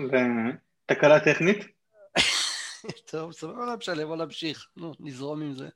סליחה, 0.00 0.16
זה 0.16 0.56
תקלה 0.86 1.20
טכנית. 1.20 1.58
טוב, 3.10 3.32
סבבה, 3.32 3.66
לא 3.66 3.76
משנה, 3.76 4.06
בוא 4.06 4.16
נמשיך, 4.16 4.68
נו, 4.76 4.92
נזרום 5.00 5.42
עם 5.42 5.54
זה. 5.54 5.68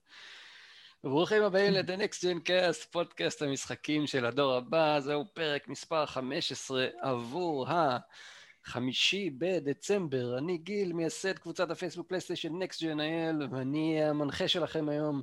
ברוכים 1.05 1.43
הבאים 1.43 1.73
ל-The 1.75 1.99
Next 1.99 2.21
Gen 2.21 2.49
Cast, 2.49 2.87
פודקאסט 2.91 3.43
המשחקים 3.43 4.07
של 4.07 4.27
הדור 4.27 4.55
הבא, 4.55 5.01
זהו 5.01 5.25
פרק 5.35 5.69
מספר 5.69 6.07
15 6.07 6.87
עבור 7.01 7.67
החמישי 8.67 9.31
בדצמבר. 9.39 10.39
אני 10.39 10.59
גיל, 10.59 10.93
מייסד 10.93 11.39
קבוצת 11.39 11.71
הפייסבוק 11.71 12.09
פלייסטיישן 12.09 12.63
Next 12.63 12.77
Gen 12.77 12.99
IL, 12.99 13.55
ואני 13.55 14.05
המנחה 14.05 14.49
שלכם 14.49 14.89
היום. 14.89 15.23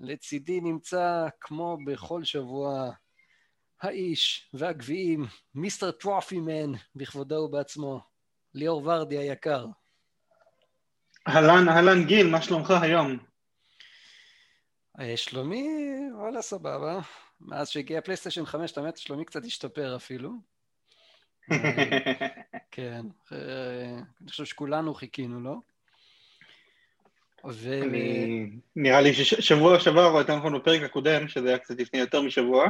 לצידי 0.00 0.60
נמצא, 0.60 1.26
כמו 1.40 1.78
בכל 1.86 2.24
שבוע, 2.24 2.90
האיש 3.82 4.50
והגביעים, 4.54 5.26
מיסטר 5.54 5.90
טרופי 5.90 6.40
מן, 6.40 6.72
בכבודו 6.96 7.34
ובעצמו, 7.34 8.13
ליאור 8.54 8.82
ורדי 8.84 9.18
היקר. 9.18 9.66
אהלן, 11.28 11.68
אהלן 11.68 12.04
גיל, 12.04 12.26
מה 12.26 12.42
שלומך 12.42 12.70
היום? 12.82 13.18
אה, 15.00 15.16
שלומי, 15.16 15.68
וואלה 16.14 16.42
סבבה. 16.42 17.00
מאז 17.40 17.68
שהגיע 17.68 18.00
פלייסטיישן 18.00 18.46
5, 18.46 18.72
את 18.72 18.78
האמת, 18.78 18.96
שלומי 18.96 19.24
קצת 19.24 19.44
השתפר 19.44 19.96
אפילו. 19.96 20.30
אה, 21.52 21.58
כן, 22.70 23.06
אה, 23.32 23.98
אני 24.22 24.30
חושב 24.30 24.44
שכולנו 24.44 24.94
חיכינו 24.94 25.40
לו. 25.40 25.60
ו... 27.46 27.82
אני... 27.82 28.50
נראה 28.76 29.00
לי 29.00 29.14
ששבוע 29.14 29.80
שעבר, 29.80 30.06
או 30.06 30.18
יותר 30.18 30.36
נכון 30.36 30.58
בפרק 30.58 30.82
הקודם, 30.82 31.28
שזה 31.28 31.48
היה 31.48 31.58
קצת 31.58 31.80
לפני 31.80 32.00
יותר 32.00 32.22
משבוע, 32.22 32.68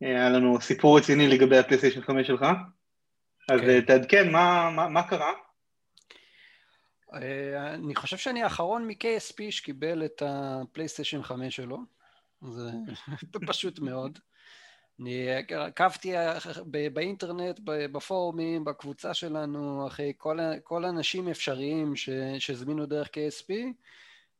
היה 0.00 0.30
לנו 0.30 0.60
סיפור 0.60 0.98
רציני 0.98 1.28
לגבי 1.28 1.58
הפלייסטיישן 1.58 2.00
5 2.00 2.26
שלך. 2.26 2.46
אז 3.48 3.60
כן. 3.60 3.80
תעדכן, 3.80 4.32
מה, 4.32 4.70
מה, 4.70 4.88
מה 4.88 5.08
קרה? 5.08 5.32
אה, 7.14 7.74
אני 7.74 7.94
חושב 7.94 8.16
שאני 8.16 8.42
האחרון 8.42 8.86
מ-KSP 8.86 9.50
שקיבל 9.50 10.04
את 10.04 10.22
הפלייסטיישן 10.26 11.22
5 11.22 11.56
שלו, 11.56 11.78
זה 12.42 12.70
פשוט 13.48 13.78
מאוד. 13.78 14.18
אני 15.00 15.28
עקבתי 15.54 16.12
באינטרנט, 16.92 17.60
בפורומים, 17.64 18.64
בקבוצה 18.64 19.14
שלנו, 19.14 19.86
אחרי 19.86 20.12
כל, 20.16 20.38
כל 20.64 20.84
האנשים 20.84 21.28
אפשריים 21.28 21.92
שהזמינו 22.38 22.86
דרך 22.86 23.08
KSP, 23.08 23.52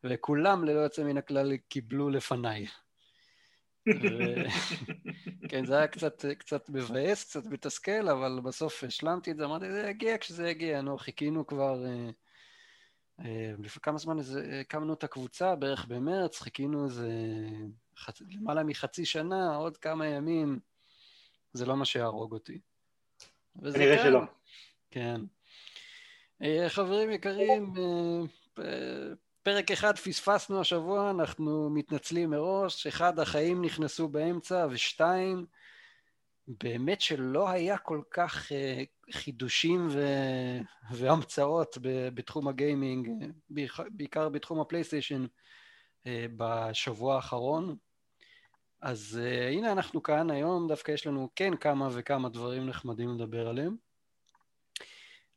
וכולם 0.05 0.65
ללא 0.65 0.81
יוצא 0.81 1.05
מן 1.05 1.17
הכלל 1.17 1.56
קיבלו 1.56 2.11
לפניי. 2.11 2.67
כן, 5.49 5.67
זה 5.67 5.77
היה 5.77 5.87
קצת, 5.87 6.25
קצת 6.39 6.71
מבאס, 6.71 7.25
קצת 7.25 7.47
מתסכל, 7.47 8.09
אבל 8.09 8.41
בסוף 8.45 8.85
השלמתי 8.85 9.31
את 9.31 9.37
זה, 9.37 9.45
אמרתי, 9.45 9.73
זה 9.73 9.89
יגיע 9.89 10.19
כשזה 10.19 10.49
יגיע, 10.49 10.81
נו, 10.81 10.99
חיכינו 10.99 11.47
כבר... 11.47 11.85
אה, 11.87 12.11
אה, 13.25 13.53
לפני 13.59 13.83
כמה 13.83 13.99
זמן 13.99 14.17
הקמנו 14.61 14.93
את 14.93 15.05
הקבוצה, 15.05 15.57
בערך 15.57 15.85
במרץ, 15.85 16.41
חיכינו 16.41 16.85
איזה 16.85 17.09
חצ... 17.97 18.21
למעלה 18.31 18.65
מחצי 18.65 19.05
שנה, 19.05 19.56
עוד 19.56 19.77
כמה 19.77 20.06
ימים, 20.06 20.59
זה 21.53 21.67
לא 21.67 21.77
מה 21.77 21.84
שיהרוג 21.84 22.33
אותי. 22.33 22.61
כנראה 23.75 23.97
כן. 23.97 24.03
שלא. 24.03 24.21
כן. 24.91 25.21
אה, 26.43 26.69
חברים 26.69 27.11
יקרים, 27.11 27.72
פרק 29.43 29.71
אחד 29.71 29.99
פספסנו 29.99 30.60
השבוע, 30.60 31.10
אנחנו 31.10 31.71
מתנצלים 31.71 32.31
מראש, 32.31 32.87
אחד, 32.87 33.19
החיים 33.19 33.65
נכנסו 33.65 34.09
באמצע, 34.09 34.66
ושתיים, 34.71 35.47
באמת 36.49 37.00
שלא 37.00 37.48
היה 37.48 37.78
כל 37.78 38.03
כך 38.10 38.48
uh, 38.48 39.12
חידושים 39.12 39.88
ו... 39.91 40.03
והמצאות 40.91 41.78
ב... 41.82 42.09
בתחום 42.09 42.48
הגיימינג, 42.48 43.09
בעיקר 43.91 44.28
בתחום 44.28 44.60
הפלייסטיישן, 44.60 45.25
uh, 45.25 46.09
בשבוע 46.37 47.16
האחרון. 47.16 47.77
אז 48.82 49.21
uh, 49.22 49.53
הנה 49.53 49.72
אנחנו 49.72 50.03
כאן 50.03 50.31
היום, 50.31 50.69
דווקא 50.69 50.93
יש 50.93 51.06
לנו 51.06 51.28
כן 51.37 51.56
כמה 51.56 51.88
וכמה 51.93 52.28
דברים 52.28 52.66
נחמדים 52.66 53.15
לדבר 53.15 53.48
עליהם. 53.48 53.77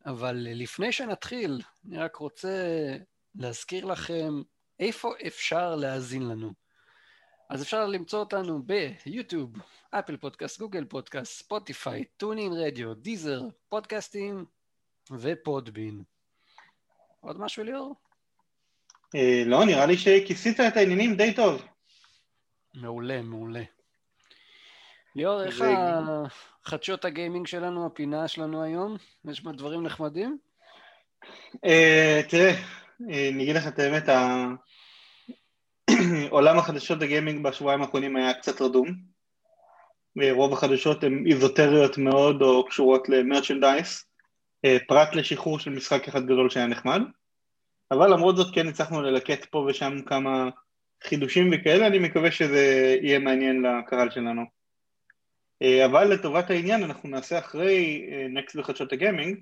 אבל 0.06 0.35
לפני 0.40 0.91
שנתחיל, 0.91 1.61
אני 1.88 1.97
רק 1.97 2.16
רוצה 2.16 2.57
להזכיר 3.36 3.86
לכם 3.86 4.42
איפה 4.80 5.14
אפשר 5.28 5.75
להאזין 5.75 6.28
לנו. 6.28 6.53
אז 7.50 7.64
אפשר 7.64 7.88
למצוא 7.88 8.19
אותנו 8.19 8.64
ביוטיוב, 8.64 9.52
Apple 9.91 10.18
Podcast, 10.18 10.59
Google 10.59 10.85
Podcast, 10.85 11.31
Spotify, 11.31 12.06
TuneIn 12.18 12.53
Radio, 12.53 12.94
Deezer, 12.94 13.41
פודקאסטים 13.70 14.46
ו 15.12 15.22
Podbean. 15.22 16.03
עוד 17.20 17.40
משהו 17.40 17.64
ליאור? 17.64 17.96
אה, 19.16 19.44
לא, 19.46 19.66
נראה 19.66 19.86
לי 19.86 19.97
שכיסית 19.97 20.59
את 20.59 20.78
העניינים 20.78 21.16
די 21.16 21.34
טוב. 21.34 21.66
מעולה, 22.75 23.22
מעולה. 23.22 23.64
ליאור, 25.16 25.44
איך 25.44 25.64
חדשות 26.64 27.06
הגיימינג 27.06 27.47
שלנו, 27.47 27.86
הפינה 27.86 28.28
שלנו 28.28 28.64
היום? 28.64 28.97
יש 29.25 29.44
בה 29.44 29.52
דברים 29.52 29.84
נחמדים? 29.84 30.38
אה, 31.66 32.22
תראה, 32.30 32.50
אה, 32.50 32.81
אני 33.09 33.44
אגיד 33.44 33.56
לך 33.56 33.67
את 33.67 33.79
האמת, 33.79 34.09
עולם 36.29 36.57
החדשות 36.57 37.01
הגיימינג 37.01 37.44
בשבועיים 37.44 37.81
האחרונים 37.81 38.16
היה 38.16 38.34
קצת 38.34 38.62
רדום. 38.62 39.12
רוב 40.31 40.53
החדשות 40.53 41.03
הן 41.03 41.23
איזוטריות 41.28 41.97
מאוד 41.97 42.41
או 42.41 42.66
קשורות 42.66 43.09
למרצ'נדייס, 43.09 44.06
אה, 44.66 44.78
פרט 44.88 45.16
לשחרור 45.16 45.59
של 45.59 45.72
משחק 45.72 46.07
אחד 46.07 46.25
גדול 46.25 46.50
שהיה 46.50 46.67
נחמד. 46.67 47.01
אבל 47.91 48.13
למרות 48.13 48.38
זאת 48.38 48.56
כן 48.56 48.67
הצלחנו 48.67 49.01
ללקט 49.01 49.45
פה 49.45 49.57
ושם 49.57 50.01
כמה 50.06 50.50
חידושים 51.03 51.50
וכאלה, 51.53 51.88
אני 51.88 52.00
מקווה 52.00 52.31
שזה 52.31 52.95
יהיה 53.01 53.19
מעניין 53.19 53.61
לקהל 53.61 54.09
שלנו. 54.11 54.41
אה, 55.61 55.85
אבל 55.85 56.13
לטובת 56.13 56.50
העניין 56.50 56.84
אנחנו 56.84 57.09
נעשה 57.09 57.40
אחרי 57.40 58.09
נקסט 58.29 58.56
בחדשות 58.56 58.94
הגיימינג, 58.94 59.38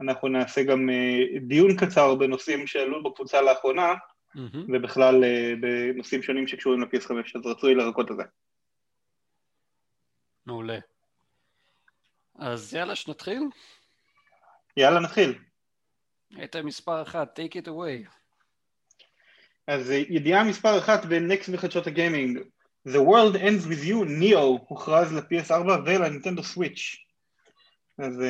אנחנו 0.00 0.28
נעשה 0.28 0.62
גם 0.62 0.90
אה, 0.90 1.38
דיון 1.40 1.76
קצר 1.76 2.14
בנושאים 2.14 2.66
שעלו 2.66 3.02
בקבוצה 3.02 3.42
לאחרונה, 3.42 3.94
mm-hmm. 4.36 4.58
ובכלל 4.68 5.24
אה, 5.24 5.52
בנושאים 5.60 6.22
שונים 6.22 6.48
שקשורים 6.48 6.80
ל-PS5, 6.80 7.12
אז 7.38 7.46
רצוי 7.46 7.74
לרקות 7.74 8.10
את 8.10 8.16
זה. 8.16 8.22
מעולה. 10.46 10.78
אז 12.38 12.74
יאללה, 12.74 12.94
שנתחיל? 12.94 13.42
יאללה, 14.76 15.00
נתחיל. 15.00 15.38
היית 16.30 16.56
מספר 16.56 17.02
אחת, 17.02 17.38
take 17.38 17.52
it 17.52 17.66
away. 17.66 18.08
אז 19.66 19.90
אה, 19.90 19.96
ידיעה 20.08 20.44
מספר 20.44 20.78
אחת 20.78 21.04
בנקסט 21.04 21.48
בחדשות 21.48 21.86
הגיימינג, 21.86 22.38
The 22.88 23.00
World 23.00 23.36
Ends 23.36 23.66
With 23.70 23.88
You, 23.88 24.04
ניאו, 24.06 24.58
הוכרז 24.68 25.12
ל-PS4 25.12 25.68
ולנינטנדו 25.84 26.42
סוויץ'. 26.42 26.96
אז 27.98 28.22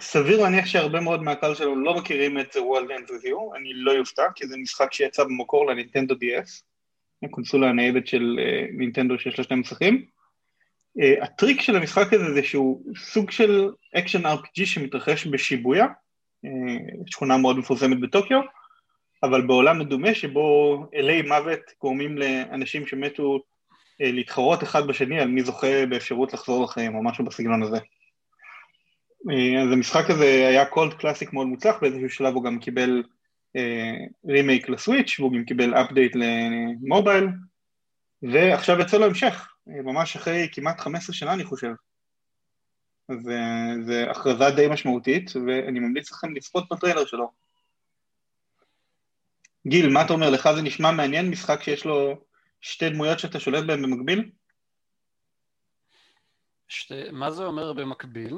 סביר 0.00 0.42
להניח 0.42 0.66
שהרבה 0.66 1.00
מאוד 1.00 1.22
מהקהל 1.22 1.54
שלו 1.54 1.76
לא 1.76 1.94
מכירים 1.94 2.40
את 2.40 2.56
The 2.56 2.58
World 2.58 3.10
With 3.10 3.26
You, 3.26 3.56
אני 3.56 3.74
לא 3.74 3.92
יופתע, 3.92 4.22
כי 4.34 4.46
זה 4.46 4.56
משחק 4.56 4.92
שיצא 4.92 5.24
במקור 5.24 5.66
לנינטנדו 5.66 6.14
DS, 6.14 6.62
הקונסולה 7.24 7.68
הניידת 7.68 8.06
של 8.06 8.38
uh, 8.38 8.76
נינטנדו 8.78 9.18
שיש 9.18 9.38
לה 9.38 9.44
שני 9.44 9.56
מסכים. 9.56 10.04
Uh, 10.98 11.24
הטריק 11.24 11.60
של 11.60 11.76
המשחק 11.76 12.12
הזה 12.12 12.34
זה 12.34 12.42
שהוא 12.42 12.82
סוג 12.96 13.30
של 13.30 13.70
action 13.94 14.26
RPG 14.26 14.64
שמתרחש 14.66 15.26
בשיבויה, 15.26 15.86
uh, 15.86 16.48
שכונה 17.06 17.36
מאוד 17.36 17.58
מפורסמת 17.58 18.00
בטוקיו, 18.00 18.40
אבל 19.22 19.46
בעולם 19.46 19.78
מדומה 19.78 20.14
שבו 20.14 20.76
אלי 20.94 21.22
מוות 21.22 21.60
גורמים 21.80 22.18
לאנשים 22.18 22.86
שמתו 22.86 23.40
להתחרות 24.00 24.62
אחד 24.62 24.86
בשני 24.86 25.20
על 25.20 25.28
מי 25.28 25.42
זוכה 25.42 25.86
באפשרות 25.86 26.32
לחזור 26.32 26.64
לחיים 26.64 26.94
או 26.94 27.02
משהו 27.02 27.24
בסגנון 27.24 27.62
הזה. 27.62 27.78
אה, 29.30 29.62
אז 29.62 29.72
המשחק 29.72 30.10
הזה 30.10 30.24
היה 30.24 30.66
cult 30.66 30.94
classic 30.94 31.32
מאוד 31.32 31.46
מוצלח, 31.46 31.76
באיזשהו 31.80 32.10
שלב 32.10 32.34
הוא 32.34 32.44
גם 32.44 32.58
קיבל 32.58 33.02
רימייק 34.26 34.68
אה, 34.68 34.74
ל 34.74 34.81
Switch 34.81 35.20
והוא 35.20 35.32
גם 35.32 35.44
קיבל 35.44 35.74
update 35.74 36.12
למובייל, 36.16 37.26
ועכשיו 38.22 38.80
יצא 38.80 38.98
לו 38.98 39.06
המשך, 39.06 39.52
אה, 39.68 39.82
ממש 39.82 40.16
אחרי 40.16 40.48
כמעט 40.52 40.80
15 40.80 41.14
שנה 41.14 41.32
אני 41.32 41.44
חושב. 41.44 41.72
אז 43.08 43.30
זו 43.86 44.10
הכרזה 44.10 44.50
די 44.56 44.68
משמעותית, 44.70 45.30
ואני 45.46 45.80
ממליץ 45.80 46.12
לכם 46.12 46.34
לצפות 46.34 46.64
בטריילר 46.70 47.06
שלו. 47.06 47.32
גיל, 49.66 49.88
מה 49.88 50.02
אתה 50.02 50.12
אומר? 50.12 50.30
לך 50.30 50.48
זה 50.54 50.62
נשמע 50.62 50.90
מעניין 50.90 51.30
משחק 51.30 51.62
שיש 51.62 51.84
לו 51.84 52.24
שתי 52.60 52.90
דמויות 52.90 53.18
שאתה 53.18 53.40
שולט 53.40 53.64
בהן 53.64 53.82
במקביל? 53.82 54.30
שתי... 56.68 57.10
מה 57.12 57.30
זה 57.30 57.44
אומר 57.44 57.72
במקביל? 57.72 58.34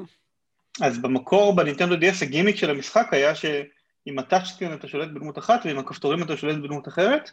אז 0.81 0.97
במקור 0.97 1.55
בנינטנדו 1.55 1.95
DS 1.95 2.23
הגימיק 2.23 2.55
של 2.55 2.69
המשחק 2.69 3.07
היה 3.11 3.35
שעם 3.35 4.19
ה 4.19 4.24
touchscreen 4.24 4.73
אתה 4.73 4.87
שולט 4.87 5.09
בדמות 5.09 5.37
אחת 5.37 5.61
ועם 5.65 5.77
הכפתורים 5.77 6.23
אתה 6.23 6.37
שולט 6.37 6.57
בדמות 6.57 6.87
אחרת 6.87 7.31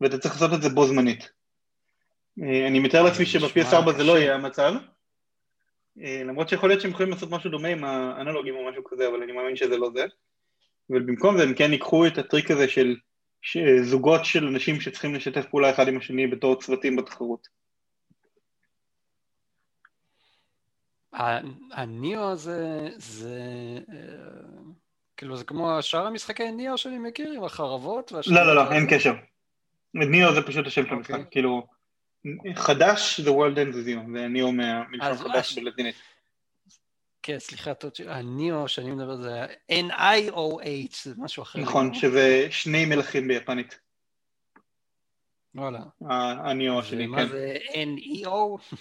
ואתה 0.00 0.18
צריך 0.18 0.34
לעשות 0.34 0.52
את 0.52 0.62
זה 0.62 0.68
בו 0.68 0.86
זמנית. 0.86 1.30
אה, 2.42 2.66
אני 2.66 2.78
מתאר 2.78 3.02
לעצמי 3.02 3.26
שבפי 3.26 3.60
4 3.72 3.92
זה 3.92 4.04
לא 4.04 4.18
יהיה 4.18 4.34
המצב. 4.34 4.72
אה, 6.02 6.22
למרות 6.24 6.48
שיכול 6.48 6.68
להיות 6.68 6.80
שהם 6.80 6.90
יכולים 6.90 7.12
לעשות 7.12 7.30
משהו 7.30 7.50
דומה 7.50 7.68
עם 7.68 7.84
האנלוגים 7.84 8.54
או 8.56 8.70
משהו 8.70 8.84
כזה, 8.84 9.08
אבל 9.08 9.22
אני 9.22 9.32
מאמין 9.32 9.56
שזה 9.56 9.76
לא 9.76 9.90
זה. 9.94 10.04
אבל 10.90 11.02
במקום 11.02 11.36
זה 11.36 11.42
הם 11.42 11.54
כן 11.54 11.72
ייקחו 11.72 12.06
את 12.06 12.18
הטריק 12.18 12.50
הזה 12.50 12.68
של 13.42 13.82
זוגות 13.82 14.24
של 14.24 14.46
אנשים 14.46 14.80
שצריכים 14.80 15.14
לשתף 15.14 15.46
פעולה 15.50 15.70
אחד 15.70 15.88
עם 15.88 15.96
השני 15.96 16.26
בתור 16.26 16.60
צוותים 16.60 16.96
בתחרות. 16.96 17.59
הניאו 21.72 22.30
הזה, 22.30 22.88
זה... 22.96 23.38
אה, 23.92 24.62
כאילו 25.16 25.36
זה 25.36 25.44
כמו 25.44 25.78
שאר 25.80 26.06
המשחקי 26.06 26.50
ניאו 26.50 26.78
שאני 26.78 26.98
מכיר 26.98 27.32
עם 27.32 27.44
החרבות 27.44 28.12
לא, 28.12 28.46
לא, 28.46 28.54
לא, 28.54 28.72
אין 28.72 28.86
קשר. 28.90 29.14
ניאו 29.94 30.34
זה 30.34 30.42
פשוט 30.42 30.66
השם 30.66 30.86
של 30.86 30.94
המשחק, 30.94 31.10
אוקיי. 31.10 31.30
כאילו... 31.30 31.66
חדש 32.54 33.20
The 33.20 33.28
World 33.28 33.56
Ends 33.56 33.74
With 33.74 33.88
You, 33.88 34.12
זה 34.12 34.28
ניאו 34.28 34.52
מהמלשון 34.52 35.14
חדש 35.14 35.58
בלטינית. 35.58 35.94
כן, 37.22 37.38
סליחה, 37.38 37.72
הניאו 38.06 38.68
שאני 38.68 38.90
מדבר 38.90 39.16
זה 39.16 39.46
N-I-O-H, 39.72 40.96
זה 41.02 41.14
משהו 41.18 41.42
אחר. 41.42 41.60
נכון, 41.60 41.94
שזה 41.94 42.46
שני 42.50 42.84
מלכים 42.84 43.28
ביפנית. 43.28 43.80
וואלה. 45.54 45.80
הניאו 46.44 46.82
שלי, 46.82 47.04
כן. 47.04 47.10
מה 47.10 47.26
זה 47.26 47.56
N-E-O 47.72 48.74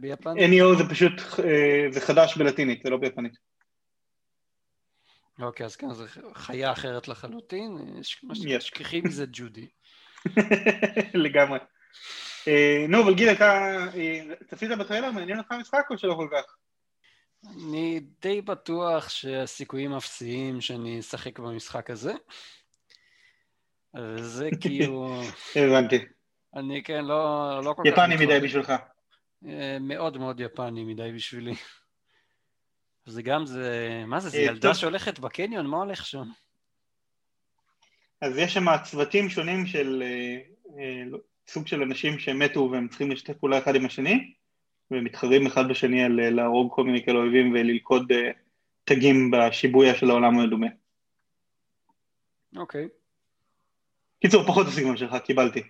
ביפנית? 0.00 0.50
N-E-O 0.50 0.78
זה 0.78 0.90
פשוט, 0.90 1.12
אה, 1.44 1.86
זה 1.90 2.00
חדש 2.00 2.36
בלטינית, 2.36 2.82
זה 2.82 2.90
לא 2.90 2.96
ביפנית. 2.96 3.32
אוקיי, 5.40 5.66
אז 5.66 5.76
כן, 5.76 5.92
זו 5.92 6.04
חיה 6.34 6.72
אחרת 6.72 7.08
לחלוטין, 7.08 8.00
שכחי 8.60 9.00
מזה 9.00 9.24
ג'ודי. 9.32 9.68
לגמרי. 11.24 11.58
אה, 12.48 12.86
נו, 12.88 13.02
אבל 13.02 13.14
גיל, 13.14 13.32
אתה 13.32 13.76
אה, 13.94 14.20
צפית 14.46 14.70
בטריילר? 14.70 15.10
מעניין 15.10 15.38
אותך 15.38 15.52
המשחק 15.52 15.86
או 15.90 15.98
שלא 15.98 16.14
כל 16.14 16.28
כך? 16.32 16.56
אני 17.46 18.00
די 18.22 18.42
בטוח 18.42 19.08
שהסיכויים 19.08 19.94
אפסיים 19.94 20.60
שאני 20.60 21.00
אשחק 21.00 21.38
במשחק 21.38 21.90
הזה. 21.90 22.12
וזה 23.96 24.48
כאילו... 24.60 25.22
הבנתי. 25.56 25.98
אני 26.56 26.82
כן, 26.82 27.04
לא, 27.04 27.60
לא 27.64 27.72
כל 27.72 27.82
כך... 27.84 27.92
יפני 27.92 28.26
מדי 28.26 28.40
בשבילך. 28.40 28.72
אה, 29.46 29.78
מאוד 29.80 30.18
מאוד 30.18 30.40
יפני 30.40 30.84
מדי 30.84 31.12
בשבילי. 31.14 31.54
זה 33.06 33.22
גם 33.22 33.46
זה... 33.46 34.04
מה 34.06 34.20
זה, 34.20 34.28
זה 34.28 34.38
ילדה 34.38 34.74
שהולכת 34.74 35.18
בקניון? 35.18 35.66
מה 35.66 35.76
הולך 35.76 36.06
שם? 36.06 36.24
אז 38.20 38.36
יש 38.36 38.54
שם 38.54 38.64
צוותים 38.84 39.28
שונים 39.28 39.66
של 39.66 40.02
סוג 41.48 41.66
של 41.66 41.82
אנשים 41.82 42.18
שמתו 42.18 42.68
והם 42.72 42.88
צריכים 42.88 43.10
לשתף 43.10 43.36
פעולה 43.36 43.58
אחד 43.58 43.74
עם 43.74 43.86
השני 43.86 44.34
ומתחרים 44.90 45.46
אחד 45.46 45.68
בשני 45.68 46.04
על 46.04 46.20
אה, 46.20 46.30
להרוג 46.30 46.72
כל 46.74 46.84
מיני 46.84 47.04
כאלה 47.04 47.18
אויבים 47.18 47.52
וללכוד 47.52 48.12
תגים 48.84 49.30
בשיבויה 49.30 49.94
של 49.94 50.10
העולם 50.10 50.38
המדומה. 50.38 50.66
אוקיי. 52.56 52.88
קיצור, 54.20 54.46
פחות 54.46 54.66
הסגנון 54.66 54.96
שלך, 54.96 55.16
קיבלתי. 55.24 55.62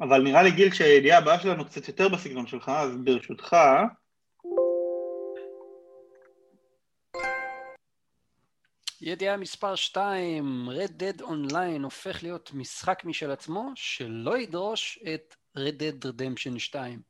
אבל 0.00 0.22
נראה 0.22 0.42
לי 0.42 0.50
גיל 0.50 0.72
שהידיעה 0.72 1.18
הבאה 1.18 1.40
שלנו 1.40 1.64
קצת 1.64 1.88
יותר 1.88 2.08
בסגנון 2.08 2.46
שלך, 2.46 2.68
אז 2.68 2.96
ברשותך... 3.04 3.56
ידיעה 9.02 9.36
מספר 9.36 9.74
2, 9.74 10.68
Red 10.68 10.90
Dead 11.02 11.22
Online 11.22 11.82
הופך 11.82 12.22
להיות 12.22 12.50
משחק 12.54 13.04
משל 13.04 13.30
עצמו 13.30 13.72
שלא 13.74 14.38
ידרוש 14.38 14.98
את 15.14 15.34
Red 15.56 15.60
Dead 15.82 16.06
Redemption 16.06 16.58
2. 16.58 17.00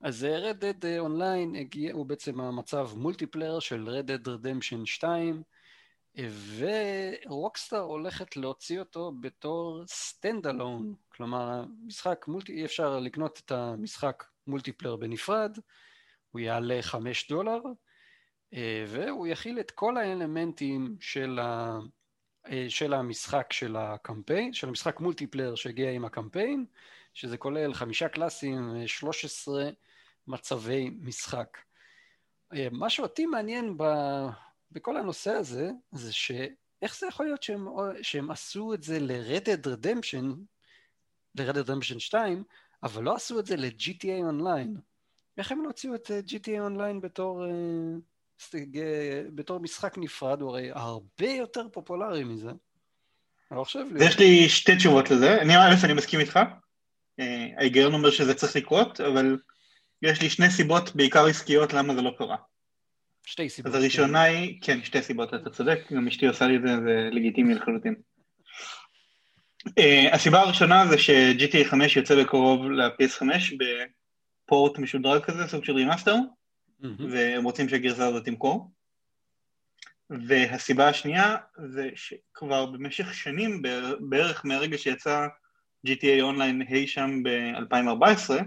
אז 0.00 0.24
אה, 0.24 0.50
Red 0.50 0.54
Dead 0.54 0.84
Online 1.06 1.58
הגיע, 1.60 1.92
הוא 1.92 2.06
בעצם 2.06 2.40
המצב 2.40 2.90
מולטיפלייר 2.96 3.60
של 3.60 3.88
Red 3.88 4.08
Dead 4.08 4.28
Redemption 4.28 4.84
2 4.84 5.42
ו 7.26 7.32
Rockstar 7.32 7.80
הולכת 7.80 8.36
להוציא 8.36 8.80
אותו 8.80 9.12
בתור 9.20 9.82
stand 9.86 10.46
alone, 10.46 10.94
כלומר 11.08 11.64
משחק 11.86 12.24
multi, 12.28 12.52
אי 12.52 12.64
אפשר 12.64 12.98
לקנות 12.98 13.40
את 13.44 13.52
המשחק 13.52 14.24
multiplayer 14.46 14.96
בנפרד, 14.96 15.58
הוא 16.30 16.40
יעלה 16.40 16.78
5 16.82 17.28
דולר 17.28 17.60
אה, 18.54 18.84
והוא 18.88 19.26
יכיל 19.26 19.60
את 19.60 19.70
כל 19.70 19.96
האלמנטים 19.96 20.96
של, 21.00 21.38
ה, 21.38 21.78
אה, 22.50 22.66
של 22.68 22.94
המשחק 22.94 23.52
של 23.52 23.76
הקמפיין, 23.76 24.52
של 24.52 24.68
המשחק 24.68 25.00
multiplayer 25.00 25.54
שהגיע 25.54 25.90
עם 25.90 26.04
הקמפיין, 26.04 26.64
שזה 27.14 27.36
כולל 27.36 27.74
חמישה 27.74 28.08
קלאסים, 28.08 28.86
13 28.86 29.70
מצבי 30.26 30.90
משחק. 31.00 31.58
אה, 32.52 32.68
מה 32.72 32.90
שאותי 32.90 33.26
מעניין 33.26 33.76
ב, 33.76 33.82
בכל 34.76 34.96
הנושא 34.96 35.30
הזה, 35.30 35.70
זה 35.92 36.12
שאיך 36.12 36.98
זה 36.98 37.06
יכול 37.06 37.26
להיות 37.26 37.42
שהם, 37.42 37.66
שהם 38.02 38.30
עשו 38.30 38.74
את 38.74 38.82
זה 38.82 38.98
ל-Red 39.00 39.66
Redemption, 39.66 40.24
ל-Red 41.34 41.54
Redemption 41.54 41.98
2, 41.98 42.44
אבל 42.82 43.02
לא 43.02 43.14
עשו 43.14 43.40
את 43.40 43.46
זה 43.46 43.56
ל-GTA 43.56 44.32
Online. 44.32 44.80
איך 45.38 45.52
הם 45.52 45.62
לא 45.62 45.66
הוציאו 45.66 45.94
את 45.94 46.10
GTA 46.26 46.70
Online 46.70 47.00
בתור... 47.02 47.44
בתור 49.34 49.60
משחק 49.60 49.98
נפרד, 49.98 50.40
הוא 50.40 50.50
הרי 50.50 50.70
הרבה 50.70 51.30
יותר 51.30 51.68
פופולרי 51.72 52.24
מזה. 52.24 52.50
אני 53.50 53.58
לא 53.58 53.64
חושב 53.64 53.84
לי. 53.92 54.04
יש 54.04 54.18
לי 54.18 54.48
שתי 54.48 54.76
תשובות 54.76 55.10
לזה. 55.10 55.42
אני, 55.42 55.56
א', 55.56 55.74
אני 55.84 55.92
מסכים 55.92 56.20
איתך. 56.20 56.40
אה, 57.20 57.48
ההיגיון 57.56 57.94
אומר 57.94 58.10
שזה 58.10 58.34
צריך 58.34 58.56
לקרות, 58.56 59.00
אבל 59.00 59.38
יש 60.02 60.22
לי 60.22 60.30
שני 60.30 60.50
סיבות 60.50 60.96
בעיקר 60.96 61.26
עסקיות 61.26 61.72
למה 61.72 61.94
זה 61.94 62.02
לא 62.02 62.14
קרה. 62.18 62.36
שתי 63.26 63.48
סיבות. 63.48 63.74
אז 63.74 63.80
הראשונה. 63.80 64.22
היא, 64.22 64.58
כן, 64.62 64.84
שתי 64.84 65.02
סיבות, 65.02 65.34
אתה 65.34 65.50
צודק, 65.50 65.78
גם 65.92 66.08
אשתי 66.08 66.26
עושה 66.26 66.46
לי 66.46 66.56
את 66.56 66.62
זה, 66.62 66.68
זה 66.68 67.08
לגיטימי 67.12 67.54
לחלוטין. 67.54 67.94
Uh, 69.68 70.14
הסיבה 70.14 70.40
הראשונה 70.40 70.86
זה 70.86 70.98
ש-GTA 70.98 71.64
5 71.64 71.96
יוצא 71.96 72.22
בקרוב 72.22 72.70
ל-PS5 72.70 73.26
בפורט 73.58 74.78
משודרג 74.78 75.22
כזה, 75.22 75.46
סוג 75.46 75.64
של 75.64 75.72
remaster, 75.72 76.14
והם 76.80 77.44
רוצים 77.44 77.68
שהגרסה 77.68 78.06
הזאת 78.06 78.24
תמכור. 78.24 78.70
והסיבה 80.10 80.88
השנייה 80.88 81.36
זה 81.72 81.88
שכבר 81.94 82.66
במשך 82.66 83.14
שנים, 83.14 83.62
בערך 84.00 84.44
מהרגע 84.44 84.78
שיצא 84.78 85.26
GTA 85.86 86.20
Online 86.20 86.62
אי 86.62 86.86
שם 86.86 87.22
ב-2014, 87.22 88.30
אה, 88.30 88.42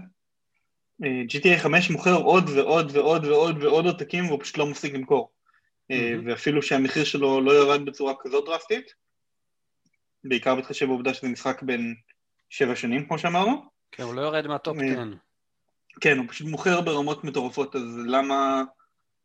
GTA 1.02 1.58
5 1.58 1.90
מוכר 1.90 2.14
עוד 2.14 2.48
ועוד 2.48 2.96
ועוד 2.96 3.24
ועוד 3.24 3.62
ועוד 3.62 3.86
עותקים 3.86 4.26
והוא 4.26 4.40
פשוט 4.42 4.58
לא 4.58 4.66
מפסיק 4.66 4.94
למכור. 4.94 5.30
Mm-hmm. 5.92 5.94
ואפילו 6.26 6.62
שהמחיר 6.62 7.04
שלו 7.04 7.40
לא 7.40 7.52
ירד 7.52 7.84
בצורה 7.84 8.14
כזאת 8.20 8.44
דרסטית, 8.44 8.94
בעיקר 10.24 10.54
בהתחשב 10.54 10.86
בעובדה 10.86 11.14
שזה 11.14 11.28
משחק 11.28 11.62
בן 11.62 11.94
שבע 12.50 12.76
שנים, 12.76 13.06
כמו 13.06 13.18
שאמרנו. 13.18 13.64
כן, 13.92 14.02
הוא 14.02 14.14
לא 14.14 14.20
יורד 14.20 14.46
מהטופ 14.46 14.76
10. 14.76 14.84
אה, 14.86 15.04
כן, 16.00 16.18
הוא 16.18 16.26
פשוט 16.28 16.46
מוכר 16.46 16.80
ברמות 16.80 17.24
מטורפות, 17.24 17.76
אז 17.76 17.98
למה, 18.06 18.62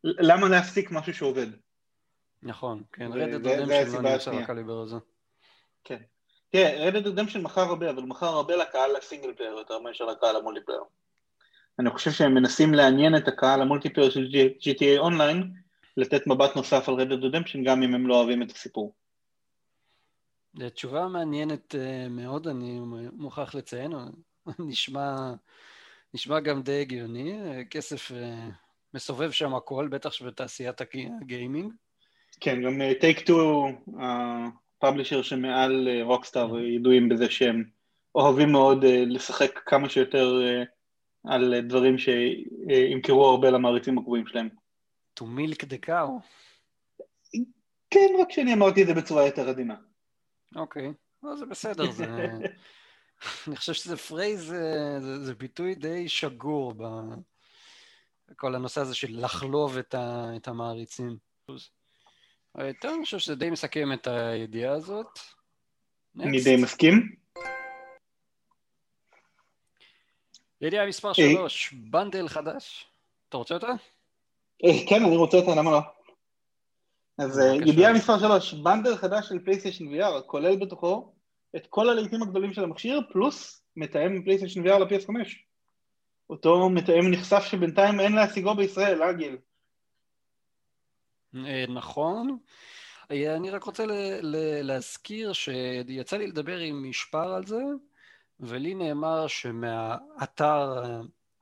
למה 0.04 0.50
להפסיק 0.50 0.92
משהו 0.92 1.14
שעובד? 1.14 1.48
נכון, 2.44 2.84
כן, 2.94 3.12
Red 3.12 3.27
Dead 3.27 3.48
Redemption 3.48 4.04
לא 4.04 4.12
נמצא 4.12 4.32
בקליבר 4.32 4.82
הזה. 4.82 4.96
כן. 5.84 6.02
תראה, 6.50 6.88
Red 6.88 6.97
Dead 6.97 7.08
Redemption 7.08 7.42
מכר 7.42 7.62
הרבה, 7.62 7.90
אבל 7.90 8.02
הוא 8.02 8.10
מכר 8.10 8.28
הרבה 8.28 8.56
לקהל 8.56 8.96
ה 8.96 9.01
single 9.01 9.34
player 9.34 9.52
יותר 9.52 9.80
מאשר 9.80 10.06
לקהל 10.06 10.36
ה 10.36 10.39
multiplayer. 10.39 10.82
אני 11.80 11.90
חושב 11.90 12.12
שהם 12.12 12.34
מנסים 12.34 12.74
לעניין 12.74 13.18
את 13.18 13.28
הקהל 13.28 13.62
ה 13.62 13.66
multiplayer 13.66 14.10
של 14.10 14.28
GTA 14.60 14.98
Online, 14.98 15.54
לתת 15.98 16.28
מבט 16.28 16.56
נוסף 16.56 16.90
על 16.90 16.96
Red 16.96 17.08
Dead 17.08 17.24
Redemption, 17.24 17.64
גם 17.64 17.84
אם 17.84 17.94
הם 17.94 18.08
לא 18.08 18.16
אוהבים 18.16 18.44
את 18.44 18.52
הסיפור. 18.52 18.94
זו 20.60 20.70
תשובה 20.70 21.08
מעניינת 21.08 21.76
אה, 21.76 22.08
מאוד, 22.10 22.48
אני 22.48 22.80
מוכרח 23.14 23.56
לציין, 23.56 23.92
נשמע 24.60 25.34
נשמע 26.16 26.40
גם 26.40 26.62
די 26.62 26.82
הגיוני, 26.82 27.34
כסף 27.70 28.12
אה, 28.12 28.50
מסובב 28.94 29.32
שם 29.32 29.56
הכל, 29.56 29.88
בטח 29.92 30.12
שבתעשיית 30.12 30.82
ה 31.22 31.28
gaming. 31.28 31.74
כן, 32.40 32.62
גם 32.62 32.82
Take 33.00 33.20
אה, 33.20 33.26
Two, 33.26 33.68
ה 34.00 34.12
publisher 34.12 35.22
שמעל 35.22 35.88
Rockstar, 36.02 36.56
אה, 36.56 36.62
ידועים 36.62 37.10
בזה 37.10 37.30
שהם 37.30 37.64
אוהבים 38.16 38.52
מאוד 38.52 38.86
לשחק 38.86 39.60
כמה 39.66 39.90
שיותר 39.90 40.42
על 41.28 41.62
דברים 41.62 41.96
שימכרו 41.98 43.26
הרבה 43.26 43.50
למעריצים 43.50 43.98
הקבועים 43.98 44.28
שלהם. 44.28 44.50
To 45.20 45.24
milk 45.24 45.64
the 45.64 45.88
cow. 45.88 46.10
כן, 47.90 48.08
רק 48.22 48.32
שאני 48.32 48.54
אמרתי 48.54 48.82
את 48.82 48.88
זה 48.88 48.94
בצורה 48.94 49.26
יותר 49.26 49.50
עדינה. 49.50 49.76
אוקיי, 50.56 50.92
okay. 51.24 51.36
זה 51.36 51.46
בסדר, 51.46 51.92
זה... 51.92 52.06
אני 53.48 53.56
חושב 53.56 53.74
שזה 53.74 53.98
phrase, 53.98 54.46
זה, 54.46 54.98
זה, 55.00 55.26
זה 55.26 55.36
ביטוי 55.36 55.76
די 55.76 56.10
שגור 56.10 56.74
בכל 58.30 58.56
הנושא 58.56 58.82
הזה 58.82 58.96
של 58.96 59.08
לחלוב 59.26 59.78
את, 59.78 59.94
ה, 59.94 60.32
את 60.36 60.48
המעריצים. 60.48 61.18
יותר 62.60 62.90
אני 62.96 63.04
חושב 63.04 63.20
שזה 63.20 63.36
די 63.36 63.50
מסכם 63.50 63.94
את 63.94 64.08
הידיעה 64.08 64.74
הזאת. 64.74 65.20
אני 66.20 66.44
די 66.44 66.56
מסכים. 66.56 67.25
ידיעה 70.62 70.86
מספר 70.86 71.14
3, 71.14 71.74
bundle 71.74 72.28
חדש. 72.28 72.86
אתה 73.30 73.38
רוצה 73.38 73.54
אותה? 73.54 73.68
כן, 74.90 75.06
אני 75.06 75.18
רוצה 75.18 75.38
אותה, 75.38 75.56
למה 75.56 75.72
לא? 75.72 75.80
אז 77.18 77.42
ידיעה 77.66 77.94
מספר 77.94 78.20
3, 78.20 78.54
bundle 78.54 78.96
חדש 78.96 79.30
של 79.30 79.40
PlayStation 79.40 79.86
VR, 79.88 80.22
כולל 80.26 80.56
בתוכו 80.56 81.14
את 81.56 81.68
כל 81.68 81.90
הלהיטים 81.90 82.22
הגדולים 82.24 82.54
של 82.54 82.64
המכשיר, 82.64 83.02
פלוס 83.12 83.62
מתאם 83.76 84.24
PlayStation 84.24 84.68
VR 84.68 84.80
ל-PS5. 84.80 85.10
אותו 86.30 86.70
מתאם 86.70 87.12
נחשף 87.12 87.44
שבינתיים 87.44 88.00
אין 88.00 88.16
להשיגו 88.16 88.56
בישראל, 88.56 89.04
אה 89.04 89.14
גיל? 89.14 89.38
נכון. 91.70 92.38
אני 93.10 93.50
רק 93.50 93.64
רוצה 93.64 93.86
להזכיר 94.64 95.34
שיצא 95.34 96.18
לי 96.18 96.28
לדבר 96.28 96.58
עם 96.58 96.90
משפר 96.90 97.34
על 97.34 97.46
זה, 97.46 97.62
ולי 98.40 98.74
נאמר 98.74 99.28
שמהאתר, 99.28 100.84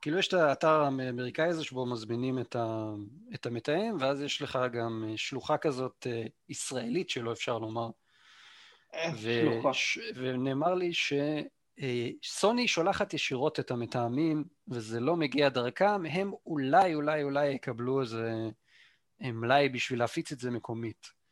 כאילו 0.00 0.18
יש 0.18 0.28
את 0.28 0.34
האתר 0.34 0.80
האמריקאי 0.80 1.48
הזה 1.48 1.64
שבו 1.64 1.86
מזמינים 1.86 2.38
את, 2.38 2.56
ה, 2.56 2.92
את 3.34 3.46
המתאם, 3.46 3.96
ואז 4.00 4.22
יש 4.22 4.42
לך 4.42 4.58
גם 4.72 5.04
שלוחה 5.16 5.58
כזאת 5.58 6.06
אה, 6.10 6.22
ישראלית 6.48 7.10
שלא 7.10 7.32
אפשר 7.32 7.58
לומר. 7.58 7.88
ו... 9.16 9.30
ש... 9.72 9.98
ונאמר 10.14 10.74
לי 10.74 10.90
שסוני 10.92 12.62
אה, 12.62 12.68
שולחת 12.68 13.14
ישירות 13.14 13.60
את 13.60 13.70
המתאמים, 13.70 14.44
וזה 14.68 15.00
לא 15.00 15.16
מגיע 15.16 15.48
דרכם, 15.48 16.06
הם 16.06 16.32
אולי, 16.46 16.94
אולי, 16.94 17.22
אולי 17.22 17.48
יקבלו 17.48 18.00
איזה 18.00 18.32
מלאי 19.20 19.68
בשביל 19.68 19.98
להפיץ 19.98 20.32
את 20.32 20.38
זה 20.38 20.50
מקומית. 20.50 21.23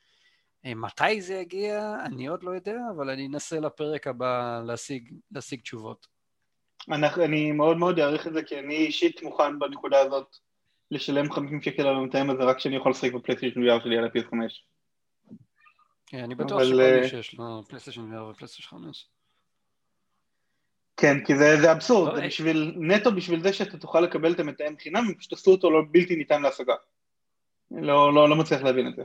אה, 0.66 0.75
מתי 0.75 1.21
זה 1.21 1.35
יגיע, 1.35 1.97
אני 2.04 2.26
עוד 2.26 2.42
לא 2.42 2.50
יודע, 2.50 2.78
אבל 2.97 3.11
אני 3.11 3.26
אנסה 3.26 3.61
לפרק 3.61 4.07
הבא 4.07 4.62
להשיג, 4.66 5.14
להשיג 5.31 5.61
תשובות. 5.61 6.07
אנחנו, 6.88 7.25
אני 7.25 7.52
מאוד 7.52 7.76
מאוד 7.76 7.99
אעריך 7.99 8.26
את 8.26 8.33
זה, 8.33 8.42
כי 8.42 8.59
אני 8.59 8.76
אישית 8.76 9.23
מוכן 9.23 9.59
בנקודה 9.59 10.00
הזאת 10.00 10.37
לשלם 10.90 11.33
50 11.33 11.62
שקל 11.62 11.87
על 11.87 11.97
המתאם 11.97 12.31
הזה 12.31 12.42
רק 12.42 12.57
כשאני 12.57 12.76
יכול 12.76 12.90
לשחק 12.90 13.12
בפלייסטיישן 13.12 13.61
VR 13.61 13.85
שלי 13.85 13.99
על 13.99 14.04
ה-PS5. 14.04 14.35
כן, 16.07 16.19
אני 16.19 16.35
בטוח 16.35 16.52
אבל... 16.52 16.64
שכל 16.64 16.76
מי 16.76 17.02
אה, 17.02 17.09
שיש 17.09 17.35
לו 17.35 17.62
פלייסטיישן 17.69 18.14
VR 18.14 18.21
ופלייסטיישן 18.21 18.69
5. 18.69 19.09
כן, 20.97 21.25
כי 21.25 21.37
זה, 21.37 21.57
זה 21.61 21.73
אבסורד, 21.73 22.12
לא, 22.12 22.21
זה 22.21 22.26
בשביל, 22.26 22.75
נטו 22.76 23.12
בשביל 23.12 23.42
זה 23.42 23.52
שאתה 23.52 23.78
תוכל 23.78 24.00
לקבל 24.00 24.33
את 24.33 24.40
המתאם 24.40 24.76
חינם, 24.78 25.14
פשוט 25.19 25.33
עשו 25.33 25.50
אותו 25.50 25.71
לא 25.71 25.83
בלתי 25.90 26.16
ניתן 26.16 26.42
להשגה. 26.42 26.75
לא, 27.71 28.14
לא, 28.14 28.28
לא 28.28 28.37
מצליח 28.37 28.62
להבין 28.62 28.88
את 28.88 28.97
זה. 28.97 29.02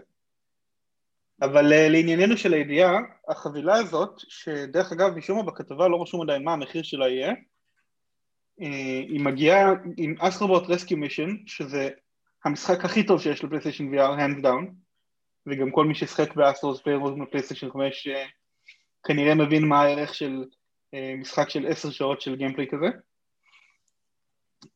אבל 1.42 1.66
uh, 1.66 1.90
לענייננו 1.90 2.38
של 2.38 2.54
הידיעה, 2.54 3.00
החבילה 3.28 3.76
הזאת, 3.76 4.10
שדרך 4.18 4.92
אגב 4.92 5.16
משום 5.16 5.38
מה 5.38 5.44
בכתבה 5.44 5.88
לא 5.88 6.02
רשום 6.02 6.22
עדיין 6.22 6.44
מה 6.44 6.54
המחיר 6.54 6.84
שלה 6.84 7.10
יהיה, 7.10 7.32
uh, 7.32 7.36
היא 9.10 9.22
מגיעה 9.22 9.74
עם 9.98 10.16
Astro 10.20 10.47
Bot 10.47 10.64
Rescue 10.70 10.98
Mission, 10.98 11.36
שזה 11.46 11.90
המשחק 12.46 12.86
הכי 12.86 13.06
טוב 13.06 13.22
שיש 13.22 13.44
ל 13.44 13.48
PlayStation 13.48 13.94
VR, 13.94 14.20
hands 14.20 14.44
down, 14.44 14.72
וגם 15.48 15.72
כל 15.72 15.86
מי 15.86 15.96
ששחק 15.96 16.36
ב 16.36 16.42
Astro's 16.42 16.82
Playroom 16.82 17.14
ב 17.22 17.26
PlayStation 17.26 17.72
5 17.72 18.08
uh, 18.08 18.12
כנראה 19.08 19.36
מבין 19.36 19.66
מה 19.66 19.82
הערך 19.82 20.14
של 20.14 20.46
משחק 21.18 21.50
של 21.50 21.68
עשר 21.68 21.92
שעות 21.92 22.22
של 22.22 22.36
gameplay 22.36 22.68
כזה. 22.72 22.86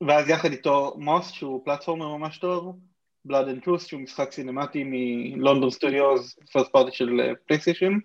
ואז 0.07 0.29
יחד 0.29 0.51
איתו 0.51 0.95
Moss 0.97 1.31
שהוא 1.31 1.65
platformer 1.65 2.17
ממש 2.17 2.37
טוב, 2.37 2.79
Blood 3.27 3.47
and 3.47 3.65
Truth 3.65 3.87
שהוא 3.87 4.01
משחק 4.01 4.31
סינמטי 4.31 4.83
מ 4.85 4.97
London 4.97 5.69
Studios, 5.69 6.39
first 6.51 6.71
party 6.71 6.91
של 6.91 7.33
PlayStation, 7.47 7.97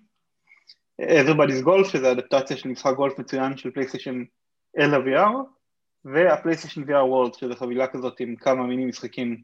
Everybody's 1.02 1.64
Golf 1.66 1.84
שזה 1.92 2.12
אדפטציה 2.12 2.56
של 2.56 2.68
משחק 2.68 2.94
גולף 2.96 3.18
מצוין 3.18 3.56
של 3.56 3.70
PlayStation 3.70 4.24
אל 4.78 4.94
ה-VR, 4.94 5.34
וה 6.04 6.16
PlayStation 6.16 6.82
VR 6.82 6.86
World 6.86 7.38
שזה 7.38 7.54
חבילה 7.54 7.86
כזאת 7.86 8.20
עם 8.20 8.36
כמה 8.36 8.66
מיני 8.66 8.84
משחקים. 8.84 9.42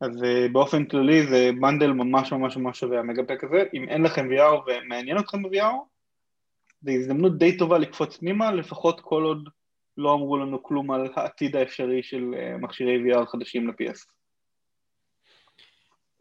אז 0.00 0.22
uh, 0.22 0.52
באופן 0.52 0.84
כללי 0.84 1.26
זה 1.26 1.50
bundle 1.60 1.92
ממש 1.92 2.32
ממש 2.32 2.56
ממש 2.56 2.80
שווה 2.80 2.98
ה 2.98 3.03
mega 3.03 3.24
pack 3.24 3.44
הזה, 3.44 3.64
אם 3.74 3.88
אין 3.88 4.02
לכם 4.02 4.28
VR 4.32 4.62
ומעניין 4.66 5.18
אתכם 5.18 5.42
ב-VR, 5.42 5.74
זו 6.80 6.90
הזדמנות 6.90 7.38
די 7.38 7.56
טובה 7.56 7.78
לקפוץ 7.78 8.16
פנימה, 8.16 8.52
לפחות 8.52 9.00
כל 9.00 9.22
עוד 9.22 9.48
לא 9.96 10.14
אמרו 10.14 10.36
לנו 10.36 10.62
כלום 10.62 10.90
על 10.90 11.08
העתיד 11.16 11.56
האפשרי 11.56 12.02
של 12.02 12.34
uh, 12.34 12.58
מכשירי 12.58 13.12
VR 13.12 13.26
חדשים 13.26 13.68
ל-PS. 13.68 14.15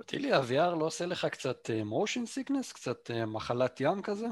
תגיד 0.02 0.20
לי, 0.20 0.34
ה-VR 0.34 0.76
לא 0.80 0.86
עושה 0.86 1.06
לך 1.06 1.26
קצת 1.26 1.70
motion 1.70 2.28
sickness? 2.38 2.74
קצת 2.74 3.12
uh, 3.12 3.26
מחלת 3.26 3.82
ים 3.82 4.02
כזה? 4.02 4.28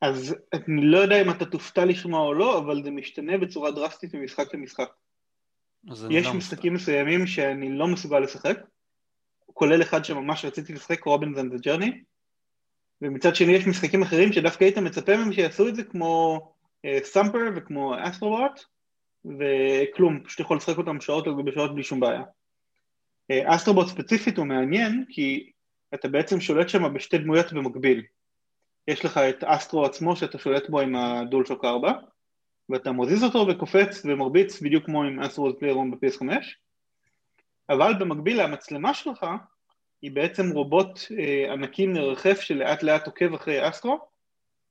אז 0.00 0.34
אני 0.52 0.86
לא 0.86 0.98
יודע 0.98 1.22
אם 1.22 1.30
אתה 1.30 1.44
תופתע 1.44 1.84
לשמוע 1.84 2.20
או 2.20 2.34
לא, 2.34 2.58
אבל 2.58 2.82
זה 2.82 2.90
משתנה 2.90 3.38
בצורה 3.38 3.70
דרסטית 3.70 4.14
ממשחק 4.14 4.54
למשחק. 4.54 4.88
יש 6.10 6.26
לא 6.26 6.34
משחקים 6.34 6.36
מסתכל. 6.36 6.70
מסוימים 6.70 7.26
שאני 7.26 7.72
לא 7.72 7.86
מסוגל 7.86 8.18
לשחק, 8.18 8.58
כולל 9.54 9.82
אחד 9.82 10.04
שממש 10.04 10.44
רציתי 10.44 10.72
לשחק, 10.72 11.04
Robinson: 11.04 11.38
The 11.38 11.60
Journey, 11.60 12.02
ומצד 13.02 13.36
שני 13.36 13.52
יש 13.52 13.66
משחקים 13.66 14.02
אחרים 14.02 14.32
שדווקא 14.32 14.64
היית 14.64 14.78
מצפה 14.78 15.16
מהם 15.16 15.32
שיעשו 15.32 15.68
את 15.68 15.76
זה 15.76 15.84
כמו 15.84 16.40
Sumper 17.02 17.38
uh, 17.38 17.50
וכמו 17.56 17.94
Astro 18.02 18.34
Bot, 18.34 18.60
וכלום, 19.24 20.22
פשוט 20.24 20.40
יכול 20.40 20.56
לשחק 20.56 20.78
אותם 20.78 21.00
שעות 21.00 21.26
על 21.26 21.34
גבי 21.34 21.52
שעות 21.52 21.74
בלי 21.74 21.82
שום 21.82 22.00
בעיה. 22.00 22.22
Astro 23.32 23.67
Bot 23.67 23.88
ספציפית 23.88 24.38
הוא 24.38 24.46
מעניין 24.46 25.04
כי 25.08 25.50
אתה 25.94 26.08
בעצם 26.08 26.40
שולט 26.40 26.68
שם 26.68 26.94
בשתי 26.94 27.18
דמויות 27.18 27.52
במקביל. 27.52 28.02
יש 28.88 29.04
לך 29.04 29.18
את 29.18 29.44
אסטרו 29.44 29.84
עצמו 29.84 30.16
שאתה 30.16 30.38
שולט 30.38 30.70
בו 30.70 30.80
עם 30.80 30.96
ה 30.96 31.03
DualShock 31.03 31.64
4 31.64 31.92
ואתה 32.68 32.92
מוזיז 32.92 33.24
אותו 33.24 33.46
וקופץ 33.48 34.02
ומרביץ 34.04 34.60
בדיוק 34.60 34.84
כמו 34.84 35.04
עם 35.04 35.20
Astro's 35.20 35.58
Playroom 35.58 35.90
ב-PS5 35.90 36.24
אבל 37.70 37.94
במקביל 37.98 38.40
המצלמה 38.40 38.94
שלך 38.94 39.26
היא 40.02 40.10
בעצם 40.10 40.50
רובוט 40.50 40.98
אה, 41.18 41.52
ענקי 41.52 41.86
מרחף 41.86 42.40
שלאט 42.40 42.82
לאט 42.82 43.06
עוקב 43.06 43.34
אחרי 43.34 43.68
אסטרו 43.68 43.98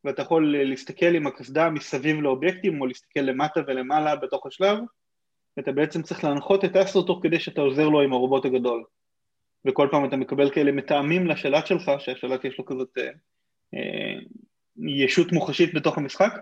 ואתה 0.03 0.21
יכול 0.21 0.55
להסתכל 0.57 1.15
עם 1.15 1.27
הקסדה 1.27 1.69
מסביב 1.69 2.21
לאובייקטים 2.21 2.81
או 2.81 2.85
להסתכל 2.85 3.19
למטה 3.19 3.59
ולמעלה 3.67 4.15
בתוך 4.15 4.45
השלב 4.45 4.79
ואתה 5.57 5.71
בעצם 5.71 6.01
צריך 6.01 6.23
להנחות 6.23 6.65
את 6.65 6.75
אסטרו 6.75 7.03
תוך 7.03 7.19
כדי 7.23 7.39
שאתה 7.39 7.61
עוזר 7.61 7.89
לו 7.89 8.01
עם 8.01 8.13
הרובוט 8.13 8.45
הגדול. 8.45 8.83
וכל 9.67 9.87
פעם 9.91 10.05
אתה 10.05 10.15
מקבל 10.15 10.51
כאלה 10.51 10.71
מטעמים 10.71 11.27
לשלט 11.27 11.67
שלך, 11.67 11.91
שהשלט 11.99 12.45
יש 12.45 12.57
לו 12.59 12.65
כזאת 12.65 12.97
אה, 12.97 13.09
אה, 13.73 14.19
ישות 14.77 15.31
מוחשית 15.31 15.73
בתוך 15.73 15.97
המשחק, 15.97 16.33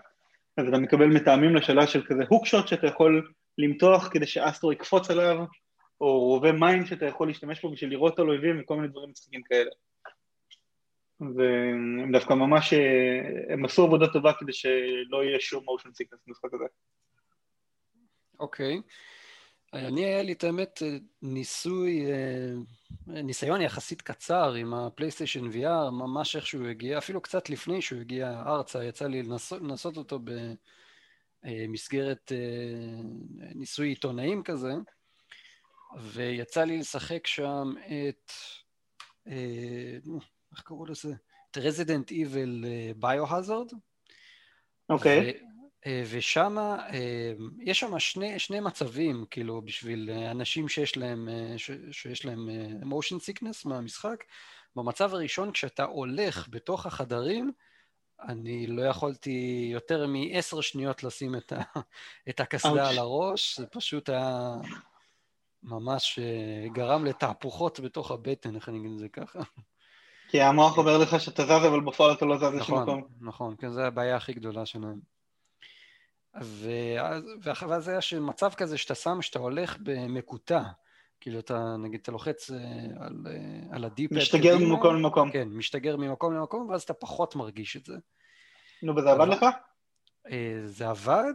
אז 0.57 0.67
אתה 0.67 0.77
מקבל 0.77 1.05
מטעמים 1.05 1.55
לשלט 1.55 1.89
של 1.89 2.03
כזה 2.05 2.23
הוקשוט 2.29 2.67
שאתה 2.67 2.87
יכול 2.87 3.31
למתוח 3.57 4.09
כדי 4.11 4.27
שאסטרו 4.27 4.71
יקפוץ 4.71 5.11
עליו, 5.11 5.45
או 6.01 6.19
רובה 6.19 6.51
מים 6.51 6.85
שאתה 6.85 7.05
יכול 7.05 7.27
להשתמש 7.27 7.61
בו 7.61 7.71
בשביל 7.71 7.89
לראות 7.89 8.19
על 8.19 8.29
אויבים 8.29 8.61
וכל 8.61 8.75
מיני 8.75 8.87
דברים 8.87 9.09
משחקים 9.09 9.41
כאלה. 9.43 9.69
והם 11.19 12.11
דווקא 12.11 12.33
ממש, 12.33 12.73
אה, 12.73 13.53
הם 13.53 13.65
עשו 13.65 13.83
עבודה 13.83 14.07
טובה 14.13 14.33
כדי 14.39 14.53
שלא 14.53 15.23
יהיה 15.23 15.39
שום 15.39 15.63
מושן 15.65 15.89
סיקנס 15.93 16.19
במשחק 16.27 16.53
הזה. 16.53 16.65
אוקיי. 18.39 18.81
אני 19.73 20.05
היה 20.05 20.23
לי 20.23 20.31
את 20.31 20.43
האמת 20.43 20.81
ניסוי, 21.21 22.05
אה, 22.11 22.53
ניסיון 23.07 23.61
יחסית 23.61 24.01
קצר 24.01 24.53
עם 24.53 24.73
הפלייסטיישן 24.73 25.47
VR, 25.49 25.91
ממש 25.91 26.35
איך 26.35 26.47
שהוא 26.47 26.67
הגיע, 26.67 26.97
אפילו 26.97 27.21
קצת 27.21 27.49
לפני 27.49 27.81
שהוא 27.81 27.99
הגיע 27.99 28.43
ארצה, 28.45 28.83
יצא 28.83 29.07
לי 29.07 29.23
לנסות, 29.23 29.61
לנסות 29.61 29.97
אותו 29.97 30.19
במסגרת 31.43 32.31
אה, 32.31 33.01
ניסוי 33.55 33.89
עיתונאים 33.89 34.43
כזה, 34.43 34.73
ויצא 36.01 36.63
לי 36.63 36.77
לשחק 36.77 37.27
שם 37.27 37.73
את, 37.87 38.31
אה, 39.27 39.97
איך 40.51 40.61
קראו 40.61 40.85
לזה? 40.85 41.13
את 41.51 41.57
רזידנט 41.57 42.11
איבל 42.11 42.65
ביו-הזרד. 42.95 43.71
אוקיי. 44.89 45.19
אה, 45.19 45.31
ושם, 45.87 46.57
אה, 46.57 47.33
יש 47.59 47.79
שם 47.79 47.99
שני, 47.99 48.39
שני 48.39 48.59
מצבים, 48.59 49.25
כאילו, 49.31 49.61
בשביל 49.61 50.09
אה, 50.13 50.31
אנשים 50.31 50.69
שיש 50.69 50.97
להם, 50.97 51.29
שיש 51.91 52.25
להם 52.25 52.49
motion 52.81 53.15
sickness 53.15 53.67
מהמשחק. 53.69 54.23
במצב 54.75 55.13
הראשון, 55.13 55.51
כשאתה 55.51 55.83
הולך 55.83 56.47
בתוך 56.49 56.85
החדרים, 56.85 57.51
אני 58.21 58.67
לא 58.67 58.81
יכולתי 58.81 59.69
יותר 59.73 60.07
מעשר 60.07 60.61
שניות 60.61 61.03
לשים 61.03 61.35
את, 61.35 61.51
ה, 61.51 61.61
את 62.29 62.39
הקסדה 62.39 62.89
על 62.89 62.97
הראש, 62.97 63.59
זה 63.59 63.67
פשוט 63.67 64.09
היה 64.09 64.55
ממש 65.63 66.19
גרם 66.73 67.05
לתהפוכות 67.05 67.79
בתוך 67.79 68.11
הבטן, 68.11 68.55
איך 68.55 68.69
אני 68.69 68.77
אגיד 68.79 68.91
את 68.91 68.99
זה 68.99 69.09
ככה. 69.09 69.39
כי 70.29 70.41
המוח 70.41 70.77
אומר 70.77 70.97
לך 70.97 71.19
שאתה 71.19 71.43
זז, 71.43 71.51
אבל 71.51 71.81
בפועל 71.81 72.13
אתה 72.13 72.25
לא 72.25 72.37
זז 72.37 72.43
לשום 72.43 72.59
נכון, 72.59 72.81
מקום. 72.81 73.03
נכון, 73.21 73.55
כן, 73.57 73.69
זו 73.69 73.81
הבעיה 73.81 74.15
הכי 74.15 74.33
גדולה 74.33 74.65
שלהם. 74.65 75.12
ואז 77.41 77.87
היה 77.87 77.99
מצב 78.21 78.53
כזה 78.53 78.77
שאתה 78.77 78.95
שם, 78.95 79.21
שאתה 79.21 79.39
הולך 79.39 79.77
במקוטע, 79.83 80.63
כאילו 81.23 81.39
אתה, 81.39 81.75
נגיד, 81.77 81.99
אתה 82.01 82.11
לוחץ 82.11 82.51
אה, 82.51 82.57
על, 82.99 83.23
אה, 83.27 83.75
על 83.75 83.83
הדיפ... 83.83 84.11
משתגר 84.11 84.57
ממקום 84.57 84.95
למקום. 84.95 85.31
כן, 85.31 85.47
משתגר 85.47 85.97
ממקום 85.97 86.33
למקום, 86.33 86.69
ואז 86.69 86.81
אתה 86.81 86.93
פחות 86.93 87.35
מרגיש 87.35 87.77
את 87.77 87.85
זה. 87.85 87.93
נו, 88.83 88.95
וזה 88.95 89.11
עבד 89.11 89.27
לך? 89.27 89.45
אה, 90.31 90.61
זה 90.65 90.89
עבד, 90.89 91.33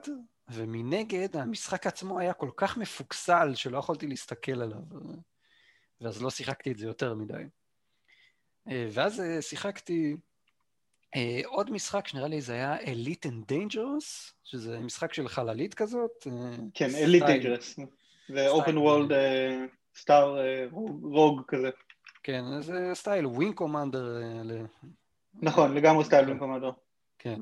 ומנגד 0.48 1.36
המשחק 1.36 1.86
עצמו 1.86 2.18
היה 2.18 2.32
כל 2.32 2.50
כך 2.56 2.76
מפוקסל 2.76 3.54
שלא 3.54 3.78
יכולתי 3.78 4.06
להסתכל 4.06 4.62
עליו, 4.62 4.80
ואז 6.00 6.22
לא 6.22 6.30
שיחקתי 6.30 6.72
את 6.72 6.78
זה 6.78 6.86
יותר 6.86 7.14
מדי. 7.14 7.44
ואז 8.66 9.22
שיחקתי 9.40 10.16
עוד 11.44 11.70
משחק 11.70 12.08
שנראה 12.08 12.28
לי 12.28 12.40
זה 12.40 12.52
היה 12.52 12.76
Elite 12.76 13.26
and 13.26 13.52
Dangerous, 13.52 14.32
שזה 14.44 14.78
משחק 14.78 15.14
של 15.14 15.28
חללית 15.28 15.74
כזאת. 15.74 16.26
כן, 16.74 16.90
Elite 16.90 17.22
Dangerous. 17.22 17.80
זה 18.28 18.50
open 18.50 18.74
world 18.74 19.12
סטאר 19.96 20.38
רוג 21.02 21.42
כזה. 21.48 21.70
כן, 22.22 22.60
זה 22.60 22.90
סטייל 22.94 23.26
ווין 23.26 23.52
קומנדר. 23.52 24.22
נכון, 25.34 25.74
לגמרי 25.74 26.04
סטייל 26.04 26.24
Wing 26.24 26.38
Commander. 26.38 26.70
כן. 27.18 27.40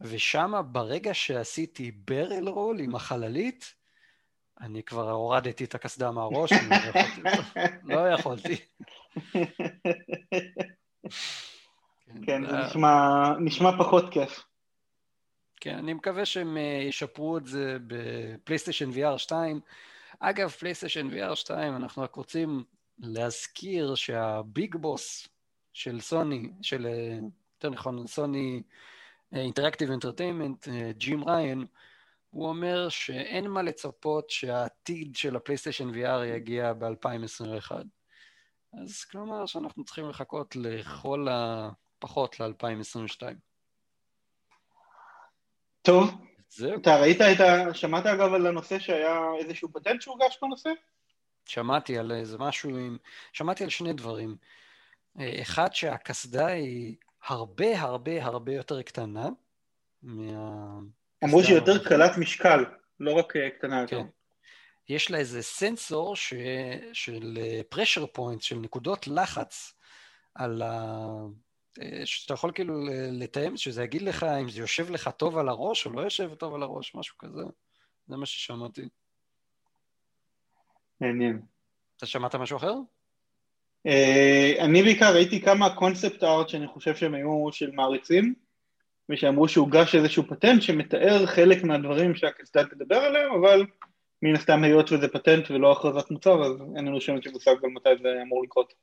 ושם 0.00 0.52
ברגע 0.72 1.14
שעשיתי 1.14 1.90
barrel 1.90 2.48
roll 2.48 2.80
עם 2.80 2.94
החללית, 2.94 3.74
אני 4.60 4.82
כבר 4.82 5.10
הורדתי 5.10 5.64
את 5.64 5.74
הקסדה 5.74 6.10
מהראש, 6.10 6.50
לא 7.84 8.08
יכולתי. 8.08 8.56
כן, 12.26 12.46
זה 12.46 12.56
נשמע, 12.56 13.28
נשמע 13.38 13.70
פחות 13.78 14.12
כיף. 14.12 14.44
כן, 15.60 15.78
אני 15.78 15.92
מקווה 15.92 16.24
שהם 16.24 16.56
אה, 16.56 16.82
ישפרו 16.88 17.36
את 17.38 17.46
זה 17.46 17.76
בפלייסטיישן 17.86 18.90
VR 18.90 19.18
2. 19.18 19.60
אגב, 20.20 20.48
פלייסטיישן 20.48 21.08
VR 21.10 21.34
2, 21.34 21.76
אנחנו 21.76 22.02
רק 22.02 22.14
רוצים 22.14 22.64
להזכיר 22.98 23.94
שה 23.94 24.35
big 24.35 24.76
boss 24.76 25.28
של 25.72 26.00
סוני, 26.00 26.50
של, 26.62 26.86
אה, 26.86 27.18
יותר 27.56 27.70
נכון, 27.70 28.06
Sony 28.06 28.62
Interactive 29.32 29.90
Entertainment, 29.90 30.68
ג'ים 30.98 31.24
ריין, 31.24 31.66
הוא 32.30 32.48
אומר 32.48 32.88
שאין 32.88 33.46
מה 33.46 33.62
לצפות 33.62 34.30
שהעתיד 34.30 35.16
של 35.16 35.36
הפלייסטיישן 35.36 35.90
VR 35.90 36.24
יגיע 36.24 36.72
ב-2021. 36.72 37.72
אז 38.82 39.04
כלומר 39.04 39.46
שאנחנו 39.46 39.84
צריכים 39.84 40.08
לחכות 40.08 40.56
לכל 40.56 41.26
הפחות 41.98 42.40
ל-2022. 42.40 43.22
טוב, 45.82 46.10
זהו. 46.48 46.80
אתה 46.80 46.96
ראית 46.96 47.20
את 47.20 47.40
ה... 47.40 47.74
שמעת 47.74 48.06
אגב 48.06 48.34
על 48.34 48.46
הנושא 48.46 48.78
שהיה 48.78 49.20
איזשהו 49.38 49.72
פטנט 49.72 50.02
שהוגש 50.02 50.38
בנושא? 50.42 50.70
שמעתי 51.44 51.98
על 51.98 52.12
איזה 52.12 52.38
משהו 52.38 52.70
עם... 52.70 52.98
שמעתי 53.32 53.64
על 53.64 53.70
שני 53.70 53.92
דברים. 53.92 54.36
אה, 55.20 55.42
אחד, 55.42 55.74
שהקסדה 55.74 56.46
היא 56.46 56.96
הרבה 57.26 57.80
הרבה 57.80 58.24
הרבה 58.24 58.52
יותר 58.52 58.82
קטנה 58.82 59.28
מה... 60.02 60.78
אמרו 61.24 61.42
שהיא 61.42 61.56
יותר 61.56 61.84
קלת 61.88 62.18
משקל, 62.18 62.64
לא 63.00 63.12
רק 63.12 63.36
אה, 63.36 63.50
קטנה 63.50 63.80
יותר. 63.80 64.02
כן. 64.02 64.06
יש 64.88 65.10
לה 65.10 65.18
איזה 65.18 65.42
סנסור 65.42 66.16
ש... 66.16 66.34
של 66.92 67.38
אה, 67.40 68.06
פוינט, 68.12 68.42
של 68.42 68.56
נקודות 68.56 69.06
לחץ 69.08 69.74
על 70.34 70.62
ה... 70.62 70.96
אה, 71.82 72.06
שאתה 72.06 72.34
יכול 72.34 72.52
כאילו 72.54 72.74
לתאם, 73.12 73.56
שזה 73.56 73.84
יגיד 73.84 74.02
לך 74.02 74.22
אם 74.22 74.48
זה 74.48 74.60
יושב 74.60 74.90
לך 74.90 75.08
טוב 75.16 75.38
על 75.38 75.48
הראש 75.48 75.86
או 75.86 75.92
לא 75.92 76.00
יושב 76.00 76.34
טוב 76.34 76.54
על 76.54 76.62
הראש, 76.62 76.94
משהו 76.94 77.18
כזה. 77.18 77.42
זה 78.08 78.16
מה 78.16 78.26
ששמעתי. 78.26 78.88
מעניין. 81.00 81.40
אתה 81.96 82.06
שמעת 82.06 82.34
משהו 82.34 82.56
אחר? 82.56 82.74
Uh, 83.88 84.60
אני 84.60 84.82
בעיקר 84.82 85.14
ראיתי 85.14 85.40
כמה 85.40 85.76
קונספט 85.76 86.22
ארט 86.22 86.48
שאני 86.48 86.66
חושב 86.66 86.96
שהם 86.96 87.14
היו 87.14 87.48
של 87.52 87.70
מעריצים, 87.70 88.34
ושאמרו 89.08 89.48
שהוגש 89.48 89.94
איזשהו 89.94 90.22
פטנט 90.28 90.62
שמתאר 90.62 91.26
חלק 91.26 91.64
מהדברים 91.64 92.14
שהקסדה 92.14 92.64
תדבר 92.64 92.96
עליהם, 92.96 93.32
אבל 93.32 93.66
מן 94.22 94.34
הסתם 94.34 94.64
היות 94.64 94.92
וזה 94.92 95.08
פטנט 95.08 95.50
ולא 95.50 95.72
הכרזת 95.72 96.10
מוצר, 96.10 96.42
אז 96.42 96.52
אין 96.76 96.86
לנו 96.86 97.00
שם 97.00 97.22
שמושג 97.22 97.54
גם 97.62 97.74
מתי 97.74 97.88
זה 98.02 98.08
אמור 98.22 98.44
לקרות. 98.44 98.74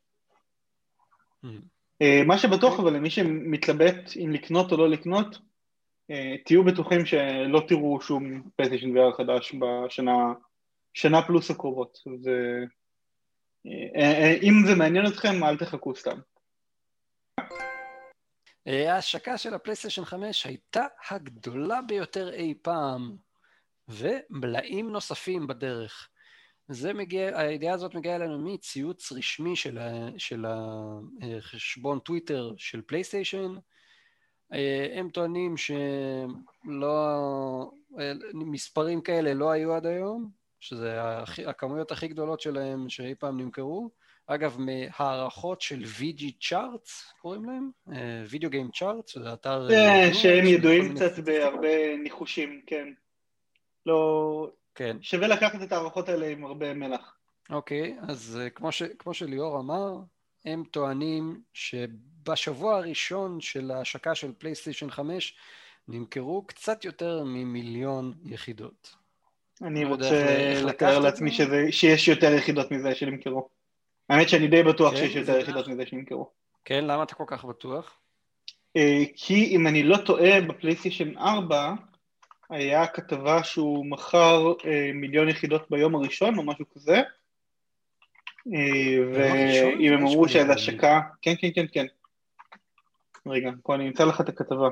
Mm. 1.45 1.74
Uh, 2.03 2.27
מה 2.27 2.37
שבטוח 2.37 2.79
אבל 2.79 2.93
למי 2.93 3.09
שמתלבט 3.09 4.11
אם 4.25 4.31
לקנות 4.31 4.71
או 4.71 4.77
לא 4.77 4.89
לקנות, 4.89 5.35
uh, 5.35 6.15
תהיו 6.45 6.63
בטוחים 6.63 7.05
שלא 7.05 7.61
תראו 7.67 8.01
שום 8.01 8.49
פלייסטיישן 8.55 8.97
VR 8.97 9.17
חדש 9.17 9.55
בשנה 9.55 10.33
שנה 10.93 11.21
פלוס 11.27 11.51
הקרובות. 11.51 11.97
זה... 12.19 12.63
אם 14.43 14.53
זה 14.67 14.75
מעניין 14.75 15.07
אתכם, 15.07 15.43
אל 15.43 15.57
תחכו 15.57 15.95
סתם. 15.95 16.19
ההשקה 18.65 19.37
של 19.37 19.53
הפלייסטיישן 19.53 20.05
5 20.05 20.45
הייתה 20.45 20.85
הגדולה 21.09 21.81
ביותר 21.81 22.33
אי 22.33 22.53
פעם, 22.61 23.15
ומלאים 23.87 24.89
נוספים 24.89 25.47
בדרך. 25.47 26.09
זה 26.67 26.93
מגיע, 26.93 27.39
הידיעה 27.39 27.73
הזאת 27.73 27.95
מגיעה 27.95 28.15
אלינו 28.15 28.39
מציוץ 28.39 29.11
רשמי 29.11 29.55
של, 29.55 29.77
ה, 29.77 30.09
של 30.17 30.45
החשבון 30.47 31.99
טוויטר 31.99 32.53
של 32.57 32.81
פלייסטיישן. 32.81 33.55
הם 34.95 35.09
טוענים 35.09 35.57
שלא, 35.57 37.11
מספרים 38.33 39.01
כאלה 39.01 39.33
לא 39.33 39.51
היו 39.51 39.73
עד 39.73 39.85
היום, 39.85 40.29
שזה 40.59 40.97
הכמויות 41.47 41.91
הכי 41.91 42.07
גדולות 42.07 42.41
שלהם 42.41 42.89
שאי 42.89 43.15
פעם 43.15 43.39
נמכרו. 43.39 43.89
אגב, 44.27 44.57
מהערכות 44.59 45.61
של 45.61 45.83
VG 45.83 46.21
Charts, 46.41 47.19
קוראים 47.21 47.45
להם? 47.45 47.71
וידאו 48.29 48.49
גיים 48.49 48.69
צ'ארטס, 48.71 49.17
זה 49.17 49.33
אתר... 49.33 49.67
שהם 50.13 50.45
ידועים 50.45 50.95
קצת 50.95 51.19
בהרבה 51.19 51.97
ניחושים, 51.97 52.61
כן. 52.67 52.87
לא... 53.85 54.49
כן. 54.75 54.97
שווה 55.01 55.27
לקחת 55.27 55.63
את 55.63 55.71
ההערכות 55.71 56.09
האלה 56.09 56.27
עם 56.27 56.45
הרבה 56.45 56.73
מלח. 56.73 57.15
אוקיי, 57.49 57.97
אז 58.07 58.39
אה, 58.41 58.49
כמו, 58.49 58.71
ש, 58.71 58.83
כמו 58.83 59.13
שליאור 59.13 59.59
אמר, 59.59 59.93
הם 60.45 60.63
טוענים 60.71 61.41
שבשבוע 61.53 62.75
הראשון 62.75 63.41
של 63.41 63.71
ההשקה 63.71 64.15
של 64.15 64.31
פלייסטיישן 64.37 64.91
5 64.91 65.35
נמכרו 65.87 66.43
קצת 66.47 66.85
יותר 66.85 67.23
ממיליון 67.23 68.13
יחידות. 68.25 68.95
אני 69.61 69.83
לא 69.83 69.89
רוצה 69.89 70.61
לתאר 70.65 70.99
לעצמי 70.99 71.31
שיש 71.71 72.07
יותר 72.07 72.33
יחידות 72.33 72.71
מזה 72.71 72.95
שנמכרו. 72.95 73.49
האמת 74.09 74.29
שאני 74.29 74.47
די 74.47 74.63
בטוח 74.63 74.93
כן, 74.93 74.97
שיש 74.97 75.15
יותר 75.15 75.39
יחידות 75.39 75.67
מזה 75.67 75.85
שנמכרו. 75.85 76.29
כן, 76.65 76.85
למה 76.85 77.03
אתה 77.03 77.15
כל 77.15 77.23
כך 77.27 77.45
בטוח? 77.45 77.99
אה, 78.77 79.03
כי 79.15 79.45
אם 79.45 79.67
אני 79.67 79.83
לא 79.83 79.97
טועה, 79.97 80.41
בפלייסטיישן 80.41 81.17
4 81.17 81.73
היה 82.49 82.87
כתבה 82.87 83.43
שהוא 83.43 83.85
מכר 83.85 84.53
אה, 84.65 84.91
מיליון 84.93 85.29
יחידות 85.29 85.69
ביום 85.69 85.95
הראשון 85.95 86.37
או 86.37 86.43
משהו 86.43 86.65
כזה. 86.69 87.01
אה, 88.53 89.13
ואם 89.13 89.93
הם 89.93 90.07
אמרו 90.07 90.29
שזה 90.29 90.53
השקה, 90.53 91.01
כן, 91.21 91.33
כן, 91.41 91.49
כן, 91.55 91.65
כן. 91.71 91.85
רגע, 93.27 93.51
פה 93.63 93.75
אני 93.75 93.87
אמצא 93.87 94.03
לך 94.03 94.21
את 94.21 94.29
הכתבה. 94.29 94.69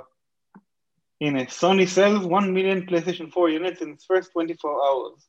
הנה, 1.21 1.49
סוני 1.49 1.83
sells 1.83 2.25
1 2.25 2.29
million 2.29 2.89
PlayStation 2.89 3.37
4 3.37 3.49
units 3.49 3.81
in 3.81 3.87
its 3.95 4.05
first 4.05 4.29
24 4.31 4.71
hours. 4.71 5.27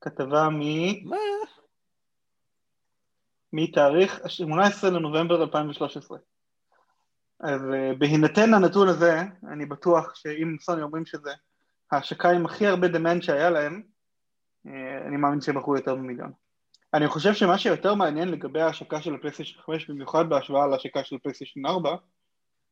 כתבה 0.00 0.48
מ... 0.50 0.60
מה? 1.08 1.16
מתאריך 3.52 4.20
18 4.28 4.90
לנובמבר 4.90 5.42
2013. 5.42 6.18
אז 7.40 7.60
uh, 7.60 7.98
בהינתן 7.98 8.54
הנתון 8.54 8.88
הזה, 8.88 9.20
אני 9.52 9.66
בטוח 9.66 10.14
שאם 10.14 10.56
סוני 10.60 10.82
אומרים 10.82 11.06
שזה 11.06 11.30
ההשקה 11.92 12.30
עם 12.30 12.46
הכי 12.46 12.66
הרבה 12.66 12.88
דמנט 12.88 13.22
שהיה 13.22 13.50
להם, 13.50 13.82
uh, 14.66 14.70
אני 15.06 15.16
מאמין 15.16 15.40
שהם 15.40 15.58
מכרו 15.58 15.76
יותר 15.76 15.94
ממיליון. 15.94 16.32
אני 16.94 17.08
חושב 17.08 17.34
שמה 17.34 17.58
שיותר 17.58 17.94
מעניין 17.94 18.28
לגבי 18.28 18.60
ההשקה 18.60 19.02
של 19.02 19.14
הפלייסטיישן 19.14 19.60
5, 19.60 19.90
במיוחד 19.90 20.28
בהשוואה 20.28 20.66
להשקה 20.66 21.04
של 21.04 21.16
הפלייסטיישן 21.16 21.66
4, 21.66 21.96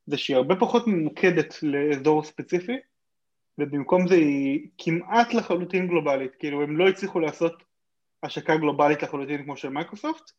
זה 0.06 0.18
שהיא 0.18 0.36
הרבה 0.36 0.56
פחות 0.56 0.86
ממוקדת 0.86 1.62
לאזור 1.62 2.24
ספציפי, 2.24 2.76
ובמקום 3.58 4.08
זה 4.08 4.14
היא 4.14 4.68
כמעט 4.78 5.34
לחלוטין 5.34 5.88
גלובלית, 5.88 6.34
כאילו 6.38 6.62
הם 6.62 6.76
לא 6.76 6.88
הצליחו 6.88 7.20
לעשות 7.20 7.62
השקה 8.22 8.56
גלובלית 8.56 9.02
לחלוטין 9.02 9.44
כמו 9.44 9.56
של 9.56 9.68
מייקרוסופט, 9.68 10.32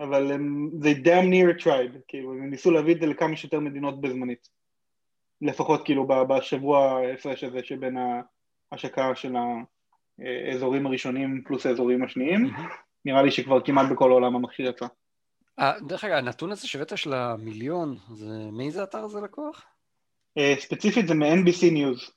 אבל 0.00 0.32
הם, 0.32 0.70
they 0.80 1.06
damn 1.06 1.30
near 1.32 1.62
tried, 1.62 1.98
כאילו 2.08 2.32
הם 2.32 2.50
ניסו 2.50 2.70
להביא 2.70 2.94
את 2.94 3.00
זה 3.00 3.06
לכמה 3.06 3.36
שיותר 3.36 3.60
מדינות 3.60 4.00
בזמנית, 4.00 4.48
לפחות 5.40 5.84
כאילו 5.84 6.06
בשבוע 6.06 6.78
ההפרש 6.80 7.44
הזה 7.44 7.58
שבין 7.62 7.96
ההשקה 8.72 9.14
של 9.14 9.34
האזורים 10.18 10.86
הראשונים 10.86 11.42
פלוס 11.44 11.66
האזורים 11.66 12.04
השניים. 12.04 12.50
נראה 13.04 13.22
לי 13.22 13.30
שכבר 13.30 13.60
כמעט 13.60 13.86
בכל 13.92 14.10
העולם 14.10 14.36
המכשיר 14.36 14.68
יצא. 14.68 14.86
אה, 15.58 15.72
דרך 15.80 16.04
אגב, 16.04 16.16
הנתון 16.16 16.52
הזה 16.52 16.68
שהבאת 16.68 16.98
של 16.98 17.12
המיליון, 17.12 17.96
זה 18.12 18.48
מאיזה 18.52 18.82
אתר 18.82 19.08
זה 19.08 19.20
לקוח? 19.20 19.64
אה, 20.38 20.54
ספציפית 20.58 21.08
זה 21.08 21.14
מ-NBC 21.14 21.72
News. 21.72 22.10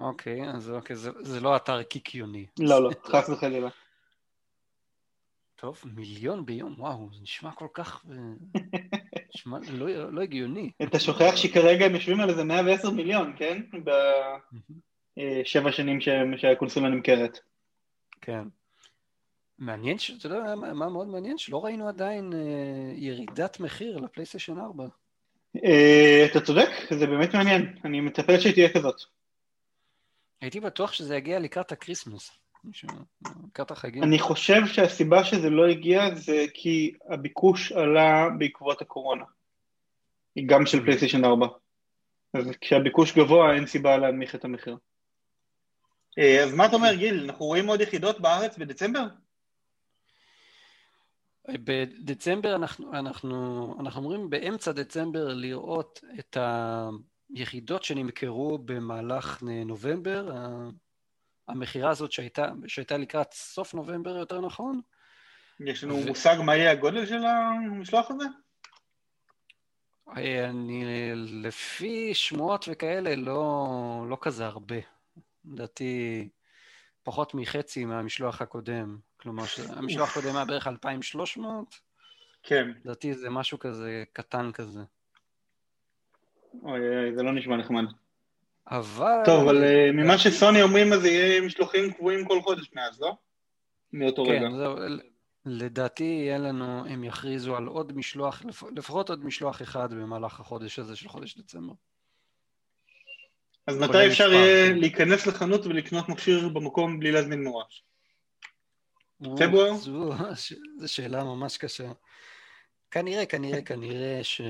אוקיי, 0.00 0.50
אז 0.50 0.70
אוקיי, 0.70 0.96
זה, 0.96 1.10
זה 1.20 1.40
לא 1.40 1.56
אתר 1.56 1.82
קיקיוני. 1.82 2.46
לא, 2.58 2.82
לא, 2.82 2.90
חס 3.04 3.28
וחלילה. 3.28 3.68
טוב, 5.62 5.82
מיליון 5.94 6.46
ביום, 6.46 6.74
וואו, 6.78 7.08
זה 7.12 7.22
נשמע 7.22 7.52
כל 7.52 7.66
כך... 7.74 8.04
אה, 8.10 8.16
נשמע 9.34 9.58
לא, 9.72 10.12
לא 10.12 10.20
הגיוני. 10.20 10.70
אתה 10.82 10.98
שוכח 10.98 11.36
שכרגע 11.36 11.86
הם 11.86 11.94
יושבים 11.94 12.20
על 12.20 12.30
איזה 12.30 12.44
110 12.44 12.90
מיליון, 12.90 13.32
כן? 13.36 13.62
ב... 13.84 13.90
אה, 15.18 15.42
שנים 15.44 16.00
שהקונסולה 16.36 16.88
נמכרת. 16.88 17.38
כן. 18.20 18.42
מעניין, 19.58 19.96
אתה 20.18 20.26
יודע 20.26 20.54
מה 20.54 20.88
מאוד 20.88 21.08
מעניין? 21.08 21.38
שלא 21.38 21.64
ראינו 21.64 21.88
עדיין 21.88 22.32
אה, 22.32 22.92
ירידת 22.96 23.60
מחיר 23.60 23.96
לפלייסטיישן 23.96 24.58
4. 24.58 24.84
אה, 25.64 26.26
אתה 26.30 26.40
צודק, 26.40 26.68
זה 26.90 27.06
באמת 27.06 27.34
מעניין, 27.34 27.76
אני 27.84 28.00
מצפה 28.00 28.40
שתהיה 28.40 28.72
כזאת. 28.72 29.00
הייתי 30.40 30.60
בטוח 30.60 30.92
שזה 30.92 31.16
יגיע 31.16 31.38
לקראת 31.38 31.72
ה 31.72 31.77
Christmas, 31.77 32.30
לקראת 33.46 33.70
החגים. 33.70 34.02
אני 34.02 34.18
חושב 34.18 34.66
שהסיבה 34.66 35.24
שזה 35.24 35.50
לא 35.50 35.66
הגיע 35.68 36.14
זה 36.14 36.44
כי 36.54 36.94
הביקוש 37.08 37.72
עלה 37.72 38.28
בעקבות 38.38 38.82
הקורונה. 38.82 39.24
גם 40.46 40.66
של 40.66 40.84
פלייסטיישן 40.84 41.24
4. 41.24 41.46
אז 42.34 42.50
כשהביקוש 42.60 43.18
גבוה 43.18 43.54
אין 43.54 43.66
סיבה 43.66 43.96
להנמיך 43.96 44.34
את 44.34 44.44
המחיר. 44.44 44.76
אה, 46.18 46.44
אז 46.44 46.54
מה 46.54 46.66
אתה 46.66 46.76
אומר 46.76 46.94
גיל, 46.94 47.24
אנחנו 47.24 47.46
רואים 47.46 47.66
עוד 47.66 47.80
יחידות 47.80 48.20
בארץ 48.20 48.58
בדצמבר? 48.58 49.06
בדצמבר 51.48 52.54
אנחנו, 52.54 52.92
אנחנו, 52.92 53.74
אנחנו 53.80 54.00
אמורים 54.00 54.30
באמצע 54.30 54.72
דצמבר 54.72 55.34
לראות 55.34 56.00
את 56.18 56.36
היחידות 57.34 57.84
שנמכרו 57.84 58.58
במהלך 58.58 59.42
נובמבר, 59.42 60.30
המכירה 61.52 61.90
הזאת 61.90 62.12
שהייתה, 62.12 62.46
שהייתה 62.66 62.96
לקראת 62.96 63.32
סוף 63.32 63.74
נובמבר 63.74 64.16
יותר 64.16 64.40
נכון. 64.40 64.80
יש 65.60 65.84
לנו 65.84 66.02
ו... 66.02 66.06
מושג 66.06 66.36
מה 66.44 66.56
יהיה 66.56 66.70
הגודל 66.70 67.06
של 67.06 67.24
המשלוח 67.24 68.10
הזה? 68.10 68.24
אני, 70.16 70.84
לפי 71.14 72.14
שמועות 72.14 72.68
וכאלה, 72.72 73.16
לא, 73.16 74.06
לא 74.08 74.18
כזה 74.20 74.46
הרבה. 74.46 74.76
לדעתי, 75.44 76.28
פחות 77.02 77.34
מחצי 77.34 77.84
מהמשלוח 77.84 78.42
הקודם. 78.42 78.98
כלומר, 79.16 79.44
המשלוח 79.76 80.16
הקודם 80.16 80.36
היה 80.36 80.44
בערך 80.44 80.66
2,300. 80.66 81.80
כן. 82.42 82.70
לדעתי 82.84 83.14
זה 83.14 83.30
משהו 83.30 83.58
כזה 83.58 84.04
קטן 84.12 84.52
כזה. 84.52 84.80
אוי, 86.62 86.88
אוי, 86.88 87.14
זה 87.16 87.22
לא 87.22 87.32
נשמע 87.32 87.56
נחמד. 87.56 87.84
אבל... 88.70 89.22
טוב, 89.24 89.48
אבל 89.48 89.64
uh, 89.64 89.92
ממה 89.92 90.18
שסוני 90.18 90.62
אומרים, 90.62 90.92
אז 90.92 91.04
יהיה 91.04 91.40
משלוחים 91.40 91.92
קבועים 91.92 92.24
כל 92.24 92.42
חודש 92.42 92.70
מאז, 92.74 93.00
לא? 93.00 93.16
מאותו 93.92 94.24
כן, 94.24 94.30
רגע. 94.30 94.48
כן, 94.48 94.56
זהו. 94.56 94.76
לדעתי 95.44 96.04
יהיה 96.04 96.38
לנו, 96.38 96.86
הם 96.86 97.04
יכריזו 97.04 97.56
על 97.56 97.66
עוד 97.66 97.96
משלוח, 97.96 98.42
לפחות 98.76 99.10
עוד 99.10 99.24
משלוח 99.24 99.62
אחד 99.62 99.94
במהלך 99.94 100.40
החודש 100.40 100.78
הזה 100.78 100.96
של 100.96 101.08
חודש 101.08 101.38
דצמבר. 101.38 101.74
אז 103.66 103.78
מתי 103.78 104.06
אפשר 104.06 104.32
יהיה 104.32 104.72
להיכנס 104.72 105.26
לחנות 105.26 105.66
ולקנות 105.66 106.08
מכשיר 106.08 106.48
במקום 106.48 107.00
בלי 107.00 107.12
להזמין 107.12 107.44
מראש? 107.44 107.84
פברואר? 109.20 109.72
זו 110.80 110.92
שאלה 110.92 111.24
ממש 111.24 111.56
קשה. 111.56 111.92
כנראה, 112.90 113.26
כנראה, 113.26 113.62
כנראה 113.62 114.20
ש... 114.22 114.40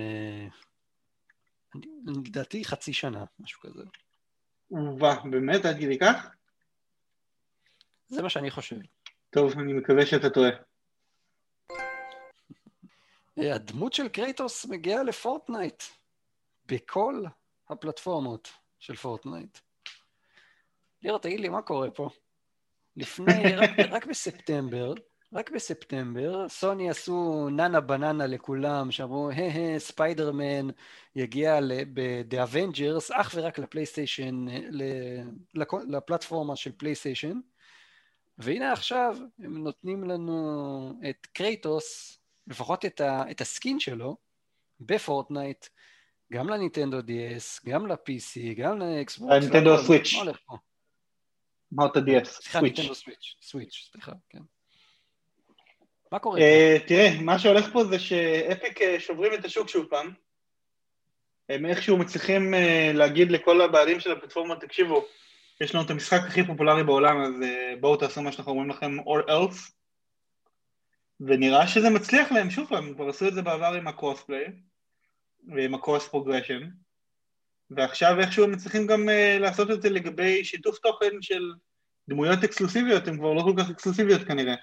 לדעתי 2.06 2.64
חצי 2.64 2.92
שנה, 2.92 3.24
משהו 3.38 3.60
כזה. 3.60 3.82
וואה, 4.70 5.28
באמת? 5.30 5.64
עד 5.64 5.76
כדי 5.76 5.98
כך? 5.98 6.30
זה 8.08 8.22
מה 8.22 8.28
שאני 8.30 8.50
חושב. 8.50 8.76
טוב, 9.30 9.52
אני 9.58 9.72
מקווה 9.72 10.06
שאתה 10.06 10.30
טועה. 10.30 10.50
הדמות 13.36 13.92
של 13.92 14.08
קרייטוס 14.08 14.66
מגיעה 14.66 15.02
לפורטנייט 15.02 15.82
בכל 16.66 17.22
הפלטפורמות 17.68 18.52
של 18.78 18.96
פורטנייט. 18.96 19.58
ליאור, 21.02 21.18
תגיד 21.18 21.40
לי, 21.40 21.48
מה 21.48 21.62
קורה 21.62 21.90
פה? 21.90 22.08
לפני, 22.96 23.42
רק, 23.60 23.70
רק 23.90 24.06
בספטמבר, 24.06 24.94
רק 25.34 25.50
בספטמבר, 25.50 26.48
סוני 26.48 26.90
עשו 26.90 27.48
נאנה 27.50 27.80
בננה 27.80 28.26
לכולם, 28.26 28.90
שאמרו, 28.90 29.30
הא 29.30 29.78
ספיידרמן 29.78 30.68
יגיע 31.16 31.60
ב-The 31.94 32.34
Avengers 32.34 33.12
אך 33.12 33.32
ורק 33.34 33.58
לפלייסטיישן, 33.58 34.46
לפלטפורמה 35.88 36.56
של 36.56 36.72
פלייסטיישן, 36.72 37.40
והנה 38.38 38.72
עכשיו 38.72 39.16
הם 39.38 39.64
נותנים 39.64 40.04
לנו 40.04 41.00
את 41.10 41.26
קרייטוס, 41.26 42.18
לפחות 42.46 42.84
את, 42.84 43.00
ה, 43.00 43.30
את 43.30 43.40
ה 43.40 43.48
skin 43.48 43.80
שלו, 43.80 44.16
בפורטנייט, 44.80 45.66
גם 46.32 46.48
לנינטנדו 46.48 46.98
DS, 46.98 47.68
גם 47.68 47.86
ל-PC, 47.86 48.54
גם 48.56 48.78
לאקסבוקס. 48.78 49.32
לנינטנדו 49.34 49.78
סוויץ'. 49.78 50.14
מה 50.14 50.20
הולך 50.20 50.38
פה? 50.46 50.56
אמרת 51.74 51.96
DS, 51.96 52.24
סליחה, 52.24 52.60
נינטנדו 52.60 52.94
סוויץ', 52.94 53.36
סוויץ', 53.42 53.88
סליחה, 53.92 54.12
כן. 54.28 54.42
מה 56.12 56.18
קורה 56.18 56.38
uh? 56.38 56.88
תראה, 56.88 57.20
מה 57.20 57.38
שהולך 57.38 57.72
פה 57.72 57.84
זה 57.84 57.98
ש 57.98 58.26
Epic 58.26 58.82
אה, 58.82 59.00
שוברים 59.00 59.34
את 59.34 59.44
השוק 59.44 59.68
שוב 59.68 59.86
פעם. 59.90 60.12
הם 61.48 61.66
איכשהו 61.66 61.96
מצליחים 61.96 62.54
uh, 62.54 62.96
להגיד 62.96 63.30
לכל 63.30 63.60
הבעלים 63.60 64.00
של 64.00 64.12
הפלטפורמה, 64.12 64.56
תקשיבו, 64.56 65.04
יש 65.60 65.74
לנו 65.74 65.84
את 65.84 65.90
המשחק 65.90 66.20
הכי 66.26 66.46
פופולרי 66.46 66.84
בעולם, 66.84 67.20
אז 67.20 67.34
uh, 67.40 67.80
בואו 67.80 67.96
תעשו 67.96 68.22
מה 68.22 68.32
שאנחנו 68.32 68.52
אומרים 68.52 68.70
לכם, 68.70 68.98
or 69.00 69.28
else. 69.28 69.72
ונראה 71.20 71.66
שזה 71.66 71.90
מצליח 71.90 72.32
להם, 72.32 72.50
שוב 72.50 72.68
פעם, 72.68 72.94
כבר 72.94 73.08
עשו 73.08 73.28
את 73.28 73.34
זה 73.34 73.42
בעבר 73.42 73.74
עם 73.74 73.88
ה 73.88 73.93
crossplay, 73.93 74.44
ועם 75.54 75.74
ה 75.74 75.80
cross 75.80 76.08
progression, 76.08 76.60
ועכשיו 77.70 78.20
איכשהו 78.20 78.44
הם 78.44 78.52
מצליחים 78.52 78.86
גם 78.86 79.08
uh, 79.08 79.40
לעשות 79.40 79.70
את 79.70 79.82
זה 79.82 79.90
לגבי 79.90 80.44
שיתוף 80.44 80.78
תוכן 80.78 81.22
של 81.22 81.52
דמויות 82.08 82.44
אקסקלוסיביות, 82.44 83.08
הן 83.08 83.18
כבר 83.18 83.32
לא 83.32 83.42
כל 83.42 83.54
כך 83.58 83.70
אקסקלוסיביות 83.70 84.22
כנראה, 84.22 84.54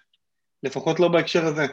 לפחות 0.63 1.00
לא 1.00 1.08
בהקשר 1.08 1.45
הזה. 1.45 1.65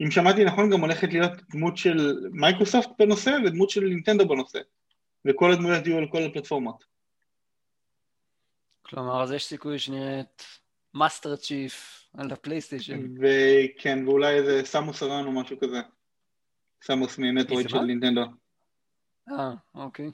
אם 0.00 0.10
שמעתי 0.10 0.44
נכון, 0.44 0.70
גם 0.70 0.80
הולכת 0.80 1.12
להיות 1.12 1.32
דמות 1.50 1.76
של 1.76 2.28
מייקרוסופט 2.32 2.88
בנושא 2.98 3.36
ודמות 3.46 3.70
של 3.70 3.84
נינטנדו 3.84 4.28
בנושא, 4.28 4.58
וכל 5.24 5.52
הדמויות 5.52 5.86
יהיו 5.86 5.98
על 5.98 6.08
כל 6.10 6.22
הפלטפורמות. 6.22 6.84
כלומר, 8.82 9.22
אז 9.22 9.32
יש 9.32 9.44
סיכוי 9.44 9.78
שנראה 9.78 10.27
את 10.27 10.44
Master 10.94 11.36
Chief 11.36 12.06
על 12.14 12.32
הפלייסטיישן. 12.32 13.14
וכן, 13.20 14.08
ואולי 14.08 14.34
איזה 14.34 14.60
Samus 14.64 15.02
Aran 15.02 15.26
או 15.26 15.32
משהו 15.32 15.60
כזה. 15.60 15.80
Samus 16.82 17.18
מ 17.18 17.24
Metroid 17.24 17.68
של 17.68 17.80
נינטנדו. 17.80 18.24
אה, 19.28 19.50
אוקיי. 19.74 20.10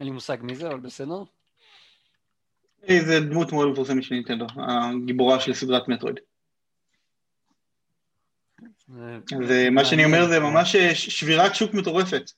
אין 0.00 0.08
לי 0.08 0.10
מושג 0.10 0.36
מי 0.42 0.54
זה, 0.54 0.68
אבל 0.68 0.80
בסדר. 0.80 1.22
זה 2.88 3.20
דמות 3.20 3.52
מאוד 3.52 3.68
מפורסמת 3.68 4.02
של 4.02 4.14
נינטנדו, 4.14 4.46
הגיבורה 4.56 5.40
של 5.40 5.54
סדרת 5.54 5.88
ומה 9.48 9.84
שאני 9.84 10.04
אומר 10.04 10.28
זה 10.28 10.40
ממש 10.40 10.76
שבירת 10.92 11.54
שוק 11.54 11.74
מטורפת. 11.74 12.30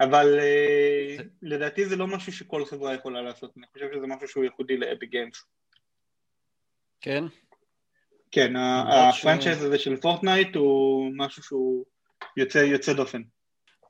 אבל 0.00 0.38
אה, 0.38 1.16
לדעתי 1.42 1.86
זה 1.86 1.96
לא 1.96 2.06
משהו 2.06 2.32
שכל 2.32 2.64
חברה 2.64 2.94
יכולה 2.94 3.22
לעשות, 3.22 3.52
אני 3.56 3.66
חושב 3.72 3.86
שזה 3.94 4.06
משהו 4.06 4.28
שהוא 4.28 4.44
ייחודי 4.44 4.76
ל 4.76 4.82
Epic 4.82 5.06
Games. 5.06 5.44
כן? 7.00 7.24
כן, 8.30 8.56
ה 8.56 8.67
franchise 8.67 9.62
הזה 9.62 9.78
של 9.78 9.96
פורטנייט 9.96 10.56
הוא 10.56 11.10
משהו 11.16 11.42
שהוא 11.42 11.84
יוצא 12.36 12.92
דופן. 12.92 13.22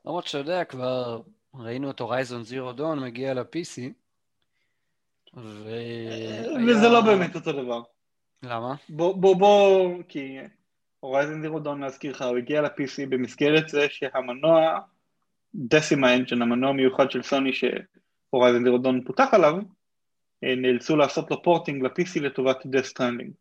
למרות 0.05 0.27
שאתה 0.27 0.37
יודע, 0.37 0.63
כבר 0.63 1.21
ראינו 1.55 1.91
את 1.91 1.99
Horizon 1.99 2.43
Zero 2.43 2.73
Dawn 2.73 2.99
מגיע 2.99 3.33
ל-PC, 3.33 3.81
ו... 5.37 5.69
וזה 6.67 6.89
לא 6.89 7.01
באמת 7.01 7.35
אותו 7.35 7.51
דבר. 7.51 7.81
למה? 8.43 8.75
בוא, 8.89 9.15
בוא, 9.15 9.35
בוא, 9.35 10.03
כי 10.07 10.37
Horizon 11.03 11.41
Zero 11.41 11.59
Dawn, 11.59 11.81
להזכיר 11.81 12.11
לך, 12.11 12.21
הוא 12.21 12.37
הגיע 12.37 12.61
ל-PC 12.61 13.09
במסגרת 13.09 13.69
זה 13.69 13.87
שהמנוע, 13.89 14.79
Decima 15.55 16.15
Engine, 16.15 16.41
המנוע 16.41 16.69
המיוחד 16.69 17.11
של 17.11 17.23
סוני 17.23 17.51
ש 17.53 17.77
Horizon 17.77 18.63
Zero 18.63 18.77
Dawn 18.77 19.03
פותח 19.03 19.27
עליו, 19.31 19.53
אה, 20.43 20.55
נאלצו 20.55 20.95
לעשות 20.95 21.31
לו 21.31 21.43
porting 21.43 21.83
ל-PC 21.83 22.19
לטובת 22.21 22.65
Death 22.65 22.85
Stranding. 22.85 23.31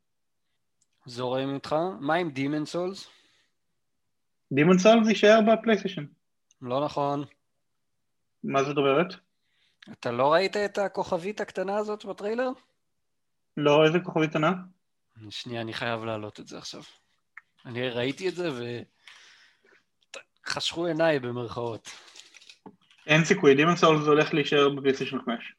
זורם 1.07 1.55
איתך. 1.55 1.77
מה 2.01 2.15
עם 2.15 2.31
Demon's 2.31 2.67
Souls? 2.67 3.11
Demon's 4.53 4.79
Souls 4.79 5.09
יישאר 5.09 5.39
בפלייסטיישן. 5.41 6.05
לא 6.63 6.85
נכון. 6.85 7.25
מה 8.45 8.65
זאת 8.65 8.77
אומרת? 8.77 9.15
אתה 9.93 10.11
לא 10.11 10.33
ראית 10.33 10.57
את 10.57 10.79
הכוכבית 10.79 11.41
הקטנה 11.41 11.77
הזאת 11.77 12.05
בטריילר? 12.05 12.51
לא, 13.57 13.85
איזה 13.85 14.01
כוכבית 14.01 14.31
קטנה? 14.31 14.53
שנייה, 15.31 15.61
אני 15.61 15.73
חייב 15.73 16.05
להעלות 16.05 16.41
את 16.41 16.49
זה 16.49 16.59
עכשיו. 16.59 16.83
אני 17.67 17.89
ראיתי 17.89 18.29
את 18.29 18.35
זה 18.35 18.49
וחשכו 20.47 20.87
עיניי 20.87 21.19
במרכאות. 21.19 21.91
אין 23.07 23.25
סיכוי, 23.25 23.55
Demon's 23.55 23.77
Souls 23.77 24.07
הולך 24.07 24.35
להישאר 24.35 24.69
בפלייסטיישן 24.69 25.19
5. 25.27 25.55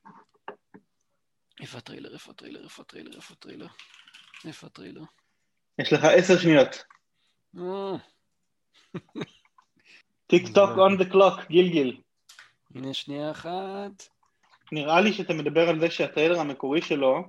איפה 1.61 1.77
הטריילר, 1.77 2.13
איפה 2.13 2.31
הטריילר, 2.31 2.63
איפה 2.63 2.81
הטריילר, 2.81 3.15
איפה 3.15 3.33
הטריילר? 3.33 3.67
איפה 4.45 4.67
הטריילר? 4.67 5.01
יש 5.79 5.93
לך 5.93 6.03
עשר 6.03 6.37
שניות. 6.37 6.83
tick 10.27 10.47
tock 10.47 10.69
on 10.77 10.97
the 10.97 11.05
clock, 11.05 11.39
גיל 11.49 11.69
גיל. 11.69 12.01
הנה 12.75 12.93
שנייה 12.93 13.31
אחת. 13.31 14.07
נראה 14.71 15.01
לי 15.01 15.13
שאתה 15.13 15.33
מדבר 15.33 15.69
על 15.69 15.79
זה 15.79 15.89
שהטריילר 15.89 16.39
המקורי 16.39 16.81
שלו, 16.81 17.23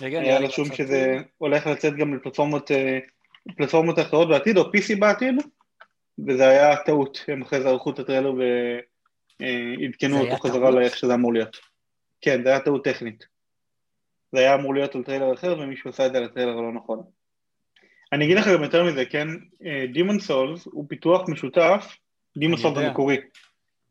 רגע, 0.00 0.20
היה 0.20 0.38
רשום 0.38 0.74
שזה 0.74 1.16
הולך 1.38 1.66
לצאת 1.66 1.96
גם 1.96 2.14
לפלטפורמות 2.14 2.70
אה, 2.70 2.98
פלטפורמות 3.56 3.98
אחרות 3.98 4.28
בעתיד, 4.28 4.56
או 4.56 4.62
PC 4.62 4.98
בעתיד, 4.98 5.34
וזה 6.26 6.48
היה 6.48 6.76
טעות, 6.76 7.24
הם 7.28 7.42
אחרי 7.42 7.60
זה 7.60 7.68
ערכו 7.68 7.90
את 7.90 7.98
הטריילר 7.98 8.32
ועדכנו 9.40 10.20
אותו 10.20 10.36
חזרה 10.36 10.70
לאיך 10.70 10.96
שזה 10.96 11.14
אמור 11.14 11.32
להיות. 11.32 11.56
כן, 12.20 12.42
זה 12.42 12.48
היה 12.48 12.60
טעות 12.60 12.84
טכנית. 12.84 13.24
זה 14.32 14.40
היה 14.40 14.54
אמור 14.54 14.74
להיות 14.74 14.94
על 14.94 15.02
טריילר 15.02 15.34
אחר, 15.34 15.58
ומישהו 15.58 15.90
עשה 15.90 16.06
את 16.06 16.12
זה 16.12 16.18
על 16.18 16.24
הטריילר 16.24 16.58
הלא 16.58 16.72
נכון. 16.72 17.02
אני 18.12 18.24
אגיד 18.24 18.36
לך 18.36 18.48
גם 18.48 18.62
יותר 18.62 18.84
מזה, 18.84 19.04
כן, 19.04 19.28
Demon's 19.92 20.16
אה, 20.16 20.20
Souls 20.20 20.66
הוא 20.66 20.84
פיתוח 20.88 21.28
משותף, 21.28 21.96
Demon's 22.36 22.58
Souls 22.58 22.78
המקורי, 22.78 23.16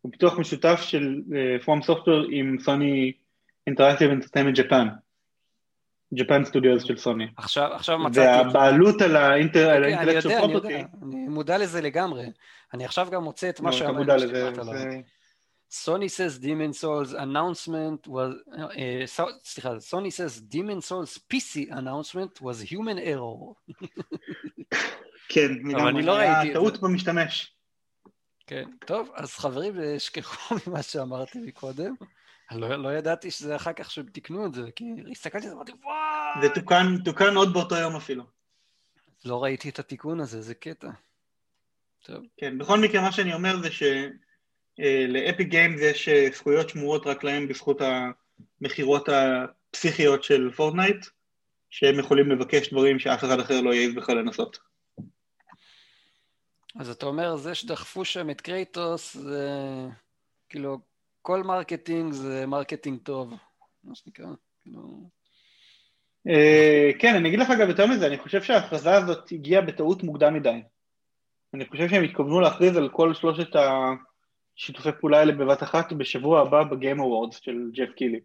הוא 0.02 0.12
פיתוח 0.12 0.40
משותף 0.40 0.82
של 0.82 1.22
From 1.66 1.80
אה, 1.80 1.84
Software 1.84 2.26
עם 2.32 2.60
Sony 2.60 3.14
Interactive 3.68 4.12
Entertainment 4.12 4.60
Japan. 4.60 4.88
Japan 6.14 6.46
Studios 6.46 6.84
של 6.84 6.98
סוני. 6.98 7.28
עכשיו, 7.38 7.74
עכשיו 7.74 8.00
מצאתי... 8.00 8.48
והבעלות 8.48 9.02
על 9.02 9.16
ה 9.16 10.22
intellectual 10.22 10.40
property. 10.40 10.76
אני 10.76 11.28
מודע 11.28 11.58
לזה 11.58 11.82
לגמרי. 11.82 12.26
אני 12.74 12.86
עכשיו 12.86 13.08
גם 13.12 13.24
מוצא 13.24 13.50
את 13.50 13.60
מה 13.60 13.72
שאמרת. 13.72 14.08
Sony 15.72 16.06
says 16.06 16.44
Demon's 16.44 16.74
Souls 16.82 17.14
announcement 17.14 18.08
was, 18.08 18.54
uh, 18.56 19.22
סליחה, 19.44 19.80
Sony 19.80 20.10
says 20.10 20.54
Demon's 20.54 20.82
Souls 20.82 21.20
PC 21.34 21.72
announcement 21.72 22.42
was 22.42 22.72
human 22.72 22.98
error. 22.98 23.54
כן, 25.30 25.48
אבל 25.76 25.88
אני 25.88 26.02
לא 26.02 26.12
ראיתי 26.12 26.54
טעות 26.54 26.82
במשתמש. 26.82 27.56
כן, 28.48 28.64
טוב, 28.86 29.12
אז 29.16 29.34
חברים, 29.34 29.74
שכחו 29.98 30.56
ממה 30.68 30.84
שאמרתי 30.84 31.40
מקודם. 31.40 31.94
לא, 32.52 32.76
לא 32.76 32.98
ידעתי 32.98 33.32
שזה 33.32 33.56
אחר 33.56 33.74
כך 33.74 33.92
שהם 33.92 34.06
תיקנו 34.06 34.46
את 34.46 34.54
זה, 34.54 34.72
כי 34.76 34.86
הסתכלתי 35.12 35.46
על 35.46 35.50
זה 35.50 35.56
ואמרתי, 35.56 35.72
וואו! 35.84 36.42
זה 36.42 36.50
תוקן, 36.50 36.98
תוקן 37.06 37.36
עוד 37.36 37.54
באותו 37.54 37.76
יום 37.76 37.96
אפילו. 37.96 38.24
לא 39.26 39.44
ראיתי 39.44 39.70
את 39.70 39.80
התיקון 39.80 40.20
הזה, 40.20 40.42
זה 40.42 40.56
קטע. 40.56 40.90
טוב. 42.04 42.26
כן, 42.38 42.58
בכל 42.58 42.80
מקרה 42.80 43.02
מה 43.02 43.12
שאני 43.12 43.34
אומר 43.34 43.56
זה 43.62 43.70
של 43.72 44.45
Epic 44.45 45.44
Games 45.44 45.82
יש 45.82 46.10
אה, 46.10 46.28
זכויות 46.36 46.70
שמורות 46.70 47.08
רק 47.08 47.24
להם 47.24 47.48
בזכות 47.48 47.82
המכירות 48.62 49.10
הפסיכיות 49.10 50.24
של 50.24 50.52
פורטנייט, 50.56 51.06
שהם 51.70 52.00
יכולים 52.00 52.32
לבקש 52.32 52.70
דברים 52.70 53.00
שאף 53.00 53.24
אחד 53.24 53.40
אחר 53.40 53.62
לא 53.62 53.74
יעז 53.74 53.96
בכלל 53.96 54.18
לנסות. 54.18 54.60
אז 56.80 56.90
אתה 56.90 57.06
אומר, 57.06 57.36
זה 57.36 57.56
שדחפו 57.56 58.06
שם 58.06 58.30
את 58.30 58.42
Kratos, 58.42 59.18
זה 59.18 59.50
כאילו 60.50 60.80
כל 61.30 61.44
marketing 61.44 62.14
זה 62.14 62.46
marketing 62.48 63.00
טוב, 63.04 63.34
מה 63.84 63.96
שנקרא, 63.96 64.26
כאילו... 64.62 65.10
אה, 66.28 66.90
כן, 67.00 67.16
אני 67.16 67.30
אגיד 67.30 67.40
לך 67.40 67.50
אגב 67.50 67.70
יותר 67.70 67.88
מזה, 67.88 68.08
אני 68.08 68.18
חושב 68.18 68.44
שההכרזה 68.44 68.94
הזאת 68.94 69.32
הגיעה 69.32 69.62
בטעות 69.62 70.04
מוקדם 70.04 70.34
מדי. 70.34 70.62
אני 71.54 71.66
חושב 71.66 71.90
שהם 71.90 72.04
התכוונו 72.04 72.40
להכריז 72.40 72.78
על 72.78 72.90
כל 72.90 73.14
שלושת 73.14 73.48
השיתופי 74.58 74.90
פעולה 75.00 75.20
האלה 75.20 75.32
בבת 75.34 75.64
אחת 75.64 75.94
בשבוע 75.94 76.42
הבא 76.42 76.64
ב 76.64 76.71
Game 76.71 77.00
Awards 77.00 77.40
של 77.40 77.72
ג'ף 77.74 77.90
קילי. 77.96 78.20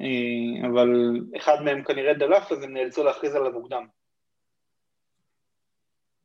אה, 0.00 0.68
אבל 0.68 0.88
אחד 1.36 1.62
מהם 1.64 1.84
כנראה 1.84 2.14
דלף, 2.14 2.52
אז 2.52 2.62
הם 2.62 2.72
נאלצו 2.74 3.04
להכריז 3.04 3.34
עליו 3.34 3.52
מוקדם. 3.52 3.86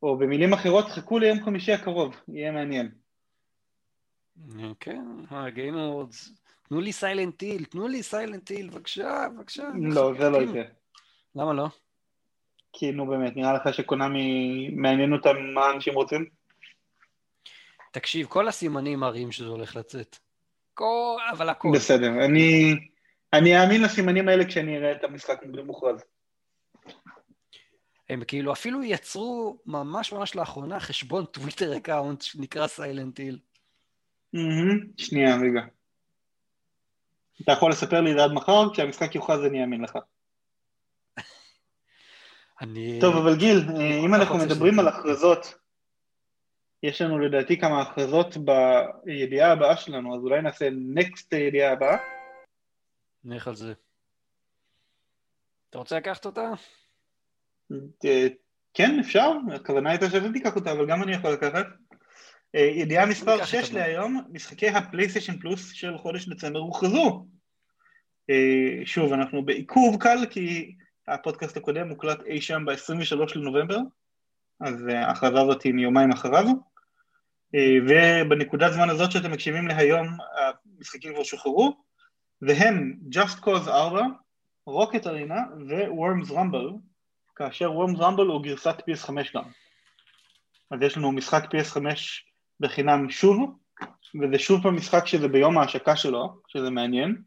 או 0.04 0.18
במילים 0.18 0.54
אחרות, 0.54 0.86
חכו 0.86 1.20
ליום 1.20 1.44
חמישי 1.46 1.72
הקרוב, 1.72 2.16
יהיה 2.28 2.52
מעניין. 2.52 3.07
כן, 4.80 5.06
ה 5.30 5.39
Game 5.39 5.76
Awards. 5.76 6.32
תנו 6.70 6.82
לי 6.82 6.92
Silent 6.92 7.42
Hill, 7.42 7.66
תנו 7.66 7.88
לי 7.88 8.04
Silent 8.04 8.50
Hill, 8.50 8.70
בבקשה, 8.70 9.28
בבקשה. 9.36 9.70
לא, 9.82 10.14
זה 10.20 10.30
לא 10.30 10.38
יקרה. 10.38 10.64
למה 11.36 11.54
לא? 11.54 11.68
כי 12.74 12.92
נו 12.92 13.08
באמת, 13.08 13.36
נראה 13.36 13.54
לך 13.54 13.74
ש 13.74 13.98
Konami 13.98 14.70
מעניין 14.70 15.14
אותם 15.14 15.36
מה 15.54 15.72
אנשים 15.72 15.94
רוצים? 15.94 16.26
תקשיב, 17.92 18.28
כל 18.28 18.48
הסימנים 18.48 19.00
מראים 19.00 19.32
שזה 19.32 19.48
הולך 19.48 19.76
לצאת. 19.76 20.18
כל, 20.74 21.18
אבל 21.32 21.50
הכל. 21.50 21.70
בסדר, 21.74 22.26
אני, 22.26 22.76
אני 23.34 23.62
אאמין 23.62 23.82
לסימנים 23.82 24.28
האלה 24.28 24.46
כשאני 24.46 24.78
אראה 24.78 24.92
את 24.92 25.04
המשחק 25.04 25.40
מוכרז. 25.66 26.04
הם 28.10 28.24
כאילו 28.28 28.54
אפילו 28.54 28.84
יצרו 28.84 29.58
ממש 29.66 30.14
ממש 30.14 30.36
לאחרונה 30.36 30.80
חשבון 30.80 31.26
טוויטר 31.26 31.78
account 31.78 32.22
שנקרא 32.22 32.68
Silent 32.68 33.18
Hill. 33.18 33.40
שנייה, 34.98 35.36
רגע. 35.36 35.62
אתה 37.42 37.52
יכול 37.52 37.72
לספר 37.72 38.02
לי 38.02 38.22
עד 38.22 38.32
מחר, 38.32 38.74
כשהמשחק 38.74 39.16
יוכרז 39.16 39.46
אני 39.46 39.62
אאמין 39.62 39.82
לך. 39.82 39.98
אני... 42.62 42.98
טוב, 43.02 43.16
אבל 43.16 43.36
גיל, 43.36 43.58
אה, 43.76 44.00
אם 44.06 44.16
אנחנו 44.16 44.38
מדברים 44.38 44.80
על 44.80 44.88
הכרזות, 44.88 45.54
יש 46.84 47.02
לנו 47.02 47.20
לדעתי 47.20 47.60
כמה 47.60 47.82
הכרזות 47.82 48.38
בידיעה 48.38 49.52
הבאה 49.52 49.78
שלנו, 49.78 50.16
אז 50.16 50.22
אולי 50.22 50.42
נעשה 50.42 50.70
נקסט 50.72 51.34
הידיעה 51.34 51.74
הבאה. 51.74 51.98
נלך 53.24 53.48
על 53.48 53.56
זה. 53.56 53.74
אתה 55.70 55.78
רוצה 55.78 55.98
לקחת 55.98 56.26
אותה? 56.26 56.52
אה, 58.06 58.28
כן, 58.74 59.00
אפשר, 59.00 59.32
הכוונה 59.56 59.90
הייתה 59.90 60.10
שאתה 60.10 60.32
תיקח 60.34 60.56
אותה, 60.56 60.72
אבל 60.72 60.88
גם 60.90 61.04
אני 61.04 61.16
יכול 61.16 61.32
לקחת. 61.34 61.66
אה, 62.56 62.62
ידיעה 62.62 63.06
מספר 63.06 63.46
6 63.46 63.72
להיום, 63.72 64.22
משחקי 64.32 64.68
הפלייסטיישן 64.68 65.40
פלוס 65.40 65.72
של 65.72 65.98
חודש 65.98 66.30
דצמבר 66.30 66.60
הוכרזו. 66.60 67.26
אה, 68.30 68.86
שוב, 68.86 69.14
אנחנו 69.14 69.46
בעיכוב 69.46 69.98
קל 70.00 70.18
כי 70.30 70.76
הפודקאסט 71.08 71.58
הקודם 71.58 71.88
מוקלט 71.88 72.20
אי 72.26 72.42
שם 72.42 72.66
ב-23 72.66 73.36
לנובמבר, 73.36 73.78
אז 74.62 74.88
ההכרזה 74.88 75.42
הזאת 75.42 75.64
היא 75.64 75.74
מיומיים 75.74 76.12
אחריו. 76.12 76.46
ובנקודת 77.88 78.74
זמן 78.74 78.90
הזאת 78.90 79.12
שאתם 79.12 79.32
מקשיבים 79.32 79.68
להיום, 79.68 80.08
המשחקים 80.78 81.14
כבר 81.14 81.24
שוחררו, 81.24 81.78
והם 82.42 82.98
Just 83.14 83.44
Cause 83.44 83.70
4, 83.70 84.02
Rocket 84.70 85.04
Arena 85.04 85.40
ו-Worms 85.70 86.32
Rumble, 86.32 86.74
כאשר 87.36 87.72
Worms 87.72 87.98
Rumble 87.98 88.22
הוא 88.22 88.44
גרסת 88.44 88.76
PS5 88.80 89.12
גם. 89.36 89.44
אז 90.72 90.82
יש 90.82 90.98
לנו 90.98 91.12
משחק 91.12 91.44
PS5 91.44 91.86
בחינם 92.60 93.10
שוב, 93.10 93.58
וזה 94.22 94.40
שוב 94.40 94.64
פעם 94.64 94.76
משחק 94.76 95.06
שזה 95.06 95.28
ביום 95.28 95.58
ההשקה 95.58 95.96
שלו, 95.96 96.42
שזה 96.48 96.70
מעניין. 96.70 97.22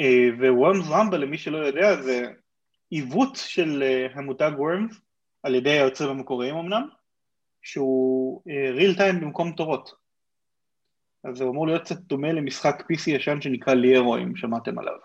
אה, 0.00 0.28
ווורמס 0.38 0.86
רמבל, 0.90 1.20
למי 1.20 1.38
שלא 1.38 1.58
יודע, 1.58 2.02
זה 2.02 2.32
עיוות 2.90 3.36
של 3.36 3.82
אה, 3.82 4.06
המותג 4.14 4.50
וורמס, 4.56 5.00
על 5.42 5.54
ידי 5.54 5.70
היוצרים 5.70 6.10
המקוריים 6.10 6.56
אמנם, 6.56 6.88
שהוא 7.62 8.42
ריל 8.46 8.90
אה, 8.90 8.96
טיים 8.96 9.20
במקום 9.20 9.52
תורות. 9.52 9.94
אז 11.24 11.36
זה 11.36 11.44
אמור 11.44 11.66
להיות 11.66 11.82
קצת 11.82 11.96
דומה 11.96 12.32
למשחק 12.32 12.80
PC 12.80 13.10
ישן 13.10 13.40
שנקרא 13.40 13.74
ליארו, 13.74 14.16
אם 14.16 14.36
שמעתם 14.36 14.78
עליו. 14.78 14.98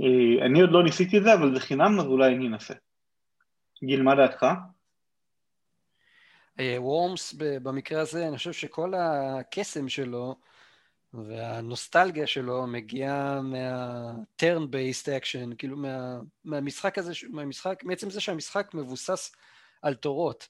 אה, 0.00 0.46
אני 0.46 0.60
עוד 0.60 0.70
לא 0.70 0.84
ניסיתי 0.84 1.18
את 1.18 1.22
זה, 1.22 1.34
אבל 1.34 1.54
זה 1.54 1.60
חינם, 1.60 2.00
אז 2.00 2.06
אולי 2.06 2.34
אני 2.34 2.48
אנסה. 2.48 2.74
גיל, 3.84 4.02
מה 4.02 4.14
דעתך? 4.14 4.46
וורמס 6.60 7.34
אה, 7.42 7.60
במקרה 7.60 8.00
הזה, 8.00 8.28
אני 8.28 8.36
חושב 8.36 8.52
שכל 8.52 8.94
הקסם 8.96 9.88
שלו 9.88 10.36
והנוסטלגיה 11.14 12.26
שלו 12.26 12.66
מגיעה 12.66 13.40
מה-turn 13.40 14.62
based 14.62 15.06
action, 15.06 15.56
כאילו 15.58 15.76
מה, 15.76 16.20
מהמשחק 16.44 16.98
הזה, 16.98 17.12
מהמשחק, 17.30 17.84
מעצם 17.84 18.10
זה 18.10 18.20
שהמשחק 18.20 18.74
מבוסס 18.74 19.32
על 19.82 19.94
תורות. 19.94 20.48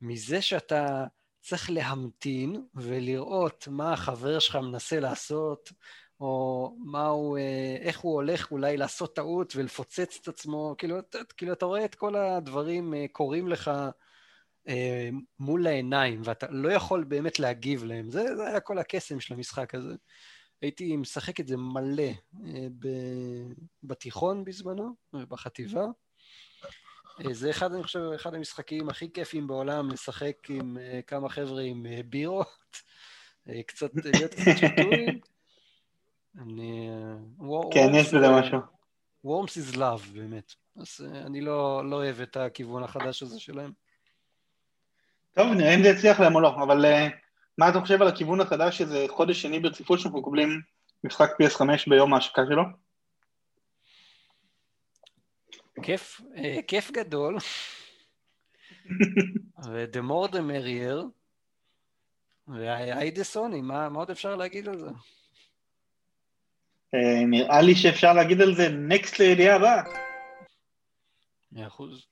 מזה 0.00 0.42
שאתה 0.42 1.04
צריך 1.40 1.70
להמתין 1.70 2.64
ולראות 2.74 3.68
מה 3.70 3.92
החבר 3.92 4.38
שלך 4.38 4.56
מנסה 4.56 5.00
לעשות, 5.00 5.72
או 6.20 6.74
מה 6.78 7.06
הוא, 7.06 7.38
אה, 7.38 7.76
איך 7.80 8.00
הוא 8.00 8.14
הולך 8.14 8.50
אולי 8.50 8.76
לעשות 8.76 9.16
טעות 9.16 9.56
ולפוצץ 9.56 10.18
את 10.22 10.28
עצמו, 10.28 10.74
כאילו, 10.78 10.98
כאילו 11.36 11.52
אתה 11.52 11.66
רואה 11.66 11.84
את 11.84 11.94
כל 11.94 12.16
הדברים 12.16 12.94
אה, 12.94 13.06
קורים 13.12 13.48
לך 13.48 13.70
מול 15.38 15.66
העיניים, 15.66 16.22
ואתה 16.24 16.46
לא 16.50 16.72
יכול 16.72 17.04
באמת 17.04 17.38
להגיב 17.38 17.84
להם. 17.84 18.10
זה, 18.10 18.36
זה 18.36 18.46
היה 18.46 18.60
כל 18.60 18.78
הקסם 18.78 19.20
של 19.20 19.34
המשחק 19.34 19.74
הזה. 19.74 19.94
הייתי 20.62 20.96
משחק 20.96 21.40
את 21.40 21.46
זה 21.46 21.56
מלא 21.56 22.10
ב, 22.78 22.88
בתיכון 23.82 24.44
בזמנו, 24.44 24.94
בחטיבה. 25.12 25.84
זה 27.32 27.50
אחד, 27.50 27.72
אני 27.72 27.82
חושב, 27.82 28.00
אחד 28.14 28.34
המשחקים 28.34 28.88
הכי 28.88 29.12
כיפים 29.12 29.46
בעולם, 29.46 29.90
לשחק 29.90 30.36
עם 30.48 30.78
כמה 31.06 31.28
חבר'ה 31.28 31.62
עם 31.62 31.86
בירות, 32.06 32.76
קצת 33.66 33.90
להיות 33.94 34.34
קצת 34.34 34.56
שטויים. 34.56 35.20
אני... 36.38 36.88
אה, 36.88 37.60
כן, 37.72 37.90
יש 37.94 38.14
בזה 38.14 38.26
משהו. 38.40 38.58
וורמס 39.24 39.58
is 39.58 39.74
love, 39.74 40.12
באמת. 40.12 40.54
אז 40.76 41.06
אה, 41.06 41.26
אני 41.26 41.40
לא, 41.40 41.90
לא 41.90 41.96
אוהב 41.96 42.20
את 42.20 42.36
הכיוון 42.36 42.82
החדש 42.82 43.22
הזה 43.22 43.40
שלהם. 43.40 43.72
טוב, 45.34 45.52
נראה 45.52 45.74
אם 45.74 45.82
זה 45.82 45.88
יצליח 45.88 46.20
להם 46.20 46.34
או 46.34 46.40
לא, 46.40 46.48
אבל 46.48 46.84
uh, 46.84 47.10
מה 47.58 47.68
אתה 47.68 47.80
חושב 47.80 48.02
על 48.02 48.08
הכיוון 48.08 48.40
החדש 48.40 48.78
שזה 48.78 49.06
חודש 49.08 49.42
שני 49.42 49.60
ברציפות 49.60 50.00
שאנחנו 50.00 50.20
מקבלים 50.20 50.60
משחק 51.04 51.30
PS5 51.42 51.64
ביום 51.90 52.14
ההשקה 52.14 52.42
שלו? 52.48 52.62
כיף, 55.82 56.20
אה, 56.36 56.62
כיף 56.68 56.90
גדול, 56.90 57.36
ו-the 59.64 60.02
more 60.08 60.30
the 60.32 60.38
merrier, 60.38 61.04
והי 62.48 63.10
דה 63.10 63.24
סוני, 63.24 63.60
מה 63.60 63.88
מה 63.88 63.98
עוד 63.98 64.10
אפשר 64.10 64.36
להגיד 64.36 64.68
על 64.68 64.78
זה? 64.78 64.90
אה, 66.94 67.26
נראה 67.26 67.62
לי 67.62 67.74
שאפשר 67.74 68.12
להגיד 68.12 68.40
על 68.40 68.54
זה 68.54 68.68
נקסט 68.68 69.18
לידיעה 69.18 69.56
הבאה. 69.56 69.82
מאה 71.52 71.66
אחוז. 71.66 72.09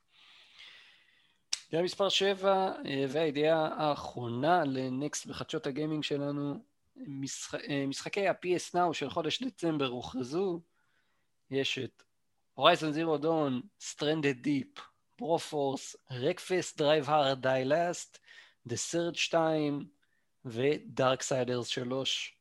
ידיעה 1.68 1.82
מספר 1.82 2.08
7, 2.08 2.72
והידיעה 3.08 3.68
האחרונה 3.76 4.64
לנקסט 4.64 5.26
בחדשות 5.26 5.66
הגיימינג 5.66 6.04
שלנו, 6.04 6.54
משחק, 6.96 7.60
אה, 7.68 7.86
משחקי 7.86 8.28
ה-PS 8.28 8.74
Now 8.74 8.92
של 8.92 9.10
חודש 9.10 9.42
דצמבר 9.42 9.86
הוכרזו, 9.86 10.60
יש 11.50 11.78
את 11.78 12.02
Horizon 12.58 12.94
Zero 12.94 13.22
Dawn, 13.22 13.62
Stranded 13.82 14.46
Deep, 14.46 14.80
Broforce, 15.16 15.96
Wreckfest 16.10 16.78
Drive 16.78 17.10
Hard 17.10 17.42
Die 17.42 17.62
Last, 17.64 18.18
The 18.68 18.76
Surge 18.92 19.18
2 19.18 19.86
ו 20.44 20.55
Darksiders 20.55 21.66
3. 21.66 22.34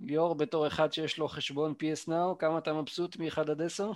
ליאור, 0.00 0.34
בתור 0.34 0.66
אחד 0.66 0.92
שיש 0.92 1.18
לו 1.18 1.28
חשבון 1.28 1.74
PS 1.82 2.08
Now, 2.08 2.38
כמה 2.38 2.58
אתה 2.58 2.72
מבסוט 2.72 3.16
מ-1 3.16 3.40
עד 3.40 3.60
10? 3.62 3.92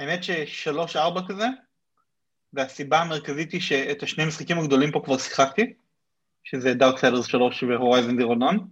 אה, 0.00 0.04
האמת 0.04 0.24
ששלוש 0.24 0.96
ארבע 0.96 1.20
כזה, 1.28 1.46
והסיבה 2.52 3.00
המרכזית 3.00 3.52
היא 3.52 3.60
שאת 3.60 4.02
השני 4.02 4.24
המשחקים 4.24 4.58
הגדולים 4.58 4.92
פה 4.92 5.02
כבר 5.04 5.18
שיחקתי, 5.18 5.72
שזה 6.44 6.74
Darksiders 6.74 7.26
3 7.26 7.62
ו 7.62 7.69
Horizon 7.69 8.16
Zero 8.16 8.34
Dawn. 8.34 8.68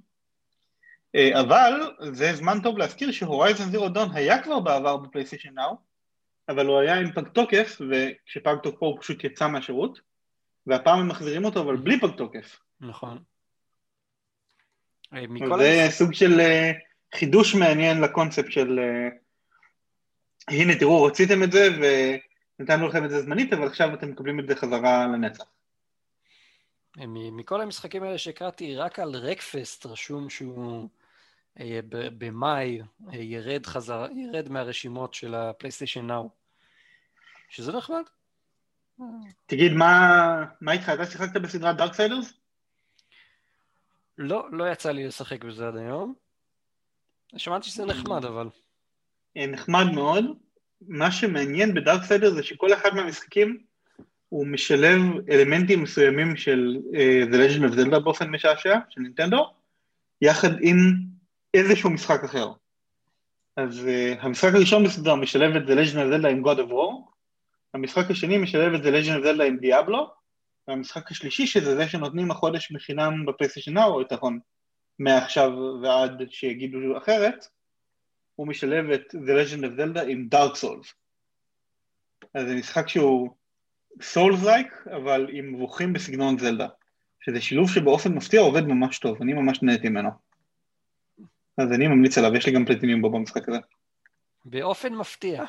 אבל 1.40 1.94
זה 2.12 2.34
זמן 2.34 2.58
טוב 2.62 2.78
להזכיר 2.78 3.12
ש 3.12 3.25
Horizon 3.25 3.70
Zero 3.70 3.88
Dawn 3.88 4.08
היה 4.14 4.42
כבר 4.42 4.60
בעבר 4.60 4.96
ב 4.96 5.01
PlayStation 5.01 5.54
Now, 5.54 5.76
אבל 6.48 6.66
הוא 6.66 6.78
היה 6.78 6.94
עם 6.94 7.12
פג 7.12 7.28
תוקף, 7.28 7.80
וכשפג 7.90 8.54
תוקפו 8.62 8.86
הוא 8.86 9.00
פשוט 9.00 9.24
יצא 9.24 9.48
מהשירות, 9.48 10.00
והפעם 10.66 11.00
הם 11.00 11.08
מחזירים 11.08 11.44
אותו 11.44 11.60
אבל 11.60 11.76
בלי 11.76 12.00
פג 12.00 12.10
תוקף. 12.16 12.60
נכון. 12.80 13.18
אה, 15.14 15.24
זה 15.58 15.86
סוג 15.90 16.14
של 16.14 16.40
אה, 16.40 16.72
חידוש 17.14 17.54
מעניין 17.54 18.00
לקונספט 18.00 18.52
של 18.52 18.78
אה, 18.78 19.08
הנה 20.50 20.78
תראו 20.78 21.04
רציתם 21.04 21.42
את 21.42 21.52
זה 21.52 21.68
ונתנו 22.58 22.88
לכם 22.88 23.04
את 23.04 23.10
זה 23.10 23.22
זמנית 23.22 23.52
אבל 23.52 23.66
עכשיו 23.66 23.94
אתם 23.94 24.10
מקבלים 24.10 24.40
את 24.40 24.46
זה 24.46 24.56
חזרה 24.56 25.06
לנצח. 25.06 25.44
מכל 27.06 27.60
המשחקים 27.60 28.02
האלה 28.02 28.18
שהקראתי 28.18 28.76
רק 28.76 28.98
על 28.98 29.16
Wreckfest 29.16 29.86
רשום 29.86 30.30
שהוא 30.30 30.88
במאי 31.90 32.80
ירד 33.12 33.66
חזרה, 33.66 34.08
ירד 34.12 34.48
מהרשימות 34.48 35.14
של 35.14 35.34
ה 35.34 35.40
PlayStation 35.40 36.06
Now 36.06 36.30
שזה 37.48 37.72
נחמד. 37.72 38.02
תגיד 39.46 39.72
מה, 39.72 40.44
מה 40.60 40.72
איתך 40.72 40.88
אתה 40.94 41.06
שיחקת 41.06 41.40
בסדרת 41.40 41.76
Darksiders? 41.76 42.32
לא, 44.18 44.46
לא 44.52 44.72
יצא 44.72 44.90
לי 44.90 45.06
לשחק 45.06 45.44
בזה 45.44 45.68
עד 45.68 45.76
היום. 45.76 46.14
שמעתי 47.36 47.68
שזה 47.68 47.84
נחמד, 47.84 48.24
אבל... 48.24 48.48
נחמד 49.46 49.84
מאוד. 49.94 50.24
מה 50.88 51.10
שמעניין 51.10 51.74
בדארק 51.74 52.02
סיידר 52.02 52.30
זה 52.30 52.42
שכל 52.42 52.72
אחד 52.72 52.94
מהמשחקים 52.94 53.58
הוא 54.28 54.46
משלב 54.46 55.00
אלמנטים 55.30 55.82
מסוימים 55.82 56.36
של 56.36 56.76
uh, 56.92 57.32
The 57.32 57.36
Legend 57.36 57.72
of 57.72 57.76
Zelda 57.76 57.98
באופן 57.98 58.30
משעשע, 58.30 58.78
של 58.90 59.00
נינטנדו, 59.00 59.52
יחד 60.22 60.50
עם 60.60 60.76
איזשהו 61.54 61.90
משחק 61.90 62.24
אחר. 62.24 62.52
אז 63.56 63.86
uh, 63.86 64.20
המשחק 64.20 64.54
הראשון 64.54 64.84
בסדרה 64.84 65.16
משלב 65.16 65.56
את 65.56 65.62
The 65.62 65.72
Legend 65.72 65.96
of 65.96 66.14
Zelda 66.14 66.28
עם 66.28 66.44
God 66.44 66.58
of 66.58 66.70
War, 66.70 67.12
המשחק 67.74 68.10
השני 68.10 68.38
משלב 68.38 68.74
את 68.74 68.80
The 68.80 68.88
Legend 68.88 69.22
of 69.22 69.24
Zelda 69.24 69.42
עם 69.42 69.56
דיאבלו, 69.56 70.10
והמשחק 70.68 71.10
השלישי 71.10 71.46
שזה 71.46 71.76
זה 71.76 71.88
שנותנים 71.88 72.30
החודש 72.30 72.72
בחינם 72.72 73.26
בפלייסטיישן 73.26 73.74
נאו, 73.74 73.94
או 73.94 74.00
יותר 74.00 74.16
נכון, 74.16 74.38
מעכשיו 74.98 75.52
ועד 75.82 76.22
שיגידו 76.30 76.98
אחרת, 76.98 77.46
הוא 78.38 78.48
משלב 78.48 78.90
את 78.90 79.14
The 79.14 79.28
Legend 79.28 79.62
of 79.62 79.80
Zelda 79.80 80.02
עם 80.08 80.28
Dark 80.34 80.54
Souls. 80.54 80.92
אז 82.34 82.46
זה 82.46 82.54
משחק 82.54 82.88
שהוא 82.88 83.28
Souls-like, 84.00 84.90
אבל 84.96 85.26
עם 85.32 85.52
מבוכים 85.52 85.92
בסגנון 85.92 86.38
זלדה. 86.38 86.68
שזה 87.20 87.40
שילוב 87.40 87.70
שבאופן 87.70 88.12
מפתיע 88.12 88.40
עובד 88.40 88.66
ממש 88.66 88.98
טוב, 88.98 89.22
אני 89.22 89.32
ממש 89.32 89.62
נהניתי 89.62 89.88
ממנו. 89.88 90.08
אז 91.58 91.72
אני 91.72 91.86
ממליץ 91.86 92.18
עליו, 92.18 92.34
יש 92.34 92.46
לי 92.46 92.52
גם 92.52 92.64
פלטינים 92.64 93.02
בו 93.02 93.10
במשחק 93.10 93.48
הזה. 93.48 93.58
באופן 94.44 94.94
מפתיע. 94.94 95.44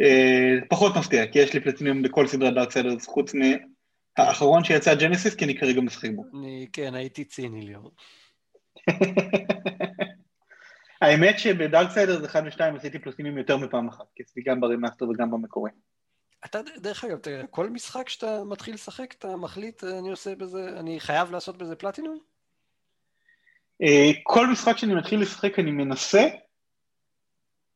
אה, 0.00 0.54
פחות 0.68 0.96
מפתיע, 0.96 1.26
כי 1.26 1.38
יש 1.38 1.54
לי 1.54 1.60
פלטינים 1.60 2.02
בכל 2.02 2.26
סדרת 2.26 2.54
דארק 2.54 2.70
סלרס, 2.70 3.06
חוץ 3.06 3.32
מהאחרון 3.34 4.64
שיצא 4.64 4.94
ג'נסיס, 4.94 5.34
כי 5.34 5.44
אני 5.44 5.58
כרגע 5.58 5.80
משחק 5.80 6.10
בו. 6.14 6.24
אני, 6.34 6.66
כן, 6.72 6.94
הייתי 6.94 7.24
ציני 7.24 7.62
ליאור. 7.62 7.90
האמת 11.02 11.38
שב 11.38 11.58
Darksiders 11.58 12.24
1 12.24 12.42
ו-2 12.44 12.76
עשיתי 12.76 12.98
פלטינומים 12.98 13.38
יותר 13.38 13.56
מפעם 13.56 13.88
אחת, 13.88 14.04
כי 14.14 14.22
עשיתי 14.22 14.42
גם 14.42 14.60
ב 14.60 14.65
remaster 14.65 15.08
וגם 15.08 15.30
במקורי. 15.30 15.70
אתה, 16.44 16.58
דרך 16.76 17.04
אגב, 17.04 17.18
כל 17.50 17.70
משחק 17.70 18.08
שאתה 18.08 18.44
מתחיל 18.44 18.74
לשחק, 18.74 19.14
אתה 19.18 19.36
מחליט, 19.36 19.84
אני 19.84 20.10
עושה 20.10 20.34
בזה, 20.34 20.68
אני 20.78 21.00
חייב 21.00 21.30
לעשות 21.30 21.58
בזה 21.58 21.76
פלטינום? 21.76 22.18
אה, 23.82 24.10
כל 24.22 24.46
משחק 24.46 24.76
שאני 24.76 24.94
מתחיל 24.94 25.20
לשחק 25.20 25.58
אני 25.58 25.70
מנסה, 25.70 26.28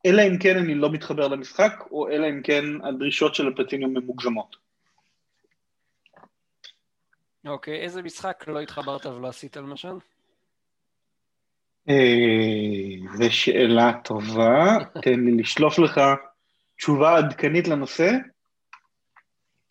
אלא 0.05 0.21
אם 0.21 0.37
כן 0.39 0.57
אני 0.57 0.75
לא 0.75 0.91
מתחבר 0.91 1.27
למשחק, 1.27 1.73
או 1.91 2.09
אלא 2.09 2.29
אם 2.29 2.41
כן 2.43 2.63
הדרישות 2.83 3.35
של 3.35 3.47
הפלטינום 3.47 3.97
הן 3.97 4.03
מוגזמות. 4.03 4.55
אוקיי, 7.47 7.81
איזה 7.81 8.01
משחק 8.01 8.43
לא 8.47 8.59
התחברת 8.59 9.05
ולא 9.05 9.27
עשית 9.27 9.57
למשל? 9.57 9.97
אה, 11.89 13.17
זו 13.17 13.31
שאלה 13.31 13.91
טובה, 14.03 14.77
תן 15.01 15.19
לי 15.19 15.31
לשלוף 15.31 15.79
לך 15.79 16.01
תשובה 16.77 17.17
עדכנית 17.17 17.67
לנושא 17.67 18.11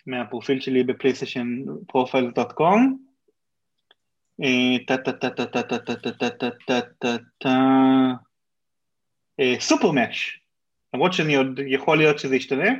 מהפרופיל 0.06 0.60
שלי 0.60 0.84
בפלייסטיישן 0.84 1.64
פרופיילס.קום. 1.88 2.98
סופר 9.60 9.90
מאש, 9.90 10.40
למרות 10.94 11.12
שאני 11.12 11.34
עוד 11.34 11.60
יכול 11.66 11.98
להיות 11.98 12.18
שזה 12.18 12.36
ישתנה, 12.36 12.70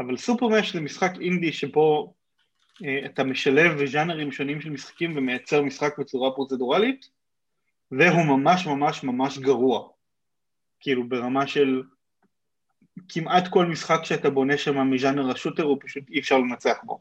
אבל 0.00 0.16
סופר 0.16 0.48
מאש 0.48 0.72
זה 0.72 0.80
משחק 0.80 1.12
אינדי 1.20 1.52
שבו 1.52 2.14
אתה 3.04 3.24
משלב 3.24 3.86
ז'אנרים 3.86 4.32
שונים 4.32 4.60
של 4.60 4.70
משחקים 4.70 5.16
ומייצר 5.16 5.62
משחק 5.62 5.98
בצורה 5.98 6.30
פרוצדורלית. 6.30 7.19
והוא 7.90 8.24
ממש 8.24 8.66
ממש 8.66 9.04
ממש 9.04 9.38
גרוע. 9.38 9.88
כאילו 10.80 11.08
ברמה 11.08 11.46
של 11.46 11.82
כמעט 13.08 13.48
כל 13.48 13.66
משחק 13.66 14.00
שאתה 14.04 14.30
בונה 14.30 14.58
שם 14.58 14.90
מז'אנר 14.90 15.30
השוטר 15.30 15.62
הוא 15.62 15.78
פשוט 15.80 16.04
אי 16.10 16.20
אפשר 16.20 16.38
לנצח 16.38 16.76
בו. 16.84 17.00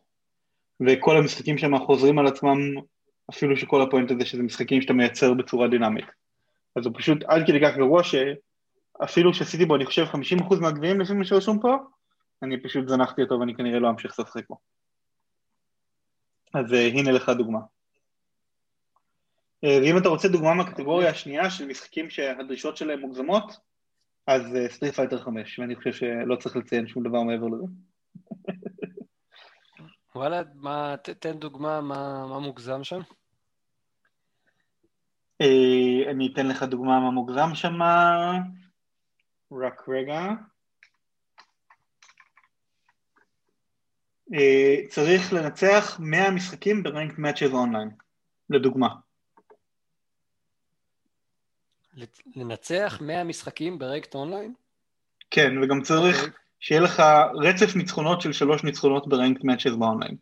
וכל 0.87 1.17
המשחקים 1.17 1.57
שם 1.57 1.77
חוזרים 1.77 2.19
על 2.19 2.27
עצמם, 2.27 2.57
אפילו 3.29 3.57
שכל 3.57 3.81
הפואנט 3.81 4.11
הזה 4.11 4.25
שזה 4.25 4.43
משחקים 4.43 4.81
שאתה 4.81 4.93
מייצר 4.93 5.33
בצורה 5.33 5.67
דינמית. 5.67 6.05
אז 6.75 6.85
הוא 6.85 6.93
פשוט 6.97 7.23
עד 7.27 7.41
כדי 7.47 7.59
כך 7.61 7.75
גרוע 7.77 8.01
שאפילו 8.03 9.33
שעשיתי 9.33 9.65
בו 9.65 9.75
אני 9.75 9.85
חושב 9.85 10.05
50% 10.49 10.59
מהגביעים 10.61 11.01
לפי 11.01 11.13
מה 11.13 11.25
שרשום 11.25 11.59
פה, 11.59 11.77
אני 12.43 12.63
פשוט 12.63 12.87
זנחתי 12.87 13.21
אותו 13.21 13.39
ואני 13.39 13.55
כנראה 13.55 13.79
לא 13.79 13.89
אמשיך 13.89 14.19
לשחק 14.19 14.43
בו. 14.49 14.57
אז 16.53 16.71
אה, 16.71 16.75
הנה 16.75 17.11
לך 17.11 17.29
דוגמה. 17.29 17.59
אה, 19.63 19.79
ואם 19.81 19.97
אתה 19.97 20.09
רוצה 20.09 20.27
דוגמה 20.27 20.53
מהקטגוריה 20.53 21.09
השנייה 21.09 21.49
של 21.49 21.67
משחקים 21.67 22.09
שהדרישות 22.09 22.77
שלהם 22.77 22.99
מוגזמות, 22.99 23.57
אז 24.27 24.41
Street 24.67 24.93
Fighter 24.93 25.19
5, 25.19 25.59
ואני 25.59 25.75
חושב 25.75 25.91
שלא 25.93 26.35
צריך 26.35 26.55
לציין 26.55 26.87
שום 26.87 27.03
דבר 27.03 27.23
מעבר 27.23 27.47
לזה. 27.47 27.65
וואלה, 30.15 30.41
מה, 30.55 30.95
תן 31.19 31.39
דוגמה 31.39 31.81
מה, 31.81 32.27
מה 32.27 32.39
מוגזם 32.39 32.83
שם. 32.83 32.99
אה, 35.41 36.11
אני 36.11 36.29
אתן 36.33 36.47
לך 36.47 36.63
דוגמה 36.63 36.99
מה 36.99 37.11
מוגזם 37.11 37.49
שם, 37.53 37.79
רק 39.51 39.89
רגע. 39.89 40.19
אה, 44.33 44.75
צריך 44.89 45.33
לנצח 45.33 45.99
100 45.99 46.31
משחקים 46.31 46.83
ב-ranked 46.83 47.17
matches 47.17 47.53
online, 47.53 47.89
לדוגמה. 48.49 49.08
לנצח 52.35 52.97
100 53.01 53.23
משחקים 53.23 53.79
ברקט 53.79 54.15
אונליין? 54.15 54.53
כן, 55.31 55.63
וגם 55.63 55.81
צריך 55.81 56.15
okay. 56.15 56.19
אוקיי. 56.19 56.33
שיהיה 56.59 56.81
לך 56.81 57.03
רצף 57.33 57.75
ניצחונות 57.75 58.21
של 58.21 58.33
שלוש 58.33 58.63
ניצחונות 58.63 59.07
ב-ranked 59.07 59.43
matches 59.43 59.75
ב-online. 59.79 60.15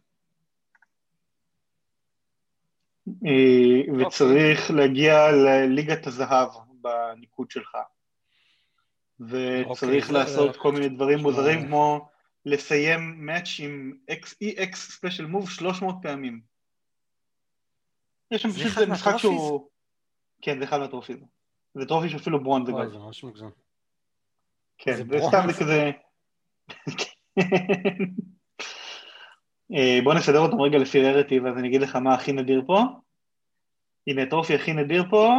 אה, 3.08 3.94
וצריך 3.98 4.72
להגיע 4.72 5.32
לליגת 5.32 6.08
הזהב 6.08 6.50
בניקוד 6.82 7.52
שלך. 7.52 7.78
וצריך 9.20 9.68
אוקיי, 9.68 10.14
לעשות 10.14 10.58
כל 10.58 10.72
מיני 10.72 10.90
דברים 10.90 11.20
מוזרים 11.20 11.68
כמו 11.68 12.10
לסיים 12.46 13.26
match 13.26 13.60
עם 13.60 13.94
EX 14.42 14.76
special 14.76 15.26
move 15.26 15.50
300 15.50 15.96
פעמים. 16.02 16.42
יש 18.32 18.42
שם 18.42 18.52
פשוט 18.52 18.78
משחק 18.88 19.18
שהוא... 19.18 19.68
כן, 20.42 20.60
זה 20.60 20.66
אחד 20.66 20.80
מה-trophies. 20.80 21.26
זה 21.74 21.86
trophy 21.86 22.10
שאפילו 22.10 22.44
bronze 22.44 22.66
זה 22.66 22.72
גול. 22.72 22.92
זה 22.92 22.98
ממש 22.98 23.24
מוגזם. 23.24 23.50
כן, 24.78 24.96
זה 24.96 25.04
סתם 25.28 25.48
זה 25.52 25.60
כזה... 25.60 25.92
אה, 29.76 30.00
בוא 30.04 30.14
נסדר 30.14 30.40
אותם 30.40 30.62
רגע 30.62 30.78
לפי 30.78 31.02
rarity, 31.02 31.46
אז 31.46 31.58
אני 31.58 31.68
אגיד 31.68 31.82
לך 31.82 31.96
מה 31.96 32.14
הכי 32.14 32.32
נדיר 32.32 32.64
פה. 32.68 32.84
הנה, 34.08 34.24
ה-trophy 34.24 34.56
הכי 34.56 34.74
נדיר 34.74 35.04
פה, 35.10 35.34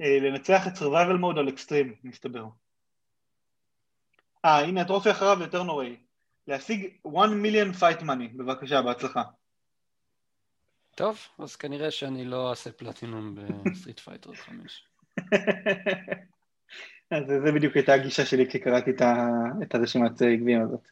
אה, 0.00 0.18
לנצח 0.20 0.66
את 0.66 0.72
survival 0.72 1.20
mode 1.22 1.38
על 1.38 1.48
אקסטרים, 1.48 1.94
מסתבר. 2.04 2.44
אה, 4.44 4.58
הנה 4.58 4.80
ה-trophy 4.80 5.10
אחריו 5.10 5.36
יותר 5.40 5.62
נוראי. 5.62 5.96
להשיג 6.46 6.96
1 7.06 7.28
מיליון 7.28 7.72
fight 7.72 8.02
money, 8.02 8.28
בבקשה, 8.28 8.82
בהצלחה. 8.82 9.22
טוב, 10.94 11.18
אז 11.38 11.56
כנראה 11.56 11.90
שאני 11.90 12.24
לא 12.24 12.50
אעשה 12.50 12.72
פלטינום 12.72 13.34
בסטריט 13.34 14.00
פייטר 14.00 14.34
5. 14.34 14.91
אז 17.10 17.26
זה 17.44 17.52
בדיוק 17.54 17.76
הייתה 17.76 17.94
הגישה 17.94 18.26
שלי 18.26 18.48
כשקראתי 18.48 18.90
את 19.62 19.74
הרשימת 19.74 20.22
גביעים 20.22 20.62
הזאת. 20.62 20.88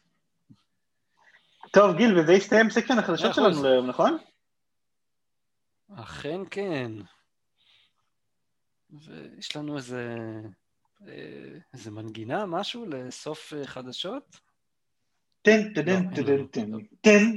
טוב, 1.71 1.97
גיל, 1.97 2.19
וזה 2.19 2.31
הסתיים 2.31 2.69
סקשן 2.69 2.99
החדשות 2.99 3.35
שלנו 3.35 3.67
היום, 3.67 3.87
נכון? 3.87 4.17
אכן 5.95 6.41
כן. 6.51 6.91
ויש 8.89 9.55
לנו 9.55 9.77
איזה, 9.77 10.15
אה, 11.07 11.57
איזה 11.73 11.91
מנגינה, 11.91 12.45
משהו 12.45 12.85
לסוף 12.85 13.53
אה, 13.53 13.67
חדשות? 13.67 14.39
תן, 15.41 15.73
תן, 15.73 15.85
לא, 15.85 16.15
תן, 16.15 16.47
תן, 16.47 16.71
תן. 17.01 17.31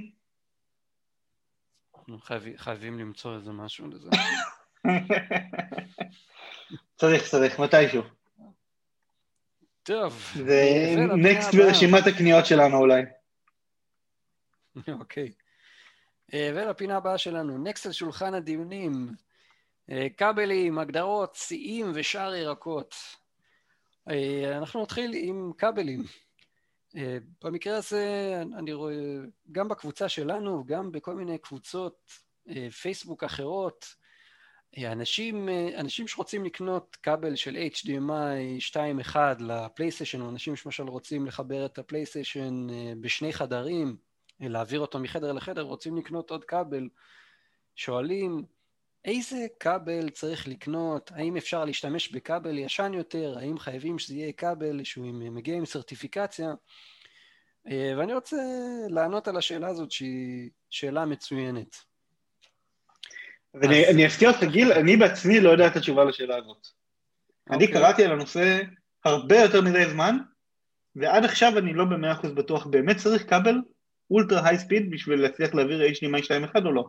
אנחנו 1.94 2.18
חייבים 2.56 2.98
למצוא 2.98 3.34
איזה 3.34 3.52
משהו 3.52 3.86
לזה. 3.86 4.10
צריך, 6.96 7.28
צריך, 7.28 7.60
מתישהו. 7.60 8.02
טוב. 9.82 10.32
זה 10.46 10.94
נקסט 11.16 11.54
ברשימת 11.54 12.06
הקניות 12.06 12.46
שלנו 12.46 12.76
אולי. 12.78 13.02
אוקיי. 15.00 15.32
אה, 16.34 16.50
ולפינה 16.54 16.96
הבאה 16.96 17.18
שלנו, 17.18 17.58
נקסט 17.58 17.86
על 17.86 17.92
שולחן 17.92 18.34
הדיונים, 18.34 19.08
אה, 19.90 20.06
כבלים, 20.16 20.78
הגדרות, 20.78 21.34
שיאים 21.34 21.92
ושאר 21.94 22.34
ירקות. 22.34 22.94
אה, 24.10 24.58
אנחנו 24.58 24.82
נתחיל 24.82 25.12
עם 25.14 25.52
כבלים. 25.58 26.02
במקרה 27.44 27.76
הזה 27.76 28.34
אני 28.58 28.72
רואה, 28.72 28.94
גם 29.52 29.68
בקבוצה 29.68 30.08
שלנו, 30.08 30.64
גם 30.66 30.92
בכל 30.92 31.14
מיני 31.14 31.38
קבוצות 31.38 32.10
פייסבוק 32.82 33.24
אחרות, 33.24 33.94
אנשים, 34.78 35.48
אנשים 35.76 36.08
שרוצים 36.08 36.44
לקנות 36.44 36.96
כבל 37.02 37.36
של 37.36 37.56
HDMI 37.74 38.74
2.1 39.12 39.16
לפלייסטיישן, 39.40 40.20
או 40.20 40.28
אנשים 40.28 40.56
למשל 40.56 40.82
רוצים 40.82 41.26
לחבר 41.26 41.66
את 41.66 41.78
הפלייסטיישן 41.78 42.66
בשני 43.00 43.32
חדרים, 43.32 43.96
להעביר 44.40 44.80
אותו 44.80 44.98
מחדר 44.98 45.32
לחדר, 45.32 45.62
רוצים 45.62 45.96
לקנות 45.96 46.30
עוד 46.30 46.44
כבל, 46.44 46.88
שואלים 47.76 48.44
איזה 49.04 49.46
כבל 49.60 50.10
צריך 50.10 50.48
לקנות, 50.48 51.10
האם 51.14 51.36
אפשר 51.36 51.64
להשתמש 51.64 52.08
בכבל 52.08 52.58
ישן 52.58 52.92
יותר, 52.94 53.38
האם 53.38 53.58
חייבים 53.58 53.98
שזה 53.98 54.14
יהיה 54.14 54.32
כבל 54.32 54.84
שהוא 54.84 55.06
מגיע 55.12 55.54
עם 55.54 55.66
certification, 55.66 56.54
אה, 57.70 57.92
ואני 57.98 58.14
רוצה 58.14 58.36
לענות 58.88 59.28
על 59.28 59.36
השאלה 59.36 59.68
הזאת 59.68 59.90
שהיא 59.90 60.50
שאלה 60.70 61.04
מצוינת. 61.04 61.93
ואני 63.54 64.06
אפתיע 64.06 64.30
אותך 64.30 64.44
גיל, 64.44 64.72
אני 64.72 64.96
בעצמי 64.96 65.40
לא 65.40 65.50
יודע 65.50 65.66
את 65.66 65.76
התשובה 65.76 66.04
לשאלה 66.04 66.36
הזאת. 66.36 66.66
אני 67.50 67.64
אוקיי. 67.64 67.80
קראתי 67.80 68.04
על 68.04 68.12
הנושא 68.12 68.62
הרבה 69.04 69.40
יותר 69.40 69.62
מדי 69.62 69.90
זמן, 69.90 70.16
ועד 70.96 71.24
עכשיו 71.24 71.58
אני 71.58 71.72
לא 71.72 71.84
במאה 71.84 72.12
אחוז 72.12 72.32
בטוח, 72.32 72.66
באמת 72.66 72.96
צריך 72.96 73.30
כבל 73.30 73.56
ultra 74.10 74.48
high 74.48 74.58
speed 74.58 74.90
בשביל 74.90 75.20
להצליח 75.20 75.54
להעביר 75.54 75.80
HDMI 75.86 76.24
2.1 76.54 76.64
או 76.64 76.72
לא? 76.72 76.84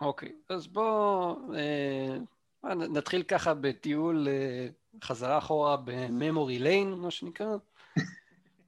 אוקיי, 0.00 0.32
אז 0.48 0.66
בואו 0.66 1.36
אה, 1.54 2.74
נתחיל 2.74 3.22
ככה 3.22 3.54
בטיול 3.54 4.28
אה, 4.28 4.66
חזרה 5.04 5.38
אחורה 5.38 5.76
ב-memory 5.84 6.58
lane, 6.58 6.92
מה 6.92 7.10
שנקרא. 7.10 7.56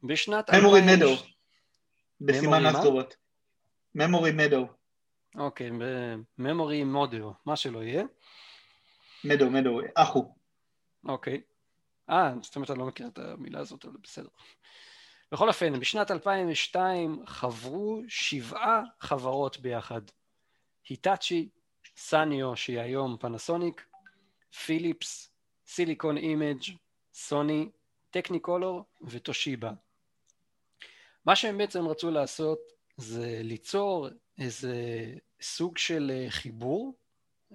בשנת... 0.03 0.51
memory 0.51 0.81
meadow. 0.97 1.15
בסימן 2.21 2.67
אסטרובות. 2.67 3.17
ממורי 3.95 4.33
מדו. 4.33 4.69
אוקיי, 5.39 5.71
ממורי 6.39 6.85
מודו, 6.85 7.35
מה 7.47 7.57
שלא 7.57 7.83
יהיה. 7.83 8.05
מדו, 9.25 9.51
מדו, 9.51 9.81
אחו. 9.95 10.35
אוקיי. 11.09 11.41
אה, 12.11 12.35
זאת 12.43 12.57
אומרת, 12.57 12.71
אני 12.71 12.79
לא 12.79 12.87
מכיר 12.87 13.07
את 13.07 13.19
המילה 13.19 13.61
הזאת, 13.61 13.85
אבל 13.85 13.97
בסדר. 14.03 14.29
בכל 15.33 15.49
אופן, 15.49 15.81
בשנת 15.81 16.11
2002 16.11 17.27
חברו 17.27 18.03
שבעה 18.09 18.83
חברות 19.01 19.59
ביחד. 19.59 20.01
היטאצ'י, 20.89 21.49
סניו, 21.97 22.57
שהיא 22.57 22.81
היום 22.81 23.17
פנסוניק, 23.21 23.87
פיליפס, 24.67 25.31
סיליקון 25.67 26.17
אימג', 26.17 26.63
סוני, 27.15 27.71
טכניקולור 28.11 28.85
וטושיבה. 29.03 29.73
מה 31.25 31.37
שהם 31.37 31.59
בעצם 31.59 31.87
רצו 31.87 32.11
לעשות 32.11 32.59
זה 32.97 33.41
ליצור 33.43 34.09
איזה 34.39 34.75
סוג 35.41 35.79
של 35.79 36.11
אה, 36.15 36.27
חיבור, 36.31 36.95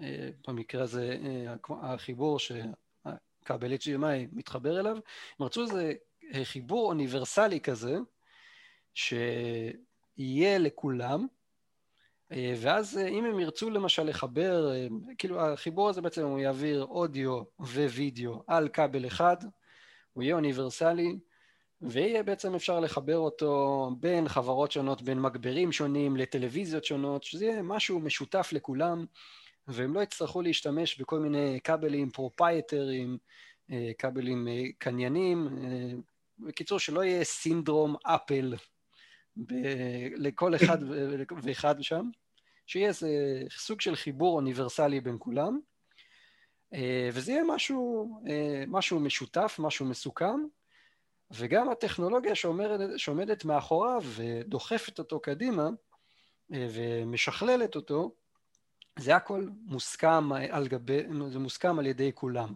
אה, 0.01 0.29
במקרה 0.47 0.84
הזה 0.84 1.17
אה, 1.23 1.55
החיבור 1.82 2.39
שכבל 2.39 3.73
HDMI 3.73 4.27
מתחבר 4.32 4.79
אליו, 4.79 4.97
הם 5.39 5.45
רצו 5.45 5.61
איזה 5.61 5.93
חיבור 6.43 6.88
אוניברסלי 6.88 7.59
כזה, 7.59 7.97
שיהיה 8.93 10.57
לכולם, 10.59 11.27
ואז 12.32 12.97
אם 12.97 13.25
הם 13.25 13.39
ירצו 13.39 13.69
למשל 13.69 14.03
לחבר, 14.03 14.71
כאילו 15.17 15.41
החיבור 15.41 15.89
הזה 15.89 16.01
בעצם 16.01 16.25
הוא 16.25 16.39
יעביר 16.39 16.84
אודיו 16.84 17.41
ווידאו 17.59 18.43
על 18.47 18.69
כבל 18.69 19.07
אחד, 19.07 19.38
הוא 20.13 20.23
יהיה 20.23 20.36
אוניברסלי, 20.36 21.19
ויהיה 21.82 22.23
בעצם 22.23 22.55
אפשר 22.55 22.79
לחבר 22.79 23.17
אותו 23.17 23.89
בין 23.99 24.27
חברות 24.27 24.71
שונות, 24.71 25.01
בין 25.01 25.21
מגברים 25.21 25.71
שונים 25.71 26.17
לטלוויזיות 26.17 26.86
שונות, 26.86 27.23
שזה 27.23 27.45
יהיה 27.45 27.61
משהו 27.61 27.99
משותף 27.99 28.49
לכולם, 28.51 29.05
והם 29.67 29.93
לא 29.93 30.01
יצטרכו 30.01 30.41
להשתמש 30.41 31.01
בכל 31.01 31.19
מיני 31.19 31.59
כבלים 31.63 32.09
proprietary, 32.09 33.17
כבלים 33.97 34.47
קניינים, 34.77 35.47
בקיצור, 36.39 36.79
שלא 36.79 37.03
יהיה 37.03 37.23
סינדרום 37.23 37.95
אפל 38.03 38.55
ב- 39.38 39.53
לכל 40.15 40.55
אחד 40.55 40.77
ואחד 41.43 41.84
שם, 41.84 42.09
שיהיה 42.65 42.88
איזה 42.88 43.09
סוג 43.57 43.82
של 43.82 43.95
חיבור 43.95 44.36
אוניברסלי 44.36 45.01
בין 45.01 45.15
כולם, 45.19 45.59
אה, 46.73 47.09
וזה 47.13 47.32
יהיה 47.32 47.43
משהו, 47.47 48.09
אה, 48.29 48.63
משהו 48.67 48.99
משותף, 48.99 49.55
משהו 49.59 49.86
מסוכם, 49.86 50.39
וגם 51.34 51.69
הטכנולוגיה 51.69 52.36
שעומדת, 52.36 52.99
שעומדת 52.99 53.45
מאחוריו 53.45 54.01
ודוחפת 54.15 54.99
אותו 54.99 55.19
קדימה 55.19 55.69
אה, 56.53 56.67
ומשכללת 56.73 57.75
אותו, 57.75 58.15
זה 58.99 59.15
הכל 59.15 59.47
מוסכם 59.65 60.32
על 60.32 60.67
גבי, 60.67 61.03
זה 61.32 61.39
מוסכם 61.39 61.79
על 61.79 61.86
ידי 61.86 62.11
כולם. 62.13 62.53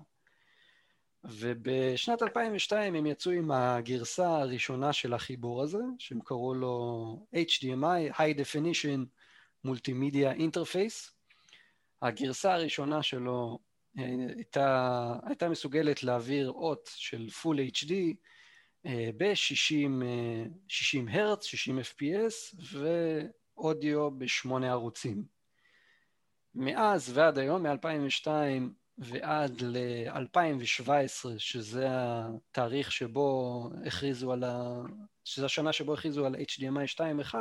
ובשנת 1.24 2.22
2002 2.22 2.96
הם 2.96 3.06
יצאו 3.06 3.32
עם 3.32 3.52
הגרסה 3.52 4.28
הראשונה 4.28 4.94
של 4.94 5.14
החיבור 5.14 5.64
הזה, 5.64 5.82
שהם 6.00 6.20
קראו 6.20 6.54
לו 6.54 7.26
HDMI, 7.36 8.14
High 8.14 8.38
Definition 8.38 9.06
Multimedia 9.68 10.40
Interface. 10.40 11.12
הגרסה 12.02 12.54
הראשונה 12.54 13.04
שלו 13.04 13.60
אה, 14.00 14.04
הייתה, 14.36 15.14
הייתה 15.24 15.50
מסוגלת 15.50 16.04
להעביר 16.04 16.50
אות 16.50 16.90
של 16.96 17.28
Full 17.42 17.74
HD 17.76 17.94
ב-60 19.18 20.04
הרץ, 21.10 21.46
60 21.46 21.80
FPS 21.80 22.56
ואודיו 23.58 24.12
בשמונה 24.12 24.72
ערוצים. 24.72 25.24
מאז 26.56 27.18
ועד 27.18 27.38
היום, 27.38 27.66
מ-2002, 27.66 28.28
ועד 28.98 29.62
ל-2017, 29.62 31.26
שזה 31.38 31.88
התאריך 31.90 32.92
שבו 32.92 33.70
הכריזו 33.86 34.32
על 34.32 34.44
ה... 34.44 34.82
שזה 35.24 35.46
השנה 35.46 35.74
שבו 35.74 35.94
הכריזו 35.94 36.26
על 36.26 36.36
HDMI 36.36 36.96
2.1, 37.32 37.36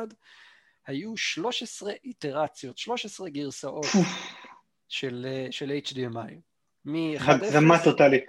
היו 0.86 1.16
13 1.16 1.92
איטרציות, 2.04 2.78
13 2.78 3.30
גרסאות 3.30 3.86
של, 4.88 5.26
של 5.50 5.78
HDMI. 5.84 6.34
הגזמה 7.20 7.84
טוטאלית. 7.84 8.24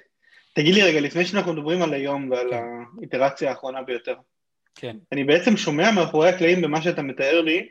תגיד 0.56 0.76
לי 0.76 0.84
רגע, 0.84 1.01
לפני 1.01 1.26
שאנחנו 1.26 1.53
מדברים 1.53 1.82
על 1.82 1.93
היום 1.93 2.32
ועל 2.32 2.49
כן. 2.49 2.64
האיטרציה 2.99 3.49
האחרונה 3.49 3.82
ביותר, 3.82 4.16
כן. 4.76 4.97
אני 5.12 5.24
בעצם 5.24 5.58
שומע 5.58 5.91
מאחורי 5.91 6.30
הקלעים 6.30 6.62
במה 6.62 6.82
שאתה 6.82 7.01
מתאר 7.01 7.41
לי, 7.41 7.70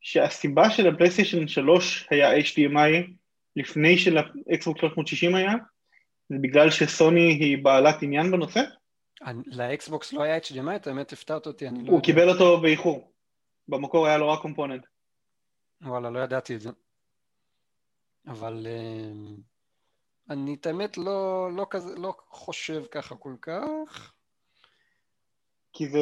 שהסיבה 0.00 0.70
של 0.70 0.88
הפלייסטיישן 0.88 1.48
3 1.48 2.06
היה 2.10 2.38
HDMI 2.38 3.10
לפני 3.56 3.98
שלאקסבוק 3.98 4.78
360 4.78 5.34
היה, 5.34 5.52
זה 6.28 6.36
בגלל 6.40 6.70
שסוני 6.70 7.32
היא 7.32 7.64
בעלת 7.64 8.02
עניין 8.02 8.30
בנושא? 8.30 8.60
לאקסבוקס 9.46 10.12
לא 10.12 10.22
היה 10.22 10.38
HDMI, 10.38 10.76
את 10.76 10.86
האמת 10.86 11.12
הפתעת 11.12 11.46
אותי, 11.46 11.68
אני 11.68 11.84
לא... 11.84 11.92
הוא 11.92 12.02
קיבל 12.02 12.28
אותו 12.28 12.60
באיחור. 12.60 13.12
במקור 13.68 14.06
היה 14.06 14.18
לו 14.18 14.28
רק 14.28 14.40
קומפוננט. 14.40 14.86
וואלה, 15.82 16.10
לא 16.10 16.18
ידעתי 16.18 16.54
את 16.54 16.60
זה. 16.60 16.70
אבל 18.26 18.66
אה, 18.66 19.12
אני 20.30 20.54
את 20.54 20.66
האמת 20.66 20.98
לא, 20.98 21.48
לא, 21.56 21.66
כזה, 21.70 21.94
לא 21.96 22.14
חושב 22.28 22.84
ככה 22.90 23.14
כל 23.14 23.34
כך. 23.42 24.12
כי 25.72 25.88
זה... 25.88 26.00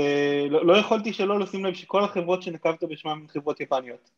לא, 0.50 0.66
לא 0.66 0.76
יכולתי 0.76 1.12
שלא 1.12 1.40
לשים 1.40 1.64
לב 1.64 1.74
שכל 1.74 2.04
החברות 2.04 2.42
שנקבת 2.42 2.84
בשמן 2.84 3.12
הן 3.12 3.26
חברות 3.28 3.60
יפניות. 3.60 4.10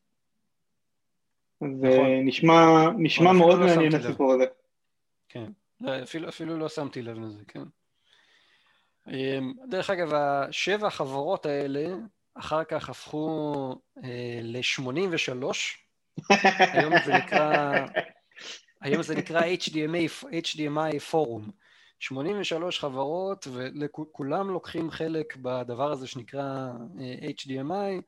זה 1.61 1.89
נכון. 1.89 2.07
נשמע, 2.25 2.91
נשמע 2.99 3.33
מאוד 3.33 3.59
לא 3.59 3.67
מעניין 3.67 3.95
הסיפור 3.95 4.33
הזה. 4.33 4.45
כן, 5.29 5.53
לא, 5.81 6.03
אפילו, 6.03 6.29
אפילו 6.29 6.59
לא 6.59 6.69
שמתי 6.69 7.03
לב 7.03 7.19
לזה, 7.19 7.45
כן. 7.49 7.63
אמ, 9.09 9.53
דרך 9.69 9.91
אגב, 9.91 10.15
השבע 10.15 10.87
החברות 10.87 11.47
האלה 11.47 11.95
אחר 12.35 12.65
כך 12.65 12.89
הפכו 12.89 13.75
אה, 14.05 14.41
ל-83, 14.43 15.45
היום 16.73 16.93
זה 17.05 17.13
נקרא, 17.15 17.75
היום 18.83 19.03
זה 19.03 19.15
נקרא 19.15 19.41
HDMI, 19.41 20.25
HDMI 20.25 20.99
פורום. 21.11 21.51
83 22.01 22.79
חברות 22.79 23.47
וכולם 23.51 24.51
לוקחים 24.51 24.91
חלק 24.91 25.37
בדבר 25.37 25.93
הזה 25.93 26.07
שנקרא 26.07 26.73
אה, 27.01 27.29
HDMI 27.29 28.03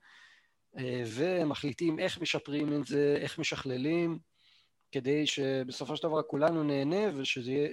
אה, 0.79 1.03
ומחליטים 1.07 1.99
איך 1.99 2.21
משפרים 2.21 2.81
את 2.81 2.87
זה, 2.87 3.17
איך 3.21 3.39
משכללים 3.39 4.19
כדי 4.93 5.27
שבסופו 5.27 5.97
של 5.97 6.09
דבר 6.09 6.23
כולנו 6.23 6.63
נהנה 6.63 7.17
ושיהיה 7.17 7.69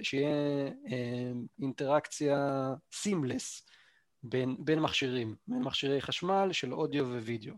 אה, 0.92 1.32
אינטראקציה 1.62 2.68
סימלס 2.92 3.66
בין, 4.22 4.56
בין 4.58 4.78
מכשירים, 4.80 5.34
בין 5.48 5.62
מכשירי 5.62 6.00
חשמל 6.00 6.48
של 6.52 6.74
אודיו 6.74 7.06
ווידאו. 7.06 7.54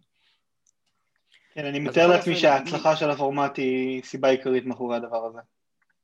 כן, 1.54 1.64
אני 1.66 1.78
מתאר 1.78 2.06
לעצמי 2.06 2.36
שההצלחה. 2.36 2.96
של 2.96 3.10
הפורמט 3.10 3.56
היא 3.56 4.02
סיבה 4.02 4.28
עיקרית 4.28 4.66
מאחורי 4.66 4.96
הדבר 4.96 5.26
הזה, 5.26 5.38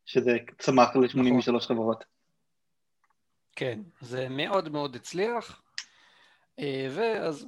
שזה 0.07 0.37
צמח 0.59 0.97
ל-83 0.97 1.19
נכון. 1.19 1.61
חברות. 1.61 2.05
כן, 3.57 3.81
זה 4.01 4.29
מאוד 4.29 4.69
מאוד 4.69 4.97
הצליח, 4.97 5.63
אה, 6.59 6.89
ואז 6.91 7.47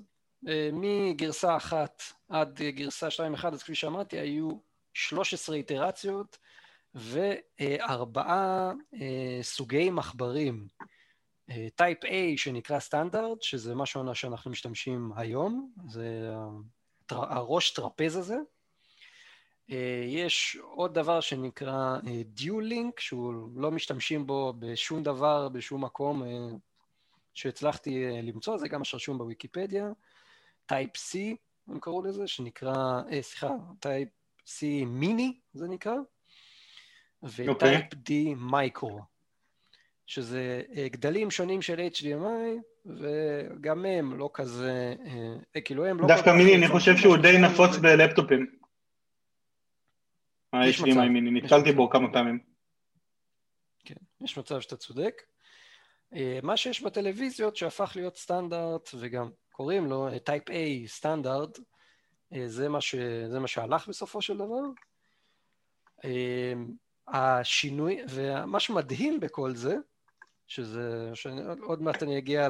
אה, 0.49 0.71
מגרסה 0.73 1.57
אחת 1.57 2.03
עד 2.29 2.63
גרסה 2.63 3.09
2.1, 3.09 3.47
אז 3.47 3.63
כפי 3.63 3.75
שאמרתי, 3.75 4.19
היו 4.19 4.51
13 4.95 5.57
איטרציות 5.57 6.39
וארבעה 6.95 8.73
אה, 8.95 9.39
סוגי 9.43 9.91
מחברים. 9.91 10.67
type 11.75 12.05
A 12.05 12.09
שנקרא 12.37 12.79
סטנדרט, 12.79 13.43
שזה 13.43 13.75
משהו 13.75 14.15
שאנחנו 14.15 14.51
משתמשים 14.51 15.13
היום, 15.17 15.73
זה 15.89 16.31
הראש 17.13 17.71
טרפז 17.71 18.17
הזה. 18.17 18.37
יש 20.07 20.57
עוד 20.63 20.95
דבר 20.95 21.21
שנקרא 21.21 21.99
dual 22.25 22.59
link, 22.59 23.01
שהוא 23.01 23.51
לא 23.57 23.71
משתמשים 23.71 24.27
בו 24.27 24.55
בשום 24.59 25.03
דבר, 25.03 25.49
בשום 25.49 25.85
מקום 25.85 26.23
שהצלחתי 27.35 28.05
למצוא, 28.23 28.57
זה 28.57 28.69
גם 28.69 28.79
מה 28.79 28.85
שרשום 28.85 29.19
בוויקיפדיה. 29.19 29.89
type 30.67 30.97
C, 30.97 31.19
הם 31.69 31.81
קראו 31.81 32.03
לזה, 32.03 32.27
שנקרא, 32.27 33.03
אה, 33.13 33.23
סליחה, 33.23 33.49
type 33.81 34.09
C 34.47 34.65
mini 34.87 35.41
זה 35.53 35.69
נקרא, 35.69 35.95
ו-type 37.23 37.95
okay. 37.95 37.97
D 37.97 38.13
micro, 38.37 39.01
שזה 40.07 40.63
גדלים 40.87 41.31
שונים 41.31 41.63
של 41.63 41.89
HDMI, 41.95 42.72
וגם 42.87 43.85
הם 43.87 44.19
לא 44.19 44.31
כזה, 44.35 44.95
אה, 45.57 45.61
כאילו 45.61 45.87
הם 45.87 46.01
לא... 46.01 46.09
דווקא 46.09 46.31
מיני, 46.31 46.57
אני 46.57 46.69
חושב 46.69 46.97
שהוא 46.97 47.17
די 47.17 47.39
נפוץ 47.39 47.77
בלפטופים. 47.77 48.47
ה-HDMI 50.53 51.09
מיני, 51.09 51.31
נתקלתי 51.31 51.73
בו 51.73 51.91
כמה 51.91 52.13
פעמים. 52.13 52.39
כן, 53.85 53.95
יש 54.21 54.39
מצב 54.39 54.61
שאתה 54.61 54.77
צודק. 54.77 55.23
אה, 56.15 56.39
מה 56.43 56.57
שיש 56.57 56.83
בטלוויזיות 56.83 57.57
שהפך 57.57 57.93
להיות 57.97 58.17
סטנדרט 58.17 58.91
וגם 58.99 59.31
קוראים 59.53 59.87
לו 59.87 60.09
type 60.25 60.51
A 60.51 60.87
standard, 60.87 61.59
זה 62.47 62.69
מה, 62.69 62.81
ש... 62.81 62.95
זה 63.31 63.41
מה 63.41 63.49
שהלך 63.49 63.89
בסופו 63.89 64.23
של 64.23 64.37
דבר. 64.37 64.63
אה, 66.05 66.53
השינוי, 67.09 68.01
ומה 68.09 68.61
שמדהים 68.61 69.21
בכל 69.21 69.55
זה, 69.55 69.77
שזה, 70.47 71.11
שעוד 71.15 71.83
מעט 71.83 72.03
אני 72.03 72.19
אגיע 72.19 72.49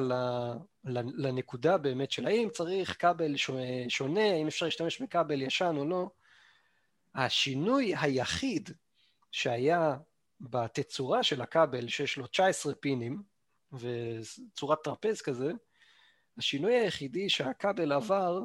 לנקודה 0.93 1.77
באמת 1.77 2.11
של 2.11 2.27
האם 2.27 2.49
צריך 2.49 3.01
כבל 3.01 3.35
שונה, 3.87 4.31
האם 4.31 4.47
אפשר 4.47 4.65
להשתמש 4.65 5.01
בכבל 5.01 5.41
ישן 5.41 5.75
או 5.77 5.85
לא, 5.85 6.09
השינוי 7.15 7.93
היחיד 7.95 8.69
שהיה 9.31 9.95
בתצורה 10.41 11.23
של 11.23 11.41
הכבל, 11.41 11.87
שיש 11.87 12.17
לו 12.17 12.27
19 12.27 12.73
פינים, 12.75 13.23
וצורת 13.73 14.83
טרפז 14.83 15.21
כזה, 15.21 15.51
השינוי 16.37 16.73
היחידי 16.73 17.29
שהכבל 17.29 17.91
עבר 17.91 18.39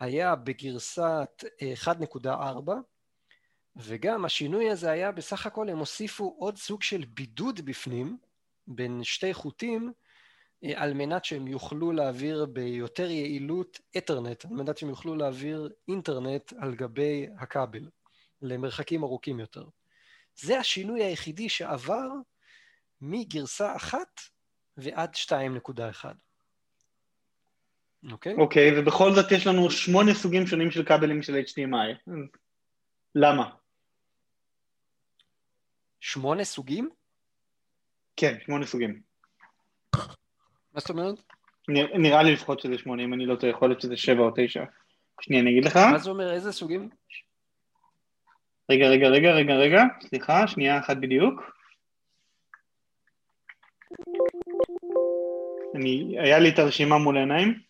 היה 0.00 0.36
בגרסת 0.36 1.44
1.4, 1.84 2.28
וגם 3.76 4.24
השינוי 4.24 4.70
הזה 4.70 4.90
היה 4.90 5.12
בסך 5.12 5.46
הכל, 5.46 5.68
הם 5.68 5.78
הוסיפו 5.78 6.36
עוד 6.38 6.56
סוג 6.56 6.82
של 6.82 7.04
בידוד 7.08 7.60
בפנים, 7.60 8.18
בין 8.66 9.04
שתי 9.04 9.34
חוטים, 9.34 9.92
אה, 10.64 10.82
על 10.82 10.94
מנת 10.94 11.24
שהם 11.24 11.48
יוכלו 11.48 11.92
להעביר 11.92 12.46
ביותר 12.46 13.10
יעילות 13.10 13.80
אתרנט, 13.96 14.44
על 14.44 14.50
מנת 14.50 14.78
שהם 14.78 14.88
יוכלו 14.88 15.16
להעביר 15.16 15.68
אינטרנט 15.88 16.52
על 16.58 16.74
גבי 16.74 17.26
הכבל, 17.38 17.88
למרחקים 18.42 19.04
ארוכים 19.04 19.40
יותר. 19.40 19.64
זה 20.36 20.58
השינוי 20.58 21.04
היחידי 21.04 21.48
שעבר 21.48 22.08
מגרסה 23.00 23.76
אחת 23.76 24.20
ועד 24.76 25.14
2.1. 25.14 25.30
אוקיי? 28.12 28.34
Okay? 28.34 28.40
אוקיי, 28.40 28.70
okay, 28.70 28.80
ובכל 28.80 29.12
זאת 29.14 29.32
יש 29.32 29.46
לנו 29.46 29.70
שמונה 29.70 30.14
סוגים 30.14 30.46
שונים 30.46 30.70
של 30.70 30.84
כבלים 30.84 31.22
של 31.22 31.34
HDMI. 31.34 32.12
למה? 33.14 33.50
שמונה 36.00 36.44
סוגים? 36.44 36.90
כן, 38.16 38.36
שמונה 38.46 38.66
סוגים. 38.66 39.00
מה 40.74 40.80
זאת 40.80 40.90
אומרת? 40.90 41.14
נראה 41.68 42.22
לי 42.22 42.32
לפחות 42.32 42.60
שזה 42.60 42.78
שמונה, 42.78 43.04
אם 43.04 43.14
אני 43.14 43.26
לא 43.26 43.36
טועה, 43.36 43.52
יכול 43.52 43.68
להיות 43.68 43.80
שזה 43.80 43.96
שבע 43.96 44.22
או 44.22 44.30
תשע. 44.36 44.64
שנייה, 45.20 45.42
אני 45.42 45.50
אגיד 45.50 45.64
לך. 45.64 45.76
מה 45.76 45.98
זה 45.98 46.10
אומר, 46.10 46.32
איזה 46.32 46.52
סוגים? 46.52 46.88
רגע, 48.70 48.88
רגע, 48.88 49.08
רגע, 49.08 49.30
רגע, 49.30 49.54
רגע, 49.54 49.82
סליחה, 50.02 50.48
שנייה 50.48 50.78
אחת 50.78 50.96
בדיוק. 50.96 51.42
אני, 55.74 56.16
היה 56.18 56.38
לי 56.38 56.48
את 56.50 56.58
הרשימה 56.58 56.98
מול 56.98 57.16
העיניים. 57.16 57.60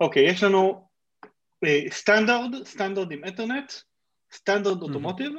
אוקיי, 0.00 0.22
יש 0.22 0.42
לנו 0.42 0.88
סטנדרט, 1.90 2.64
סטנדרט 2.64 3.08
עם 3.10 3.24
אתרנט, 3.28 3.72
סטנדרט 4.32 4.82
אוטומוטיב, 4.82 5.32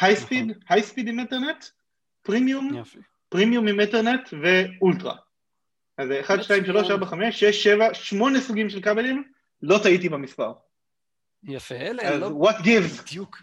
היי 0.00 0.16
ספיד, 0.16 0.58
היי 0.68 0.82
ספיד 0.82 1.08
עם 1.08 1.20
אתרנט, 1.20 1.64
פרימיום, 2.22 2.82
פרימיום 3.28 3.68
עם 3.68 3.80
אתרנט 3.80 4.28
ואולטרה. 4.42 5.16
אז 5.98 6.08
1, 6.20 6.42
2, 6.42 6.64
3, 6.64 6.90
4, 6.90 7.06
5, 7.06 7.40
6, 7.40 7.62
7, 7.62 7.94
8 7.94 8.40
סוגים 8.40 8.70
של 8.70 8.82
כבלים, 8.82 9.24
לא 9.62 9.78
טעיתי 9.82 10.08
במספר. 10.08 10.52
יפה, 11.42 11.74
אלה 11.74 12.16
לא 12.16 12.30
what 12.42 12.62
gives? 12.62 13.02
בדיוק, 13.02 13.42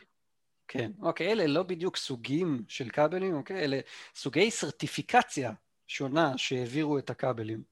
כן, 0.68 0.92
אוקיי, 1.02 1.32
אלה 1.32 1.48
לא 1.48 1.64
בדיוק 1.64 1.98
סוגים 1.98 2.64
של 2.68 2.90
כבלים, 2.90 3.36
אוקיי, 3.36 3.64
אלה 3.64 3.80
סוגי 4.16 4.52
סרטיפיקציה 4.52 5.52
שונה 5.88 6.38
שהעבירו 6.38 6.98
את 6.98 7.10
הכבלים. 7.10 7.64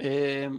אמ, 0.00 0.56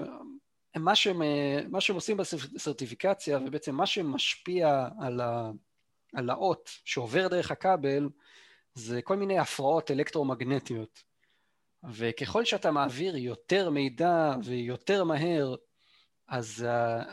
מה 0.75 0.95
שהם, 0.95 1.21
מה 1.69 1.81
שהם 1.81 1.95
עושים 1.95 2.17
בסרטיפיקציה, 2.17 3.37
ובעצם 3.37 3.75
מה 3.75 3.85
שמשפיע 3.85 4.87
על, 4.99 5.21
ה, 5.21 5.51
על 6.13 6.29
האות 6.29 6.69
שעובר 6.85 7.27
דרך 7.27 7.51
הכבל, 7.51 8.09
זה 8.75 9.01
כל 9.01 9.15
מיני 9.15 9.39
הפרעות 9.39 9.91
אלקטרומגנטיות. 9.91 11.03
וככל 11.91 12.45
שאתה 12.45 12.71
מעביר 12.71 13.17
יותר 13.17 13.69
מידע 13.69 14.35
ויותר 14.43 15.03
מהר 15.03 15.55
אז, 16.27 16.65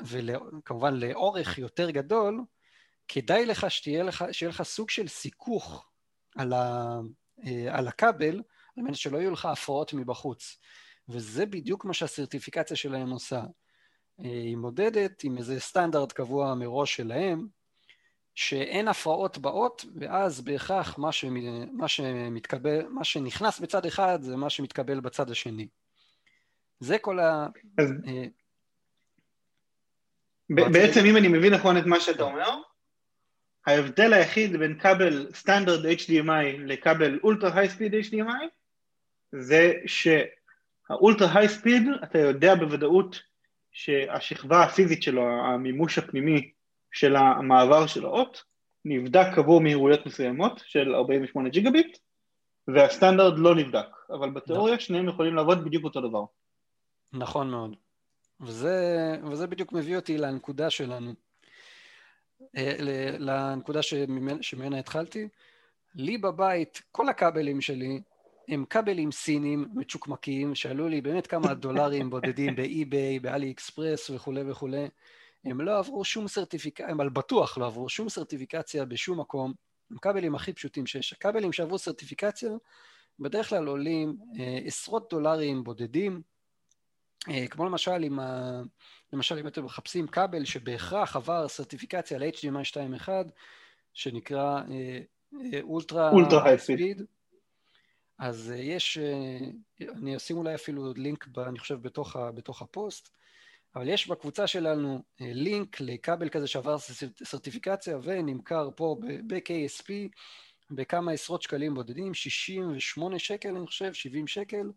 וכמובן 0.05 0.95
לאורך 0.95 1.59
יותר 1.59 1.91
גדול, 1.91 2.41
כדאי 3.09 3.47
לך 3.47 3.71
שתהיה 3.71 4.03
לך, 4.03 4.25
שיהיה 4.33 4.51
לך 4.51 4.63
סוג 4.63 4.91
של 4.91 5.09
סיכוך 5.09 5.89
על, 6.37 6.53
ה, 6.53 6.99
על 7.71 7.89
הכבל, 7.89 8.37
על 8.77 8.83
מנת 8.83 8.97
שלא 8.97 9.19
יהיו 9.19 9.31
לך 9.31 9.47
הפרעות 9.47 9.93
מבחוץ. 9.93 10.59
וזה 11.09 11.47
בדיוק 11.47 11.85
מה 11.85 11.95
שהסרטיפיקציה 11.95 12.77
שלהם 12.77 13.11
עושה. 13.11 13.43
היא 14.19 14.57
מודדת 14.57 15.25
עם 15.25 15.39
איזה 15.39 15.61
סטנדרט 15.61 16.13
קבוע 16.13 16.55
מראש 16.55 16.97
שלהם, 16.97 17.47
שאין 18.35 18.89
הפרעות 18.89 19.39
באות, 19.39 19.85
ואז 19.95 20.41
בהכרח 20.41 20.99
מה, 20.99 21.13
שמ, 21.13 21.35
מה, 21.77 21.89
שמתקבל, 21.89 22.87
מה 22.89 23.05
שנכנס 23.05 23.61
בצד 23.61 23.87
אחד 23.87 24.23
זה 24.23 24.37
מה 24.37 24.51
שמתקבל 24.51 25.01
בצד 25.01 25.31
השני. 25.31 25.69
זה 26.81 26.99
כל 26.99 27.19
ה... 27.19 27.47
אז... 27.79 27.93
אה, 28.07 28.25
בעצם 30.51 31.01
אם 31.05 31.17
אני 31.17 31.29
מבין 31.29 31.55
נכון 31.55 31.79
את 31.79 31.87
מה 31.87 32.01
שאתה 32.01 32.23
אומר, 32.23 32.51
ההבדל 33.67 34.13
היחיד 34.13 34.57
בין 34.57 34.79
כבל 34.79 35.31
סטנדרט 35.35 35.99
HDMI 35.99 36.59
לכבל 36.59 37.19
אולטרה 37.23 37.61
היי 37.61 37.69
ספיד 37.69 37.95
HDMI 37.95 38.47
זה 39.33 39.73
שהאולטרה 39.87 41.39
היי 41.39 41.49
ספיד 41.49 41.83
אתה 42.05 42.19
יודע 42.19 42.55
בוודאות 42.55 43.23
שהשכבה 43.73 44.63
הפיזית 44.63 45.03
שלו, 45.03 45.23
המימוש 45.23 45.99
הפנימי 45.99 46.51
של 46.93 47.17
המעבר 47.17 47.87
של 47.87 48.05
האות, 48.05 48.43
נבדק 48.85 49.39
עבור 49.39 49.61
מהירויות 49.61 50.07
מסוימות 50.07 50.63
של 50.67 50.95
48 50.95 51.49
ג'יגה 51.49 51.71
ביט, 51.71 51.99
והסטנדרט 52.69 53.35
לא 53.37 53.55
נבדק, 53.55 53.87
אבל 54.11 54.31
בתיאוריה 54.31 54.75
נכון. 54.75 54.85
שניהם 54.87 55.09
יכולים 55.09 55.35
לעבוד 55.35 55.65
בדיוק 55.65 55.85
אותו 55.85 56.01
דבר. 56.01 56.25
נכון 57.13 57.51
מאוד. 57.51 57.77
וזה, 58.41 59.17
וזה 59.31 59.47
בדיוק 59.47 59.73
מביא 59.73 59.97
אותי 59.97 60.19
לנקודה 60.19 60.71
שלנו. 60.71 61.13
אה, 62.57 62.77
לנקודה 63.19 63.83
שממנה, 63.83 64.43
שממנה 64.43 64.79
התחלתי. 64.79 65.29
לי 65.95 66.19
בבית, 66.19 66.83
כל 66.93 67.09
הכבלים 67.09 67.61
שלי 67.61 68.01
הם 68.49 68.65
כבלים 68.71 69.13
סינים 69.13 69.69
מצ'וקמקים 69.75 70.55
שעלו 70.55 70.89
לי 70.89 71.01
באמת 71.01 71.27
כמה 71.27 71.55
דולרים 71.55 72.11
בודדים 72.11 72.57
באי-ביי, 72.57 73.19
באלי 73.19 73.51
אקספרס 73.51 74.11
וכולי 74.11 74.51
וכולי. 74.51 74.89
הם 75.45 75.61
לא 75.61 75.79
עברו 75.79 76.05
שום 76.05 76.29
סרטיפיקציה, 76.29 76.89
הם 76.89 77.01
על 77.01 77.09
בטוח 77.09 77.59
לא 77.59 77.67
עברו 77.67 77.89
שום 77.89 78.09
סרטיפיקציה 78.09 78.85
בשום 78.85 79.21
מקום. 79.21 79.53
הם 79.91 79.99
כבלים 79.99 80.35
הכי 80.35 80.53
פשוטים 80.53 80.87
שיש. 80.87 81.13
הכבלים 81.13 81.53
שעברו 81.53 81.79
סרטיפיקציה 81.79 82.51
בדרך 83.19 83.49
כלל 83.49 83.67
עולים 83.67 84.17
אה, 84.41 84.59
עשרות 84.65 85.11
דולרים 85.11 85.65
בודדים, 85.65 86.23
אה, 87.29 87.47
כמו 87.51 87.65
למשל 87.65 88.05
אם, 88.07 88.21
ה... 88.21 88.61
למשל 89.13 89.39
אם 89.39 89.47
אתם 89.47 89.65
מחפשים 89.65 90.07
כבל 90.07 90.45
שבהכרח 90.45 91.17
עבר 91.17 91.49
סרטיפיקציה 91.49 92.19
ל-HDMI 92.19 92.73
2.1 93.05 93.09
שנקרא 93.95 94.61
אולטרה 95.63 96.11
אולטרה 96.11 96.59
ספיד 96.59 97.03
אז 98.21 98.51
אה, 98.51 98.57
יש, 98.57 98.99
אה, 98.99 99.39
אני 99.89 100.17
אשים 100.17 100.37
אולי 100.37 100.55
אפילו 100.55 100.93
לינק, 100.97 101.27
ב, 101.27 101.39
אני 101.39 101.59
חושב, 101.59 101.83
בתוך, 101.83 102.17
ה, 102.17 102.33
בתוך 102.33 102.63
הפוסט, 102.63 103.11
אבל 103.77 103.89
יש 103.89 104.09
בקבוצה 104.09 104.47
שלנו 104.47 105.03
אה, 105.21 105.27
לינק 105.33 105.81
לכבל 105.81 106.29
כזה 106.29 106.47
שעבר 106.47 106.77
סרטיפיקציה 107.25 107.99
ונמכר 108.03 108.69
פה 108.77 108.97
ב-KSP 109.27 109.93
בכמה 110.71 111.13
עשרות 111.13 111.43
שקלים 111.43 111.75
בודדים, 111.75 112.15
68 112.15 113.19
שקל 113.19 113.57
אני 113.57 113.67
חושב, 113.67 113.93
70 113.93 114.27
שקל. 114.27 114.71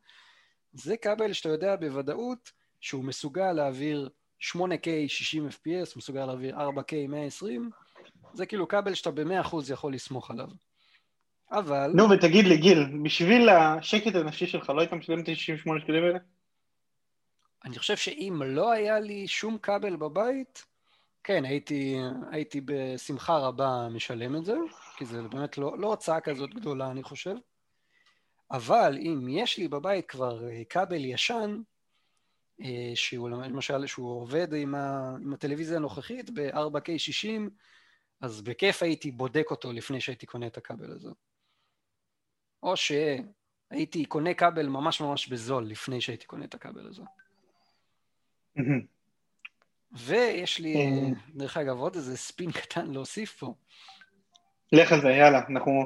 זה 0.73 0.97
כבל 0.97 1.33
שאתה 1.33 1.49
יודע 1.49 1.75
בוודאות 1.75 2.51
שהוא 2.81 3.03
מסוגל 3.03 3.51
להעביר 3.51 4.09
8K 4.41 4.87
60 5.07 5.47
FPS, 5.47 5.97
מסוגל 5.97 6.25
להעביר 6.25 6.55
4K 6.55 7.07
120, 7.09 7.69
זה 8.33 8.45
כאילו 8.45 8.67
כבל 8.67 8.93
שאתה 8.93 9.11
ב-100% 9.11 9.55
יכול 9.69 9.93
לסמוך 9.93 10.31
עליו. 10.31 10.47
אבל... 11.51 11.91
נו, 11.95 12.09
ותגיד 12.09 12.45
לי, 12.45 12.57
גיל, 12.57 12.85
בשביל 13.03 13.49
השקט 13.49 14.15
הנפשי 14.15 14.47
שלך 14.47 14.69
לא 14.69 14.79
היית 14.79 14.93
משלם 14.93 15.19
את 15.19 15.29
ה-68 15.29 15.81
שקלים 15.83 16.03
האלה? 16.03 16.19
אני 17.65 17.79
חושב 17.79 17.97
שאם 17.97 18.41
לא 18.45 18.71
היה 18.71 18.99
לי 18.99 19.27
שום 19.27 19.57
כבל 19.57 19.95
בבית, 19.95 20.65
כן, 21.23 21.45
הייתי, 21.45 21.97
הייתי 22.31 22.61
בשמחה 22.65 23.37
רבה 23.37 23.87
משלם 23.91 24.35
את 24.35 24.45
זה, 24.45 24.55
כי 24.97 25.05
זה 25.05 25.21
באמת 25.21 25.57
לא, 25.57 25.79
לא 25.79 25.87
הוצאה 25.87 26.21
כזאת 26.21 26.53
גדולה, 26.53 26.91
אני 26.91 27.03
חושב. 27.03 27.35
אבל 28.51 28.97
אם 28.97 29.27
יש 29.29 29.57
לי 29.57 29.67
בבית 29.67 30.05
כבר 30.05 30.49
אה, 30.49 30.61
כבל 30.69 31.05
ישן, 31.05 31.61
אה, 32.61 32.91
שהוא 32.95 33.29
למשל, 33.29 33.87
שהוא 33.87 34.21
עובד 34.21 34.53
עם, 34.53 34.75
ה, 34.75 35.15
עם 35.21 35.33
הטלוויזיה 35.33 35.77
הנוכחית 35.77 36.29
ב-4K 36.29 36.97
60, 36.97 37.49
אז 38.21 38.41
בכיף 38.41 38.83
הייתי 38.83 39.11
בודק 39.11 39.45
אותו 39.51 39.73
לפני 39.73 40.01
שהייתי 40.01 40.25
קונה 40.25 40.47
את 40.47 40.57
הכבל 40.57 40.91
הזה. 40.91 41.09
או 42.63 42.73
שהייתי 42.77 44.05
קונה 44.05 44.33
כבל 44.33 44.67
ממש 44.67 45.01
ממש 45.01 45.27
בזול 45.27 45.65
לפני 45.65 46.01
שהייתי 46.01 46.25
קונה 46.25 46.45
את 46.45 46.53
הכבל 46.53 46.87
הזה. 46.87 47.03
ויש 49.91 50.59
לי, 50.59 50.75
אה. 50.75 51.09
דרך 51.35 51.57
אגב, 51.57 51.77
עוד 51.77 51.95
איזה 51.95 52.17
ספין 52.17 52.51
קטן 52.61 52.91
להוסיף 52.91 53.37
פה. 53.39 53.53
לך 54.71 54.91
על 54.91 55.01
זה, 55.01 55.09
יאללה, 55.09 55.41
אנחנו 55.49 55.83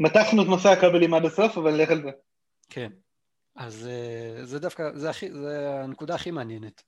מתחנו 0.00 0.42
את 0.42 0.46
נושא 0.46 0.68
הכבלים 0.68 1.14
עד 1.14 1.24
הסוף, 1.24 1.58
אבל 1.58 1.82
לך 1.82 1.90
על 1.90 2.02
זה. 2.02 2.10
כן, 2.70 2.90
אז 3.56 3.88
אה, 3.90 4.44
זה 4.44 4.58
דווקא, 4.58 4.90
זה, 4.94 5.10
הכי, 5.10 5.32
זה 5.32 5.80
הנקודה 5.82 6.14
הכי 6.14 6.30
מעניינת. 6.30 6.82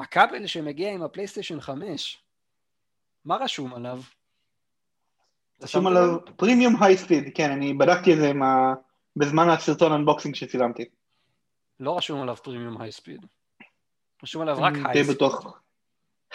הכבל 0.00 0.46
שמגיע 0.46 0.92
עם 0.92 1.02
הפלייסטיישן 1.02 1.60
5, 1.60 2.22
מה 3.24 3.36
רשום 3.36 3.74
עליו? 3.74 4.00
רשום 5.62 5.86
עליו 5.86 6.18
premium 6.36 6.82
high 6.82 6.96
speed, 6.96 7.24
כן, 7.34 7.50
אני 7.50 7.74
בדקתי 7.74 8.12
את 8.12 8.18
זה 8.18 8.32
ה... 8.44 8.74
בזמן 9.16 9.48
הסרטון 9.48 9.92
unboxing 9.92 10.34
שצילמתי. 10.34 10.84
לא 11.80 11.96
רשום 11.96 12.22
עליו 12.22 12.36
premium 12.36 12.80
high 12.80 12.92
speed. 12.92 13.26
רשום 14.22 14.42
עליו 14.42 14.56
רק 14.60 14.74
high 14.84 15.04
speed. 15.04 15.16
בטוח. 15.16 15.60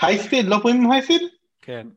high 0.01 0.19
speed? 0.19 0.45
לא 0.45 0.57
premium 0.61 0.91
high 0.91 1.01
speed? 1.01 1.21
כן. 1.61 1.87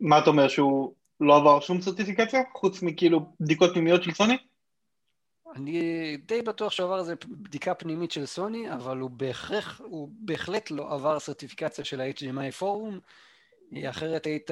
מה 0.00 0.18
אתה 0.18 0.30
אומר, 0.30 0.48
שהוא 0.48 0.94
לא 1.20 1.36
עבר 1.36 1.60
שום 1.60 1.80
סרטיפיקציה? 1.80 2.40
חוץ 2.54 2.82
מכאילו 2.82 3.32
בדיקות 3.40 3.70
פנימיות 3.72 4.02
של 4.02 4.14
סוני? 4.14 4.36
אני 5.56 6.16
די 6.16 6.42
בטוח 6.42 6.72
שהוא 6.72 6.86
עבר 6.86 6.98
איזה 6.98 7.14
בדיקה 7.26 7.74
פנימית 7.74 8.10
של 8.10 8.26
סוני, 8.26 8.72
אבל 8.72 8.98
הוא 8.98 9.10
בהכרח, 9.10 9.80
הוא 9.80 10.08
בהחלט 10.12 10.70
לא 10.70 10.94
עבר 10.94 11.20
סרטיפיקציה 11.20 11.84
של 11.84 12.00
ה-HDMI 12.00 12.52
פורום, 12.52 13.00
אחרת 13.90 14.26
היית, 14.26 14.50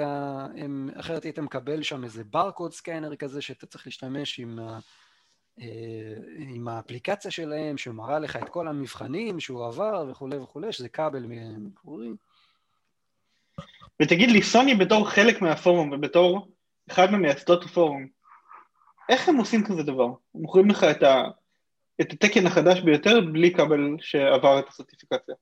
אחרת 0.94 1.24
היית 1.24 1.38
מקבל 1.38 1.82
שם 1.82 2.04
איזה 2.04 2.24
ברקוד 2.24 2.72
סקנר 2.72 3.16
כזה 3.16 3.42
שאתה 3.42 3.66
צריך 3.66 3.86
להשתמש 3.86 4.40
עם, 4.40 4.58
עם 6.38 6.68
האפליקציה 6.68 7.30
שלהם 7.30 7.78
שמראה 7.78 8.18
לך 8.18 8.36
את 8.36 8.48
כל 8.48 8.68
המבחנים 8.68 9.40
שהוא 9.40 9.66
עבר 9.66 10.04
וכולי 10.10 10.36
וכולי, 10.36 10.72
שזה 10.72 10.88
כבל 10.88 11.26
מקורי. 11.58 12.08
ותגיד 14.02 14.30
לי, 14.30 14.42
סוני 14.42 14.74
בתור 14.74 15.08
חלק 15.08 15.42
מהפורום 15.42 15.92
ובתור 15.92 16.48
אחד 16.90 17.10
ממייסדות 17.10 17.64
הפורום, 17.64 18.06
איך 19.08 19.28
הם 19.28 19.36
עושים 19.36 19.64
כזה 19.64 19.82
דבר? 19.82 20.04
הם 20.04 20.40
מוכרים 20.40 20.70
לך 20.70 20.84
את, 20.84 21.02
ה, 21.02 21.24
את 22.00 22.12
התקן 22.12 22.46
החדש 22.46 22.80
ביותר 22.80 23.20
בלי 23.32 23.54
כבל 23.54 23.96
שעבר 24.00 24.58
את 24.58 24.68
הסרטיפיקציה. 24.68 25.34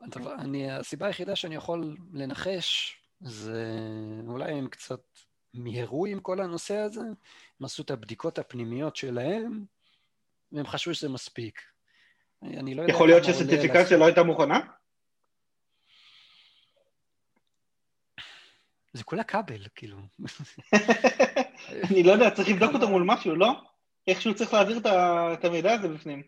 הדבר, 0.00 0.34
אני, 0.34 0.70
הסיבה 0.70 1.06
היחידה 1.06 1.36
שאני 1.36 1.54
יכול 1.54 1.96
לנחש 2.12 2.98
זה 3.20 3.70
אולי 4.26 4.52
הם 4.52 4.68
קצת 4.68 5.00
מיהרו 5.54 6.06
עם 6.06 6.20
כל 6.20 6.40
הנושא 6.40 6.76
הזה, 6.76 7.00
הם 7.64 7.66
עשו 7.66 7.82
את 7.82 7.90
הבדיקות 7.90 8.38
הפנימיות 8.38 8.96
שלהם 8.96 9.64
והם 10.52 10.66
חשבו 10.66 10.94
שזה 10.94 11.08
מספיק. 11.08 11.60
אני 12.42 12.74
לא 12.74 12.82
יודע... 12.82 12.94
יכול 12.94 13.08
להיות 13.08 13.24
שסרטיפיקציה 13.24 13.96
לא 13.96 14.04
הייתה 14.04 14.22
מוכנה? 14.22 14.60
זה 18.92 19.04
כולה 19.04 19.24
כבל, 19.24 19.66
כאילו. 19.74 19.98
אני 21.90 22.02
לא 22.02 22.12
יודע, 22.12 22.30
צריך 22.30 22.48
לבדוק 22.48 22.74
אותו 22.74 22.88
מול 22.88 23.02
משהו, 23.06 23.36
לא? 23.36 23.52
איכשהו 24.06 24.34
צריך 24.34 24.54
להעביר 24.54 24.78
את 25.32 25.44
המידע 25.44 25.72
הזה 25.72 25.88
בפנים. 25.88 26.22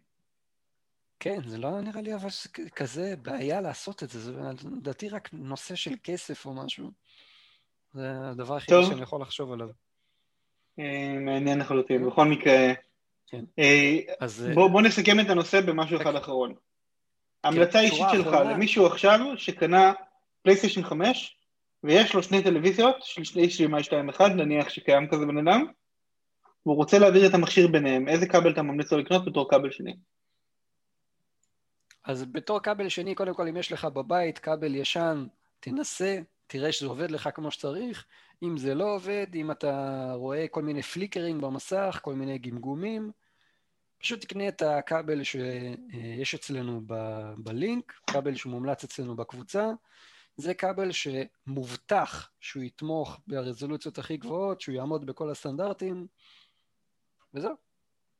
כן, 1.20 1.48
זה 1.48 1.58
לא 1.58 1.80
נראה 1.80 2.00
לי 2.00 2.14
אבל 2.14 2.28
כזה 2.74 3.14
בעיה 3.22 3.60
לעשות 3.60 4.02
את 4.02 4.10
זה, 4.10 4.20
זה 4.20 4.32
לדעתי 4.76 5.08
רק 5.08 5.28
נושא 5.32 5.74
של 5.74 5.94
כסף 6.02 6.46
או 6.46 6.54
משהו. 6.54 6.90
זה 7.92 8.30
הדבר 8.30 8.54
היחידי 8.54 8.86
שאני 8.88 9.02
יכול 9.02 9.22
לחשוב 9.22 9.52
עליו. 9.52 9.68
אה, 10.78 11.18
מעניין 11.20 11.58
לחלוטין, 11.58 12.06
בכל 12.06 12.24
מקרה, 12.24 12.72
כן. 13.26 13.44
אה, 13.58 13.98
אה, 14.22 14.54
בוא 14.54 14.82
נסכם 14.82 15.20
את 15.20 15.30
הנושא 15.30 15.60
במשהו 15.60 16.02
אחד 16.02 16.14
אחרון. 16.14 16.54
כן, 17.42 17.78
אישית 17.78 18.06
שלך 18.12 18.26
למישהו 18.26 18.86
עכשיו 18.86 19.20
שקנה 19.36 19.92
פלייסטיישן 20.42 20.82
5 20.82 21.36
ויש 21.84 22.14
לו 22.14 22.22
שני 22.22 22.42
טלוויזיות 22.42 22.96
של 23.00 23.22
HDMI 23.22 23.82
2.1, 24.18 24.28
נניח 24.28 24.68
שקיים 24.68 25.08
כזה 25.08 25.26
בן 25.26 25.48
אדם, 25.48 25.64
והוא 26.66 26.76
רוצה 26.76 26.98
להעביר 26.98 27.26
את 27.26 27.34
המכשיר 27.34 27.68
ביניהם, 27.68 28.08
איזה 28.08 28.26
כבל 28.26 28.52
אתה 28.52 28.62
ממליץ 28.62 28.92
לו 28.92 28.98
לקנות 28.98 29.24
בתור 29.24 29.50
כבל 29.50 29.70
שני? 29.70 29.96
אז 32.04 32.24
בתור 32.24 32.60
כבל 32.60 32.88
שני, 32.88 33.14
קודם 33.14 33.34
כל, 33.34 33.48
אם 33.48 33.56
יש 33.56 33.72
לך 33.72 33.84
בבית 33.84 34.38
כבל 34.38 34.74
ישן, 34.74 35.26
תנסה, 35.60 36.18
תראה 36.46 36.72
שזה 36.72 36.86
עובד 36.86 37.10
לך 37.10 37.28
כמו 37.34 37.50
שצריך. 37.50 38.06
אם 38.42 38.58
זה 38.58 38.74
לא 38.74 38.94
עובד, 38.94 39.26
אם 39.34 39.50
אתה 39.50 40.12
רואה 40.14 40.48
כל 40.48 40.62
מיני 40.62 40.82
פליקרים 40.82 41.40
במסך, 41.40 41.98
כל 42.02 42.14
מיני 42.14 42.38
גמגומים, 42.38 43.10
פשוט 43.98 44.20
תקנה 44.20 44.48
את 44.48 44.62
הכבל 44.62 45.22
שיש 45.22 46.34
אצלנו 46.34 46.80
ב- 46.86 47.32
בלינק, 47.38 47.92
כבל 48.06 48.34
שמומלץ 48.34 48.84
אצלנו 48.84 49.16
בקבוצה. 49.16 49.70
זה 50.36 50.54
כבל 50.54 50.90
שמובטח 50.92 52.30
שהוא 52.40 52.62
יתמוך 52.62 53.20
ברזולוציות 53.26 53.98
הכי 53.98 54.16
גבוהות, 54.16 54.60
שהוא 54.60 54.74
יעמוד 54.74 55.06
בכל 55.06 55.30
הסטנדרטים, 55.30 56.06
וזהו, 57.34 57.54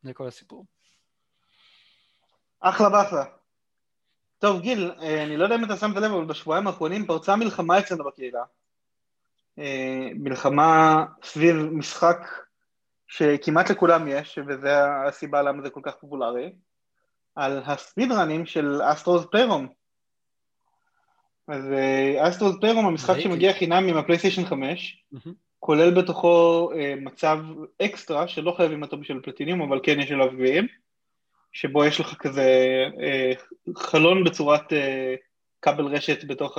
זה 0.02 0.14
כל 0.14 0.28
הסיפור. 0.28 0.66
אחלה 2.60 2.90
באחלה. 2.90 3.24
טוב 4.38 4.60
גיל, 4.60 4.90
אה, 5.02 5.24
אני 5.24 5.36
לא 5.36 5.44
יודע 5.44 5.56
אם 5.56 5.64
אתה 5.64 5.76
שמת 5.76 5.96
לב, 5.96 6.12
אבל 6.12 6.24
בשבועיים 6.24 6.66
האחרונים 6.66 7.06
פרצה 7.06 7.36
מלחמה 7.36 7.78
אצלנו 7.78 8.04
בקהילה. 8.04 8.42
אה, 9.58 10.08
מלחמה 10.14 11.04
סביב 11.22 11.56
משחק 11.56 12.18
שכמעט 13.06 13.70
לכולם 13.70 14.08
יש, 14.08 14.38
וזו 14.46 14.68
הסיבה 15.08 15.42
למה 15.42 15.62
זה 15.62 15.70
כל 15.70 15.80
כך 15.82 15.94
פופולרי, 15.94 16.52
על 17.34 17.62
ה-speedrunים 17.66 18.46
של 18.46 18.80
Astro's 18.82 19.24
Playroom. 19.30 19.68
אז 21.48 21.64
Astro's 22.18 22.56
Playroom, 22.60 22.86
המשחק. 22.86 23.20
שמגיע 23.20 23.52
חינם 23.52 23.88
עם 23.88 23.96
הפלייסטיישן 23.96 24.44
5, 24.44 25.04
כולל 25.60 26.02
בתוכו 26.02 26.70
אה, 26.74 26.94
מצב 27.00 27.38
אקסטרה, 27.82 28.28
שלא 28.28 28.54
חייבים 28.56 28.82
אותו 28.82 28.96
בשביל 28.96 29.20
פלטיניום, 29.22 29.62
אבל 29.62 29.80
כן 29.82 30.00
יש 30.00 30.10
עליו 30.10 30.30
גביעים, 30.32 30.66
שבו 31.56 31.84
יש 31.84 32.00
לך 32.00 32.14
כזה 32.14 32.48
אה, 33.00 33.32
חלון 33.76 34.24
בצורת 34.24 34.72
אה, 34.72 35.14
כבל 35.62 35.84
רשת 35.84 36.24
בתוך 36.24 36.58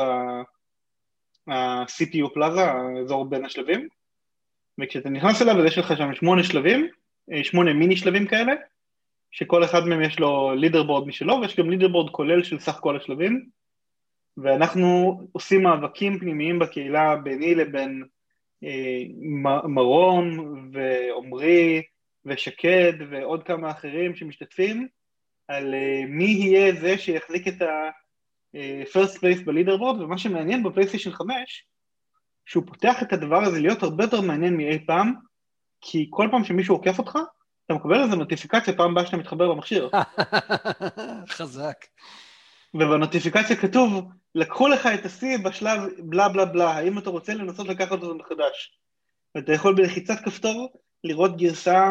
ה-CPU 1.47 2.29
פלאזה, 2.33 2.63
האזור 2.63 3.25
בין 3.25 3.45
השלבים, 3.45 3.87
וכשאתה 4.79 5.09
נכנס 5.09 5.41
אליו 5.41 5.59
אז 5.59 5.65
יש 5.65 5.77
לך 5.77 5.97
שם 5.97 6.13
שמונה 6.13 6.43
שלבים, 6.43 6.87
אה, 7.31 7.43
שמונה 7.43 7.73
מיני 7.73 7.95
שלבים 7.95 8.27
כאלה, 8.27 8.53
שכל 9.31 9.63
אחד 9.63 9.87
מהם 9.87 10.01
יש 10.01 10.19
לו 10.19 10.55
לידרבורד 10.55 11.07
משלו, 11.07 11.39
ויש 11.41 11.55
גם 11.59 11.69
לידרבורד 11.69 12.11
כולל 12.11 12.43
של 12.43 12.59
סך 12.59 12.77
כל 12.81 12.97
השלבים, 12.97 13.45
ואנחנו 14.37 15.21
עושים 15.31 15.63
מאבקים 15.63 16.19
פנימיים 16.19 16.59
בקהילה 16.59 17.15
ביני 17.15 17.55
לבין 17.55 18.03
אה, 18.63 19.03
מרום 19.63 20.55
ועומרי 20.71 21.81
ושקד 22.27 22.93
ועוד 23.11 23.43
כמה 23.43 23.71
אחרים 23.71 24.15
שמשתתפים 24.15 24.87
על 25.47 25.73
אה, 25.73 26.01
מי 26.07 26.25
יהיה 26.25 26.73
זה 26.81 26.97
שיחזיק 26.97 27.47
את 27.47 27.61
ה-first 27.61 29.15
place 29.15 29.45
בלידרבורד, 29.45 30.01
ומה 30.01 30.17
שמעניין 30.17 30.63
בפלייסטיישן 30.63 31.11
5, 31.11 31.65
שהוא 32.45 32.63
פותח 32.67 33.03
את 33.03 33.13
הדבר 33.13 33.43
הזה 33.43 33.59
להיות 33.59 33.83
הרבה 33.83 34.03
יותר 34.03 34.21
מעניין 34.21 34.57
מאי 34.57 34.85
פעם, 34.85 35.13
כי 35.81 36.07
כל 36.09 36.27
פעם 36.31 36.43
שמישהו 36.43 36.75
עוקף 36.75 36.99
אותך, 36.99 37.17
אתה 37.65 37.73
מקבל 37.73 38.03
איזה 38.03 38.15
נוטיפיקציה 38.15 38.77
פעם 38.77 38.91
הבאה 38.91 39.05
שאתה 39.05 39.17
מתחבר 39.17 39.47
למכשיר. 39.47 39.89
חזק. 41.37 41.85
ובנוטיפיקציה 42.73 43.55
כתוב, 43.55 44.11
לקחו 44.35 44.67
לך 44.67 44.89
את 44.93 45.05
השיא 45.05 45.37
בשלב 45.37 45.79
בלה 45.99 46.29
בלה 46.29 46.45
בלה, 46.45 46.71
האם 46.71 46.97
אתה 46.97 47.09
רוצה 47.09 47.33
לנסות 47.33 47.67
לקחת 47.67 47.91
אותו 47.91 48.15
מחדש? 48.15 48.79
ואתה 49.35 49.53
יכול 49.53 49.75
בלחיצת 49.75 50.15
כפתור 50.25 50.81
לראות 51.03 51.37
גרסה 51.37 51.83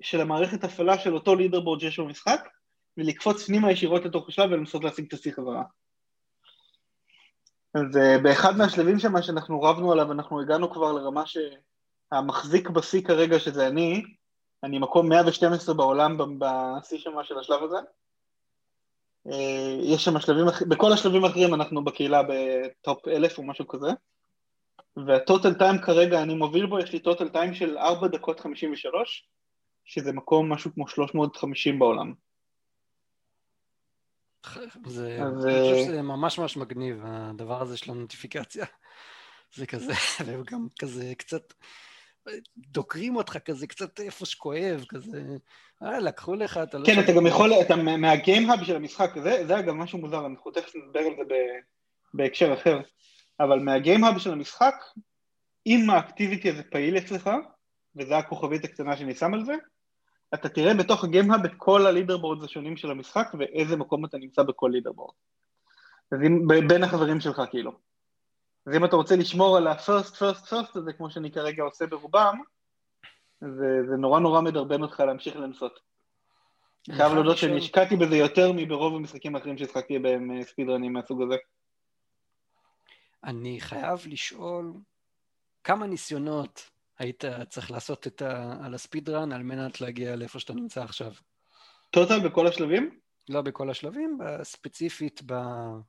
של 0.00 0.20
המערכת 0.20 0.64
הפעלה 0.64 0.98
של 0.98 1.14
אותו 1.14 1.34
לידרבורד 1.34 1.80
שיש 1.80 1.98
במשחק, 1.98 2.48
ולקפוץ 2.96 3.46
פנימה 3.46 3.72
ישירות 3.72 4.04
לתוך 4.04 4.28
השלב 4.28 4.52
ולנסות 4.52 4.84
להשיג 4.84 5.06
את 5.06 5.12
השיא 5.12 5.32
חזרה. 5.32 5.62
אז 7.74 7.96
אה, 7.96 8.18
באחד 8.22 8.56
מהשלבים 8.56 8.98
שם 8.98 9.22
שאנחנו 9.22 9.62
רבנו 9.62 9.92
עליו, 9.92 10.12
אנחנו 10.12 10.40
הגענו 10.40 10.70
כבר 10.70 10.92
לרמה 10.92 11.24
שהמחזיק 11.26 12.70
בשיא 12.70 13.02
כרגע, 13.02 13.38
שזה 13.38 13.66
אני, 13.66 14.02
אני 14.64 14.78
מקום 14.78 15.08
112 15.08 15.74
בעולם 15.74 16.38
בשיא 16.38 16.98
שם 16.98 17.10
של 17.22 17.38
השלב 17.38 17.62
הזה. 17.62 17.76
אה, 19.26 19.78
יש 19.82 20.04
שם 20.04 20.20
שלבים, 20.20 20.46
בכל 20.68 20.92
השלבים 20.92 21.24
האחרים 21.24 21.54
אנחנו 21.54 21.84
בקהילה 21.84 22.22
בטופ 22.22 23.08
1000 23.08 23.38
או 23.38 23.42
משהו 23.42 23.68
כזה. 23.68 23.88
והטוטל 24.96 25.54
טיים 25.54 25.78
כרגע 25.78 26.22
אני 26.22 26.34
מוביל 26.34 26.66
בו, 26.66 26.78
יש 26.78 26.92
לי 26.92 26.98
טוטל 26.98 27.28
טיים 27.28 27.54
של 27.54 27.78
4 27.78 28.08
דקות 28.08 28.40
53, 28.40 29.28
שזה 29.84 30.12
מקום 30.12 30.52
משהו 30.52 30.74
כמו 30.74 30.88
350 30.88 31.78
בעולם. 31.78 32.14
זה, 34.86 35.18
אז, 35.22 35.46
אני 35.46 35.60
חושב 35.60 35.74
אה, 35.74 35.84
שזה 35.84 36.02
ממש 36.02 36.38
ממש 36.38 36.56
מגניב, 36.56 37.00
הדבר 37.04 37.62
הזה 37.62 37.76
של 37.76 37.90
הנוטיפיקציה. 37.90 38.66
זה 39.56 39.66
כזה, 39.66 39.92
והם 40.26 40.42
גם 40.46 40.66
כזה 40.78 41.12
קצת 41.18 41.52
דוקרים 42.56 43.16
אותך 43.16 43.38
כזה 43.38 43.66
קצת 43.66 44.00
איפה 44.00 44.26
שכואב, 44.26 44.84
כזה, 44.88 45.22
אה, 45.82 45.98
לקחו 45.98 46.34
לך, 46.34 46.60
אתה 46.62 46.78
לא... 46.78 46.86
כן, 46.86 47.00
אתה 47.04 47.12
גם 47.12 47.26
יכול, 47.26 47.52
אתה 47.66 47.76
מה- 47.76 47.96
מהגיימהאב 47.96 48.64
של 48.64 48.76
המשחק, 48.76 49.10
זה, 49.22 49.46
זה 49.46 49.58
אגב 49.58 49.74
משהו 49.74 49.98
מוזר, 49.98 50.26
אנחנו 50.26 50.50
תכף 50.50 50.72
נדבר 50.76 51.00
על 51.00 51.14
זה 51.16 51.24
בהקשר 52.14 52.54
אחר, 52.54 52.80
אבל 53.40 53.58
מהגיימהאב 53.58 54.18
של 54.18 54.32
המשחק, 54.32 54.74
אם 55.66 55.90
האקטיביטי 55.90 56.50
הזה 56.50 56.62
פעיל 56.62 56.98
אצלך, 56.98 57.30
וזו 57.96 58.14
הכוכבית 58.14 58.64
הקטנה 58.64 58.96
שאני 58.96 59.14
שם 59.14 59.34
על 59.34 59.44
זה, 59.44 59.54
אתה 60.34 60.48
תראה 60.48 60.74
בתוך 60.74 61.04
הגיימהאב 61.04 61.44
את 61.44 61.52
כל 61.56 61.86
הלידרבורדס 61.86 62.44
השונים 62.44 62.76
של 62.76 62.90
המשחק, 62.90 63.28
ואיזה 63.38 63.76
מקום 63.76 64.04
אתה 64.04 64.18
נמצא 64.18 64.42
בכל 64.42 64.70
לידרבורד. 64.72 65.14
אז 66.12 66.18
אם, 66.26 66.48
בין 66.68 66.84
החברים 66.84 67.20
שלך 67.20 67.42
כאילו. 67.50 67.72
אז 68.66 68.74
אם 68.74 68.84
אתה 68.84 68.96
רוצה 68.96 69.16
לשמור 69.16 69.56
על 69.56 69.66
ה-first, 69.66 70.14
first, 70.14 70.50
first 70.50 70.78
הזה, 70.78 70.92
כמו 70.92 71.10
שאני 71.10 71.30
כרגע 71.30 71.62
עושה 71.62 71.86
ברובם, 71.86 72.38
זה, 73.40 73.82
זה 73.88 73.96
נורא 73.96 74.20
נורא 74.20 74.40
מדרבן 74.40 74.82
אותך 74.82 75.00
להמשיך 75.00 75.36
לנסות. 75.36 75.80
חייב 76.92 77.12
להודות 77.12 77.38
שאני 77.38 77.58
השקעתי 77.58 77.96
בזה 77.96 78.16
יותר 78.16 78.52
מברוב 78.52 78.94
המשחקים 78.94 79.36
האחרים 79.36 79.58
שהשחקתי 79.58 79.98
בהם 79.98 80.30
אה, 80.30 80.44
speedrunים 80.44 80.92
מהסוג 80.92 81.22
הזה. 81.22 81.36
אני 83.24 83.60
חייב 83.60 84.00
לשאול 84.06 84.72
כמה 85.64 85.86
ניסיונות 85.86 86.70
היית 86.98 87.24
צריך 87.48 87.70
לעשות 87.70 88.06
את 88.06 88.22
ה... 88.22 88.56
על 88.64 88.74
ה-speedrun 88.74 89.32
על 89.32 89.42
מנת 89.42 89.80
להגיע 89.80 90.16
לאיפה 90.16 90.38
שאתה 90.38 90.54
נמצא 90.54 90.82
עכשיו. 90.82 91.12
total 91.90 92.28
בכל 92.28 92.46
השלבים? 92.46 92.98
לא 93.28 93.42
בכל 93.42 93.70
השלבים, 93.70 94.18
ספציפית 94.42 95.20
ב... 95.26 95.34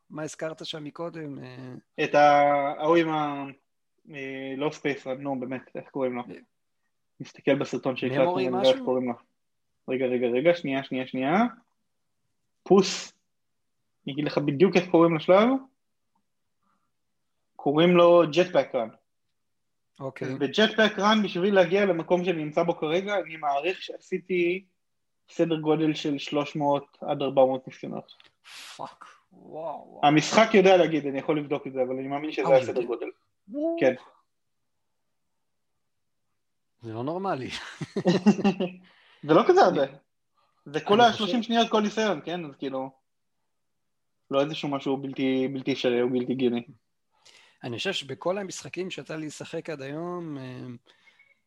מה 0.09 0.23
הזכרת 0.23 0.65
שם 0.65 0.84
מקודם? 0.84 1.39
אה, 1.43 1.73
את 2.03 2.15
ההוא 2.15 2.95
עם 2.95 3.09
ה... 3.09 3.45
לא 4.57 4.69
space 4.72 5.07
red, 5.07 5.20
נו 5.19 5.39
באמת, 5.39 5.61
איך 5.75 5.89
קוראים 5.89 6.15
לו? 6.15 6.23
נסתכל 7.19 7.55
בסרטון 7.55 7.95
שהקלטנו, 7.95 8.23
ממורי, 8.24 8.47
ונראה 8.47 8.71
איך? 8.71 8.82
קוראים 8.86 9.07
לו. 9.07 9.13
רגע, 9.89 10.05
רגע, 10.05 10.27
רגע, 10.27 10.55
שנייה, 10.55 10.84
שנייה, 10.84 11.07
שנייה. 11.07 11.38
פאוז. 12.64 13.14
אני 14.05 14.13
אגיד 14.13 14.25
לך 14.25 14.38
בדיוק 14.38 14.75
איך 14.75 14.89
קוראים 14.89 15.15
לשלב. 15.15 15.47
קוראים 17.62 17.97
לו 17.97 18.22
Jetpack 18.32 18.76
Run. 18.76 18.89
אוקיי. 19.99 20.36
ב 20.36 20.43
Jetpack 20.43 20.99
Run, 20.99 21.24
בשביל 21.24 21.55
להגיע 21.55 21.86
למקום 21.86 22.26
שאני 22.26 22.43
נמצא 22.43 22.64
בו 22.64 22.76
כרגע, 22.76 23.16
אני 23.20 23.38
מעריך 23.38 23.82
שעשיתי 23.82 24.66
סדר 25.30 25.59
גודל 25.59 25.93
של 25.93 26.18
300 26.18 26.97
עד 27.01 27.22
400 27.22 27.68
ניסיונות. 27.68 28.14
fuck. 28.76 29.05
וואו. 29.32 29.88
וואו. 29.88 30.01
המשחק 30.03 30.53
יודע 30.53 30.78
להגיד, 30.78 31.05
אני 31.05 31.20
יכול 31.20 31.39
לבדוק 31.39 31.68
את 31.68 31.74
זה, 31.74 31.82
אבל 31.82 31.95
אני 31.95 32.07
מאמין 32.07 32.32
שזה 32.32 32.47
אה, 32.47 32.57
הסדר 32.57 32.82
יודע? 32.82 32.88
גודל. 32.88 33.09
כן. 33.80 33.93
זה 36.82 36.93
לא 36.93 37.03
נורמלי. 37.03 37.49
זה 39.28 39.34
לא 39.34 39.41
כזה 39.47 39.62
הרבה. 39.62 39.86
זה 40.66 40.80
אני 40.80 40.88
כולה 40.88 41.12
חושב- 41.12 41.26
30 41.26 41.43
שניות 41.43 41.70
כל 41.70 41.82
ניסיון, 41.82 42.20
כן? 42.26 42.45
אז 42.45 42.55
כאילו... 42.55 42.89
לא 44.32 44.41
איזשהו 44.41 44.70
משהו 44.70 44.97
בלתי 44.97 45.47
בלתי 45.53 45.74
אפשרי 45.74 46.01
או 46.01 46.09
בלתי 46.09 46.32
הגיוני. 46.34 46.64
אני 47.64 47.78
חושב 47.78 47.93
שבכל 47.93 48.38
המשחקים 48.38 48.91
שיצא 48.91 49.16
לי 49.16 49.26
לשחק 49.26 49.70
עד 49.70 49.82
היום, 49.82 50.38
אה, 50.38 50.62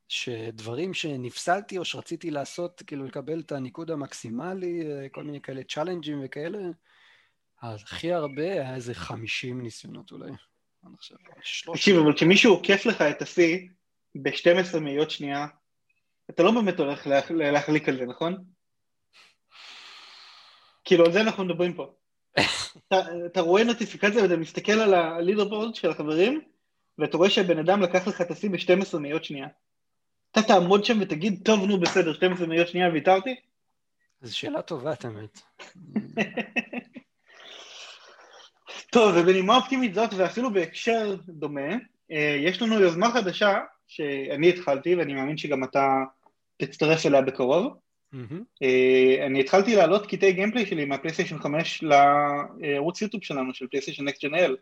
שדברים 0.09 0.95
שנפסלתי 0.95 1.79
או 1.79 1.85
שרציתי 1.85 2.31
לעשות, 2.31 2.83
כאילו 2.87 3.05
לקבל 3.05 3.41
את 3.41 3.53
הניקוד 3.53 3.91
המקסימלי, 3.91 4.83
אה, 4.87 5.09
כל 5.09 5.25
מיני 5.25 5.41
כאלה 5.41 5.62
צ'אלנג'ים 5.65 6.21
וכאלה, 6.25 6.59
הכי 7.62 8.12
הרבה 8.12 8.43
היה 8.43 8.75
איזה 8.75 8.95
50 8.95 9.61
ניסיונות 9.61 10.12
אולי. 10.12 10.31
עד 10.83 10.93
עכשיו. 10.99 11.17
300. 11.43 11.77
תקשיב, 11.79 11.97
אבל 11.97 12.15
כשמישהו 12.17 12.53
עוקף 12.55 12.87
לך 12.87 13.03
את 13.03 13.23
השיא 13.23 13.69
ב-12 14.15 14.79
מאיות 14.81 15.11
שנייה, 15.11 15.47
אתה 16.31 16.43
לא 16.43 16.51
באמת 16.51 16.81
הולך 16.81 17.07
לה- 17.07 17.51
להחליק 17.51 17.89
על 17.89 17.99
זה, 17.99 18.07
נכון? 18.07 18.45
כאילו, 20.85 21.05
על 21.07 21.12
זה 21.12 21.21
אנחנו 21.21 21.45
מדברים 21.45 21.75
פה. 21.75 21.95
אתה, 22.89 22.97
אתה 23.26 23.41
רואה 23.41 23.64
נוטיפיקציה 23.64 24.22
ואתה 24.22 24.37
מסתכל 24.37 24.72
על 24.72 24.95
הלידרבורד 24.95 25.74
של 25.74 25.91
החברים, 25.91 26.41
ואתה 26.99 27.16
רואה 27.16 27.30
שהבן 27.30 27.59
אדם 27.59 27.82
לקח 27.82 28.09
לך 28.09 28.20
את 28.20 28.30
השיא 28.30 28.51
ב-12 28.51 28.99
מאיות 28.99 29.24
שנייה. 29.24 29.47
אתה 30.32 30.43
תעמוד 30.43 30.85
שם 30.85 30.99
ותגיד, 31.01 31.41
טוב, 31.45 31.64
נו, 31.64 31.80
בסדר, 31.80 32.12
12 32.12 32.47
מאיות 32.47 32.68
שנייה 32.68 32.93
ויתרתי? 32.93 33.35
זו 34.22 34.37
שאלה 34.37 34.62
טובה, 34.62 34.93
את 34.93 35.05
האמת. 35.05 35.41
טוב, 38.93 39.14
ובנימה 39.16 39.57
אופטימית 39.57 39.95
זאת, 39.95 40.11
ואפילו 40.16 40.53
בהקשר 40.53 41.16
דומה, 41.28 41.74
אה, 42.11 42.37
יש 42.41 42.62
לנו 42.62 42.80
יוזמה 42.80 43.12
חדשה 43.12 43.61
שאני 43.87 44.49
התחלתי, 44.49 44.95
ואני 44.95 45.14
מאמין 45.14 45.37
שגם 45.37 45.64
אתה 45.64 46.05
תצטרף 46.57 47.07
אליה 47.07 47.22
בקרוב. 47.22 47.76
Mm-hmm. 48.15 48.65
אני 49.27 49.41
התחלתי 49.41 49.77
להעלות 49.77 50.07
קטעי 50.07 50.33
gameplay 50.33 50.67
שלי 50.67 50.85
מהפלייסטיישן 50.85 51.39
5 51.39 51.83
לערוץ 51.83 53.03
יוטיוב 53.03 53.25
שלנו, 53.25 53.55
של 53.55 53.67
פלייסטיישן 53.67 54.09
NextGen 54.09 54.25
IL. 54.25 54.57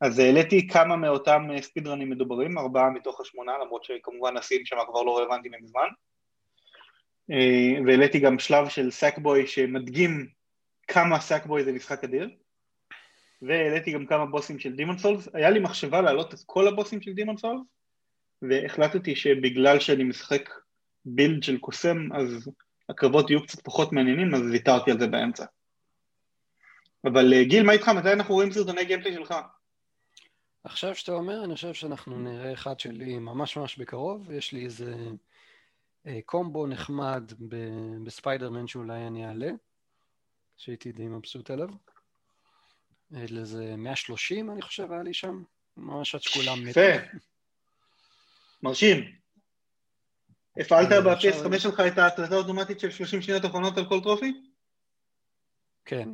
אז 0.00 0.18
העליתי 0.18 0.68
כמה 0.68 0.96
מאותם 0.96 1.48
speedruns 1.60 2.10
מדוברים, 2.10 2.58
ארבעה 2.58 2.90
מתוך 2.90 3.20
השמונה, 3.20 3.52
למרות 3.64 3.84
שכמובן 3.84 4.36
הסצנה 4.36 4.64
שם 4.64 4.76
כבר 4.88 5.02
לא 5.02 5.18
רלוונטי 5.18 5.48
מזמן. 5.62 5.88
אה, 7.30 7.80
והעליתי 7.86 8.18
גם 8.18 8.38
שלב 8.38 8.68
של 8.68 8.90
Sackboy 8.90 9.46
שמדגים 9.46 10.28
כמה 10.88 11.20
Sackboy 11.20 11.64
זה 11.64 11.72
משחק 11.72 12.04
אדיר. 12.04 12.30
והעליתי 13.42 13.92
גם 13.92 14.06
כמה 14.06 14.26
בוסים 14.26 14.58
של 14.58 14.76
Demon's 14.76 14.98
Souls. 14.98 15.28
היה 15.34 15.50
לי 15.50 15.60
מחשבה 15.60 16.00
להעלות 16.00 16.34
את 16.34 16.38
כל 16.46 16.68
הבוסים 16.68 17.02
של 17.02 17.12
Demon's 17.12 17.36
Souls, 17.36 17.60
והחלטתי 18.42 19.16
שבגלל 19.16 19.80
שאני 19.80 20.04
משחק 20.04 20.50
build 21.14 21.42
של 21.42 21.58
קוסם, 21.58 22.12
אז 22.12 22.50
הקרבות 22.88 23.30
יהיו 23.30 23.42
קצת 23.42 23.60
פחות 23.64 23.92
מעניינים, 23.92 24.34
אז 24.34 24.40
ויתרתי 24.40 24.90
על 24.90 24.98
זה 24.98 25.06
באמצע. 25.06 25.44
אבל 27.04 27.34
אה, 27.34 27.44
גיל, 27.44 27.62
מה 27.62 27.72
איתך? 27.72 27.88
מתי 27.88 28.12
אנחנו 28.12 28.34
רואים 28.34 28.52
סרטוני 28.52 28.84
gameplay 28.84 29.14
שלך? 29.14 29.34
עכשיו 30.64 30.94
שאתה 30.94 31.12
אומר, 31.12 31.44
אני 31.44 31.54
חושב 31.54 31.74
שאנחנו 31.74 32.18
נראה 32.18 32.52
אחד 32.52 32.80
שלי 32.80 33.18
ממש 33.18 33.56
ממש 33.56 33.78
בקרוב. 33.78 34.30
יש 34.30 34.52
לי 34.52 34.64
איזה 34.64 34.94
אה, 36.06 36.18
קומבו 36.26 36.66
נחמד 36.66 37.32
בספיידרמן 38.04 38.66
שאולי 38.66 39.06
אני 39.06 39.26
אעלה, 39.26 39.50
שהייתי 40.56 40.92
די 40.92 41.08
מבסוט 41.08 41.50
עליו. 41.50 41.68
לאיזה 43.10 43.74
130 43.76 44.50
אני 44.50 44.62
חושב 44.62 44.92
היה 44.92 45.02
לי 45.02 45.14
שם, 45.14 45.42
ממש 45.76 46.14
עד 46.14 46.22
שכולם 46.22 46.64
מתו. 46.66 46.80
מרשים. 48.62 49.17
הפעלת 50.58 50.92
אה, 50.92 51.00
ב-PS5 51.00 51.58
שלך 51.58 51.80
את 51.80 51.98
ההקלטה 51.98 52.34
האוטומטית 52.34 52.80
של 52.80 52.90
30 52.90 53.22
שניות 53.22 53.44
אחרונות 53.44 53.78
על 53.78 53.88
כל 53.88 54.00
טרופי? 54.00 54.32
כן. 55.84 56.08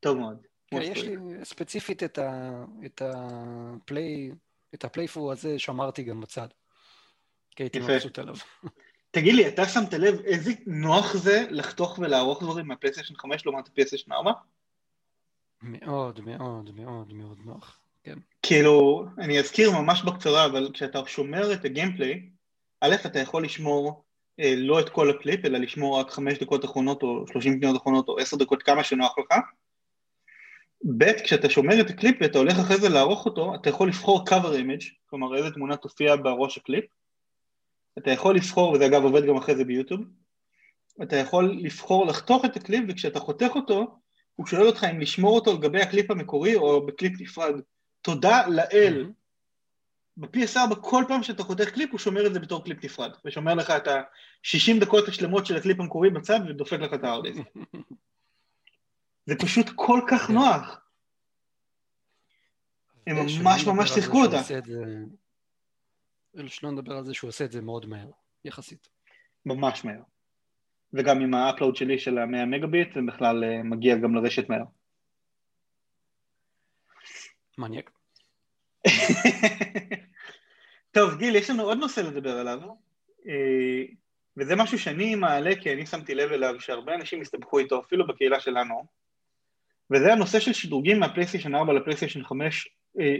טוב 0.00 0.18
מאוד. 0.18 0.46
כן, 0.66 0.82
יש 0.82 1.02
לי 1.02 1.16
ספציפית 1.44 2.02
את, 2.02 2.18
ה, 2.18 2.50
את 2.86 3.02
הפליי, 3.04 4.30
את 4.74 4.84
הפלייפור 4.84 5.32
הזה 5.32 5.58
שמרתי 5.58 6.02
גם 6.02 6.20
בצד. 6.20 6.48
כי 7.50 7.62
הייתי 7.62 7.80
מבסוט 7.80 8.18
עליו. 8.18 8.34
תגיד 9.10 9.34
לי, 9.34 9.48
אתה 9.48 9.68
שמת 9.68 9.94
לב 9.94 10.20
איזה 10.20 10.52
נוח 10.66 11.16
זה 11.16 11.46
לחתוך 11.50 11.98
ולערוך 11.98 12.42
דברים 12.42 12.66
מהפלייסטיישן 12.66 13.14
5 13.16 13.46
לעומת 13.46 13.68
הפלייסטיישן 13.68 14.12
4? 14.12 14.32
מאוד, 15.62 16.20
מאוד, 16.20 16.70
מאוד 16.74 17.12
מאוד 17.12 17.38
נוח, 17.44 17.80
כן. 18.04 18.18
כאילו, 18.42 19.06
אני 19.18 19.40
אזכיר 19.40 19.70
ממש 19.70 20.02
בקצרה, 20.02 20.46
אבל 20.46 20.70
כשאתה 20.74 20.98
שומר 21.06 21.52
את 21.52 21.64
ה 21.64 21.70
gameplay, 21.70 22.28
א', 22.84 22.94
אתה 23.06 23.18
יכול 23.18 23.44
לשמור 23.44 24.04
אה, 24.40 24.54
לא 24.56 24.80
את 24.80 24.88
כל 24.88 25.10
הקליפ, 25.10 25.44
אלא 25.44 25.58
לשמור 25.58 26.00
רק 26.00 26.10
5 26.10 26.38
דקות 26.38 26.64
אחרונות, 26.64 27.02
או 27.02 27.26
30 27.26 27.52
שניות 27.52 27.76
אחרונות, 27.76 28.08
או 28.08 28.18
10 28.18 28.36
דקות, 28.36 28.62
כמה 28.62 28.84
שנוח 28.84 29.18
לך. 29.18 29.38
ב', 30.98 31.12
כשאתה 31.24 31.50
שומר 31.50 31.80
את 31.80 31.90
הקליפ 31.90 32.16
ואתה 32.20 32.38
הולך 32.38 32.58
אחרי 32.58 32.76
זה 32.76 32.88
לערוך 32.88 33.26
אותו, 33.26 33.54
אתה 33.54 33.70
יכול 33.70 33.88
לבחור 33.88 34.24
cover 34.28 34.54
image, 34.54 34.84
כלומר 35.06 35.36
איזה 35.36 35.50
תמונה 35.50 35.76
תופיע 35.76 36.16
בראש 36.16 36.58
הקליפ. 36.58 36.84
אתה 37.98 38.10
יכול 38.10 38.36
לבחור, 38.36 38.72
וזה 38.72 38.86
אגב 38.86 39.02
עובד 39.02 39.26
גם 39.26 39.36
אחרי 39.36 39.56
זה 39.56 39.64
ביוטיוב, 39.64 40.00
אתה 41.02 41.16
יכול 41.16 41.56
לבחור 41.60 42.06
לחתוך 42.06 42.44
את 42.44 42.56
הקליפ, 42.56 42.84
וכשאתה 42.88 43.20
חותך 43.20 43.50
אותו, 43.54 43.98
הוא 44.34 44.46
שואל 44.46 44.66
אותך 44.66 44.86
אם 44.90 45.00
לשמור 45.00 45.34
אותו 45.34 45.52
על 45.52 45.64
גבי 45.64 45.82
הקליפ 45.82 46.10
המקורי 46.10 46.54
או 46.54 46.86
בקליפ 46.86 47.20
נפרד. 47.20 47.60
תודה 48.02 48.46
לאל. 48.46 49.06
ב-PS4 50.16 50.74
כל 50.80 51.04
פעם 51.08 51.22
שאתה 51.22 51.42
חותך 51.42 51.68
קליפ 51.68 51.90
הוא 51.90 51.98
שומר 51.98 52.26
את 52.26 52.34
זה 52.34 52.40
בתור 52.40 52.64
קליפ 52.64 52.84
נפרד, 52.84 53.10
ושומר 53.24 53.54
לך 53.54 53.70
את 53.70 53.88
ה-60 53.88 54.80
דקות 54.80 55.08
השלמות 55.08 55.46
של 55.46 55.56
הקליפ 55.56 55.80
המקורי 55.80 56.10
בצד 56.10 56.40
ודופק 56.48 56.80
לך 56.80 56.94
את 56.94 57.04
הארדיסק. 57.04 57.42
זה 59.26 59.34
פשוט 59.38 59.66
כל 59.74 60.00
כך 60.10 60.26
כן. 60.26 60.32
נוח. 60.32 60.78
הם 63.06 63.16
ממש 63.16 63.66
ממש 63.66 63.90
שיחקו 63.90 64.24
אותה. 64.24 64.40
שלא 66.46 66.70
נדבר 66.70 66.96
על 66.96 67.04
זה 67.04 67.14
שהוא 67.14 67.28
עושה 67.28 67.44
את 67.44 67.52
זה 67.52 67.60
מאוד 67.60 67.86
מהר, 67.86 68.10
יחסית. 68.44 68.88
ממש 69.46 69.84
מהר. 69.84 70.02
וגם 70.92 71.20
עם 71.20 71.34
ה 71.34 71.40
upload 71.40 71.76
שלי 71.76 71.98
של 71.98 72.18
ה-100 72.18 72.46
מגביט, 72.46 72.94
זה 72.94 73.00
בכלל 73.08 73.44
אה, 73.44 73.62
מגיע 73.62 73.96
גם 73.96 74.14
לרשת 74.14 74.48
מהר. 74.48 74.64
מניאק. 77.58 77.90
טוב, 80.92 81.14
גיל, 81.18 81.36
יש 81.36 81.50
לנו 81.50 81.62
עוד 81.62 81.78
נושא 81.78 82.00
לדבר 82.00 82.38
עליו, 82.38 82.60
אה, 83.28 83.82
וזה 84.36 84.56
משהו 84.56 84.78
שאני 84.78 85.14
מעלה 85.14 85.54
כי 85.60 85.72
אני 85.72 85.86
שמתי 85.86 86.14
לב 86.14 86.32
אליו 86.32 86.60
שהרבה 86.60 86.94
אנשים 86.94 87.20
הסתבכו 87.20 87.58
איתו, 87.58 87.80
אפילו 87.80 88.06
בקהילה 88.06 88.40
שלנו, 88.40 88.84
וזה 89.90 90.12
הנושא 90.12 90.40
של 90.40 90.52
שדרוגים 90.52 91.00
מהפלייסטיישן 91.00 91.54
4 91.54 91.72
לפלייסטיישן 91.72 92.24
5, 92.24 92.68
אה, 93.00 93.16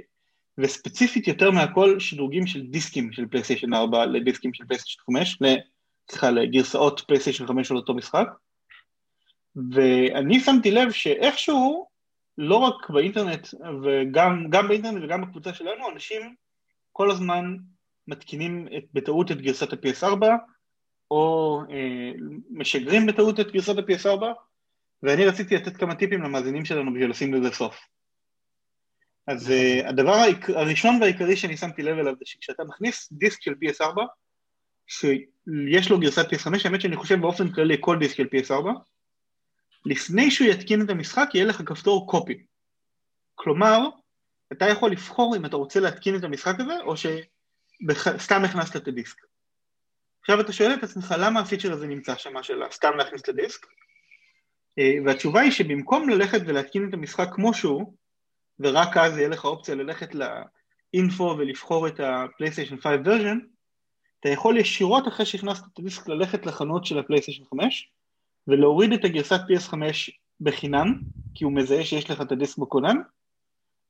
וספציפית 0.58 1.28
יותר 1.28 1.50
מהכל 1.50 2.00
שדרוגים 2.00 2.46
של 2.46 2.66
דיסקים 2.66 3.12
של 3.12 3.26
פלייסטיישן 3.26 3.74
4 3.74 4.06
לדיסקים 4.06 4.54
של 4.54 4.64
פלייסטיישן 4.64 5.00
5, 5.06 5.38
סליחה, 6.10 6.30
לגרסאות 6.30 7.00
פלייסטיישן 7.00 7.46
5 7.46 7.68
של 7.68 7.76
אותו 7.76 7.94
משחק, 7.94 8.28
ואני 9.72 10.40
שמתי 10.40 10.70
לב 10.70 10.90
שאיכשהו, 10.90 11.86
לא 12.38 12.56
רק 12.56 12.90
באינטרנט, 12.90 13.48
וגם 13.84 14.68
באינטרנט 14.68 15.04
וגם 15.04 15.22
בקבוצה 15.22 15.54
שלנו, 15.54 15.90
אנשים 15.92 16.34
כל 16.92 17.10
הזמן 17.10 17.56
מתקינים 18.08 18.68
את, 18.76 18.84
בטעות 18.92 19.32
את 19.32 19.40
גרסת 19.40 19.72
ה-PS4, 19.72 20.26
או 21.10 21.60
אה, 21.70 22.10
משגרים 22.50 23.06
בטעות 23.06 23.40
את 23.40 23.52
גרסת 23.52 23.78
ה-PS4, 23.78 24.24
ואני 25.02 25.24
רציתי 25.24 25.56
לתת 25.56 25.76
כמה 25.76 25.94
טיפים 25.94 26.22
למאזינים 26.22 26.64
שלנו 26.64 26.92
בשביל 26.92 27.10
לשים 27.10 27.34
לזה 27.34 27.50
סוף. 27.50 27.80
אז 29.26 29.50
uh, 29.50 29.88
הדבר 29.88 30.12
העיק... 30.12 30.50
הראשון 30.50 30.98
והעיקרי 31.00 31.36
שאני 31.36 31.56
שמתי 31.56 31.82
לב 31.82 31.98
אליו 31.98 32.14
זה 32.18 32.24
שכשאתה 32.24 32.64
מכניס 32.64 33.12
דיסק 33.12 33.42
של 33.42 33.52
PS4, 33.52 34.00
שיש 34.86 35.90
לו 35.90 36.00
גרסת 36.00 36.32
PS5, 36.32 36.48
האמת 36.64 36.80
שאני 36.80 36.96
חושב 36.96 37.20
באופן 37.20 37.52
כללי 37.52 37.76
כל 37.80 37.98
דיסק 37.98 38.16
של 38.16 38.26
PS4, 38.26 38.66
לפני 39.86 40.30
שהוא 40.30 40.48
יתקין 40.48 40.82
את 40.82 40.90
המשחק 40.90 41.30
יהיה 41.34 41.46
לך 41.46 41.62
כפתור 41.66 42.10
קופי. 42.10 42.42
כלומר, 43.34 43.78
אתה 44.52 44.68
יכול 44.68 44.90
לבחור 44.90 45.36
אם 45.36 45.44
אתה 45.44 45.56
רוצה 45.56 45.80
להתקין 45.80 46.16
את 46.16 46.24
המשחק 46.24 46.54
הזה, 46.60 46.80
או 46.80 46.94
שסתם 46.96 48.44
הכנסת 48.44 48.76
את 48.76 48.88
הדיסק. 48.88 49.16
עכשיו 50.20 50.40
אתה 50.40 50.52
שואל 50.52 50.74
את 50.74 50.82
עצמך 50.82 51.14
למה 51.18 51.40
הפיצ'ר 51.40 51.72
הזה 51.72 51.86
נמצא 51.86 52.16
שם 52.16 52.42
של 52.42 52.62
סתם 52.70 52.96
להכניס 52.96 53.22
את 53.22 53.28
הדיסק, 53.28 53.66
אה, 54.78 54.94
והתשובה 55.06 55.40
היא 55.40 55.50
שבמקום 55.50 56.08
ללכת 56.08 56.40
ולהתקין 56.46 56.88
את 56.88 56.94
המשחק 56.94 57.28
כמו 57.32 57.54
שהוא, 57.54 57.94
ורק 58.60 58.96
אז 58.96 59.18
יהיה 59.18 59.28
לך 59.28 59.44
אופציה 59.44 59.74
ללכת 59.74 60.10
לאינפו 60.14 61.36
ולבחור 61.38 61.88
את 61.88 62.00
הפלייסטיישן 62.00 62.76
5 62.80 62.92
version, 63.06 63.46
אתה 64.20 64.28
יכול 64.28 64.58
ישירות 64.58 65.08
אחרי 65.08 65.26
שהכנסת 65.26 65.64
את 65.72 65.78
הדיסק 65.78 66.08
ללכת 66.08 66.46
לחנות 66.46 66.86
של 66.86 66.98
הפלייסטיישן 66.98 67.44
5 67.44 67.90
ולהוריד 68.48 68.92
את 68.92 69.04
הגרסת 69.04 69.40
PS5 69.40 69.74
בחינם, 70.40 71.00
כי 71.34 71.44
הוא 71.44 71.52
מזהה 71.52 71.84
שיש 71.84 72.10
לך 72.10 72.20
את 72.20 72.32
הדיסק 72.32 72.58
בכונן, 72.58 72.96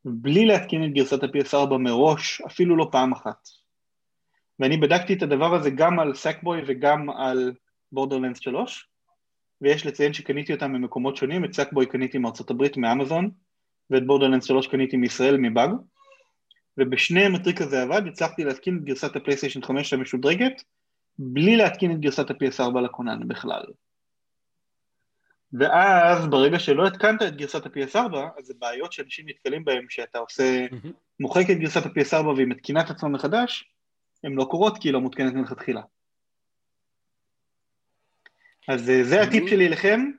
בלי 0.05 0.47
להתקין 0.47 0.85
את 0.85 0.93
גרסת 0.93 1.23
ה-PS4 1.23 1.77
מראש, 1.79 2.41
אפילו 2.41 2.77
לא 2.77 2.89
פעם 2.93 3.13
אחת. 3.13 3.49
ואני 4.59 4.77
בדקתי 4.77 5.15
את 5.15 5.23
הדבר 5.23 5.55
הזה 5.55 5.71
גם 5.71 6.01
על 6.01 6.15
Sackboy 6.15 6.61
וגם 6.67 7.11
על 7.11 7.53
Borderlands 7.93 8.39
3, 8.39 8.89
ויש 9.61 9.87
לציין 9.87 10.13
שקניתי 10.13 10.53
אותם 10.53 10.73
ממקומות 10.73 11.17
שונים, 11.17 11.45
את 11.45 11.55
Sackboy 11.55 11.87
קניתי 11.87 12.19
מארצות 12.19 12.51
הברית 12.51 12.77
מאמזון, 12.77 13.31
ואת 13.91 14.07
Borderlands 14.07 14.45
3 14.45 14.67
קניתי 14.67 14.97
מישראל 14.97 15.37
מבאג, 15.37 15.71
ובשניהם 16.79 17.35
הטריק 17.35 17.61
הזה 17.61 17.83
עבד, 17.83 18.03
הצלחתי 18.07 18.45
להתקין 18.45 18.79
את 18.79 18.85
גרסת 18.85 19.17
הפלייסטיישן 19.17 19.63
5 19.63 19.93
המשודרגת, 19.93 20.63
בלי 21.19 21.57
להתקין 21.57 21.93
את 21.93 22.01
גרסת 22.01 22.31
ה-PS4 22.31 22.81
לכונן 22.81 23.29
בכלל. 23.29 23.63
ואז 25.53 26.27
ברגע 26.27 26.59
שלא 26.59 26.87
התקנת 26.87 27.23
את 27.23 27.37
גרסת 27.37 27.67
ה-PS4, 27.67 28.17
אז 28.39 28.47
זה 28.47 28.55
בעיות 28.59 28.93
שאנשים 28.93 29.29
נתקלים 29.29 29.65
בהן 29.65 29.87
שאתה 29.89 30.19
עושה. 30.19 30.67
מוחק 31.21 31.51
את 31.51 31.57
גרסת 31.57 31.87
ה-PS4 31.87 32.27
והיא 32.27 32.47
מתקינה 32.47 32.81
את 32.81 32.91
עצמה 32.91 33.09
מחדש, 33.09 33.73
הן 34.25 34.33
לא 34.33 34.45
קורות 34.45 34.79
כי 34.79 34.89
היא 34.89 34.93
לא 34.93 35.01
מותקנת 35.01 35.35
מלכתחילה. 35.35 35.83
אז 38.69 38.91
אה, 38.91 39.05
זה 39.05 39.23
הטיפ 39.23 39.49
שלי 39.49 39.69
לכם, 39.69 40.11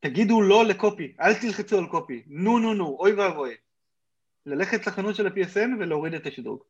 תגידו 0.00 0.40
לא 0.40 0.64
לקופי, 0.64 1.14
אל 1.20 1.34
תלחצו 1.34 1.78
על 1.78 1.86
קופי, 1.86 2.22
נו 2.26 2.58
נו 2.58 2.74
נו, 2.74 2.96
אוי 3.00 3.12
ואבוי. 3.12 3.54
ללכת 4.46 4.86
לחנות 4.86 5.14
של 5.14 5.26
ה-PSN 5.26 5.68
ולהוריד 5.80 6.14
את 6.14 6.26
השדרוג. 6.26 6.62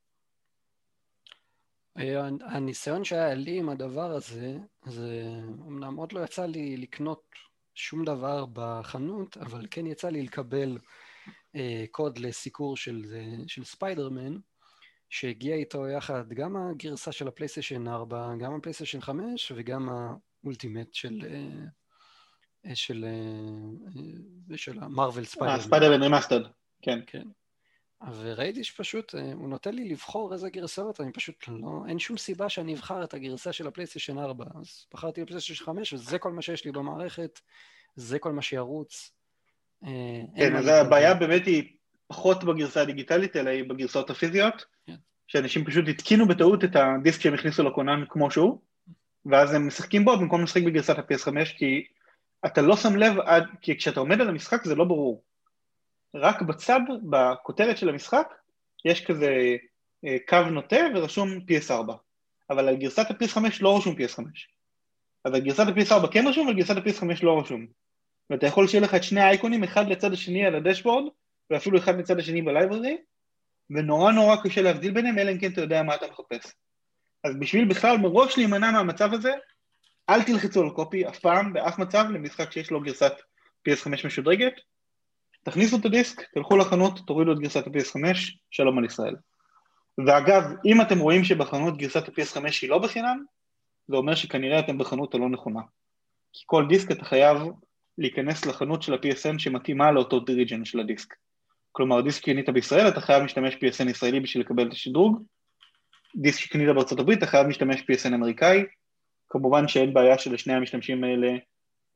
אה, 1.98 2.28
הניסיון 2.40 3.04
שהיה 3.04 3.34
לי 3.34 3.58
עם 3.58 3.68
הדבר 3.68 4.10
הזה, 4.10 4.56
זה 4.86 5.22
אמנם 5.68 5.96
עוד 5.96 6.12
לא 6.12 6.20
יצא 6.20 6.46
לי 6.46 6.76
לקנות 6.76 7.22
שום 7.74 8.04
דבר 8.04 8.44
בחנות, 8.52 9.36
אבל 9.36 9.66
כן 9.70 9.86
יצא 9.86 10.08
לי 10.08 10.22
לקבל 10.22 10.78
קוד 11.90 12.18
לסיקור 12.18 12.76
של, 12.76 13.04
של 13.46 13.64
ספיידרמן, 13.64 14.36
שהגיע 15.10 15.54
איתו 15.54 15.88
יחד 15.88 16.32
גם 16.32 16.56
הגרסה 16.56 17.12
של 17.12 17.28
הפלייסטיישן 17.28 17.88
4, 17.88 18.34
גם 18.40 18.54
הפלייסטיישן 18.54 19.00
5 19.00 19.52
וגם 19.56 19.88
ה 19.88 20.00
ultimate 20.00 20.94
של, 20.94 21.20
של, 22.74 23.04
של 24.56 24.78
ה 24.82 24.88
Marvel 24.88 25.24
ספיידרמן. 25.24 25.60
ספיידרמן 25.60 26.02
remastered, 26.02 26.42
כן. 26.82 26.98
כן. 27.06 27.28
וראיתי 28.12 28.64
שפשוט 28.64 29.14
אה, 29.14 29.32
הוא 29.32 29.48
נותן 29.48 29.74
לי 29.74 29.88
לבחור 29.88 30.32
איזה 30.32 30.50
גרסאות, 30.50 31.00
אני 31.00 31.12
פשוט 31.12 31.44
לא, 31.48 31.82
אין 31.88 31.98
שום 31.98 32.16
סיבה 32.16 32.48
שאני 32.48 32.74
אבחר 32.74 33.04
את 33.04 33.14
הגרסה 33.14 33.52
של 33.52 33.66
הפלייסטיישן 33.66 34.18
4, 34.18 34.44
אז 34.60 34.86
בחרתי 34.94 35.24
בפלייסטיישן 35.24 35.64
5 35.64 35.92
וזה 35.92 36.18
כל 36.18 36.32
מה 36.32 36.42
שיש 36.42 36.64
לי 36.64 36.72
במערכת, 36.72 37.40
זה 37.96 38.18
כל 38.18 38.32
מה 38.32 38.42
שירוץ. 38.42 39.12
אה, 39.84 39.90
כן, 40.36 40.56
אז 40.56 40.66
הבעיה 40.66 41.14
באמת 41.14 41.46
היא 41.46 41.72
פחות 42.06 42.44
בגרסה 42.44 42.80
הדיגיטלית, 42.80 43.36
אלא 43.36 43.50
היא 43.50 43.64
בגרסאות 43.68 44.10
הפיזיות, 44.10 44.64
כן. 44.86 44.94
שאנשים 45.26 45.64
פשוט 45.64 45.88
התקינו 45.88 46.28
בטעות 46.28 46.64
את 46.64 46.76
הדיסק 46.76 47.20
שהם 47.20 47.34
הכניסו 47.34 47.62
לכונן 47.62 48.04
כמו 48.08 48.30
שהוא, 48.30 48.58
ואז 49.26 49.54
הם 49.54 49.66
משחקים 49.66 50.04
בו 50.04 50.18
במקום 50.18 50.42
לשחק 50.42 50.62
בגרסת 50.62 50.98
ה-PS5, 50.98 51.58
כי 51.58 51.86
אתה 52.46 52.62
לא 52.62 52.76
שם 52.76 52.96
לב, 52.96 53.18
עד, 53.18 53.44
כי 53.60 53.78
כשאתה 53.78 54.00
עומד 54.00 54.20
על 54.20 54.28
המשחק 54.28 54.64
זה 54.64 54.74
לא 54.74 54.84
ברור. 54.84 55.22
רק 56.14 56.42
בצד, 56.42 56.80
בכותרת 57.10 57.78
של 57.78 57.88
המשחק, 57.88 58.28
יש 58.84 59.04
כזה 59.04 59.56
אה, 60.04 60.16
קו 60.28 60.50
נוטה 60.50 60.76
ורשום 60.94 61.28
PS4, 61.30 61.92
אבל 62.50 62.68
על 62.68 62.76
גרסת 62.76 63.10
ה-PS5 63.10 63.38
לא 63.60 63.76
רשום 63.76 63.94
PS5. 63.94 64.22
אז 65.24 65.34
על 65.34 65.40
גרסת 65.40 65.66
ה-PS4 65.66 66.06
כן 66.10 66.26
רשום, 66.26 66.46
ועל 66.46 66.56
גרסת 66.56 66.76
ה-PS5 66.76 67.06
לא 67.22 67.40
רשום. 67.40 67.66
ואתה 68.30 68.46
יכול 68.46 68.68
שיהיה 68.68 68.84
לך 68.84 68.94
את 68.94 69.02
שני 69.02 69.20
האייקונים, 69.20 69.64
אחד 69.64 69.88
לצד 69.88 70.12
השני 70.12 70.46
על 70.46 70.54
הדשבורד, 70.54 71.04
ואפילו 71.50 71.78
אחד 71.78 71.98
לצד 71.98 72.18
השני 72.18 72.42
בלייברי, 72.42 72.96
ונורא 73.70 74.12
נורא 74.12 74.36
קשה 74.44 74.62
להבדיל 74.62 74.92
ביניהם, 74.92 75.18
אלא 75.18 75.30
אם 75.30 75.38
כן 75.38 75.52
אתה 75.52 75.60
יודע 75.60 75.82
מה 75.82 75.94
אתה 75.94 76.06
מחפש. 76.10 76.52
אז 77.24 77.36
בשביל 77.38 77.68
בכלל 77.68 77.98
מראש 77.98 78.38
להימנע 78.38 78.70
מהמצב 78.70 79.14
הזה, 79.14 79.32
אל 80.10 80.22
תלחצו 80.22 80.62
על 80.62 80.70
קופי 80.70 81.08
אף 81.08 81.18
פעם, 81.18 81.52
באף 81.52 81.78
מצב, 81.78 82.04
למשחק 82.10 82.52
שיש 82.52 82.70
לו 82.70 82.80
גרסת 82.80 83.12
PS5 83.68 84.06
משודרגת, 84.06 84.52
תכניסו 85.44 85.76
את 85.76 85.84
הדיסק, 85.84 86.22
תלכו 86.34 86.56
לחנות, 86.56 87.00
תורידו 87.06 87.32
את 87.32 87.38
גרסת 87.38 87.66
ה-PS5, 87.66 88.00
שלום 88.50 88.78
על 88.78 88.84
ישראל. 88.84 89.16
ואגב, 90.06 90.42
אם 90.66 90.80
אתם 90.80 90.98
רואים 90.98 91.24
שבחנות 91.24 91.76
גרסת 91.76 92.08
ה-PS5 92.08 92.40
היא 92.62 92.70
לא 92.70 92.78
בחינם, 92.78 93.24
זה 93.88 93.96
אומר 93.96 94.14
שכנראה 94.14 94.58
אתם 94.58 94.78
בחנות 94.78 95.14
הלא 95.14 95.28
נכונה. 95.28 95.60
כי 96.32 96.42
כל 96.46 96.66
דיסק 96.68 96.90
אתה 96.90 97.04
חייב 97.04 97.38
להיכנס 97.98 98.46
לחנות 98.46 98.82
של 98.82 98.94
ה-PSN 98.94 99.38
שמתאימה 99.38 99.92
לאותו 99.92 100.20
דיריג'ן 100.20 100.64
של 100.64 100.80
הדיסק. 100.80 101.14
כלומר, 101.72 102.00
דיסק 102.00 102.22
שקנית 102.22 102.48
בישראל, 102.48 102.88
אתה 102.88 103.00
חייב 103.00 103.22
להשתמש 103.22 103.54
PSN 103.54 103.90
ישראלי 103.90 104.20
בשביל 104.20 104.44
לקבל 104.44 104.68
את 104.68 104.72
השדרוג, 104.72 105.22
דיסק 106.16 106.40
שקנית 106.40 106.68
בארצות 106.74 106.98
הברית, 106.98 107.18
אתה 107.18 107.26
חייב 107.26 107.46
להשתמש 107.46 107.80
PSN 107.80 108.14
אמריקאי, 108.14 108.64
כמובן 109.28 109.68
שאין 109.68 109.94
בעיה 109.94 110.18
שלשני 110.18 110.54
המשתמשים 110.54 111.04
האלה 111.04 111.36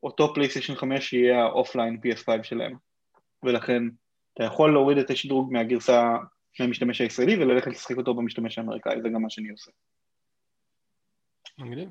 אותו 0.03 0.33
פלייסטיישן 0.33 0.75
5 0.75 1.13
יהיה 1.13 1.43
ה 1.43 1.50
offline 1.50 1.97
PS5 2.05 2.43
שלהם. 2.43 2.88
ולכן 3.43 3.83
אתה 4.33 4.43
יכול 4.43 4.73
להוריד 4.73 4.97
את 4.97 5.09
השדרוג 5.09 5.53
מהגרסה 5.53 6.17
מהמשתמש 6.59 7.01
הישראלי 7.01 7.43
וללכת 7.43 7.71
לשחק 7.71 7.97
אותו 7.97 8.13
במשתמש 8.13 8.57
האמריקאי, 8.57 9.01
זה 9.01 9.09
גם 9.09 9.21
מה 9.21 9.29
שאני 9.29 9.49
עושה. 9.49 9.71
מגניב. 11.57 11.89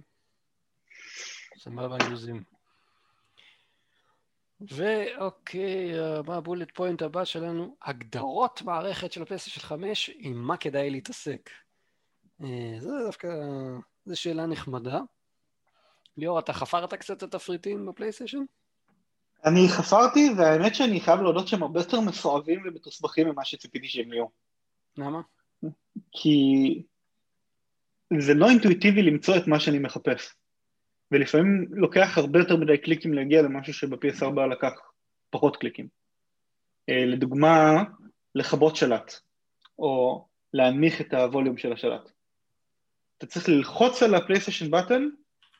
סבבה 1.58 1.96
יוז'ים. 2.10 2.42
ואוקיי, 4.60 5.92
מה 6.26 6.36
ה 6.36 6.41
bullet 6.41 6.70
point 6.74 7.02
הבא 7.02 7.24
שלנו? 7.24 7.76
הגדרות 7.82 8.62
מערכת 8.62 9.12
של 9.12 9.22
הפלייסטיישן 9.22 9.60
5, 9.60 10.10
עם 10.18 10.32
מה 10.32 10.56
כדאי 10.56 10.90
להתעסק. 10.90 11.50
אה, 12.44 12.76
זה 12.78 12.90
דווקא, 13.06 13.28
זו 14.04 14.20
שאלה 14.20 14.46
נחמדה. 14.46 15.00
ליאור, 16.16 16.38
אתה 16.38 16.52
חפרת 16.52 16.94
קצת 16.94 17.16
את 17.16 17.22
התפריטים 17.22 17.86
בפלייסטיישן? 17.86 18.44
אני 19.48 19.68
חפרתי, 19.68 20.30
והאמת 20.36 20.74
שאני 20.74 21.00
חייב 21.00 21.20
להודות 21.20 21.48
שהם 21.48 21.62
הרבה 21.62 21.80
יותר 21.80 22.00
מסואבים 22.00 22.62
ומתוסבכים 22.64 23.28
ממה 23.28 23.44
שציפיתי 23.44 23.88
שהם 23.88 24.12
יהיו. 24.12 24.26
למה? 24.96 25.20
כי 26.12 26.82
זה 28.20 28.34
לא 28.34 28.48
אינטואיטיבי 28.50 29.02
למצוא 29.02 29.36
את 29.36 29.46
מה 29.46 29.60
שאני 29.60 29.78
מחפש. 29.78 30.34
ולפעמים 31.12 31.66
לוקח 31.70 32.18
הרבה 32.18 32.38
יותר 32.38 32.56
מדי 32.56 32.78
קליקים 32.78 33.14
להגיע 33.14 33.42
למשהו 33.42 33.74
שב-PS4 33.74 34.40
לקח 34.52 34.72
פחות 35.30 35.56
קליקים. 35.56 35.88
אה, 36.88 37.04
לדוגמה, 37.06 37.84
לכבות 38.34 38.76
שלט, 38.76 39.14
או 39.78 40.24
להנמיך 40.52 41.00
את 41.00 41.14
הווליום 41.14 41.56
של 41.56 41.72
השלט. 41.72 42.10
אתה 43.18 43.26
צריך 43.26 43.48
ללחוץ 43.48 44.02
על 44.02 44.14
הפלייסטיישן 44.14 44.70
button, 44.70 45.08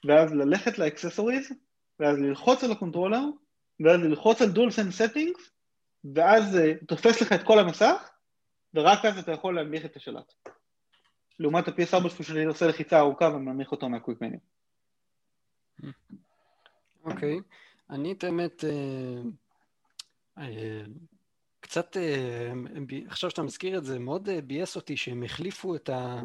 ואז 0.04 0.32
ללכת 0.32 0.78
ל 0.78 0.84
accessories, 0.84 1.52
ואז 2.00 2.18
ללחוץ 2.18 2.64
על 2.64 2.72
ה 2.72 2.77
controller, 2.77 3.24
ואז 3.80 4.00
ללחוץ 4.00 4.42
על 4.42 4.48
DualSense 4.48 4.90
settings, 4.90 5.50
ואז 6.14 6.50
זה 6.50 6.74
תופס 6.86 7.22
לך 7.22 7.32
את 7.32 7.42
כל 7.42 7.58
המסך, 7.58 8.10
ורק 8.74 9.04
אז 9.04 9.18
אתה 9.18 9.32
יכול 9.32 9.56
להנמיך 9.56 9.84
את 9.84 9.96
השלט. 9.96 10.32
לעומת 11.38 11.68
ה-PS4 11.68 12.08
שלו 12.08 12.24
שאני 12.24 12.44
עושה 12.44 12.66
לחיצה 12.66 12.98
ארוכה 12.98 13.24
ומנמיך 13.24 13.72
אותו 13.72 13.88
מה 13.88 13.97
quick 13.97 14.20
menu. 14.20 14.38
אוקיי, 17.04 17.40
אני 17.90 18.12
את 18.12 18.24
האמת 18.24 18.64
אה, 18.64 19.20
אה, 20.38 20.82
קצת, 21.60 21.96
אה, 21.96 22.52
עכשיו 23.06 23.30
שאתה 23.30 23.42
מזכיר 23.42 23.78
את 23.78 23.84
זה, 23.84 23.98
מאוד 23.98 24.28
ביאס 24.44 24.76
אותי 24.76 24.96
שהם 24.96 25.22
החליפו 25.22 25.74
את, 25.74 25.88
ה, 25.88 26.20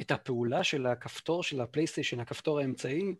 את 0.00 0.10
הפעולה 0.10 0.64
של 0.64 0.86
הכפתור 0.86 1.42
של 1.42 1.60
הפלייסטיישן, 1.60 2.20
הכפתור 2.20 2.60
האמצעי. 2.60 3.14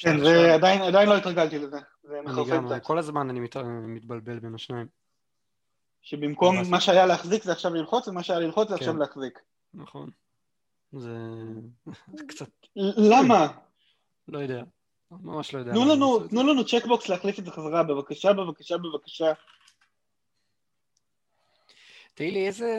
כן, 0.00 0.20
ועדיין 0.20 1.08
לא 1.08 1.16
התרגלתי 1.16 1.58
לזה. 1.58 1.78
אני 2.10 2.50
גם, 2.50 2.68
כל 2.82 2.98
הזמן 2.98 3.30
אני 3.30 3.40
מת, 3.40 3.56
מתבלבל 3.86 4.38
בין 4.38 4.54
השניים. 4.54 4.86
שבמקום 6.02 6.56
מה 6.70 6.80
שהיה 6.80 7.06
להחזיק 7.06 7.42
זה 7.42 7.52
עכשיו 7.52 7.74
ללחוץ, 7.74 8.08
ומה 8.08 8.22
שהיה 8.22 8.40
ללחוץ 8.40 8.68
זה 8.68 8.74
כן. 8.74 8.80
עכשיו 8.80 8.96
להחזיק. 8.96 9.38
נכון. 9.74 10.10
זה 10.92 11.16
קצת... 12.28 12.48
למה? 12.76 13.46
לא 14.28 14.38
יודע. 14.38 14.62
ממש 15.10 15.54
לא 15.54 15.58
יודע. 15.58 15.72
תנו 15.72 15.84
לנו, 15.84 16.28
תנו 16.28 16.42
לנו 16.42 16.64
צ'קבוקס 16.66 17.08
להחליף 17.08 17.38
את 17.38 17.44
זה 17.44 17.50
חזרה, 17.50 17.82
בבקשה, 17.82 18.32
בבקשה, 18.32 18.76
בבקשה. 18.78 19.32
תהי 22.14 22.30
לי, 22.30 22.46
איזה... 22.46 22.78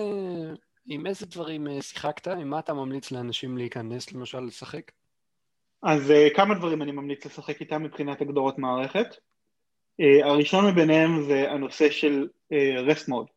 עם 0.86 1.07
איזה 1.07 1.26
דברים 1.26 1.67
אה, 1.67 1.82
שיחקת? 1.82 2.28
עם 2.28 2.49
מה 2.49 2.59
אתה 2.59 2.74
ממליץ 2.74 3.11
לאנשים 3.11 3.57
להיכנס, 3.57 4.11
למשל, 4.11 4.39
לשחק? 4.39 4.91
אז 5.84 6.12
uh, 6.12 6.36
כמה 6.36 6.56
דברים 6.56 6.82
אני 6.82 6.92
ממליץ 6.92 7.26
לשחק 7.26 7.62
איתם 7.62 7.84
מבחינת 7.84 8.22
הגדרות 8.22 8.58
מערכת. 8.58 9.08
Uh, 10.02 10.26
הראשון 10.26 10.68
מביניהם 10.68 11.24
זה 11.24 11.52
הנושא 11.52 11.90
של 11.90 12.28
uh, 12.54 12.90
rest 12.90 13.10
mode. 13.10 13.32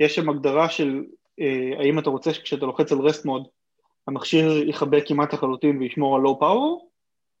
יש 0.00 0.14
שם 0.14 0.28
הגדרה 0.28 0.68
של 0.68 1.04
uh, 1.40 1.80
האם 1.80 1.98
אתה 1.98 2.10
רוצה 2.10 2.34
שכשאתה 2.34 2.66
לוחץ 2.66 2.92
על 2.92 2.98
rest 2.98 3.24
mode 3.24 3.48
המכשיר 4.06 4.68
יכבה 4.68 5.00
כמעט 5.00 5.34
לחלוטין 5.34 5.78
וישמור 5.78 6.16
על 6.16 6.22
low 6.22 6.40
power, 6.40 6.84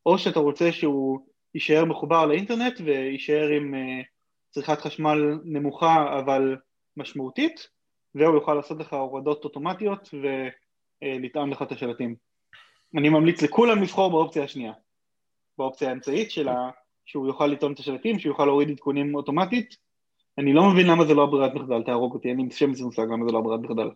או 0.06 0.18
שאתה 0.18 0.40
רוצה 0.40 0.72
שהוא 0.72 1.20
יישאר 1.54 1.84
מחובר 1.84 2.26
לאינטרנט 2.26 2.80
ויישאר 2.84 3.48
עם 3.48 3.74
uh, 3.74 4.04
צריכת 4.50 4.80
חשמל 4.80 5.38
נמוכה 5.44 6.18
אבל 6.18 6.56
משמעותית, 6.96 7.68
והוא 8.14 8.34
יוכל 8.34 8.54
לעשות 8.54 8.78
לך 8.78 8.92
הורדות 8.92 9.44
אוטומטיות 9.44 10.08
ולטען 11.02 11.50
לך 11.50 11.62
את 11.62 11.72
השלטים. 11.72 12.27
אני 12.96 13.08
ממליץ 13.08 13.42
לכולם 13.42 13.82
לבחור 13.82 14.10
באופציה 14.10 14.44
השנייה, 14.44 14.72
באופציה 15.58 15.88
האמצעית 15.88 16.30
של 16.30 16.48
ה... 16.48 16.70
שהוא 17.04 17.26
יוכל 17.26 17.46
לטעון 17.46 17.72
את 17.72 17.78
השלטים, 17.78 18.18
שהוא 18.18 18.30
יוכל 18.30 18.44
להוריד 18.44 18.70
עדכונים 18.70 19.14
אוטומטית. 19.14 19.76
אני 20.38 20.52
לא 20.52 20.62
מבין 20.70 20.86
למה 20.86 21.04
זה 21.04 21.14
לא 21.14 21.24
הברירת 21.24 21.54
מחדל, 21.54 21.82
תהרוג 21.82 22.14
אותי, 22.14 22.28
אין 22.28 22.40
לי 22.40 22.50
שם 22.50 22.70
מושג 22.84 23.02
למה 23.02 23.26
זה 23.26 23.32
לא 23.32 23.38
הברירת 23.38 23.60
מחדל. 23.60 23.90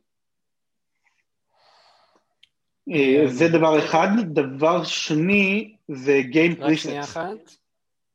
אה, 2.90 3.22
זה 3.26 3.48
דבר 3.48 3.78
אחד. 3.78 4.08
דבר 4.24 4.84
שני 4.84 5.76
זה 5.88 6.20
Game 6.32 6.58
Presets. 6.58 6.64
רק 6.64 6.74
שנייה 6.74 7.00
אחת. 7.00 7.56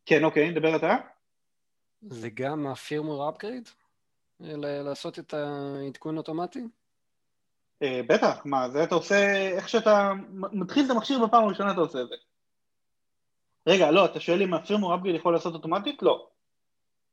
כן, 0.06 0.24
אוקיי, 0.24 0.52
דבר 0.52 0.76
אתה. 0.76 0.96
זה 2.02 2.30
גם 2.30 2.68
הפירמור 2.68 3.30
אפגריד? 3.30 3.70
לעשות 4.40 5.20
את 5.20 5.34
העדכון 5.34 6.18
אוטומטי? 6.18 6.64
אה, 7.84 8.02
בטח, 8.08 8.42
מה, 8.46 8.70
זה 8.70 8.84
אתה 8.84 8.96
עושה, 8.96 9.48
איך 9.56 9.70
שאתה 9.70 10.14
מתחיל 10.32 10.86
את 10.86 10.92
המכשיר 10.92 11.26
בפעם 11.26 11.44
הראשונה 11.44 11.72
אתה 11.72 11.80
עושה 11.80 12.02
את 12.02 12.08
זה. 12.08 12.16
רגע, 13.68 13.92
לא, 13.92 14.06
אתה 14.06 14.20
שואל 14.20 14.42
אם 14.42 14.54
הפירמור 14.54 14.96
אפגריד 14.96 15.16
יכול 15.16 15.34
לעשות 15.34 15.54
אוטומטית? 15.54 16.02
לא. 16.02 16.30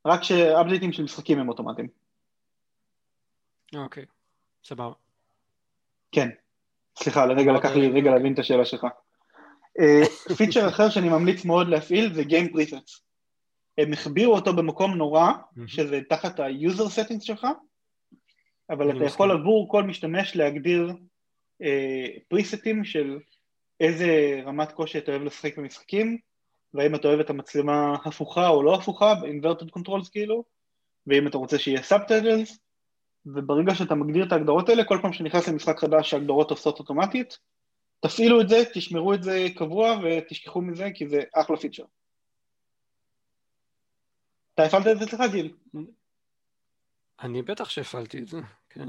רק 0.06 0.22
שאפדייטים 0.22 0.92
של 0.92 1.02
משחקים 1.02 1.38
הם 1.38 1.48
אוטומטיים. 1.48 1.88
אוקיי, 3.76 4.04
סבבה. 4.64 4.92
כן. 6.12 6.28
סליחה, 6.98 7.26
לרגע 7.26 7.52
לקח 7.52 7.70
לי 7.70 7.88
רגע 7.88 8.10
להבין 8.10 8.34
את 8.34 8.38
השאלה 8.38 8.64
שלך. 8.64 8.86
פיצ'ר 10.36 10.62
אה, 10.62 10.68
אחר 10.74 10.90
שאני 10.90 11.08
ממליץ 11.08 11.44
מאוד 11.44 11.68
להפעיל 11.68 12.14
זה 12.14 12.22
Game 12.22 12.54
Presets. 12.54 13.00
הם 13.78 13.92
החביאו 13.92 14.34
אותו 14.34 14.56
במקום 14.56 14.94
נורא, 14.94 15.32
שזה 15.66 16.00
תחת 16.08 16.40
ה-user 16.40 16.88
settings 16.96 17.20
שלך, 17.20 17.46
אבל 18.70 18.96
אתה 18.96 19.04
יכול 19.04 19.30
עבור 19.30 19.68
כל 19.70 19.82
משתמש 19.82 20.36
להגדיר 20.36 20.92
פריסטים 22.28 22.78
אה, 22.78 22.84
של 22.84 23.18
איזה 23.80 24.40
רמת 24.46 24.72
קושי 24.72 24.98
אתה 24.98 25.10
אוהב 25.10 25.22
לשחק 25.22 25.58
במשחקים, 25.58 26.18
והאם 26.74 26.94
אתה 26.94 27.08
אוהב 27.08 27.20
את 27.20 27.30
המצלמה 27.30 27.96
הפוכה 28.04 28.48
או 28.48 28.62
לא 28.62 28.74
הפוכה, 28.74 29.12
inverted 29.12 29.78
controls 29.78 30.10
כאילו, 30.12 30.44
ואם 31.06 31.26
אתה 31.26 31.38
רוצה 31.38 31.58
שיהיה 31.58 31.80
subtitles, 31.80 32.58
וברגע 33.26 33.74
שאתה 33.74 33.94
מגדיר 33.94 34.26
את 34.26 34.32
ההגדרות 34.32 34.68
האלה, 34.68 34.84
כל 34.84 34.98
פעם 35.02 35.12
שנכנס 35.12 35.48
למשחק 35.48 35.78
חדש 35.78 36.14
ההגדרות 36.14 36.50
עושות 36.50 36.78
אוטומטית, 36.78 37.38
תפעילו 38.00 38.40
את 38.40 38.48
זה, 38.48 38.62
תשמרו 38.74 39.14
את 39.14 39.22
זה 39.22 39.46
קבוע 39.56 39.98
ותשכחו 40.02 40.60
מזה, 40.60 40.88
כי 40.94 41.08
זה 41.08 41.22
אחלה 41.34 41.56
פיצ'ר. 41.56 41.84
אתה 44.54 44.62
הפעלת 44.62 44.86
את 44.86 44.98
זה 44.98 45.04
אצלך, 45.04 45.20
גיל? 45.32 45.54
אני 47.22 47.42
בטח 47.42 47.68
שהפעלתי 47.68 48.18
את 48.18 48.28
זה, 48.28 48.40
כן. 48.70 48.88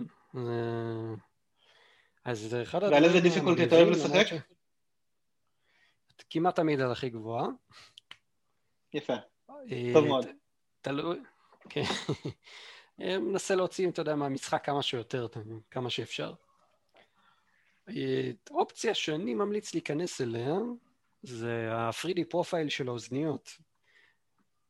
אז 2.26 2.40
זה 2.40 2.62
אחד 2.62 2.84
הדברים... 2.84 3.04
ועל 3.04 3.16
איזה 3.16 3.30
difficulty 3.30 3.64
אתה 3.64 3.76
אוהב 3.76 3.90
לשחק? 3.90 4.26
כמעט 6.30 6.56
תמיד 6.56 6.82
על 6.82 6.92
הכי 6.92 7.10
גבוהה. 7.10 7.48
יפה, 8.94 9.14
אה, 9.50 9.92
טוב 9.94 10.06
מאוד. 10.06 10.26
תלוי, 10.82 11.20
כן. 11.70 11.84
אה, 13.02 13.20
מנסה 13.20 13.56
להוציא, 13.56 13.90
אתה 13.90 14.02
יודע, 14.02 14.16
מהמשחק 14.16 14.66
כמה 14.66 14.82
שיותר, 14.82 15.28
כמה 15.72 15.90
שאפשר. 15.90 16.34
אה, 17.90 18.32
אופציה 18.52 18.94
שאני 18.94 19.34
ממליץ 19.34 19.74
להיכנס 19.74 20.22
אליה 20.22 20.56
זה 21.24 21.74
ה-3D 21.74 22.20
profile 22.30 22.70
של 22.70 22.88
האוזניות. 22.88 23.58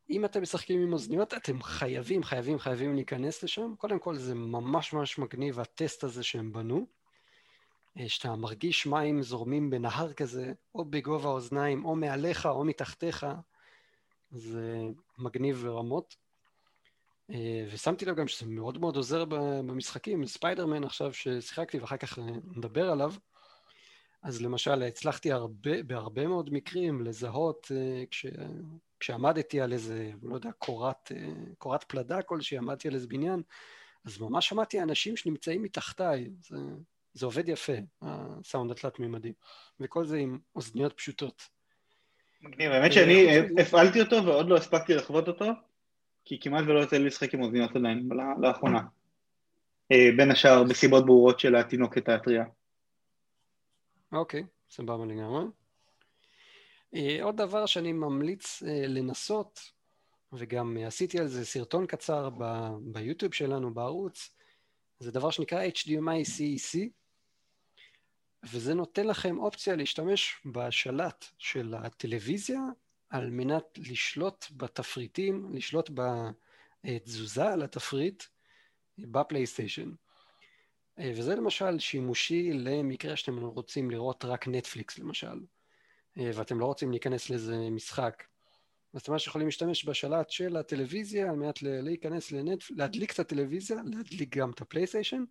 אם 0.10 0.26
אתם 0.26 0.42
משחקים 0.42 0.82
עם 0.82 0.94
אוזניות, 0.94 1.34
אתם 1.34 1.62
חייבים, 1.62 2.24
חייבים, 2.24 2.60
חייבים 2.60 2.96
להיכנס 2.96 3.44
לשם. 3.44 3.74
קודם 3.78 4.00
כל 4.00 4.16
זה 4.16 4.36
ממש 4.36 4.94
ממש 4.94 5.18
מגניב, 5.18 5.60
הטסט 5.60 6.04
הזה 6.04 6.24
שהם 6.24 6.54
בנו. 6.54 6.86
אה, 8.00 8.10
שאתה 8.10 8.36
מרגיש 8.36 8.88
מים 8.88 9.22
זורמים 9.22 9.70
בנהר 9.70 10.14
כזה, 10.14 10.54
או 10.76 10.86
בגובה 10.86 11.30
האוזניים, 11.30 11.86
או 11.86 11.96
מעליך, 11.96 12.46
או 12.46 12.66
מתחתיך. 12.66 13.26
זה 14.32 14.82
מגניב 15.18 15.58
ברמות. 15.58 16.16
אה, 17.32 17.68
ושמתי 17.72 18.06
לב 18.06 18.16
גם 18.16 18.28
שזה 18.28 18.46
מאוד 18.46 18.78
מאוד 18.78 18.96
עוזר 18.96 19.26
במשחקים, 19.26 20.26
ספיידרמן 20.26 20.84
עכשיו 20.84 21.14
ששיחקתי 21.14 21.80
ואחר 21.80 21.98
כך 21.98 22.20
נדבר 22.56 22.90
עליו, 22.90 23.14
אז 24.24 24.42
למשל 24.42 24.84
הצלחתי 24.84 25.32
הרבה, 25.32 25.84
בהרבה 25.84 26.28
מאוד 26.28 26.54
מקרים 26.54 27.02
לזהות 27.02 27.72
אה, 27.76 28.04
כש, 28.12 28.26
כשעמדתי 29.06 29.62
על 29.62 29.74
איזה, 29.74 30.12
לא 30.24 30.36
יודע, 30.36 30.52
קורת, 30.52 31.12
אה, 31.16 31.28
קורת 31.58 31.84
פלדה 31.84 32.22
כלשהי, 32.22 32.58
עמדתי 32.58 32.88
על 32.88 32.94
איזה 32.94 33.08
בניין, 33.08 33.42
אז 34.06 34.22
ממש 34.22 34.50
שמעתי 34.50 34.82
אנשים 34.82 35.18
שנמצאים 35.18 35.64
מתחתיי, 35.64 36.30
זה, 36.42 36.58
זה 37.14 37.26
עובד 37.26 37.50
יפה, 37.50 37.74
הסאונד 38.02 38.72
התלת-מימדי, 38.72 39.34
וכל 39.80 40.06
זה 40.06 40.18
עם 40.18 40.40
אוזניות 40.56 40.94
פשוטות. 40.98 41.50
מגניב, 42.42 42.72
האמת 42.72 42.94
שאני 42.94 43.28
הפעלתי 43.62 44.02
אותו 44.02 44.26
ועוד 44.26 44.50
לא 44.50 44.56
הספקתי 44.56 44.94
לחוות 44.94 45.28
אותו, 45.28 45.46
כי 46.26 46.40
כמעט 46.40 46.64
ולא 46.68 46.80
יוצא 46.80 46.98
לי 46.98 47.06
לשחק 47.06 47.34
עם 47.34 47.42
אוזניות 47.42 47.76
עדיין 47.76 48.10
לאחרונה. 48.42 48.82
אה, 49.92 50.10
בין 50.18 50.32
השאר 50.32 50.64
בסיבות 50.64 51.06
ברורות 51.06 51.40
של 51.40 51.56
התינוקת 51.56 52.10
הטריה. 52.10 52.46
אוקיי, 54.12 54.44
סבבה 54.70 55.06
לגמרי. 55.06 55.44
אה, 56.96 57.24
עוד 57.24 57.38
דבר 57.38 57.66
שאני 57.66 57.94
ממליץ 57.94 58.64
אה, 58.64 58.88
לנסות, 58.88 59.72
וגם 60.34 60.78
עשיתי 60.88 61.20
על 61.20 61.28
זה 61.28 61.46
סרטון 61.46 61.86
קצר 61.86 62.30
ביוטיוב 62.82 63.34
שלנו 63.34 63.74
בערוץ, 63.74 64.36
זה 65.00 65.12
דבר 65.12 65.30
שנקרא 65.30 65.68
HDMI 65.68 66.28
CEC, 66.38 66.78
וזה 68.44 68.74
נותן 68.74 69.08
לכם 69.08 69.38
אופציה 69.38 69.76
להשתמש 69.76 70.42
בשלט 70.46 71.26
של 71.38 71.74
הטלוויזיה 71.74 72.60
על 73.10 73.30
מנת 73.30 73.64
לשלוט 73.78 74.46
בתפריטים, 74.52 75.56
לשלוט 75.56 75.90
בתזוזה 76.84 77.54
על 77.54 77.64
התפריט 77.64 78.24
בפלייסטיישן. 78.98 79.92
אה, 81.00 81.12
וזה 81.16 81.36
למשל 81.36 81.80
שימושי 81.80 82.54
למקרה 82.54 83.16
שאתם 83.16 83.38
רוצים 83.46 83.92
לראות 83.92 84.26
רק 84.26 84.48
נטפליקס 84.48 85.00
למשל, 85.00 85.28
אה, 85.28 85.55
ואתם 86.18 86.60
לא 86.60 86.66
רוצים 86.66 86.92
להיכנס 86.92 87.30
לאיזה 87.30 87.70
משחק. 87.70 88.24
אז 88.94 89.02
אתם 89.02 89.12
ממש 89.12 89.28
יכולים 89.28 89.48
להשתמש 89.48 89.86
בשלט 89.86 90.30
של 90.30 90.58
הטלוויזיה 90.58 91.30
על 91.30 91.36
מנת 91.36 91.62
להיכנס 91.62 92.32
לנטפליקס, 92.32 92.72
להדליק 92.80 93.14
את 93.14 93.20
הטלוויזיה, 93.20 93.78
להדליק 93.86 94.38
גם 94.38 94.52
את 94.52 94.62
הפלייסטיישן, 94.62 95.24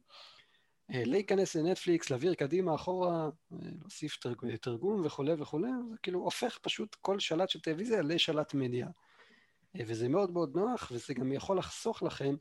אה, 0.90 1.02
להיכנס 1.04 1.56
לנטפליקס, 1.56 2.10
להעביר 2.10 2.34
קדימה, 2.34 2.74
אחורה, 2.74 3.24
אה, 3.24 3.58
להוסיף 3.80 4.16
תרגום 4.60 5.04
וכולי 5.04 5.32
וכולי, 5.38 5.68
זה 5.90 5.96
כאילו 6.02 6.20
הופך 6.20 6.58
פשוט 6.62 6.94
כל 6.94 7.18
שלט 7.18 7.48
של 7.48 7.60
טלוויזיה 7.60 8.02
לשלט 8.02 8.54
מדיה. 8.54 8.88
אה, 9.76 9.84
וזה 9.86 10.08
מאוד 10.08 10.30
מאוד 10.30 10.56
נוח, 10.56 10.90
וזה 10.92 11.14
גם 11.14 11.32
יכול 11.32 11.58
לחסוך 11.58 12.02
לכם 12.02 12.34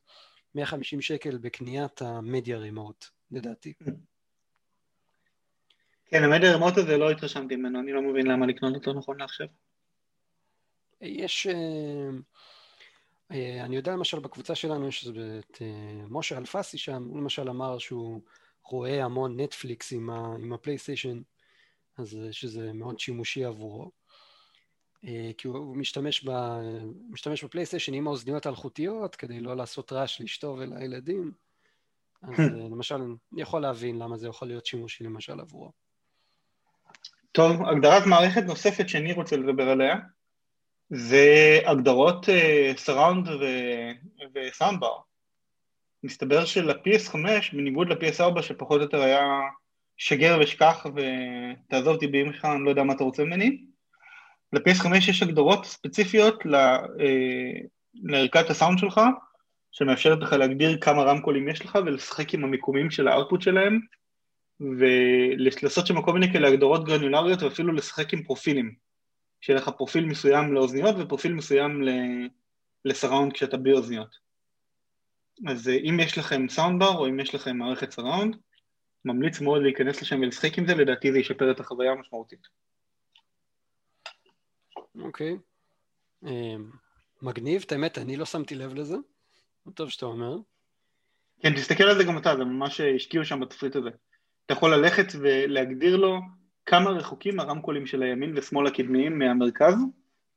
150 0.56 1.02
שקל 1.02 1.38
בקניית 1.38 2.02
המדיה 2.02 2.58
רימוט, 2.58 3.06
לדעתי. 3.32 3.74
כן, 6.14 6.24
המדיה 6.24 6.54
רימוט 6.54 6.78
הזה 6.78 6.98
לא 6.98 7.12
התרשמתי 7.12 7.56
ממנו, 7.56 7.80
אני 7.80 7.92
לא 7.92 8.02
מבין 8.02 8.28
למה 8.28 8.46
לקנות 8.46 8.76
אותו 8.76 8.94
נכון 8.94 9.20
לעכשיו. 9.20 9.48
יש... 11.02 11.48
אה, 13.32 13.64
אני 13.66 13.76
יודע 13.76 13.92
למשל 13.92 14.20
בקבוצה 14.20 14.56
שלנו 14.56 14.88
יש 14.88 15.08
את 15.08 15.62
אה, 15.62 16.06
משה 16.10 16.38
אלפסי 16.38 16.78
שם, 16.78 17.04
הוא 17.04 17.20
למשל 17.20 17.50
אמר 17.50 17.78
שהוא 17.78 18.22
רואה 18.64 19.04
המון 19.06 19.40
נטפליקס 19.40 19.94
עם, 19.94 20.10
ה, 20.10 20.36
עם 20.40 20.54
הפלייסטיישן, 20.54 21.22
אז 21.98 22.16
אה, 22.16 22.34
שזה 22.34 22.74
מאוד 22.74 23.00
שימושי 23.00 23.46
עבורו. 23.46 23.92
כי 25.38 25.48
הוא 25.48 25.78
משתמש, 25.78 26.28
ב, 26.28 26.32
משתמש 27.10 27.44
בפלייסטיישן 27.44 27.94
עם 27.94 28.08
האוזניות 28.08 28.46
האלחוטיות 28.46 29.16
כדי 29.16 29.40
לא 29.40 29.58
לעשות 29.58 29.94
רעש 29.94 30.22
לאשתו 30.22 30.56
ולילדים. 30.60 31.32
אז 32.22 32.40
למשל, 32.72 32.96
אני 32.96 33.42
יכול 33.42 33.62
להבין 33.62 34.00
למה 34.00 34.18
זה 34.18 34.28
יכול 34.28 34.48
להיות 34.48 34.66
שימושי 34.66 35.04
למשל 35.04 35.40
עבורו. 35.40 35.83
טוב, 37.34 37.68
הגדרת 37.68 38.06
מערכת 38.06 38.44
נוספת 38.44 38.90
שאני 38.90 39.14
רוצה 39.14 39.38
לדבר 39.38 39.70
עליה, 39.70 39.96
זה 40.90 41.60
הגדרות 41.66 42.26
סראונד 42.78 43.28
uh, 43.28 43.32
וסאונדבר. 44.36 44.98
מסתבר 46.04 46.46
של-PS5, 46.46 47.16
בניגוד 47.54 47.90
ל-PS4 47.90 48.42
שפחות 48.42 48.78
או 48.78 48.84
יותר 48.84 49.02
היה 49.02 49.24
שגר 49.98 50.38
ושכח 50.42 50.86
ותעזוב 50.86 51.94
אותי 51.94 52.08
באמא 52.08 52.32
אני 52.44 52.66
לא 52.66 52.70
יודע 52.70 52.84
מה 52.84 52.94
אתה 52.94 53.04
רוצה 53.04 53.24
ממני, 53.24 53.64
ל-PS5 54.54 54.96
יש 54.98 55.24
הגדרות 55.24 55.66
ספציפיות 55.66 56.46
ל, 56.46 56.56
uh, 56.56 57.68
לערכת 58.04 58.50
הסאונד 58.50 58.80
שלך, 58.80 59.02
שמאפשרת 59.72 60.20
לך 60.22 60.34
להגדיר 60.34 60.78
כמה 60.82 61.04
רמקולים 61.04 61.50
יש 61.50 61.66
לך 61.66 61.78
ולשחק 61.86 62.34
עם 62.34 62.44
המיקומים 62.44 62.92
של 62.92 63.08
ה 63.08 63.13
output 63.13 63.42
שלהם, 63.42 63.80
ולעשות 64.80 65.88
שם 65.88 66.02
כל 66.02 66.14
מיני 66.14 66.34
כאלה 66.34 66.48
הגדרות 66.48 66.86
גרנולריות 66.86 67.44
ואפילו 67.44 67.74
לשחק 67.74 68.14
עם 68.14 68.24
פרופילים. 68.24 68.76
שיהיה 69.42 69.60
לך 69.60 69.70
פרופיל 69.70 70.06
מסוים 70.06 70.54
לאוזניות 70.54 70.96
ופרופיל 71.00 71.34
מסוים 71.34 71.82
לסראונד 72.86 73.34
כשאתה 73.34 73.58
בלי 73.58 73.74
אוזניות. 73.74 74.18
אז 75.48 75.70
אה, 75.70 75.74
אם 75.74 76.00
יש 76.00 76.18
לכם 76.18 76.50
סאונדבר 76.50 76.98
או 76.98 77.08
אם 77.08 77.20
יש 77.20 77.36
לכם 77.36 77.58
מערכת 77.58 77.92
סראונד, 77.92 78.36
ממליץ 79.06 79.42
מאוד 79.42 79.62
להיכנס 79.62 80.02
לשם 80.02 80.22
ולשחק 80.22 80.58
עם 80.58 80.68
זה, 80.68 80.76
לדעתי 80.76 81.12
זה 81.12 81.20
ישפר 81.20 81.52
את 81.52 81.60
החוויה 81.60 81.92
המשמעותית. 81.92 82.48
אוקיי. 85.02 85.34
Okay. 85.34 86.28
אה, 86.28 86.56
מגניב, 87.22 87.64
את 87.66 87.72
האמת, 87.72 87.98
אני 87.98 88.18
לא 88.18 88.26
שמתי 88.26 88.56
לב 88.56 88.74
לזה. 88.74 88.96
טוב 89.74 89.90
שאתה 89.90 90.06
אומר. 90.06 90.38
כן, 91.40 91.56
תסתכל 91.56 91.84
על 91.84 91.98
זה 91.98 92.04
גם 92.04 92.18
אתה, 92.18 92.38
זה 92.38 92.44
ממש 92.44 92.82
השקיעו 92.82 93.26
שם 93.26 93.40
בתפריט 93.40 93.76
הזה. 93.76 93.90
אתה 94.46 94.54
יכול 94.54 94.76
ללכת 94.76 95.06
ולהגדיר 95.20 95.96
לו 95.96 96.20
כמה 96.66 96.90
רחוקים 96.90 97.40
הרמקולים 97.40 97.86
של 97.86 98.04
הימין 98.04 98.38
ושמאל 98.38 98.68
הקדמיים 98.68 99.20
מהמרכז, 99.20 99.76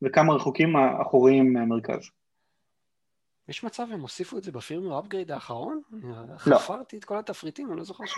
וכמה 0.03 0.35
רחוקים 0.35 0.77
האחוריים 0.77 1.53
מהמרכז. 1.53 2.11
יש 3.49 3.65
מצב 3.65 3.87
הם 3.93 4.01
הוסיפו 4.01 4.39
את 4.39 4.43
זה 4.43 4.53
בפירמר 4.53 4.99
אפגריד 5.01 5.33
האחרון? 5.33 5.83
לא. 5.93 6.39
חפרתי 6.39 6.99
את 6.99 7.05
כל 7.05 7.19
התפריטים, 7.19 7.69
אני 7.71 7.79
לא 7.79 7.85
זוכר 7.85 8.05
זה. 8.07 8.15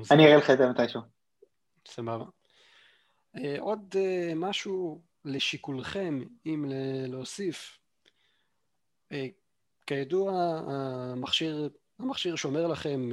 אני 0.14 0.26
אראה 0.26 0.36
לך 0.36 0.50
את 0.50 0.58
זה 0.58 0.68
מתישהו. 0.68 1.00
סבבה. 1.86 2.24
אה, 3.36 3.56
עוד 3.60 3.94
אה, 3.98 4.32
משהו 4.36 5.00
לשיקולכם, 5.24 6.20
אם 6.46 6.64
להוסיף. 7.08 7.78
אה, 9.12 9.26
כידוע, 9.86 10.32
המכשיר, 10.66 11.68
המכשיר 11.98 12.36
שומר 12.36 12.66
לכם 12.66 13.10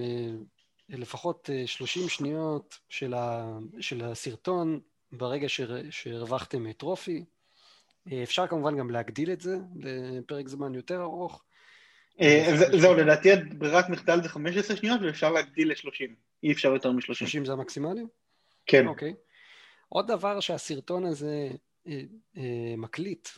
לפחות 0.89 1.49
30 1.65 2.03
אה, 2.03 2.09
שניות 2.09 2.79
של, 2.89 3.13
ה, 3.13 3.57
של 3.79 4.05
הסרטון 4.05 4.79
ברגע 5.11 5.47
שהרווחתם 5.89 6.71
טרופי, 6.71 7.25
אה, 8.11 8.23
אפשר 8.23 8.47
כמובן 8.47 8.77
גם 8.77 8.89
להגדיל 8.89 9.31
את 9.31 9.41
זה 9.41 9.57
לפרק 9.75 10.47
זמן 10.47 10.73
יותר 10.73 11.01
ארוך. 11.01 11.43
אה, 12.21 12.45
זהו, 12.79 12.93
לדעתי 12.93 13.29
ברירת 13.57 13.89
מחדל 13.89 14.23
זה 14.23 14.29
15 14.29 14.77
שניות 14.77 15.01
ואפשר 15.01 15.31
להגדיל 15.31 15.71
ל-30, 15.71 16.11
אי 16.43 16.51
אפשר 16.51 16.73
יותר 16.73 16.91
מ-30. 16.91 17.01
30 17.01 17.45
זה 17.45 17.53
המקסימלי? 17.53 18.03
כן. 18.65 18.87
אוקיי. 18.87 19.13
עוד 19.89 20.07
דבר 20.07 20.39
שהסרטון 20.39 21.05
הזה 21.05 21.49
אה, 21.87 22.01
אה, 22.37 22.73
מקליט. 22.77 23.29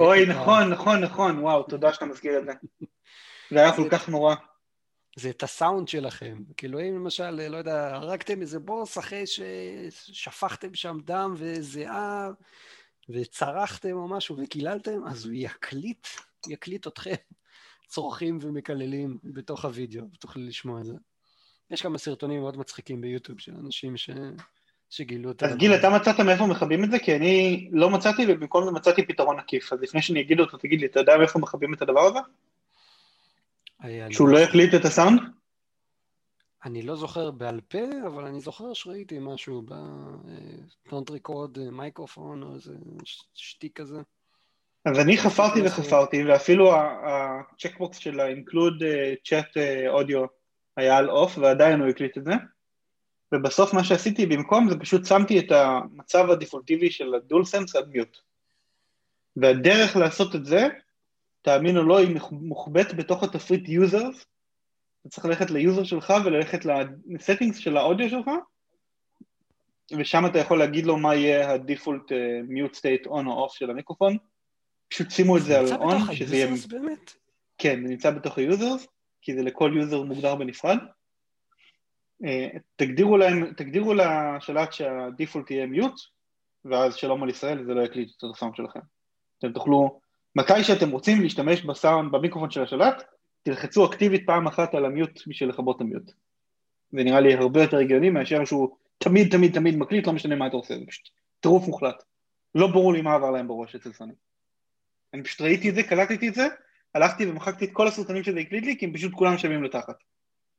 אוי, 0.00 0.26
נכון. 0.26 0.70
נכון, 0.70 1.00
נכון, 1.00 1.38
וואו, 1.38 1.62
תודה 1.62 1.92
שאתה 1.92 2.04
מזכיר 2.04 2.38
את 2.38 2.44
זה. 2.44 2.52
זה 3.50 3.60
היה 3.60 3.76
כל 3.76 3.88
כך 3.90 4.08
נורא. 4.08 4.34
זה 5.16 5.30
את 5.30 5.42
הסאונד 5.42 5.88
שלכם. 5.88 6.38
כאילו, 6.56 6.80
אם 6.80 6.94
למשל, 6.94 7.30
לא 7.30 7.56
יודע, 7.56 7.94
הרגתם 7.94 8.40
איזה 8.40 8.58
בוס 8.58 8.98
אחרי 8.98 9.24
ששפכתם 9.26 10.74
שם 10.74 10.98
דם 11.04 11.34
וזיעה, 11.36 12.30
וצרחתם 13.08 13.92
או 13.92 14.08
משהו 14.08 14.36
וקיללתם, 14.38 15.04
אז 15.06 15.24
הוא 15.24 15.34
יקליט, 15.36 16.06
יקליט 16.48 16.86
אתכם 16.86 17.14
צורכים 17.88 18.38
ומקללים 18.42 19.18
בתוך 19.24 19.64
הוידאו, 19.64 20.04
ותוכלו 20.14 20.42
לשמוע 20.42 20.80
את 20.80 20.86
זה. 20.86 20.94
יש 21.70 21.82
כמה 21.82 21.98
סרטונים 21.98 22.40
מאוד 22.40 22.58
מצחיקים 22.58 23.00
ביוטיוב 23.00 23.40
של 23.40 23.52
אנשים 23.64 23.96
ש... 23.96 24.10
שגילו 24.90 25.30
זה. 25.40 25.46
אז 25.46 25.56
גיל, 25.56 25.74
אתה 25.74 25.90
מצאת 25.90 26.20
מאיפה 26.20 26.46
מכבים 26.46 26.84
את 26.84 26.90
זה? 26.90 26.98
כי 26.98 27.16
אני 27.16 27.68
לא 27.72 27.90
מצאתי, 27.90 28.26
ובמקום 28.28 28.64
זה 28.64 28.70
מצאתי 28.70 29.06
פתרון 29.06 29.38
עקיף. 29.38 29.72
אז 29.72 29.80
לפני 29.82 30.02
שאני 30.02 30.20
אגיד 30.20 30.40
אותו, 30.40 30.56
תגיד 30.56 30.80
לי, 30.80 30.86
אתה 30.86 31.00
יודע 31.00 31.16
מאיפה 31.16 31.38
מכבים 31.38 31.74
את 31.74 31.82
הדבר 31.82 32.00
הזה? 32.00 32.18
שהוא 34.10 34.28
לא 34.28 34.38
יקליט 34.38 34.74
את 34.74 34.84
הסאונד? 34.84 35.20
אני 36.64 36.82
לא 36.82 36.96
זוכר 36.96 37.30
בעל 37.30 37.60
פה, 37.60 37.78
אבל 38.06 38.24
אני 38.26 38.40
זוכר 38.40 38.74
שראיתי 38.74 39.18
משהו 39.20 39.62
ב-don't 39.62 41.10
record 41.10 41.58
מיקרופון 41.72 42.42
או 42.42 42.54
איזה 42.54 42.72
שטיק 43.34 43.80
כזה. 43.80 43.98
אז 44.84 44.98
אני 44.98 45.18
חפרתי 45.18 45.60
וחפרתי, 45.66 46.24
ואפילו 46.24 46.72
ה 46.76 46.90
checkbox 46.90 47.98
של 47.98 48.20
ה-include 48.20 48.82
chat 49.28 49.56
audio 49.98 50.26
היה 50.76 50.96
על 50.96 51.10
off, 51.10 51.38
ועדיין 51.38 51.80
הוא 51.80 51.88
הקליט 51.88 52.18
את 52.18 52.24
זה. 52.24 52.32
ובסוף 53.34 53.74
מה 53.74 53.84
שעשיתי 53.84 54.26
במקום 54.26 54.70
זה 54.70 54.78
פשוט 54.78 55.06
שמתי 55.06 55.38
את 55.38 55.52
המצב 55.52 56.30
הדפולטיבי 56.30 56.90
של 56.90 57.14
הדואל 57.14 57.44
סנס 57.44 57.76
על 57.76 57.84
mute. 57.86 58.18
והדרך 59.36 59.96
לעשות 59.96 60.34
את 60.34 60.44
זה, 60.44 60.68
תאמין 61.42 61.76
או 61.76 61.82
לא, 61.82 61.98
היא 61.98 62.16
מוחבאת 62.32 62.94
בתוך 62.94 63.22
התפריט 63.22 63.68
users, 63.68 64.26
אתה 65.00 65.08
צריך 65.08 65.24
ללכת 65.26 65.50
ל 65.50 65.57
user 65.57 65.84
שלך 65.84 66.12
וללכת 66.24 66.58
ל 67.06 67.12
settings 67.12 67.56
של 67.56 67.76
האודיו 67.76 68.10
שלך, 68.10 68.30
ושם 69.98 70.26
אתה 70.26 70.38
יכול 70.38 70.58
להגיד 70.58 70.86
לו 70.86 70.96
מה 70.96 71.14
יהיה 71.14 71.54
uh, 71.54 71.58
mute 72.48 72.76
state 72.76 73.06
on 73.06 73.26
או 73.26 73.46
off 73.46 73.58
של 73.58 73.70
המיקרופון, 73.70 74.16
פשוט 74.88 75.10
שימו 75.10 75.36
את 75.36 75.42
זה 75.42 75.58
על 75.58 75.66
on, 75.66 76.12
שזה 76.12 76.36
יהיה... 76.36 76.56
זה 76.56 76.68
באמת? 76.68 77.12
כן, 77.58 77.82
זה 77.82 77.88
נמצא 77.88 78.10
בתוך 78.10 78.38
ה 78.38 78.45
users, 78.45 78.86
כי 79.22 79.34
זה 79.34 79.42
לכל 79.42 79.72
user 79.76 80.02
מוגדר 80.02 80.34
בנפרד. 80.34 80.78
Uh, 82.24 82.58
תגדירו, 82.76 83.16
להם, 83.16 83.52
תגדירו 83.56 83.94
לשלט 83.94 84.72
שה 84.72 84.95
default 84.95 85.50
יהיה 85.50 85.66
mute, 85.66 85.94
ואז 86.64 86.94
שלום 86.94 87.22
על 87.22 87.30
ישראל 87.30 87.64
זה 87.64 87.74
לא 87.74 87.82
יקליט 87.82 88.10
את 88.18 88.24
הסאונד 88.34 88.56
שלכם. 88.56 88.80
אתם 89.38 89.52
תוכלו, 89.52 90.00
מתי 90.36 90.64
שאתם 90.64 90.90
רוצים 90.90 91.20
להשתמש 91.20 91.62
בסאונד, 91.62 92.12
במיקרופון 92.12 92.50
של 92.50 92.62
השלט, 92.62 93.02
תלחצו 93.42 93.86
אקטיבית 93.86 94.26
פעם 94.26 94.46
אחת 94.46 94.74
על 94.74 94.84
ה 94.84 94.91
mute 94.91 95.20
בשביל 95.26 95.48
לכבות 95.48 95.76
את 95.76 95.80
ה 95.80 95.85
mute. 95.85 96.12
זה 96.92 97.04
נראה 97.04 97.20
לי 97.20 97.34
הרבה 97.34 97.62
יותר 97.62 97.76
הגיוני 97.76 98.10
מאשר 98.10 98.44
שהוא 98.44 98.76
תמיד 98.98 99.32
תמיד 99.32 99.54
תמיד 99.54 99.76
מקליט, 99.76 100.06
לא 100.06 100.12
משנה 100.12 100.36
מה 100.36 100.46
אתה 100.46 100.56
עושה, 100.56 100.78
זה 100.78 100.86
פשוט 100.86 101.08
טירוף 101.40 101.66
מוחלט. 101.66 102.02
לא 102.54 102.66
ברור 102.66 102.92
לי 102.92 103.02
מה 103.02 103.14
עבר 103.14 103.30
להם 103.30 103.48
בראש 103.48 103.74
אצל 103.74 103.92
סוני. 103.92 104.12
אני 105.14 105.22
פשוט 105.22 105.40
ראיתי 105.40 105.70
את 105.70 105.74
זה, 105.74 105.82
קלטתי 105.82 106.28
את 106.28 106.34
זה, 106.34 106.46
הלכתי 106.94 107.26
ומחקתי 107.26 107.64
את 107.64 107.70
כל 107.72 107.88
הסרטונים 107.88 108.24
שזה 108.24 108.38
הקליט 108.38 108.64
לי, 108.64 108.78
כי 108.78 108.86
הם 108.86 108.92
פשוט 108.92 109.12
כולם 109.12 109.38
שווים 109.38 109.64
לתחת. 109.64 109.96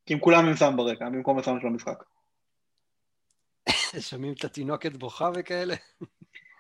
כי 0.06 0.14
הם 0.14 0.20
כולם 0.20 0.46
הם 0.46 0.56
סאונד 0.56 0.78
ברקע, 0.78 1.10
במקום 1.10 1.40
הסאונד 1.40 1.62
של 1.62 1.68
המשחק. 1.68 2.04
שומעים 4.10 4.34
את 4.34 4.46
התינוקת 4.46 4.94
בוכה 4.94 5.30
וכאלה? 5.36 5.76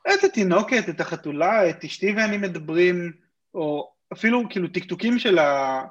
את 0.07 0.23
התינוקת, 0.23 0.89
את 0.89 1.01
החתולה, 1.01 1.69
את 1.69 1.83
אשתי 1.83 2.13
ואני 2.17 2.37
מדברים, 2.37 3.11
או 3.53 3.93
אפילו 4.13 4.49
כאילו 4.49 4.67
טקטוקים 4.67 5.19
של 5.19 5.39
ה... 5.39 5.81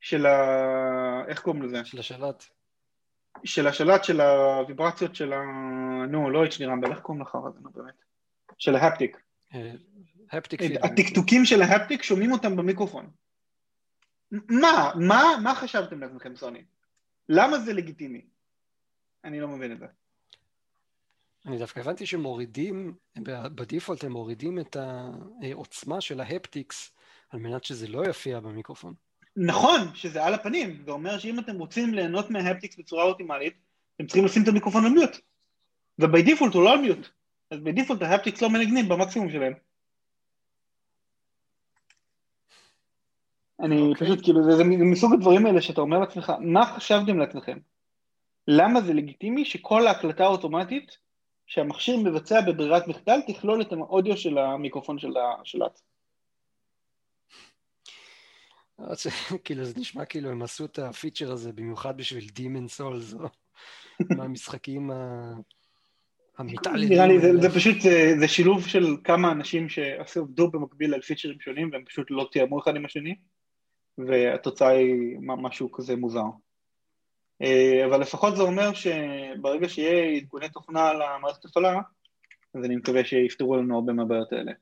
של 0.00 0.26
ה... 0.26 1.22
איך 1.28 1.40
קוראים 1.40 1.62
לזה? 1.62 1.84
של 1.84 1.98
השלט. 1.98 2.44
של 3.44 3.66
השלט, 3.66 4.04
של 4.04 4.20
הוויברציות 4.20 5.14
של 5.14 5.32
ה... 5.32 5.42
נו, 6.08 6.30
לא 6.30 6.44
את 6.44 6.50
רמבל, 6.60 6.90
איך 6.90 7.00
קוראים 7.00 7.22
לך 7.22 7.34
הזה, 7.34 7.58
נו 7.62 7.70
באמת? 7.70 8.04
של 8.58 8.76
ההפטיק. 8.76 9.16
הפטיק 10.32 10.60
פידבק. 10.62 10.84
הטקטוקים 10.84 11.44
של 11.44 11.62
ההפטיק, 11.62 12.02
שומעים 12.02 12.32
אותם 12.32 12.56
במיקרופון. 12.56 13.10
מה? 14.30 14.92
מה? 14.94 15.24
מה 15.42 15.54
חשבתם 15.54 16.00
לעצמכם, 16.00 16.36
סוני? 16.36 16.64
למה 17.28 17.58
זה 17.58 17.72
לגיטימי? 17.72 18.26
אני 19.24 19.40
לא 19.40 19.48
מבין 19.48 19.72
את 19.72 19.78
זה. 19.78 19.86
אני 21.46 21.58
דווקא 21.58 21.80
הבנתי 21.80 22.06
שמורידים, 22.06 22.94
בדיפולט 23.54 24.04
הם 24.04 24.12
מורידים 24.12 24.58
את 24.58 24.76
העוצמה 25.42 26.00
של 26.00 26.20
ה 26.20 26.29
haptics 26.29 26.92
על 27.30 27.40
מנת 27.40 27.64
שזה 27.64 27.88
לא 27.88 28.04
יופיע 28.06 28.40
במיקרופון. 28.40 28.94
נכון, 29.36 29.80
שזה 29.94 30.24
על 30.24 30.34
הפנים, 30.34 30.82
זה 30.84 30.90
אומר 30.90 31.18
שאם 31.18 31.38
אתם 31.38 31.58
רוצים 31.58 31.94
ליהנות 31.94 32.30
מה 32.30 32.40
haptics 32.40 32.76
בצורה 32.78 33.04
אופטימלית, 33.04 33.54
אתם 33.96 34.06
צריכים 34.06 34.24
לשים 34.24 34.42
את 34.42 34.48
המיקרופון 34.48 34.84
על 34.84 34.92
mute. 34.92 35.16
ו 35.98 36.06
by 36.06 36.22
default 36.22 36.54
הוא 36.54 36.62
לא 36.62 36.72
על 36.72 36.78
mute, 36.78 37.08
אז 37.50 37.60
by 37.60 37.72
default 37.72 38.02
ה 38.02 38.07
haptics 38.07 38.42
לא 38.42 38.50
מנגנים 38.50 38.88
במקסימום 38.88 39.30
שלהם. 39.30 39.52
אני 43.60 43.76
okay. 43.76 43.82
אוקיי. 43.82 44.06
פשוט, 44.06 44.24
כאילו, 44.24 44.44
זה, 44.44 44.56
זה 44.56 44.64
מסוג 44.64 45.12
הדברים 45.14 45.46
האלה 45.46 45.60
שאתה 45.60 45.80
אומר 45.80 45.98
לעצמך, 45.98 46.32
מה 46.40 46.66
חשבתם 46.66 47.18
לעצמכם? 47.18 47.58
למה 48.48 48.80
זה 48.80 48.94
לגיטימי 48.94 49.44
שכל 49.44 49.86
ההקלטה 49.86 50.24
האוטומטית 50.24 50.98
שהמכשיר 51.48 51.96
מבצע 51.96 52.40
בברירת 52.40 52.88
מחדל 52.88 53.20
תכלול 53.26 53.62
את 53.62 53.72
האודיו 53.72 54.16
של 54.16 54.38
המיקרופון 54.38 54.98
של 54.98 55.14
השלט? 55.16 55.80
כאילו 59.44 59.64
זה 59.64 59.80
נשמע 59.80 60.04
כאילו 60.04 60.30
הם 60.30 60.42
עשו 60.42 60.64
את 60.64 60.78
הפיצ'ר 60.78 61.32
הזה 61.32 61.52
במיוחד 61.52 61.96
בשביל 61.96 62.28
דימן 62.28 62.68
סולס, 62.68 63.14
או 63.14 63.28
מהמשחקים 64.16 64.90
המתעללים. 66.38 66.88
נראה 66.88 67.06
לי, 67.06 67.20
זה, 67.20 67.36
זה 67.40 67.48
פשוט, 67.54 67.80
זה, 67.80 68.14
זה 68.18 68.28
שילוב 68.28 68.66
של 68.66 68.96
כמה 69.04 69.32
אנשים 69.32 69.68
שעבדו 69.68 70.50
במקביל 70.50 70.94
על 70.94 71.00
פיצ'רים 71.00 71.40
שונים 71.40 71.70
והם 71.72 71.84
פשוט 71.84 72.06
לא 72.10 72.28
תיאמו 72.32 72.60
אחד 72.60 72.76
עם 72.76 72.84
השני, 72.84 73.14
והתוצאה 73.98 74.68
היא 74.68 75.18
משהו 75.20 75.72
כזה 75.72 75.96
מוזר. 75.96 76.28
אה, 77.42 77.86
אבל 77.86 78.00
לפחות 78.00 78.36
זה 78.36 78.42
אומר 78.42 78.74
שברגע 78.74 79.68
שיהיה 79.68 80.16
עדכוני 80.16 80.48
תוכנה 80.48 80.92
למערכת 80.92 81.44
הפעלה, 81.44 81.80
אז 82.54 82.64
אני 82.64 82.76
מקווה 82.76 83.04
שיפתרו 83.04 83.56
לנו 83.56 83.74
הרבה 83.74 83.92
מהבעיות 83.92 84.32
האלה. 84.32 84.52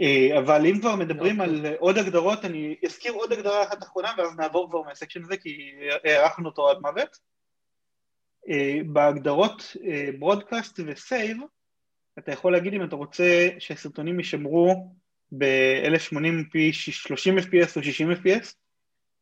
אה, 0.00 0.38
אבל 0.38 0.66
אם 0.66 0.80
כבר 0.80 0.96
מדברים 0.96 1.40
על 1.40 1.66
עוד 1.78 1.98
הגדרות, 1.98 2.44
אני 2.44 2.76
אזכיר 2.84 3.12
עוד 3.12 3.32
הגדרה 3.32 3.62
אחת 3.62 3.82
אחרונה 3.82 4.12
ואז 4.18 4.36
נעבור 4.36 4.70
כבר 4.70 4.82
מהסקשן 4.82 5.24
הזה 5.24 5.36
כי 5.36 5.72
הארכנו 6.04 6.48
אותו 6.48 6.70
עד 6.70 6.78
מוות. 6.80 7.18
אה, 8.48 8.78
בהגדרות 8.86 9.76
ברודקאסט 10.18 10.80
וסייב, 10.86 11.38
אתה 12.18 12.32
יכול 12.32 12.52
להגיד 12.52 12.74
אם 12.74 12.84
אתה 12.84 12.96
רוצה 12.96 13.48
שהסרטונים 13.58 14.18
יישמרו 14.18 14.94
ב-1080p 15.32 16.72
30 16.72 17.38
fps 17.38 17.76
או 17.76 17.82
60 17.82 18.12
fps, 18.12 18.54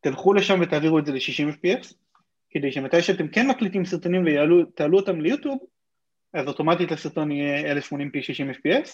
תלכו 0.07 0.35
לשם 0.35 0.59
ותעבירו 0.63 0.99
את 0.99 1.07
זה 1.07 1.13
ל-60 1.13 1.53
fps, 1.55 1.95
כדי 2.51 2.73
שמתי 2.73 3.03
שאתם 3.03 3.29
כן 3.29 3.47
מקליטים 3.49 3.85
סרטונים 3.85 4.25
ותעלו 4.27 4.99
אותם 4.99 5.21
ליוטיוב, 5.21 5.59
אז 6.35 6.49
אוטומטית 6.49 6.93
הסרטון 6.93 7.33
יהיה 7.33 7.75
1080p 7.75 8.23
60 8.23 8.51
fps, 8.51 8.89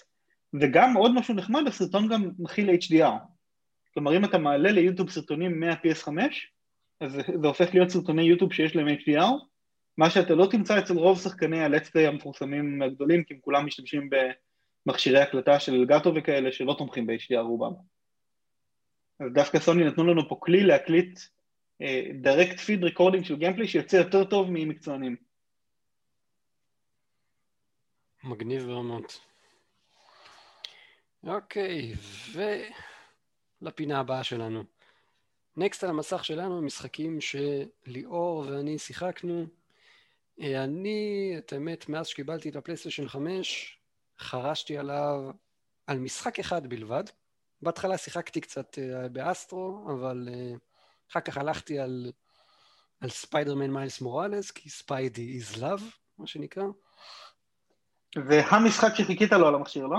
וגם 0.61 0.97
עוד 0.97 1.15
משהו 1.15 1.35
נחמד, 1.35 1.63
הסרטון 1.67 2.09
גם 2.09 2.31
מכיל 2.39 2.71
HDR. 2.71 3.13
כלומר, 3.95 4.17
אם 4.17 4.25
אתה 4.25 4.39
מעלה 4.39 4.73
ליוטיוב 4.73 5.11
סרטונים 5.11 5.61
מה-PS5, 5.61 6.09
אז 7.01 7.13
זה 7.13 7.47
הופך 7.47 7.75
להיות 7.75 7.89
סרטוני 7.89 8.23
יוטיוב 8.23 8.53
שיש 8.53 8.77
להם 8.77 8.89
HDR, 8.89 9.45
מה 9.99 10.11
שאתה 10.11 10.35
לא 10.35 10.47
תמצא 10.51 10.79
אצל 10.79 10.95
רוב 10.95 11.19
שחקני 11.19 11.67
Play 11.67 12.09
המפורסמים 12.09 12.83
הגדולים, 12.83 13.25
כי 13.25 13.35
הם 13.35 13.41
כולם 13.41 13.67
משתמשים 13.67 14.11
במכשירי 14.87 15.21
הקלטה 15.21 15.61
של 15.61 15.75
אלגטו 15.75 16.15
וכאלה 16.15 16.53
שלא 16.53 16.75
תומכים 16.79 17.07
ב-HDR 17.07 17.41
רובם. 17.41 17.73
דווקא 19.33 19.59
סוני 19.59 19.85
נתנו 19.85 20.05
לנו 20.05 20.29
פה 20.29 20.37
כלי 20.41 20.65
להקליט 20.65 21.21
direct 22.23 22.59
feed 22.59 22.85
recording 22.85 23.25
של 23.25 23.37
gameplay 23.37 23.69
שיוצא 23.69 23.97
יותר 23.97 24.25
טוב 24.25 24.47
ממקצוענים. 24.51 25.17
מגניב 28.25 28.63
ברמות. 28.63 29.21
אוקיי, 31.25 31.93
ולפינה 33.63 34.01
הבאה 34.01 34.25
שלנו. 34.25 34.65
next 35.57 35.85
על 35.85 35.91
המסך 35.91 36.25
שלנו, 36.25 36.63
משחקים 36.63 37.19
שליאור 37.21 38.45
ואני 38.49 38.79
שיחקנו. 38.79 39.47
אני, 40.41 41.35
את 41.39 41.53
האמת, 41.53 41.89
מאז 41.89 42.07
שקיבלתי 42.07 42.49
את 42.49 42.57
הפלייסטיישן 42.57 43.09
5, 43.09 43.79
חרשתי 44.19 44.79
עליו 44.79 45.31
על 45.87 45.99
משחק 45.99 46.39
אחד 46.39 46.67
בלבד. 46.67 47.05
בהתחלה 47.63 47.99
שיחקתי 47.99 48.41
קצת 48.41 48.79
uh, 48.79 49.09
באסטרו, 49.09 49.87
אבל 49.93 50.29
uh, 50.29 50.59
אחר 51.11 51.21
כך 51.21 51.37
הלכתי 51.37 51.79
על, 51.79 52.13
על 53.01 53.11
ספיידרמן 53.11 53.71
מיילס 53.71 54.01
מוראלס, 54.01 54.51
כי 54.51 54.71
ספיידי 54.71 55.41
is 55.41 55.57
love, 55.57 55.83
מה 56.19 56.27
שנקרא. 56.27 56.65
והמשחק 58.17 58.95
שחיכית 58.95 59.33
לו 59.33 59.49
על 59.49 59.55
המכשיר, 59.55 59.87
לא? 59.87 59.99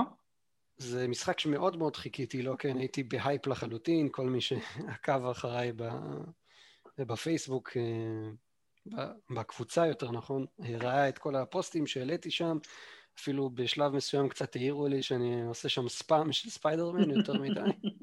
זה 0.76 1.08
משחק 1.08 1.38
שמאוד 1.38 1.76
מאוד 1.76 1.96
חיכיתי 1.96 2.42
לו, 2.42 2.58
כן, 2.58 2.76
הייתי 2.76 3.02
בהייפ 3.02 3.46
לחלוטין, 3.46 4.08
כל 4.12 4.26
מי 4.26 4.40
שעקב 4.40 5.26
אחריי 5.30 5.72
בפייסבוק, 6.98 7.70
אה, 8.98 9.06
בקבוצה 9.30 9.86
יותר 9.86 10.10
נכון, 10.10 10.46
ראה 10.60 11.08
את 11.08 11.18
כל 11.18 11.36
הפוסטים 11.36 11.86
שהעליתי 11.86 12.30
שם, 12.30 12.58
אפילו 13.18 13.50
בשלב 13.50 13.92
מסוים 13.92 14.28
קצת 14.28 14.56
העירו 14.56 14.88
לי 14.88 15.02
שאני 15.02 15.42
עושה 15.42 15.68
שם 15.68 15.88
ספאם 15.88 16.32
של 16.32 16.50
ספיידרמן 16.50 17.10
יותר 17.10 17.32
מדי. 17.32 17.60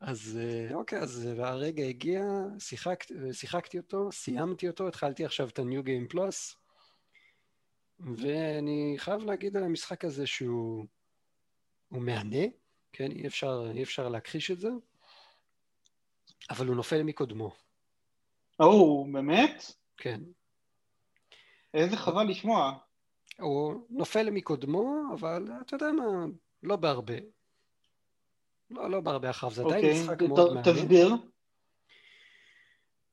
אז 0.00 0.40
אה, 0.42 0.74
אוקיי, 0.74 0.98
אז 0.98 1.28
הרגע 1.38 1.84
הגיע, 1.84 2.22
שיחק, 2.58 3.04
שיחקתי 3.32 3.78
אותו, 3.78 4.12
סיימתי 4.12 4.68
אותו, 4.68 4.88
התחלתי 4.88 5.24
עכשיו 5.24 5.48
את 5.48 5.58
ה-New 5.58 5.86
Game 5.86 6.14
Plus, 6.14 6.56
ואני 8.00 8.94
חייב 8.98 9.24
להגיד 9.24 9.56
על 9.56 9.64
המשחק 9.64 10.04
הזה 10.04 10.26
שהוא 10.26 10.86
הוא 11.88 12.02
מהנה, 12.02 12.44
כן, 12.92 13.10
אי 13.10 13.26
אפשר, 13.26 13.70
אי 13.74 13.82
אפשר 13.82 14.08
להכחיש 14.08 14.50
את 14.50 14.60
זה, 14.60 14.68
אבל 16.50 16.66
הוא 16.66 16.76
נופל 16.76 17.02
מקודמו. 17.02 17.52
או, 18.60 19.06
באמת? 19.12 19.64
כן. 19.96 20.20
איזה 21.74 21.96
חבל 21.96 22.24
לשמוע. 22.28 22.72
הוא 23.40 23.86
נופל 23.90 24.30
מקודמו, 24.30 25.02
אבל 25.14 25.48
אתה 25.60 25.76
יודע 25.76 25.92
מה, 25.92 26.26
לא 26.62 26.76
בהרבה. 26.76 27.14
לא, 28.70 28.90
לא 28.90 29.00
בהרבה 29.00 29.30
אחריו, 29.30 29.52
זה 29.52 29.62
עדיין 29.62 29.84
אוקיי, 29.84 30.02
משחק 30.02 30.22
מאוד 30.22 30.54
מעניין. 30.54 30.74
תסביר. 30.74 31.14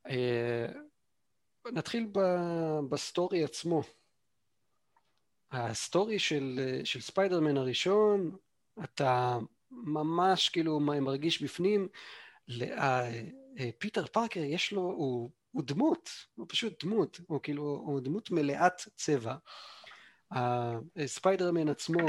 אה, 0.08 0.66
נתחיל 1.72 2.08
ב 2.90 2.99
story 2.99 3.44
עצמו. 3.44 3.82
ה 5.52 5.63
story 5.63 6.20
של, 6.20 6.80
של 6.84 7.02
ספיידרמן 7.02 7.58
הראשון, 7.58 8.38
אתה 8.84 9.38
ממש 9.72 10.50
כאילו 10.50 10.80
מרגיש 10.80 11.44
בפנים, 11.44 11.88
אה, 12.62 13.12
אה, 13.60 13.70
פיטר 13.78 14.06
פארקר 14.06 14.40
יש 14.40 14.74
לו, 14.74 14.82
הוא, 14.82 15.30
הוא 15.52 15.64
דמות, 15.66 16.10
הוא 16.36 16.46
פשוט 16.50 16.84
דמות, 16.84 17.20
הוא 17.28 17.40
כאילו, 17.44 17.64
הוא 17.64 18.00
דמות 18.00 18.32
מלאת 18.32 18.82
צבע. 18.96 19.36
ספיידרמן 21.06 21.70
עצמו 21.70 22.08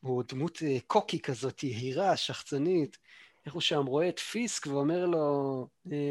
הוא 0.00 0.22
דמות 0.28 0.58
אה, 0.62 0.76
קוקי 0.86 1.20
כזאת, 1.20 1.62
יהירה, 1.62 2.16
שחצנית. 2.16 2.98
איך 3.46 3.54
הוא 3.54 3.60
שם 3.60 3.86
רואה 3.86 4.08
את 4.08 4.18
פיסק 4.18 4.66
ואומר 4.66 5.06
לו, 5.06 5.66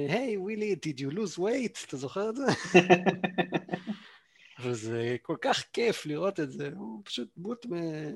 hey 0.09 0.38
Willie, 0.38 0.75
did 0.85 0.99
you 0.99 1.14
lose 1.14 1.39
weight? 1.39 1.85
אתה 1.88 1.98
זוכר 1.98 2.30
את 2.30 2.35
זה? 2.35 2.45
וזה 4.64 5.15
כל 5.22 5.35
כך 5.41 5.64
כיף 5.73 6.06
לראות 6.06 6.39
את 6.39 6.52
זה, 6.52 6.69
הוא 6.76 7.02
פשוט 7.06 7.30
דמות 7.38 7.65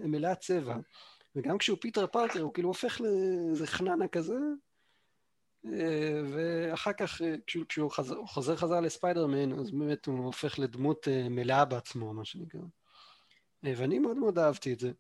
מלאת 0.04 0.40
צבע. 0.40 0.76
וגם 1.36 1.58
כשהוא 1.58 1.78
פיטר 1.82 2.08
פארקר 2.08 2.42
הוא 2.42 2.54
כאילו 2.54 2.70
הופך 2.70 3.02
לאיזה 3.02 3.68
חננה 3.68 4.08
כזה, 4.08 4.38
אה, 5.74 6.22
ואחר 6.32 6.94
כך 6.94 7.22
אה, 7.22 7.36
כשהוא, 7.48 7.92
חוזר 8.26 8.56
חזר 8.56 8.80
לספיידרמן, 8.80 9.60
אז 9.60 9.72
באמת 9.72 10.06
הוא 10.06 10.26
הופך 10.26 10.60
לדמות 10.60 11.08
אה, 11.08 11.30
מלאה 11.30 11.66
בעצמו, 11.66 12.14
מה 12.14 12.26
שנקרא. 12.26 12.62
ואני 13.78 14.00
מאוד 14.00 14.18
מאוד 14.18 14.40
אהבתי 14.40 14.74
את 14.74 14.80
זה. 14.80 14.92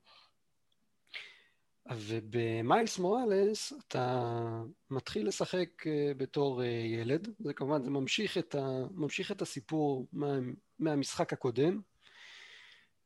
ובמיילס 1.92 3.00
מוראלס 3.00 3.74
אתה 3.88 4.42
מתחיל 4.90 5.28
לשחק 5.28 5.70
בתור 6.18 6.64
ילד, 6.64 7.30
זה 7.40 7.54
כמובן, 7.54 7.84
זה 7.84 7.90
ממשיך 7.90 8.38
את, 8.38 8.56
ה, 8.56 8.86
ממשיך 8.92 9.32
את 9.32 9.42
הסיפור 9.42 10.08
מה, 10.14 10.28
מהמשחק 10.80 11.34
הקודם, 11.34 11.82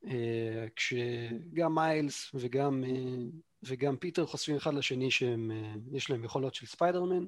אה, 0.06 0.66
כשגם 0.76 1.74
מיילס 1.74 2.30
וגם, 2.34 2.84
אה, 2.84 3.38
וגם 3.62 3.96
פיטר 3.96 4.26
חושפים 4.26 4.56
אחד 4.56 4.74
לשני 4.74 5.10
שיש 5.10 6.10
אה, 6.10 6.14
להם 6.14 6.24
יכולות 6.24 6.54
של 6.54 6.66
ספיידרמן, 6.66 7.26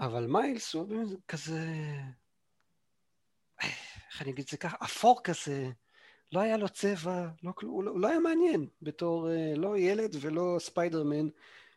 אבל 0.00 0.26
מיילס 0.26 0.74
הוא 0.74 0.86
כזה, 1.28 1.60
איך 3.62 4.22
אני 4.22 4.30
אגיד 4.30 4.44
את 4.44 4.48
זה 4.50 4.56
ככה, 4.56 4.76
אפור 4.84 5.20
כזה, 5.24 5.70
לא 6.32 6.40
היה 6.40 6.56
לו 6.56 6.68
צבע, 6.68 7.28
לא, 7.42 7.52
הוא, 7.62 7.84
לא, 7.84 7.90
הוא 7.90 8.00
לא 8.00 8.08
היה 8.08 8.18
מעניין 8.18 8.66
בתור 8.82 9.28
לא 9.56 9.78
ילד 9.78 10.16
ולא 10.20 10.56
ספיידרמן, 10.58 11.28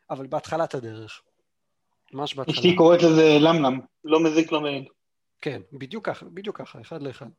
אבל 0.09 0.27
בהתחלת 0.27 0.75
הדרך. 0.75 1.21
ממש 2.13 2.35
בהתחלה. 2.35 2.55
אשתי 2.55 2.75
קוראת 2.75 3.01
לזה 3.01 3.37
לא 3.39 3.53
מלם, 3.53 3.79
לא 4.03 4.23
מזיק 4.23 4.51
לא 4.51 4.61
מעיד. 4.61 4.83
כן, 5.41 5.61
בדיוק 5.73 6.05
ככה, 6.05 6.25
בדיוק 6.25 6.57
ככה, 6.57 6.81
אחד 6.81 7.01
לאחד. 7.01 7.29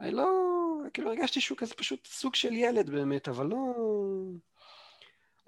אני 0.00 0.10
לא, 0.10 0.28
כאילו 0.94 1.10
הרגשתי 1.10 1.40
שהוא 1.40 1.58
כזה 1.58 1.74
פשוט 1.74 2.06
סוג 2.06 2.34
של 2.34 2.52
ילד 2.52 2.90
באמת, 2.90 3.28
אבל 3.28 3.46
לא... 3.46 3.74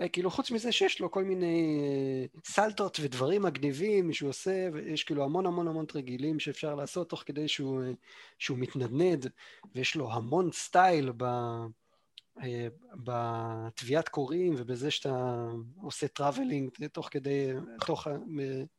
אה, 0.00 0.08
כאילו 0.08 0.30
חוץ 0.30 0.50
מזה 0.50 0.72
שיש 0.72 1.00
לו 1.00 1.10
כל 1.10 1.24
מיני 1.24 1.80
אה, 1.82 2.40
סלטות 2.44 2.98
ודברים 3.02 3.42
מגניבים 3.42 4.12
שהוא 4.12 4.28
עושה, 4.30 4.68
ויש 4.72 5.04
כאילו 5.04 5.24
המון 5.24 5.46
המון 5.46 5.68
המון 5.68 5.86
תרגילים 5.86 6.40
שאפשר 6.40 6.74
לעשות 6.74 7.08
תוך 7.10 7.22
כדי 7.26 7.48
שהוא, 7.48 7.82
אה, 7.82 7.90
שהוא 8.38 8.58
מתנדנד, 8.58 9.26
ויש 9.74 9.96
לו 9.96 10.12
המון 10.12 10.52
style 10.52 11.12
ב... 11.16 11.24
בטביעת 12.94 14.08
קורים 14.08 14.54
ובזה 14.56 14.90
שאתה 14.90 15.46
עושה 15.82 16.08
traveling 16.08 16.70
תוך 16.92 17.08
כדי, 17.12 17.52
תוך, 17.86 18.06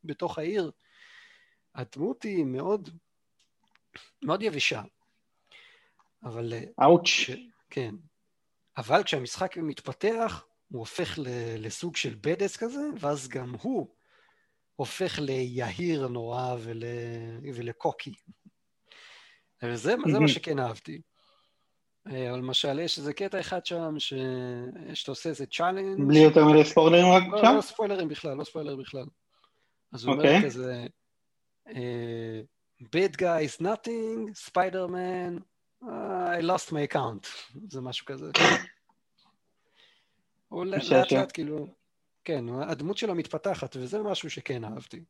בתוך 0.04 0.38
העיר. 0.38 0.70
הדמות 1.74 2.22
היא 2.22 2.44
מאוד, 2.44 2.88
מאוד 4.22 4.42
יבשה. 4.42 4.82
אבל... 6.24 6.52
אאוץ'. 6.82 7.30
כן. 7.70 7.94
אבל 8.76 9.02
כשהמשחק 9.02 9.56
מתפתח, 9.56 10.44
הוא 10.68 10.78
הופך 10.78 11.18
לסוג 11.58 11.96
של 11.96 12.14
בדס 12.20 12.56
כזה, 12.56 12.80
ואז 13.00 13.28
גם 13.28 13.54
הוא 13.62 13.88
הופך 14.76 15.18
ליהיר 15.18 16.08
נורא 16.08 16.56
ול... 16.58 16.82
ולקוקי. 17.54 18.12
וזה 19.62 19.94
זה 20.12 20.18
מה 20.18 20.28
שכן 20.28 20.58
אהבתי. 20.58 21.00
אה, 22.12 22.30
אבל 22.30 22.38
למשל, 22.38 22.78
יש 22.78 22.98
איזה 22.98 23.12
קטע 23.12 23.40
אחד 23.40 23.66
שם, 23.66 23.94
ש... 23.98 24.14
שאתה 24.94 25.10
עושה 25.10 25.28
איזה 25.28 25.46
צ'אלנג'. 25.46 26.08
בלי 26.08 26.18
יותר 26.18 26.44
מדי 26.44 26.64
ספוילרים 26.64 27.06
רק 27.06 27.22
לא, 27.30 27.38
שם? 27.42 27.56
לא 27.56 27.60
ספוילרים 27.60 28.08
בכלל, 28.08 28.36
לא 28.36 28.44
ספוילרים 28.44 28.78
בכלל. 28.78 29.04
אז 29.92 30.04
הוא 30.04 30.14
okay. 30.14 30.18
אומר 30.18 30.34
אוקיי. 30.34 30.46
כזה, 30.46 30.86
uh, 31.68 32.84
bad 32.84 33.16
guy 33.16 33.42
is 33.48 33.62
nothing, 33.62 34.32
Spider-Man, 34.48 35.42
I 35.84 36.40
lost 36.42 36.70
my 36.70 36.92
account, 36.92 37.28
זה 37.72 37.80
משהו 37.80 38.06
כזה. 38.06 38.30
הוא 40.48 40.64
לאט 40.64 41.12
לאט 41.12 41.32
כאילו, 41.32 41.66
כן, 42.24 42.44
הדמות 42.48 42.98
שלו 42.98 43.14
מתפתחת, 43.14 43.76
וזה 43.76 44.02
משהו 44.02 44.30
שכן 44.30 44.64
אהבתי, 44.64 45.00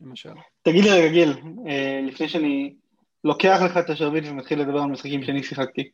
למשל. 0.00 0.32
תגיד 0.62 0.84
לי 0.84 0.90
רגע, 0.90 1.08
גיל, 1.08 1.32
אה, 1.66 2.00
לפני 2.02 2.28
שאני 2.28 2.74
לוקח 3.24 3.58
לך 3.64 3.76
את 3.76 3.90
השרביט 3.90 4.24
ומתחיל 4.26 4.60
לדבר 4.60 4.78
על 4.78 4.90
משחקים 4.90 5.22
שאני 5.22 5.42
שיחקתי. 5.42 5.90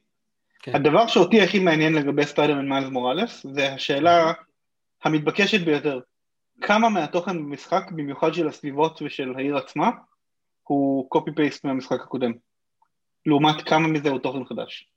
כן. 0.62 0.74
הדבר 0.74 1.06
שאותי 1.06 1.40
הכי 1.40 1.58
מעניין 1.58 1.92
לגבי 1.92 2.26
ספיידרמן 2.26 2.68
מיילס 2.68 2.88
מוראלס, 2.88 3.46
זה 3.52 3.72
השאלה 3.72 4.32
המתבקשת 5.04 5.60
ביותר. 5.60 6.00
כמה 6.60 6.88
מהתוכן 6.88 7.38
במשחק, 7.38 7.90
במיוחד 7.90 8.34
של 8.34 8.48
הסביבות 8.48 9.02
ושל 9.02 9.34
העיר 9.36 9.56
עצמה, 9.56 9.90
הוא 10.62 11.10
copy 11.10 11.30
paste 11.36 11.64
מהמשחק 11.64 12.00
הקודם. 12.00 12.32
לעומת 13.26 13.62
כמה 13.62 13.88
מזה 13.88 14.08
הוא 14.08 14.18
תוכן 14.18 14.44
חדש. 14.44 14.90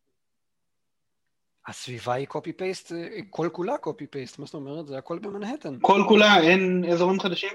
הסביבה 1.68 2.14
היא 2.14 2.28
copy 2.28 2.53
paste, 2.53 2.91
כל 3.30 3.50
כולה 3.52 3.78
copy 3.78 4.08
paste, 4.08 4.40
מה 4.40 4.46
זאת 4.46 4.54
אומרת? 4.54 4.88
זה 4.88 4.98
הכל 4.98 5.20
במנהטן. 5.20 5.78
כל 5.82 6.02
כולה, 6.08 6.40
אין 6.40 6.86
אזורים 6.92 7.20
חדשים? 7.20 7.54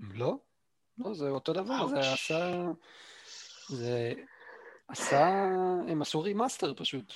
לא, 0.00 0.38
לא, 0.98 1.14
זה 1.14 1.28
אותו 1.28 1.52
דבר, 1.52 1.86
זה 1.86 2.12
עשה... 2.12 2.62
זה 3.68 4.12
עשה... 4.88 5.26
הם 5.88 6.02
עשו 6.02 6.20
remaster 6.20 6.74
פשוט. 6.74 7.12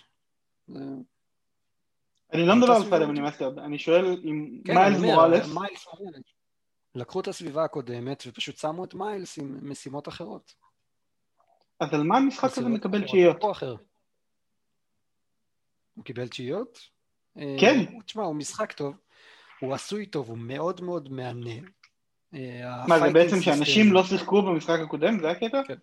זה... 0.68 0.84
אני 2.32 2.46
לא 2.46 2.56
מדבר 2.56 2.72
על 2.72 2.84
ספיידרמן 2.84 3.16
remaster, 3.16 3.64
אני 3.64 3.78
שואל 3.78 4.04
אם 4.24 4.60
כן, 4.64 4.74
מיילס 4.74 5.00
מוראלס... 5.00 5.56
לקחו 6.94 7.20
את 7.20 7.28
הסביבה 7.28 7.64
הקודמת 7.64 8.24
ופשוט 8.26 8.56
שמו 8.56 8.84
את 8.84 8.94
מיילס 8.94 9.38
עם 9.38 9.70
משימות 9.70 10.08
אחרות. 10.08 10.54
אז 11.80 11.94
על 11.94 12.02
מה 12.02 12.16
המשחק 12.16 12.58
הזה 12.58 12.68
מקבל 12.68 13.04
תשיעיות? 13.04 13.36
הוא 15.94 16.04
קיבל 16.04 16.28
תשיעיות? 16.28 16.78
כן. 17.34 17.40
אה, 17.40 18.00
תשמע, 18.06 18.22
הוא 18.22 18.34
משחק 18.34 18.72
טוב, 18.72 18.94
הוא 19.60 19.74
עשוי 19.74 20.06
טוב, 20.06 20.28
הוא 20.28 20.38
מאוד 20.38 20.80
מאוד 20.80 21.12
מהנה. 21.12 21.54
אה, 22.34 22.86
מה, 22.88 22.98
זה 22.98 23.12
בעצם 23.12 23.40
שאנשים 23.40 23.92
לא 23.92 24.04
שיחקו 24.04 24.42
במשחק 24.42 24.80
הקודם? 24.80 25.20
זה 25.20 25.30
הקטע? 25.30 25.62
כן. 25.68 25.78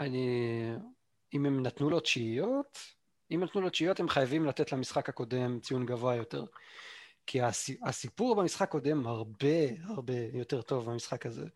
אני... 0.00 0.28
אם 1.34 1.46
הם 1.46 1.62
נתנו 1.62 1.90
לו 1.90 2.00
תשיעיות, 2.00 2.78
אם 3.34 3.44
נתנו 3.44 3.60
לו 3.60 3.70
תשיעיות 3.70 4.00
הם 4.00 4.08
חייבים 4.08 4.46
לתת 4.46 4.72
למשחק 4.72 5.08
הקודם 5.08 5.60
ציון 5.60 5.86
גבוה 5.86 6.14
יותר. 6.14 6.44
כי 7.26 7.38
הסיפור 7.82 8.34
במשחק 8.34 8.68
הקודם 8.68 9.06
הרבה 9.06 9.48
הרבה 9.84 10.14
יותר 10.32 10.62
טוב 10.62 10.90
במשחק 10.90 11.26
הזה. 11.26 11.46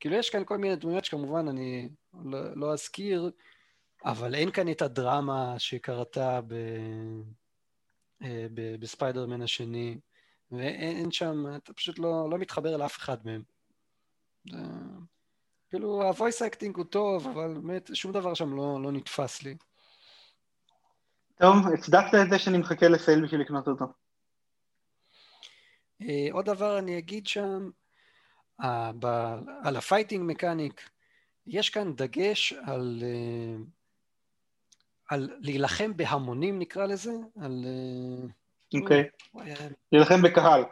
כאילו 0.00 0.16
יש 0.16 0.30
כאן 0.30 0.44
כל 0.44 0.58
מיני 0.58 0.76
דמויות 0.76 1.04
שכמובן 1.04 1.48
אני 1.48 1.88
לא, 2.24 2.56
לא 2.56 2.72
אזכיר, 2.72 3.30
אבל 4.04 4.34
אין 4.34 4.50
כאן 4.50 4.70
את 4.70 4.82
הדרמה 4.82 5.58
שקרתה 5.58 6.40
ב, 6.40 6.54
אה, 8.22 8.46
ב, 8.54 8.76
בספיידרמן 8.80 9.42
השני, 9.42 9.98
ואין 10.50 11.10
שם, 11.10 11.44
אתה 11.56 11.72
פשוט 11.72 11.98
לא, 11.98 12.30
לא 12.30 12.38
מתחבר 12.38 12.76
לאף 12.76 12.96
אחד 12.96 13.26
מהם. 13.26 13.42
זה, 14.50 14.58
כאילו 15.70 16.02
ה-voice 16.02 16.52
acting 16.52 16.76
הוא 16.76 16.84
טוב, 16.84 17.26
אבל 17.26 17.54
באמת 17.54 17.90
שום 17.94 18.12
דבר 18.12 18.34
שם 18.34 18.56
לא, 18.56 18.82
לא 18.82 18.92
נתפס 18.92 19.42
לי. 19.42 19.56
טוב, 21.34 21.56
הצדקת 21.74 22.14
את 22.24 22.30
זה 22.30 22.38
שאני 22.38 22.58
מחכה 22.58 22.88
ל 22.88 22.95
sale 22.95 23.24
בשביל 23.24 23.40
לקנות 23.40 23.68
אותו. 23.68 23.84
אה, 26.02 26.28
עוד 26.32 26.44
דבר 26.44 26.78
אני 26.78 26.98
אגיד 26.98 27.26
שם, 27.26 27.70
על 28.58 29.76
ה 29.76 29.81
fighting 29.81 30.24
mechanic, 30.26 30.90
יש 31.46 31.70
כאן 31.70 31.96
דגש 31.96 32.52
על, 32.52 33.02
אה, 33.02 33.56
על 35.08 35.30
להילחם 35.40 35.96
בהמונים 35.96 36.58
נקרא 36.58 36.86
לזה, 36.86 37.12
על... 37.40 37.64
אה, 37.66 38.28
אוקיי, 38.80 39.04
okay. 39.36 39.40
להילחם 39.92 40.22
בקהל. 40.22 40.64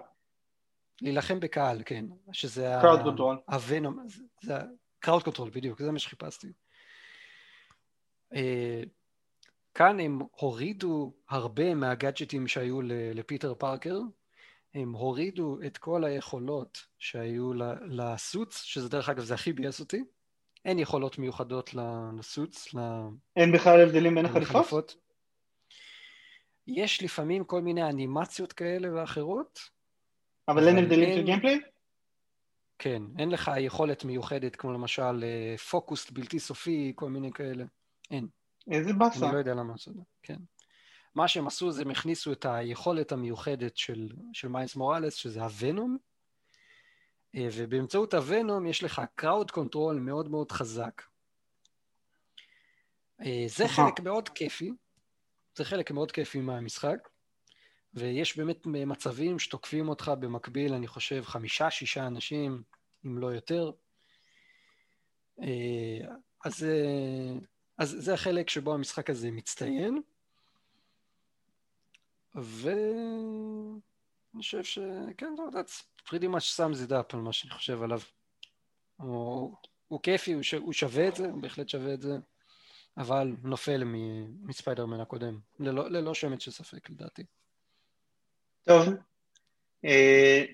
להילחם 1.03 1.41
בקהל, 1.41 1.83
כן, 1.87 2.05
שזה 2.33 2.75
crowd 2.83 3.03
control. 3.03 3.39
ה 3.49 3.57
venom, 3.57 4.07
זה 4.43 4.55
crowd 4.99 5.23
control, 5.23 5.51
בדיוק, 5.51 5.83
זה 5.83 5.93
מה 5.93 5.99
שחיפשתי. 5.99 6.53
כאן 9.75 10.01
הם 10.01 10.19
הורידו 10.31 11.13
הרבה 11.29 11.75
מהגאדג'טים 11.75 12.49
שהיו 12.49 12.81
לפיטר 13.15 13.55
פארקר, 13.55 13.99
הם 14.75 14.93
הורידו 14.93 15.59
את 15.67 15.79
כל 15.79 16.05
היכולות 16.05 16.79
שהיו 16.99 17.51
ל 17.87 17.97
suits, 17.97 18.63
שזה 18.63 18.89
דרך 18.89 19.09
אגב 19.09 19.25
זה 19.25 19.35
הכי 19.35 19.53
ביאס 19.53 19.81
אותי, 19.81 20.05
אין 20.67 20.79
יכולות 20.79 21.19
מיוחדות 21.19 21.71
ל 22.19 22.27
suits. 22.27 22.75
אין 23.37 23.53
בכלל 23.53 23.81
הבדלים 23.81 24.15
בין 24.15 24.27
החליפות? 24.27 24.97
יש 26.67 27.03
לפעמים 27.03 27.45
כל 27.45 27.61
מיני 27.61 27.89
אנימציות 27.89 28.53
כאלה 28.53 28.95
ואחרות. 28.95 29.61
אבל, 30.49 30.69
אין 30.69 30.79
הבדלים. 30.79 31.17
של 31.17 31.25
gameplay? 31.25 31.61
כן, 32.79 33.03
אין 33.19 33.31
לך 33.31 33.51
יכולת 33.61 34.05
מיוחדת 34.05 34.57
כמו 34.57 34.73
למשל 34.73 35.25
פוקוס 35.71 36.11
בלתי 36.11 36.39
סופי, 36.39 36.93
כל 36.97 37.11
מיני 37.11 37.33
כאלה. 37.33 37.65
אין. 38.11 38.29
איזה 38.71 38.93
באסה. 38.93 39.27
אני 39.27 39.35
לא 39.35 39.39
יודע 39.39 39.55
למה 39.55 39.75
את 39.75 39.79
זה, 39.79 39.91
כן. 40.23 40.37
מה 41.15 41.29
שהם 41.29 41.47
עשו 41.47 41.73
זה 41.73 41.83
הם 41.83 41.91
הכניסו 41.91 42.33
את 42.33 42.47
היכולת 42.49 43.13
המיוחדת 43.13 43.77
של, 43.77 44.09
של 44.33 44.49
מיילס 44.49 44.77
מוראלס, 44.77 45.15
שזה 45.15 45.43
ה 45.43 45.50
venom, 45.50 45.93
אה, 45.93 45.99
ובאמצעות 47.39 48.15
ה 48.15 48.23
venom 48.23 48.67
יש 48.67 48.83
לך 48.83 49.03
crowd 49.15 49.51
control 49.51 49.97
מאוד 49.97 50.29
מאוד 50.31 50.53
חזק. 50.53 51.03
אה, 53.21 53.45
זה 53.47 53.69
חלק 53.69 54.01
מאוד 54.01 54.29
כיפי, 54.29 54.73
זה 55.57 55.65
חלק 55.65 55.91
מאוד 55.91 56.13
כיפי 56.13 56.41
מהמשחק, 56.41 57.09
ויש 57.95 58.39
באמת 58.39 58.67
מצבים 58.67 59.39
שתוקפים 59.39 59.89
אותך 59.89 60.13
במקביל, 60.21 60.75
אני 60.75 60.87
חושב, 60.87 61.23
חמישה, 61.25 61.71
שישה 61.71 62.07
אנשים, 62.07 62.63
אם 63.07 63.19
לא 63.19 63.27
יותר. 63.27 63.71
אה, 65.43 66.07
אז, 66.45 66.67
אז 67.79 67.97
זה 67.99 68.15
החלק 68.15 68.51
שבו 68.51 68.75
המשחק 68.75 69.11
הזה 69.11 69.31
מצטיין. 69.31 70.03
ואני 74.37 74.43
חושב 74.43 74.65
שכן, 74.65 75.35
that's 75.53 76.09
pretty 76.09 76.27
much 76.27 76.57
sums 76.57 76.89
it 76.89 76.91
up 76.91 77.15
על 77.15 77.21
מה 77.21 77.33
שאני 77.33 77.51
חושב 77.51 77.83
עליו. 77.83 78.01
הוא, 78.97 79.55
הוא 79.89 80.01
כיפי, 80.03 80.33
הוא, 80.33 80.43
ש... 80.43 80.55
הוא 80.55 80.73
שווה 80.73 81.09
את 81.09 81.17
זה, 81.17 81.27
הוא 81.27 81.43
בהחלט 81.43 81.69
שווה 81.69 81.95
את 81.95 82.03
זה, 82.03 82.17
אבל 82.97 83.33
נופל 83.43 83.85
מ... 83.85 83.95
מספיידרמן 84.49 85.01
הקודם, 85.01 85.39
ללא, 85.61 85.91
ללא 85.91 86.15
שמץ 86.15 86.43
של 86.43 86.51
ספק 86.51 86.91
לדעתי. 86.91 87.23
טוב, 88.65 88.89
אה, 89.85 90.45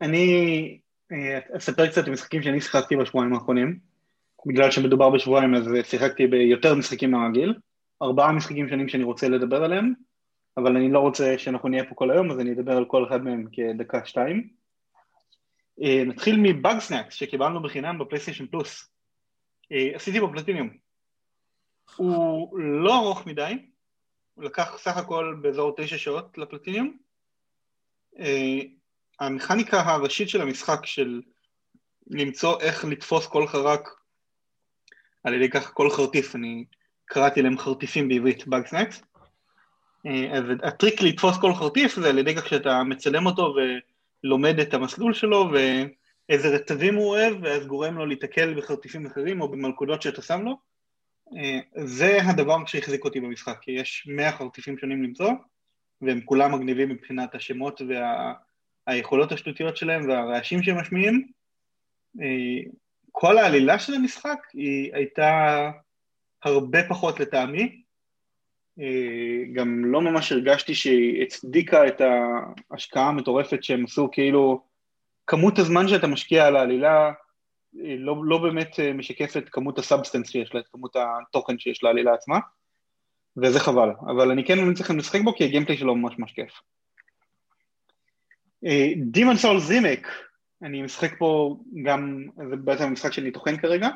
אני 0.00 0.78
אה, 1.12 1.38
אספר 1.56 1.90
קצת 1.90 2.06
על 2.06 2.12
משחקים 2.12 2.42
שאני 2.42 2.60
שיחקתי 2.60 2.96
בשבועיים 2.96 3.34
האחרונים. 3.34 3.78
בגלל 4.46 4.70
שמדובר 4.70 5.10
בשבועיים 5.10 5.54
אז 5.54 5.64
שיחקתי 5.82 6.26
ביותר 6.26 6.74
משחקים 6.74 7.10
מהרגיל, 7.10 7.54
ארבעה 8.02 8.32
משחקים 8.32 8.68
שונים 8.68 8.88
שאני 8.88 9.04
רוצה 9.04 9.28
לדבר 9.28 9.64
עליהם, 9.64 9.92
אבל 10.56 10.76
אני 10.76 10.92
לא 10.92 10.98
רוצה 10.98 11.38
שאנחנו 11.38 11.68
נהיה 11.68 11.84
פה 11.88 11.94
כל 11.94 12.10
היום, 12.10 12.30
אז 12.30 12.40
אני 12.40 12.52
אדבר 12.52 12.76
על 12.76 12.84
כל 12.84 13.06
אחד 13.06 13.22
מהם 13.24 13.46
כדקה-שתיים. 13.52 14.48
אה, 15.82 16.02
נתחיל 16.06 16.36
מ 16.42 16.78
Bugsnax 16.78 17.14
שקיבלנו 17.14 17.62
בחינם 17.62 17.98
ב 17.98 18.02
PlayStation 18.02 18.46
Plus. 18.46 18.90
אה, 19.72 19.90
עשיתי 19.94 20.20
בו 20.20 20.28
פלטיניום. 20.32 20.70
הוא 21.96 22.58
לא 22.58 22.98
ארוך 22.98 23.26
מדי, 23.26 23.58
הוא 24.34 24.44
לקח 24.44 24.78
סך 24.78 24.96
הכל 24.96 25.38
באזור 25.42 25.74
תשע 25.76 25.98
שעות 25.98 26.38
לפלטיניום. 26.38 26.96
אה, 28.18 28.58
המכניקה 29.20 29.80
הראשית 29.80 30.28
של 30.28 30.40
המשחק 30.40 30.86
של 30.86 31.22
למצוא 32.06 32.60
איך 32.60 32.84
לתפוס 32.84 33.26
כל 33.26 33.46
חרק 33.46 33.88
על 35.24 35.34
ידי 35.34 35.50
כך 35.50 35.72
כל 35.74 35.90
חרטיף, 35.90 36.34
אני 36.34 36.64
קראתי 37.04 37.42
להם 37.42 37.58
חרטיפים 37.58 38.08
בעברית, 38.08 38.46
Bugsnax. 38.46 39.02
אה, 39.02 39.09
אז 40.04 40.44
הטריק 40.62 41.02
לתפוס 41.02 41.38
כל 41.38 41.54
חרטיף 41.54 41.94
זה 41.94 42.08
על 42.08 42.18
ידי 42.18 42.34
כך 42.34 42.48
שאתה 42.48 42.82
מצלם 42.82 43.26
אותו 43.26 43.54
ולומד 44.24 44.60
את 44.60 44.74
המסלול 44.74 45.14
שלו 45.14 45.50
ואיזה 45.52 46.48
רטבים 46.48 46.94
הוא 46.94 47.06
אוהב, 47.06 47.34
ואז 47.42 47.66
גורם 47.66 47.98
לו 47.98 48.06
להתקל 48.06 48.54
בחרטיפים 48.54 49.06
אחרים 49.06 49.40
או 49.40 49.48
במלכודות 49.48 50.02
שאתה 50.02 50.22
שם 50.22 50.42
לו. 50.42 50.56
אה, 51.36 51.84
זה 51.84 52.18
הדבר 52.22 52.66
שהחזיק 52.66 53.04
אותי 53.04 53.20
במשחק, 53.20 53.58
כי 53.60 53.72
יש 53.72 54.08
100 54.10 54.32
חרטיפים 54.32 54.78
שונים 54.78 55.02
למצוא, 55.02 55.30
והם 56.02 56.20
כולם 56.20 56.54
מגניבים 56.54 56.88
מבחינת 56.88 57.34
השמות 57.34 57.80
והיכולות 58.86 59.28
וה... 59.28 59.34
השטותיות 59.34 59.76
שלהם 59.76 60.08
והרעשים 60.08 60.62
שהם 60.62 60.80
משמיעים. 60.80 61.26
אה, 62.20 62.70
כל 63.12 63.38
העלילה 63.38 63.78
של 63.78 63.94
המשחק 63.94 64.38
היא 64.52 64.94
הייתה 64.94 65.70
הרבה 66.42 66.88
פחות 66.88 67.20
לטעמי, 67.20 67.62
אה, 67.62 67.79
גם 69.52 69.84
לא 69.84 70.00
ממש 70.00 70.32
הרגשתי 70.32 70.74
שהיא 70.74 71.22
הצדיקה 71.22 71.86
את 71.86 72.00
ההשקעה 72.70 73.08
המטורפת 73.08 73.64
שהם 73.64 73.84
עשו, 73.84 74.08
כאילו 74.12 74.62
כמות 75.26 75.58
הזמן 75.58 75.88
שאתה 75.88 76.06
משקיע 76.06 76.46
על 76.46 76.56
העלילה 76.56 77.12
אה, 77.78 77.94
לא, 77.98 78.24
לא 78.24 78.38
באמת 78.38 78.80
אה, 78.80 78.92
משקפת 78.92 79.48
כמות 79.50 79.78
ה 79.78 79.83
substance 79.83 80.30
שיש 80.30 80.54
לה, 80.54 80.60
את 80.60 80.66
כמות 80.72 80.96
התוכן 80.96 81.58
שיש 81.58 81.82
לעלילה 81.82 82.14
עצמה, 82.14 82.38
וזה 83.36 83.60
חבל, 83.60 83.90
אבל 84.06 84.30
אני 84.30 84.44
כן 84.44 84.58
ממליץ 84.58 84.80
לכם 84.80 84.98
לשחק 84.98 85.20
בו 85.24 85.34
כי 85.34 85.44
ה 85.44 85.48
gameplay 85.48 85.78
שלו 85.78 85.94
ממש 85.94 86.18
ממש 86.18 86.32
כיף. 86.32 86.52
דימון 88.96 89.36
סול 89.36 89.60
זימק, 89.60 90.08
אני 90.62 90.82
משחק 90.82 91.18
פה 91.18 91.56
גם, 91.82 92.26
זה 92.50 92.56
בעצם 92.56 92.84
המשחק 92.84 93.12
שאני 93.12 93.30
טוחן 93.30 93.56
כרגע, 93.56 93.88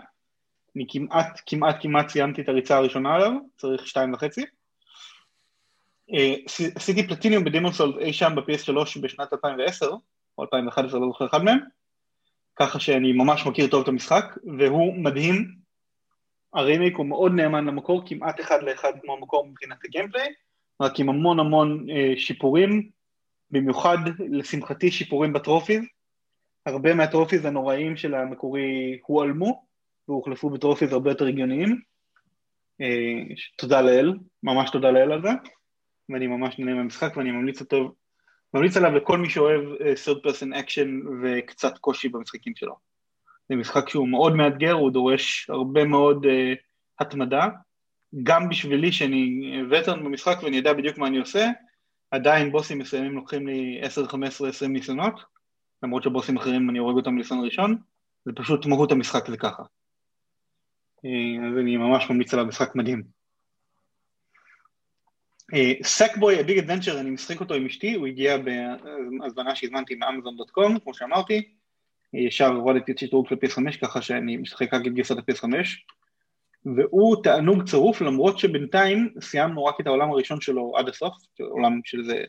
אני 0.77 0.87
כמעט 0.89 1.41
כמעט 1.47 1.77
כמעט 1.81 2.09
סיימתי 2.09 2.43
את 2.43 2.49
הריצה 2.49 2.77
הראשונה 2.77 3.15
עליו, 3.15 3.33
צריך 3.57 3.87
שתיים 3.87 4.15
וחצי. 4.15 4.45
אה, 6.13 6.35
עשיתי 6.75 7.09
פלטיניום 7.09 7.45
בדימונסולד 7.45 7.99
אי 7.99 8.13
שם 8.13 8.33
ב-PS3 8.37 9.01
בשנת 9.01 9.33
2010, 9.33 9.91
או 10.39 10.43
2011, 10.43 11.01
לא 11.01 11.07
זוכר 11.07 11.27
אחד 11.27 11.45
מהם, 11.45 11.59
ככה 12.57 12.81
שאני 12.81 13.13
ממש 13.13 13.47
מכיר 13.47 13.67
טוב 13.67 13.83
את 13.83 13.89
המשחק, 13.89 14.25
והוא 14.59 14.95
מדהים. 14.95 15.65
הרימיק 16.55 16.97
הוא 16.97 17.07
מאוד 17.07 17.33
נאמן 17.33 17.65
למקור, 17.65 18.03
כמעט 18.07 18.41
אחד 18.41 18.63
לאחד 18.63 18.93
כמו 19.03 19.17
המקור 19.17 19.47
מבחינת 19.47 19.79
הגיימפליי, 19.85 20.29
רק 20.83 21.01
עם 21.01 21.09
המון 21.09 21.41
המון 21.41 21.87
אה, 21.91 22.13
שיפורים, 22.17 22.91
במיוחד 23.51 23.97
לשמחתי 24.31 24.91
שיפורים 24.91 25.33
בטרופיז. 25.33 25.83
הרבה 26.67 26.95
מהטרופיז 26.95 27.45
הנוראים 27.45 27.97
של 27.97 28.15
המקורי 28.15 28.99
הועלמו, 29.07 29.65
והוחלפו 30.09 30.51
בטרופיז 30.51 30.93
הרבה 30.93 31.11
יותר 31.11 31.27
הגיוניים. 31.27 31.81
אה, 32.81 33.35
תודה 33.57 33.83
לאל, 33.83 34.15
ממש 34.43 34.71
תודה 34.71 34.91
לאל 34.91 35.13
על 35.13 35.23
זה. 35.23 35.29
ואני 36.09 36.27
ממש 36.27 36.59
נהנה 36.59 36.75
מהמשחק 36.75 37.17
ואני 37.17 37.31
ממליץ 37.31 37.61
אותו, 37.61 37.95
ממליץ 38.55 38.77
עליו 38.77 38.93
לכל 38.93 39.19
מי 39.19 39.31
שאוהב 39.31 39.61
uh, 39.63 39.83
third 40.07 40.27
person 40.27 40.55
action 40.55 41.09
וקצת 41.23 41.79
קושי 41.79 42.09
במשחקים 42.09 42.53
שלו. 42.57 42.75
זה 43.49 43.57
משחק 43.57 43.89
שהוא 43.89 44.09
מאוד 44.09 44.37
מאתגר, 44.37 44.73
הוא 44.73 44.91
דורש 44.91 45.51
הרבה 45.51 45.85
מאוד 45.85 46.25
uh, 46.25 46.29
התמדה, 47.01 47.49
גם 48.23 48.49
בשבילי 48.49 48.93
שאני 48.93 49.53
וטרן 49.71 50.05
במשחק 50.05 50.39
ואני 50.43 50.57
יודע 50.57 50.73
בדיוק 50.73 50.99
מה 50.99 51.07
אני 51.07 51.19
עושה, 51.19 51.51
עדיין 52.11 52.53
בוסים 52.53 52.79
מסוימים 52.79 53.13
לוקחים 53.13 53.47
לי 53.47 53.81
10, 53.83 54.07
15, 54.07 54.49
20 54.49 54.73
ניסיונות, 54.73 55.21
למרות 55.83 56.03
שבוסים 56.03 56.37
אחרים 56.37 56.71
אני 56.71 56.79
הורג 56.79 56.97
אותם 56.97 57.15
לניסיון 57.15 57.45
ראשון, 57.45 57.77
זה 58.25 58.33
פשוט 58.35 58.67
מהות 58.67 58.93
המשחק 58.93 59.31
זה 59.31 59.37
ככה. 59.37 59.63
אז 61.49 61.59
אני 61.61 61.77
ממש 61.77 62.11
ממליץ 62.11 62.35
עליו 62.35 62.47
משחק 62.47 62.75
מדהים. 62.75 63.24
סקבוי, 65.83 66.41
הביג 66.41 66.59
אדוונצ'ר, 66.59 67.01
אני 67.01 67.11
משחק 67.11 67.41
אותו 67.41 67.55
עם 67.55 67.67
אשתי, 67.67 67.95
הוא 67.95 68.07
הגיע 68.07 68.37
בהזמנה 69.19 69.55
שהזמנתי 69.55 69.95
מאמזון.קום, 69.95 70.79
כמו 70.79 70.95
שאמרתי, 70.95 71.43
ישר 72.13 72.47
הורדתי 72.47 72.93
את 72.93 72.99
שיטרוג 72.99 73.29
של 73.29 73.35
PS5 73.35 73.79
ככה 73.81 74.03
שאני 74.03 74.37
משחק 74.37 74.75
רק 74.75 74.87
את 74.87 74.93
גרסת 74.95 75.17
ה-PS5 75.17 75.49
והוא 76.77 77.23
תענוג 77.23 77.63
צרוף 77.69 78.01
למרות 78.01 78.39
שבינתיים 78.39 79.15
סיימנו 79.21 79.65
רק 79.65 79.81
את 79.81 79.87
העולם 79.87 80.11
הראשון 80.11 80.41
שלו 80.41 80.73
עד 80.77 80.89
הסוף, 80.89 81.15
עולם 81.41 81.81
של 81.85 82.01
איזה 82.01 82.25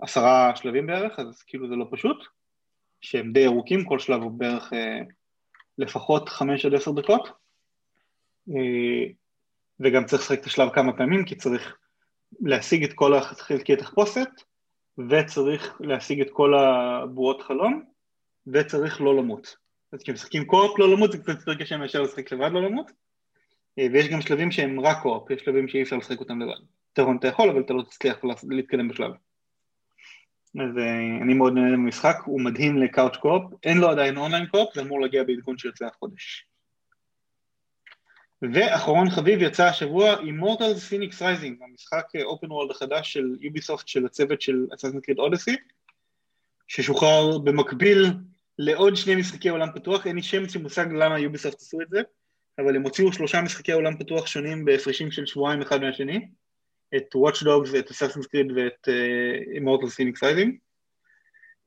עשרה 0.00 0.52
שלבים 0.56 0.86
בערך, 0.86 1.18
אז 1.18 1.42
כאילו 1.42 1.68
זה 1.68 1.76
לא 1.76 1.86
פשוט, 1.90 2.24
שהם 3.00 3.32
די 3.32 3.46
ארוכים, 3.46 3.84
כל 3.84 3.98
שלב 3.98 4.22
הוא 4.22 4.30
בערך 4.30 4.72
אה, 4.72 5.00
לפחות 5.78 6.28
חמש 6.28 6.66
עד 6.66 6.74
עשר 6.74 6.92
דקות, 6.92 7.28
אה, 8.48 9.12
וגם 9.80 10.04
צריך 10.04 10.22
לשחק 10.22 10.40
את 10.40 10.46
השלב 10.46 10.68
כמה 10.74 10.92
פעמים 10.92 11.24
כי 11.24 11.34
צריך 11.34 11.76
להשיג 12.40 12.84
את 12.84 12.92
כל 12.92 13.20
חלקי 13.20 13.72
התחפושת 13.72 14.28
וצריך 15.10 15.80
להשיג 15.80 16.20
את 16.20 16.30
כל 16.32 16.54
הבועות 16.54 17.42
חלום 17.42 17.82
וצריך 18.46 19.00
לא 19.00 19.16
למות. 19.16 19.56
אז 19.92 20.02
כשמשחקים 20.02 20.44
co-op 20.44 20.78
לא 20.78 20.92
למות 20.92 21.12
זה 21.12 21.18
קצת 21.18 21.38
יותר 21.38 21.54
קשה 21.54 21.76
מאשר 21.76 22.02
לשחק 22.02 22.32
לבד 22.32 22.50
לא 22.52 22.62
למות 22.62 22.90
אה, 23.78 23.86
ויש 23.92 24.08
גם 24.08 24.20
שלבים 24.20 24.52
שהם 24.52 24.80
רק 24.80 24.96
co-op, 25.02 25.30
יש 25.30 25.42
שלבים 25.42 25.68
שאי 25.68 25.82
אפשר 25.82 25.96
לשחק 25.96 26.20
אותם 26.20 26.40
לבד. 26.40 26.60
טרון 26.92 27.16
אתה 27.16 27.28
יכול 27.28 27.50
אבל 27.50 27.60
אתה 27.60 27.72
לא 27.72 27.82
תצליח 27.82 28.18
להתקדם 28.48 28.88
בשלב. 28.88 29.10
אז 30.54 30.76
אה, 30.76 31.22
אני 31.22 31.34
מאוד 31.34 31.52
נהנה 31.52 31.72
במשחק, 31.72 32.16
הוא 32.24 32.40
מדהים 32.40 32.78
ל 32.78 32.84
couch 32.84 33.16
co-op, 33.16 33.52
אין 33.64 33.78
לו 33.78 33.88
עדיין 33.88 34.16
online 34.16 34.46
co-op, 34.46 34.74
זה 34.74 34.80
אמור 34.80 35.00
להגיע 35.00 35.24
בעדכון 35.24 35.58
שיוצא 35.58 35.86
החודש. 35.86 36.47
ואחרון 38.42 39.10
חביב 39.10 39.42
יצא 39.42 39.64
השבוע 39.64 40.14
Immortals 40.14 40.90
Fenyx 40.90 41.20
Rising, 41.20 41.64
המשחק 41.64 42.04
open 42.24 42.46
אה, 42.46 42.52
world 42.52 42.70
החדש 42.70 43.12
של 43.12 43.36
יוביסופט 43.40 43.88
של 43.88 44.06
הצוות 44.06 44.42
של 44.42 44.66
Assassin's 44.72 45.10
Creed 45.10 45.18
Odyssey, 45.18 45.56
ששוחרר 46.68 47.38
במקביל 47.38 48.06
לעוד 48.58 48.96
שני 48.96 49.16
משחקי 49.16 49.48
עולם 49.48 49.68
פתוח, 49.74 50.06
אין 50.06 50.16
לי 50.16 50.22
שם 50.22 50.48
של 50.48 50.62
מושג 50.62 50.86
למה 50.92 51.18
יוביסופט 51.18 51.60
עשו 51.60 51.80
את 51.80 51.88
זה, 51.90 52.00
אבל 52.58 52.76
הם 52.76 52.82
הוציאו 52.82 53.12
שלושה 53.12 53.42
משחקי 53.42 53.72
עולם 53.72 53.98
פתוח 53.98 54.26
שונים 54.26 54.64
בהפרשים 54.64 55.10
של 55.10 55.26
שבועיים 55.26 55.62
אחד 55.62 55.80
מהשני, 55.80 56.28
את 56.96 57.14
Watch 57.16 57.42
Dogs 57.42 57.70
ואת 57.72 57.90
Assassin's 57.90 58.24
Creed 58.24 58.52
ואת 58.56 58.88
uh, 58.88 59.58
Immortals 59.58 59.92
Phoenix 59.92 60.16
Rising. 60.22 60.50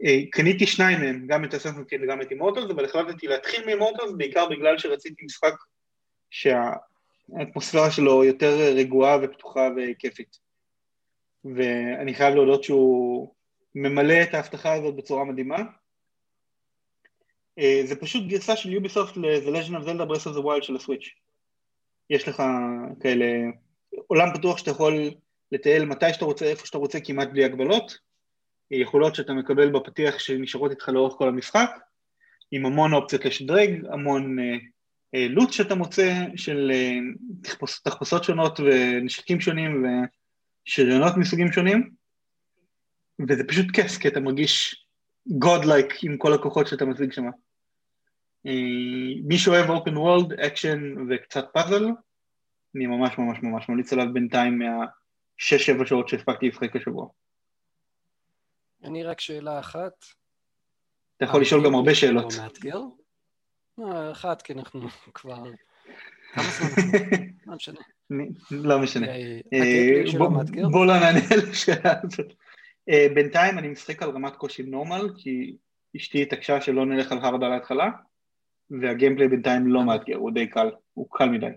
Uh, 0.04 0.30
קניתי 0.32 0.68
שניים 0.68 1.00
מהם, 1.00 1.28
גם 1.28 1.46
את 1.46 1.54
Assassin's 1.54 1.94
Creed 1.94 2.04
וגם 2.04 2.22
את 2.22 2.28
Immortals, 2.32 2.72
אבל 2.72 2.86
החלטתי 2.86 3.28
להתחיל 3.28 3.66
מ-Immortals 3.66 4.16
בעיקר 4.18 4.50
בגלל 4.50 4.78
שרציתי 4.78 5.26
משחק 5.26 5.54
שהאטמוספירה 6.32 7.92
שלו 7.92 8.24
יותר 8.24 8.74
רגועה 8.76 9.18
ופתוחה 9.22 9.68
וכיפית. 9.78 10.40
ואני 11.46 12.14
חייב 12.14 12.36
להודות 12.36 12.64
שהוא 12.64 13.34
ממלא 13.76 14.24
את 14.24 14.34
ההבטחה 14.34 14.74
הזאת 14.74 14.96
בצורה 14.96 15.26
מדהימה. 15.26 15.58
Uh, 17.60 17.64
זה 17.86 17.96
פשוט 17.96 18.28
גרסה 18.28 18.56
של 18.56 18.74
יוביסופט 18.74 19.18
ל-The 19.18 19.50
Legend 19.50 19.72
of 19.72 19.86
Zelda 19.86 20.12
Breath 20.12 20.26
of 20.26 20.38
the 20.38 20.44
Wild 20.44 20.62
של 20.62 20.76
הסוויץ'. 20.76 21.10
יש 22.10 22.28
לך 22.28 22.44
כאלה 23.00 23.26
עולם 24.08 24.28
פתוח 24.34 24.58
שאתה 24.58 24.72
יכול 24.72 25.12
לטייל 25.52 25.86
מתי 25.86 26.14
שאתה 26.14 26.26
רוצה, 26.26 26.46
איפה 26.46 26.66
שאתה 26.66 26.78
רוצה, 26.78 27.00
כמעט 27.00 27.28
בלי 27.28 27.46
הגבלות. 27.46 27.98
יכולות 28.72 29.16
שאתה 29.16 29.34
מקבל 29.34 29.70
בפתיח 29.70 30.20
שנשארות 30.20 30.72
איתך 30.72 30.90
לאורך 30.90 31.14
כל 31.14 31.28
המשחק, 31.28 31.70
עם 32.52 32.66
המון 32.66 32.94
אופציות 32.94 33.26
לשדרג, 33.26 33.86
המון 33.92 34.40
אה, 34.40 34.46
אה, 34.46 34.58
לוט 35.14 35.52
שאתה 35.52 35.76
מוצא 35.76 36.26
של 36.36 36.72
אה, 36.74 36.98
תחפוש, 37.42 37.80
תחפושות 37.80 38.24
שונות 38.24 38.60
ונשקים 38.60 39.40
שונים 39.40 39.86
ושריונות 40.68 41.18
מסוגים 41.18 41.52
שונים, 41.52 41.90
וזה 43.30 43.44
פשוט 43.48 43.66
כיף, 43.74 43.98
כי 43.98 44.08
אתה 44.08 44.20
מרגיש 44.20 44.86
godlike 45.28 46.04
עם 46.04 46.18
כל 46.18 46.34
הכוחות 46.34 46.68
שאתה 46.68 46.86
משיג 46.86 47.12
שם. 47.12 47.26
אה, 48.46 48.52
מי 49.24 49.38
שאוהב 49.38 49.70
open 49.70 49.98
world, 49.98 50.34
אקשן 50.34 50.96
וקצת 51.10 51.46
פאזל, 51.54 51.86
אני 52.76 52.86
ממש 52.86 53.18
ממש 53.18 53.38
ממש 53.44 53.70
ממליץ 53.70 53.94
עליו 53.94 54.14
בינתיים 54.14 54.60
מהשש-שבע 54.60 55.86
שעות 55.86 56.10
שהספקתי 56.10 56.48
לשחק 56.48 56.76
השבוע. 56.76 57.08
אני 58.84 59.04
רק 59.04 59.20
שאלה 59.20 59.60
אחת. 59.60 60.06
אתה 61.18 61.26
יכול 61.26 61.42
לשאול 61.42 61.66
גם 61.66 61.76
הרבה 61.76 61.96
שאלות. 61.96 62.34
מאתגר? 62.44 62.80
לא, 63.78 64.12
אחת, 64.12 64.42
כי 64.42 64.54
אנחנו 64.54 64.82
כבר... 65.14 65.44
כמה 66.34 66.44
זמן? 66.44 66.70
לא 67.48 67.56
משנה. 67.56 67.80
לא 68.52 68.80
משנה. 68.80 69.08
אה, 69.08 70.04
בואו 70.72 70.86
לא 70.86 71.00
נענה 71.00 71.20
על 71.32 71.50
השאלה 71.50 71.94
הזאת. 72.04 72.34
אה, 72.90 73.08
בינתיים 73.16 73.58
אני 73.58 73.68
משחק 73.68 74.04
על 74.04 74.10
רמת 74.10 74.36
קושי 74.36 74.64
נורמל, 74.64 75.10
כי 75.18 75.56
אשתי 75.98 76.22
התעקשה 76.22 76.62
שלא 76.62 76.86
נלך 76.86 77.12
על 77.12 77.18
הרד 77.18 77.44
על 77.44 77.54
ההתחלה, 77.54 77.90
והגיימפליי 78.82 79.28
בינתיים 79.28 79.68
לא 79.68 79.84
מאתגר, 79.84 80.16
הוא 80.16 80.32
די 80.32 80.48
קל, 80.48 80.72
הוא 80.94 81.08
קל 81.12 81.30
מדי. 81.30 81.52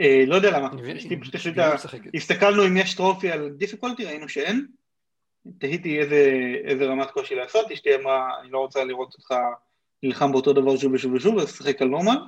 אה, 0.00 0.24
לא 0.26 0.34
יודע 0.34 0.58
למה, 0.58 0.68
אשתי 0.96 1.20
פשוט 1.20 1.34
החליטה, 1.34 1.74
הסתכלנו 2.14 2.66
אם 2.66 2.76
יש 2.76 2.94
טרופי 2.94 3.30
על 3.30 3.50
דיפיקולטי, 3.50 4.04
ראינו 4.04 4.28
שאין, 4.28 4.66
תהיתי 5.58 6.00
איזה 6.64 6.86
רמת 6.86 7.10
קושי 7.10 7.34
לעשות, 7.34 7.70
אשתי 7.72 7.94
אמרה, 7.94 8.40
אני 8.40 8.50
לא 8.50 8.58
רוצה 8.58 8.84
לראות 8.84 9.14
אותך 9.14 9.34
נלחם 10.02 10.32
באותו 10.32 10.52
דבר 10.52 10.76
שוב 10.76 10.92
ושוב 10.92 11.12
ושוב, 11.12 11.38
אז 11.38 11.52
תשחק 11.52 11.82
על 11.82 11.88
נורמל, 11.88 12.18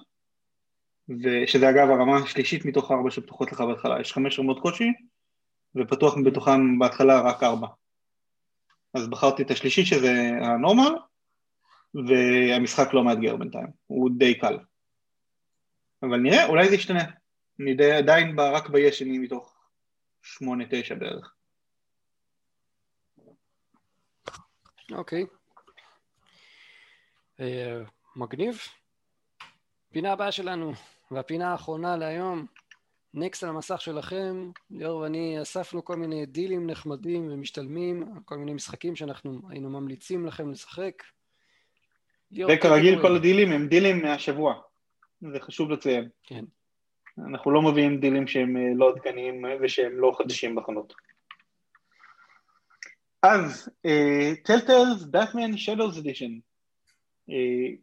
ושזה 1.08 1.70
אגב 1.70 1.90
הרמה 1.90 2.16
השלישית 2.16 2.64
מתוך 2.64 2.90
הארבע 2.90 3.10
שפתוחות 3.10 3.52
לך 3.52 3.60
בהתחלה, 3.60 4.00
יש 4.00 4.12
חמש 4.12 4.38
רמות 4.38 4.60
קושי, 4.60 4.92
ופתוח 5.76 6.14
בתוכן 6.24 6.78
בהתחלה 6.78 7.20
רק 7.20 7.42
ארבע. 7.42 7.66
אז 8.94 9.08
בחרתי 9.08 9.42
את 9.42 9.50
השלישית 9.50 9.86
שזה 9.86 10.12
הנורמל, 10.42 10.94
והמשחק 11.94 12.94
לא 12.94 13.04
מאתגר 13.04 13.36
בינתיים, 13.36 13.66
הוא 13.86 14.10
די 14.18 14.38
קל. 14.38 14.58
אבל 16.02 16.16
נראה, 16.16 16.46
אולי 16.46 16.68
זה 16.68 16.74
ישתנה. 16.74 17.04
אני 17.60 17.74
די, 17.74 17.92
עדיין 17.92 18.40
רק 18.40 18.68
בישני 18.68 19.18
מתוך 19.18 19.54
שמונה, 20.22 20.64
תשע 20.70 20.94
בערך. 20.94 21.34
אוקיי. 24.92 25.26
אה, 27.40 27.82
מגניב. 28.16 28.58
פינה 29.92 30.12
הבאה 30.12 30.32
שלנו, 30.32 30.72
והפינה 31.10 31.52
האחרונה 31.52 31.96
להיום, 31.96 32.46
נקסט 33.14 33.42
על 33.42 33.48
המסך 33.48 33.80
שלכם, 33.80 34.50
ליאור 34.70 35.00
ואני 35.00 35.42
אספנו 35.42 35.84
כל 35.84 35.96
מיני 35.96 36.26
דילים 36.26 36.66
נחמדים 36.66 37.28
ומשתלמים, 37.32 38.04
כל 38.24 38.36
מיני 38.36 38.52
משחקים 38.52 38.96
שאנחנו 38.96 39.40
היינו 39.48 39.70
ממליצים 39.70 40.26
לכם 40.26 40.50
לשחק. 40.50 41.02
וכרגיל 42.32 43.02
כל 43.02 43.16
הדילים 43.16 43.52
הם 43.52 43.68
דילים 43.68 44.02
מהשבוע, 44.02 44.54
זה 45.20 45.40
חשוב 45.40 45.70
לציין. 45.70 46.08
כן. 46.22 46.44
אנחנו 47.28 47.50
לא 47.50 47.62
מביאים 47.62 48.00
דילים 48.00 48.26
שהם 48.26 48.56
אה, 48.56 48.62
לא 48.74 48.90
עדכניים 48.90 49.44
ושהם 49.60 49.92
לא 49.92 50.12
חדשים 50.18 50.54
בחנות. 50.54 50.94
אז, 53.22 53.68
טלטלס 54.44 55.02
באטמן 55.10 55.56
שדוס 55.56 55.98
אדישן. 55.98 56.38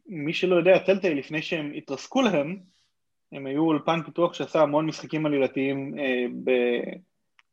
מי 0.08 0.34
שלא 0.34 0.56
יודע, 0.56 0.78
טלטל 0.78 1.14
לפני 1.14 1.42
שהם 1.42 1.72
התרסקו 1.76 2.22
להם, 2.22 2.58
הם 3.32 3.46
היו 3.46 3.64
אולפן 3.64 4.04
פיתוח 4.04 4.34
שעשה 4.34 4.62
המון 4.62 4.86
משחקים 4.86 5.26
עלילתיים 5.26 5.94
uh, 5.94 6.52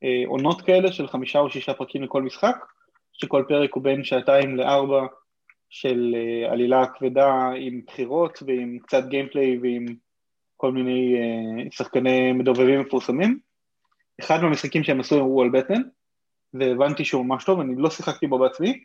בעונות 0.01 0.63
כאלה 0.63 0.93
של 0.93 1.09
חמישה 1.09 1.39
או 1.39 1.51
שישה 1.51 1.75
פרקים 1.75 2.03
לכל 2.03 2.23
משחק, 2.23 2.57
שכל 3.13 3.45
פרק 3.49 3.75
הוא 3.75 3.83
בין 3.83 4.05
שעתיים 4.05 4.57
לארבע 4.57 5.07
של 5.71 6.15
uh, 6.15 6.53
עלילה 6.53 6.87
כבדה 6.87 7.51
עם 7.57 7.81
בחירות 7.87 8.43
ועם 8.47 8.79
קצת 8.83 9.05
גיימפליי 9.09 9.59
ועם 9.63 9.87
כל 10.57 10.73
מיני 10.73 11.17
uh, 11.17 11.77
שחקני 11.77 12.33
מדובבים 12.33 12.81
מפורסמים. 12.81 13.39
אחד 14.21 14.43
מהמשחקים 14.43 14.85
שהם 14.85 15.01
עשו 15.01 15.21
הוא 15.21 15.43
על 15.43 15.51
בטן, 15.51 15.83
והבנתי 16.55 17.05
שהוא 17.05 17.27
ממש 17.27 17.45
טוב, 17.45 17.61
אני 17.61 17.75
לא 17.77 17.91
שיחקתי 17.91 18.27
בו 18.27 18.39
בעצמי. 18.39 18.85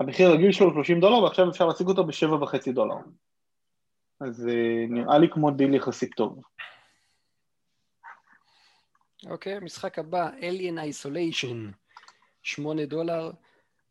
המחיר 0.00 0.28
הרגיל 0.28 0.52
שלו 0.52 0.66
הוא 0.66 0.74
30 0.74 1.00
דולר, 1.00 1.22
ועכשיו 1.22 1.50
אפשר 1.50 1.66
להשיג 1.66 1.86
אותו 1.86 2.04
ב-7.5 2.04 2.72
דולר. 2.72 2.94
אז 4.20 4.46
uh, 4.46 4.92
נראה 4.92 5.18
לי 5.18 5.28
כמו 5.30 5.50
דיל 5.50 5.74
יחסית 5.74 6.14
טוב. 6.16 6.42
אוקיי, 9.26 9.54
okay, 9.54 9.56
המשחק 9.56 9.98
הבא, 9.98 10.30
Alien 10.30 10.78
Isolation, 10.78 11.72
8 12.42 12.86
דולר. 12.86 13.30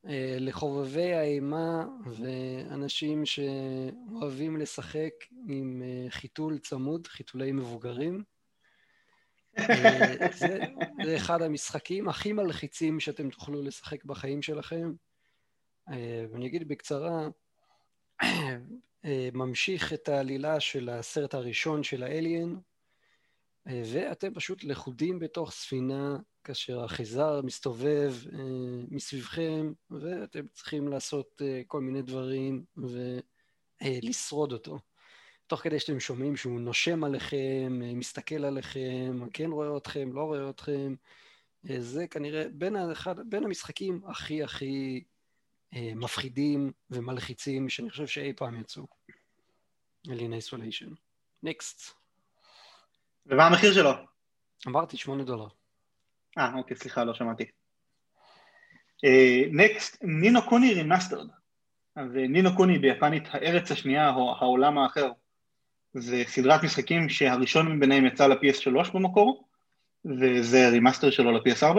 uh, 0.06 0.10
לחובבי 0.40 1.14
האימה 1.14 1.86
ואנשים 2.06 3.24
שאוהבים 3.26 4.58
לשחק 4.58 5.14
עם 5.48 5.82
uh, 5.82 6.12
חיתול 6.12 6.58
צמוד, 6.58 7.08
חיתולי 7.08 7.52
מבוגרים. 7.52 8.24
זה, 10.40 10.60
זה 11.06 11.16
אחד 11.16 11.42
המשחקים 11.42 12.10
הכי 12.10 12.34
מלחיצים 12.34 13.00
שאתם 13.00 13.30
תוכלו 13.30 13.62
לשחק 13.62 14.06
בחיים 14.06 14.42
שלכם. 14.42 14.94
ואני 16.32 16.48
אגיד 16.48 16.68
בקצרה, 16.68 17.28
ממשיך 19.34 19.94
את 19.94 20.10
העלילה 20.10 20.60
של 20.60 20.90
הסרט 20.90 21.34
הראשון 21.34 21.84
של 21.84 22.04
האליאן, 22.04 22.56
ואתם 23.66 24.34
פשוט 24.34 24.64
לכודים 24.64 25.20
בתוך 25.20 25.52
ספינה 25.52 26.18
כאשר 26.44 26.84
החיזר 26.84 27.42
מסתובב 27.42 28.14
מסביבכם, 28.92 29.74
ואתם 29.90 30.48
צריכים 30.48 30.88
לעשות 30.88 31.42
כל 31.68 31.82
מיני 31.82 32.02
דברים 32.02 32.66
ולשרוד 33.82 34.54
אותו. 34.54 34.80
תוך 35.48 35.62
כדי 35.62 35.80
שאתם 35.80 36.00
שומעים 36.00 36.38
שהוא 36.38 36.60
נושם 36.60 37.04
עליכם, 37.04 37.80
מסתכל 37.80 38.46
עליכם, 38.46 39.20
כן 39.34 39.52
רואה 39.52 39.78
אתכם, 39.78 40.14
לא 40.14 40.24
רואה 40.24 40.50
אתכם. 40.50 40.96
זה 41.64 42.08
כנראה 42.08 42.44
בין, 42.52 42.76
האחד, 42.76 43.30
בין 43.30 43.44
המשחקים 43.44 44.02
הכי 44.08 44.44
הכי 44.44 45.04
אה, 45.74 45.92
מפחידים 45.96 46.72
ומלחיצים 46.90 47.70
שאני 47.70 47.90
חושב 47.90 48.08
שאי 48.08 48.34
פעם 48.34 48.60
יצאו. 48.62 48.88
אלין 50.10 50.34
איסוליישן. 50.34 50.90
נקסט. 51.44 51.96
ומה 53.26 53.48
המחיר 53.48 53.74
שלו? 53.74 53.92
אמרתי 54.68 54.98
שמונה 54.98 55.24
דולר. 55.24 55.48
אה, 56.38 56.54
אוקיי, 56.56 56.78
סליחה, 56.78 57.04
לא 57.04 57.14
שמעתי. 57.14 57.46
Next, 59.52 59.98
Ni 60.02 60.26
no 60.26 60.50
Kuni 60.50 60.74
Remastered. 60.74 61.28
אז 61.96 62.12
Ni 62.30 62.43
no 62.43 62.56
Kuni 62.56 62.80
ביפנית 62.80 63.24
הארץ 63.32 63.72
השנייה 63.72 64.10
או 64.10 64.36
העולם 64.40 64.78
האחר. 64.78 65.12
זה 66.00 66.24
סדרת 66.28 66.64
משחקים 66.64 67.10
שהראשון 67.10 67.78
מביניהם 67.78 68.06
יצא 68.06 68.28
ל-PS3 68.28 68.92
במקור, 68.94 69.48
וזה 70.06 70.70
remaster 70.70 71.10
שלו 71.10 71.32
ל-PS4. 71.32 71.78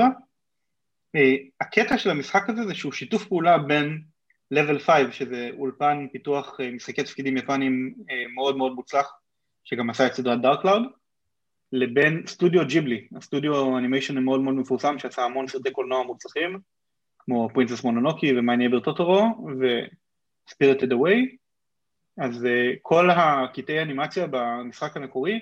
אה, 1.16 1.34
הקטע 1.60 1.98
של 1.98 2.10
המשחק 2.10 2.50
הזה 2.50 2.64
זה 2.66 2.74
שהוא 2.74 2.92
שיתוף 2.92 3.26
פעולה 3.26 3.58
בין 3.58 4.02
Level 4.54 4.78
5, 4.78 5.18
שזה 5.18 5.50
אולפן 5.58 6.06
פיתוח 6.12 6.60
אה, 6.60 6.70
משחקי 6.70 7.02
תפקידים 7.02 7.36
יפנים 7.36 7.94
אה, 8.10 8.24
מאוד 8.34 8.56
מאוד 8.56 8.72
מוצלח, 8.72 9.12
שגם 9.64 9.90
עשה 9.90 10.06
את 10.06 10.14
סדרת 10.14 10.42
Dark 10.42 10.62
Cloud, 10.62 10.82
לבין 11.72 12.22
סטודיו 12.26 12.66
ג'יבלי, 12.66 13.06
הסטודיו 13.16 13.78
animation 13.78 14.16
המאוד 14.16 14.40
מאוד 14.40 14.54
מפורסם 14.54 14.98
שעשה 14.98 15.24
המון 15.24 15.48
סרטי 15.48 15.70
קולנוע 15.70 16.02
מוצלחים, 16.02 16.58
כמו 17.18 17.48
Princess 17.54 17.84
Mononoke 17.84 18.38
ו 18.38 18.44
My 18.44 18.56
Neighbor 18.56 18.80
Totoro 18.80 19.46
ו 20.48 20.53
Spirited 20.53 20.92
Away, 20.92 21.36
אז 22.18 22.46
כל 22.82 23.10
הקטעי 23.10 23.82
אנימציה 23.82 24.26
במשחק 24.30 24.96
המקורי 24.96 25.40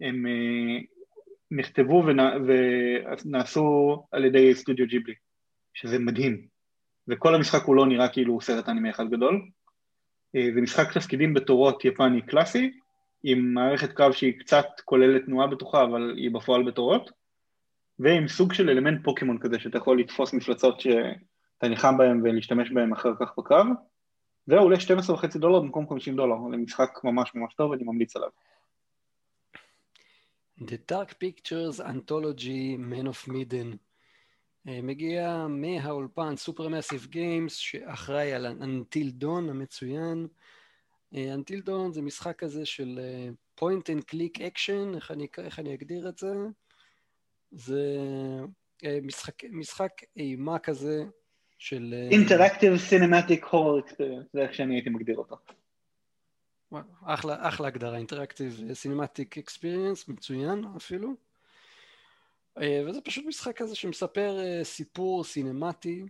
הם 0.00 0.26
נכתבו 1.50 2.04
ונעשו 3.26 4.02
על 4.12 4.24
ידי 4.24 4.54
סטודיו 4.54 4.86
ג'יבלי, 4.86 5.14
שזה 5.74 5.98
מדהים. 5.98 6.46
וכל 7.08 7.34
המשחק 7.34 7.62
הוא 7.64 7.76
לא 7.76 7.86
נראה 7.86 8.08
כאילו 8.08 8.32
הוא 8.32 8.40
סרט 8.40 8.68
אנימי 8.68 8.90
אחד 8.90 9.10
גדול. 9.10 9.42
אה, 10.36 10.48
זה 10.54 10.60
משחק 10.60 10.92
תפקידים 10.92 11.34
בתורות 11.34 11.84
יפני 11.84 12.22
קלאסי, 12.22 12.72
עם 13.22 13.54
מערכת 13.54 13.92
קרב 13.92 14.12
שהיא 14.12 14.40
קצת 14.40 14.66
כוללת 14.84 15.24
תנועה 15.24 15.46
בתוכה, 15.46 15.84
אבל 15.84 16.14
היא 16.16 16.30
בפועל 16.30 16.62
בתורות, 16.62 17.10
ועם 17.98 18.28
סוג 18.28 18.52
של 18.52 18.70
אלמנט 18.70 19.04
פוקימון 19.04 19.38
כזה, 19.38 19.58
שאתה 19.58 19.78
יכול 19.78 20.00
לתפוס 20.00 20.34
מפלצות 20.34 20.80
שאתה 20.80 21.68
ניחם 21.68 21.98
בהן 21.98 22.20
ולהשתמש 22.24 22.70
בהן 22.70 22.92
אחר 22.92 23.12
כך 23.20 23.32
בקרב, 23.38 23.66
והוא 24.48 24.64
עולה 24.64 24.76
12.5 24.76 25.38
דולר 25.38 25.60
במקום 25.60 25.88
50 25.88 26.16
דולר, 26.16 26.36
זה 26.50 26.56
משחק 26.56 27.00
ממש 27.04 27.34
ממש 27.34 27.54
טוב, 27.54 27.70
ואני 27.70 27.84
ממליץ 27.84 28.16
עליו. 28.16 28.28
The 30.60 30.92
Dark 30.92 31.10
Pictures 31.10 31.80
Anthology 31.80 32.78
Man 32.78 33.06
of 33.06 33.28
Midden 33.30 33.76
אה, 34.68 34.82
מגיע 34.82 35.46
מהאולפן 35.48 36.34
Supermassive 36.50 37.12
Games 37.12 37.48
שאחראי 37.48 38.32
על 38.32 38.46
Until 38.46 39.22
Dawn 39.22 39.50
המצוין. 39.50 40.26
אה, 41.14 41.34
Until 41.34 41.68
Dawn 41.68 41.92
זה 41.92 42.02
משחק 42.02 42.38
כזה 42.38 42.66
של 42.66 43.00
אה, 43.02 43.28
point 43.60 43.82
and 43.82 44.02
click 44.10 44.38
action, 44.38 44.96
איך 44.96 45.10
אני, 45.10 45.26
איך 45.38 45.58
אני 45.58 45.74
אגדיר 45.74 46.08
את 46.08 46.18
זה? 46.18 46.34
זה 47.50 47.98
משחק, 49.02 49.44
משחק 49.44 49.92
אימה 50.16 50.58
כזה 50.58 51.04
של... 51.58 51.94
Interactive 52.10 52.90
Cinematic 52.90 53.44
Horror 53.44 53.90
Experience, 53.90 54.26
זה 54.32 54.40
איך 54.40 54.54
שאני 54.54 54.74
הייתי 54.74 54.90
מגדיר 54.90 55.16
אותו. 55.16 55.36
אחלה, 57.02 57.48
אחלה 57.48 57.68
הגדרה, 57.68 57.96
אינטראקטיב 57.96 58.60
סינמטיק 58.72 59.38
אקספיריאנס, 59.38 60.08
מצוין 60.08 60.64
אפילו. 60.76 61.14
אה, 62.60 62.82
וזה 62.88 63.00
פשוט 63.00 63.24
משחק 63.26 63.56
כזה 63.56 63.74
שמספר 63.74 64.38
אה, 64.38 64.64
סיפור 64.64 65.24
סינמטי, 65.24 66.04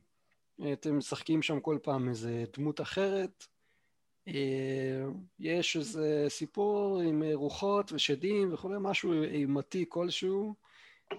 אה, 0.62 0.72
אתם 0.72 0.98
משחקים 0.98 1.42
שם 1.42 1.60
כל 1.60 1.78
פעם 1.82 2.08
איזה 2.08 2.44
דמות 2.56 2.80
אחרת, 2.80 3.46
יש 5.38 5.76
איזה 5.76 6.24
סיפור 6.28 7.00
עם 7.00 7.22
רוחות 7.34 7.92
ושדים 7.92 8.54
וכולי, 8.54 8.76
משהו 8.80 9.22
אימתי 9.22 9.84
כלשהו, 9.88 10.54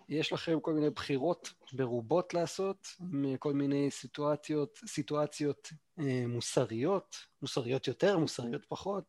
יש 0.09 0.33
לכם 0.33 0.59
כל 0.59 0.73
מיני 0.73 0.89
בחירות 0.89 1.53
ברובות 1.73 2.33
לעשות, 2.33 2.87
עם 2.99 3.37
כל 3.39 3.53
מיני 3.53 3.91
סיטואציות, 3.91 4.79
סיטואציות 4.87 5.71
מוסריות, 6.27 7.15
מוסריות 7.41 7.87
יותר, 7.87 8.17
מוסריות 8.17 8.65
פחות, 8.65 9.03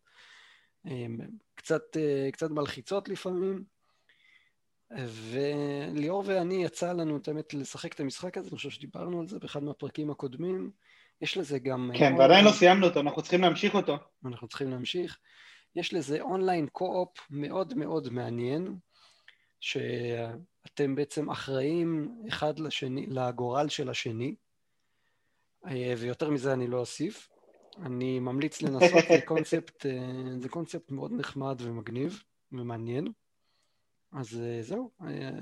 קצת, 1.54 1.96
אה, 1.96 2.28
קצת 2.32 2.50
מלחיצות 2.50 3.08
לפעמים. 3.08 3.64
וליאור 5.06 6.22
ואני 6.26 6.64
יצא 6.64 6.92
לנו 6.92 7.16
את 7.16 7.28
האמת 7.28 7.54
לשחק 7.54 7.94
את 7.94 8.00
המשחק 8.00 8.38
הזה, 8.38 8.48
אני 8.48 8.56
חושב 8.56 8.70
שדיברנו 8.70 9.20
על 9.20 9.28
זה 9.28 9.38
באחד 9.38 9.62
מהפרקים 9.62 10.10
הקודמים. 10.10 10.70
יש 11.20 11.36
לזה 11.36 11.58
גם... 11.58 11.90
כן, 11.98 12.14
ועדיין 12.18 12.44
לא 12.44 12.50
סיימנו 12.50 12.86
אותו, 12.86 13.00
אנחנו 13.00 13.22
צריכים 13.22 13.40
להמשיך 13.40 13.74
אותו. 13.74 13.96
אנחנו 14.24 14.48
צריכים 14.48 14.70
להמשיך. 14.70 15.18
יש 15.76 15.94
לזה 15.94 16.20
אונליין 16.20 16.66
קו-אופ 16.66 17.18
מאוד 17.30 17.74
מאוד 17.74 18.08
מעניין, 18.12 18.76
שאתם 20.68 20.94
בעצם 20.94 21.30
אחראים 21.30 22.14
אחד 22.28 22.58
לשני, 22.58 23.06
לגורל 23.06 23.68
של 23.68 23.90
השני, 23.90 24.34
אה, 25.66 25.94
ויותר 25.98 26.30
מזה 26.30 26.52
אני 26.52 26.66
לא 26.66 26.78
אוסיף. 26.78 27.28
אני 27.82 28.18
ממליץ 28.18 28.62
לנסות, 28.62 29.04
זה 29.08 29.20
קונספט, 29.24 29.86
אה, 29.86 29.92
זה 30.38 30.48
קונספט 30.48 30.90
מאוד 30.90 31.12
נחמד 31.12 31.56
ומגניב 31.60 32.22
ומעניין. 32.52 33.12
אז 34.12 34.40
אה, 34.40 34.62
זהו, 34.62 34.90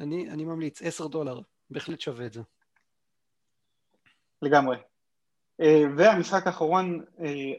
אני, 0.00 0.30
אני 0.30 0.44
ממליץ, 0.44 0.82
10 0.82 1.06
דולר, 1.06 1.40
בהחלט 1.70 2.00
שווה 2.00 2.26
את 2.26 2.32
זה. 2.32 2.42
לגמרי. 4.42 4.76
והמשחק 5.96 6.46
האחרון, 6.46 7.04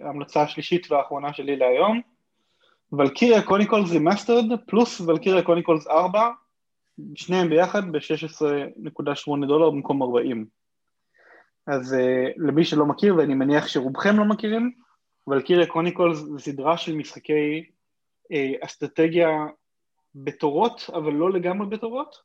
ההמלצה 0.02 0.42
השלישית 0.42 0.92
והאחרונה 0.92 1.34
שלי 1.34 1.56
להיום, 1.56 2.02
Valkyria 2.92 3.42
Chronicles 3.42 3.90
Remastered 3.90 4.46
פלוס 4.68 5.02
Valkyria 5.02 5.44
Chronicles 5.44 5.88
4, 5.88 6.32
שניהם 7.16 7.50
ביחד 7.50 7.92
ב-16.8 7.92 9.48
דולר 9.48 9.70
במקום 9.70 10.04
40. 10.04 10.46
אז 11.68 11.94
uh, 11.94 12.34
למי 12.38 12.66
שלא 12.66 12.86
מכיר, 12.86 13.16
ואני 13.16 13.36
מניח 13.36 13.68
שרובכם 13.68 14.18
לא 14.18 14.26
מכירים, 14.26 14.72
Valkyria 15.28 15.68
Chronicles 15.68 16.18
זה 16.18 16.40
סדרה 16.40 16.78
של 16.78 16.96
משחקי 16.96 17.64
uh, 18.34 18.66
אסטרטגיה 18.66 19.30
בתורות, 20.16 20.90
אבל 20.94 21.14
לא 21.14 21.32
לגמרי 21.32 21.68
בתורות, 21.68 22.16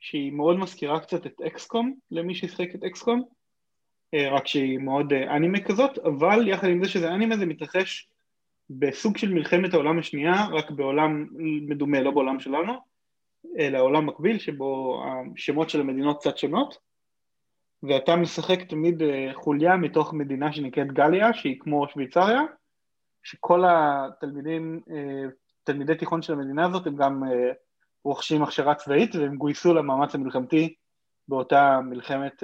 שהיא 0.00 0.32
מאוד 0.32 0.58
מזכירה 0.58 1.00
קצת 1.00 1.26
את 1.26 1.40
אקסקום, 1.46 1.94
למי 2.10 2.34
שישחק 2.34 2.74
את 2.74 2.84
אקסקום, 2.84 3.22
uh, 4.16 4.18
רק 4.30 4.46
שהיא 4.46 4.78
מאוד 4.78 5.12
uh, 5.12 5.16
אנימה 5.16 5.60
כזאת, 5.60 5.98
אבל 5.98 6.48
יחד 6.48 6.68
עם 6.68 6.84
זה 6.84 6.90
שזה 6.90 7.14
אנימה 7.14 7.36
זה 7.36 7.46
מתרחש 7.46 8.08
בסוג 8.70 9.16
של 9.16 9.34
מלחמת 9.34 9.74
העולם 9.74 9.98
השנייה, 9.98 10.46
רק 10.52 10.70
בעולם 10.70 11.26
מדומה, 11.68 12.00
לא 12.00 12.10
בעולם 12.10 12.40
שלנו, 12.40 12.93
אלא 13.58 13.78
עולם 13.78 14.06
מקביל 14.06 14.38
שבו 14.38 15.02
השמות 15.34 15.70
של 15.70 15.80
המדינות 15.80 16.20
קצת 16.20 16.38
שונות. 16.38 16.78
ואתה 17.88 18.16
משחק 18.16 18.62
תמיד 18.62 19.02
אה, 19.02 19.30
חוליה 19.34 19.76
מתוך 19.76 20.12
מדינה 20.12 20.52
שנקראת 20.52 20.92
גליה, 20.92 21.34
שהיא 21.34 21.60
כמו 21.60 21.88
שוויצריה, 21.88 22.40
שכל 23.22 23.64
התלמידים, 23.66 24.80
אה, 24.90 25.24
תלמידי 25.64 25.94
תיכון 25.94 26.22
של 26.22 26.32
המדינה 26.32 26.66
הזאת 26.66 26.86
הם 26.86 26.96
גם 26.96 27.24
אה, 27.24 27.52
רוכשים 28.04 28.42
הכשרה 28.42 28.74
צבאית 28.74 29.14
והם 29.14 29.36
גויסו 29.36 29.74
למאמץ 29.74 30.14
המלחמתי 30.14 30.74
באותה 31.28 31.80
מלחמת, 31.80 32.42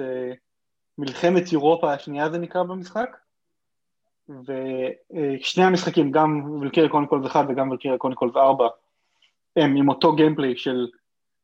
מלחמת 0.97 1.43
אירופה 1.51 1.93
השנייה 1.93 2.29
זה 2.29 2.37
נקרא 2.37 2.63
במשחק. 2.63 3.17
ושני 4.29 5.63
המשחקים, 5.63 6.11
גם 6.11 6.51
Valkyria 6.61 6.89
Chronicles 6.89 7.25
1 7.25 7.45
וגם 7.49 7.69
Valkyria 7.69 7.97
Chronicles 7.97 8.35
4, 8.35 8.67
הם 9.55 9.75
עם 9.75 9.89
אותו 9.89 10.15
gameplay 10.15 10.57
של 10.57 10.87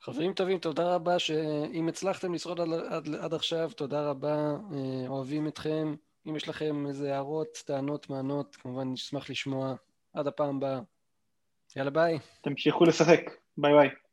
חברים 0.00 0.32
טובים, 0.32 0.58
תודה 0.58 0.94
רבה 0.94 1.18
שאם 1.18 1.88
הצלחתם 1.88 2.34
לשרוד 2.34 2.60
עד, 2.60 2.72
עד, 2.72 3.14
עד 3.14 3.34
עכשיו, 3.34 3.70
תודה 3.76 4.10
רבה, 4.10 4.56
אה, 4.72 5.08
אוהבים 5.08 5.48
אתכם. 5.48 5.94
אם 6.28 6.36
יש 6.36 6.48
לכם 6.48 6.86
איזה 6.86 7.14
הערות, 7.14 7.62
טענות, 7.66 8.10
מענות, 8.10 8.56
כמובן 8.56 8.92
נשמח 8.92 9.30
לשמוע. 9.30 9.74
עד 10.14 10.26
הפעם 10.26 10.56
הבאה. 10.56 10.80
יאללה 11.76 11.90
ביי. 11.90 12.18
תמשיכו 12.42 12.84
לשחק, 12.84 13.20
ביי 13.58 13.72
ביי. 13.72 14.03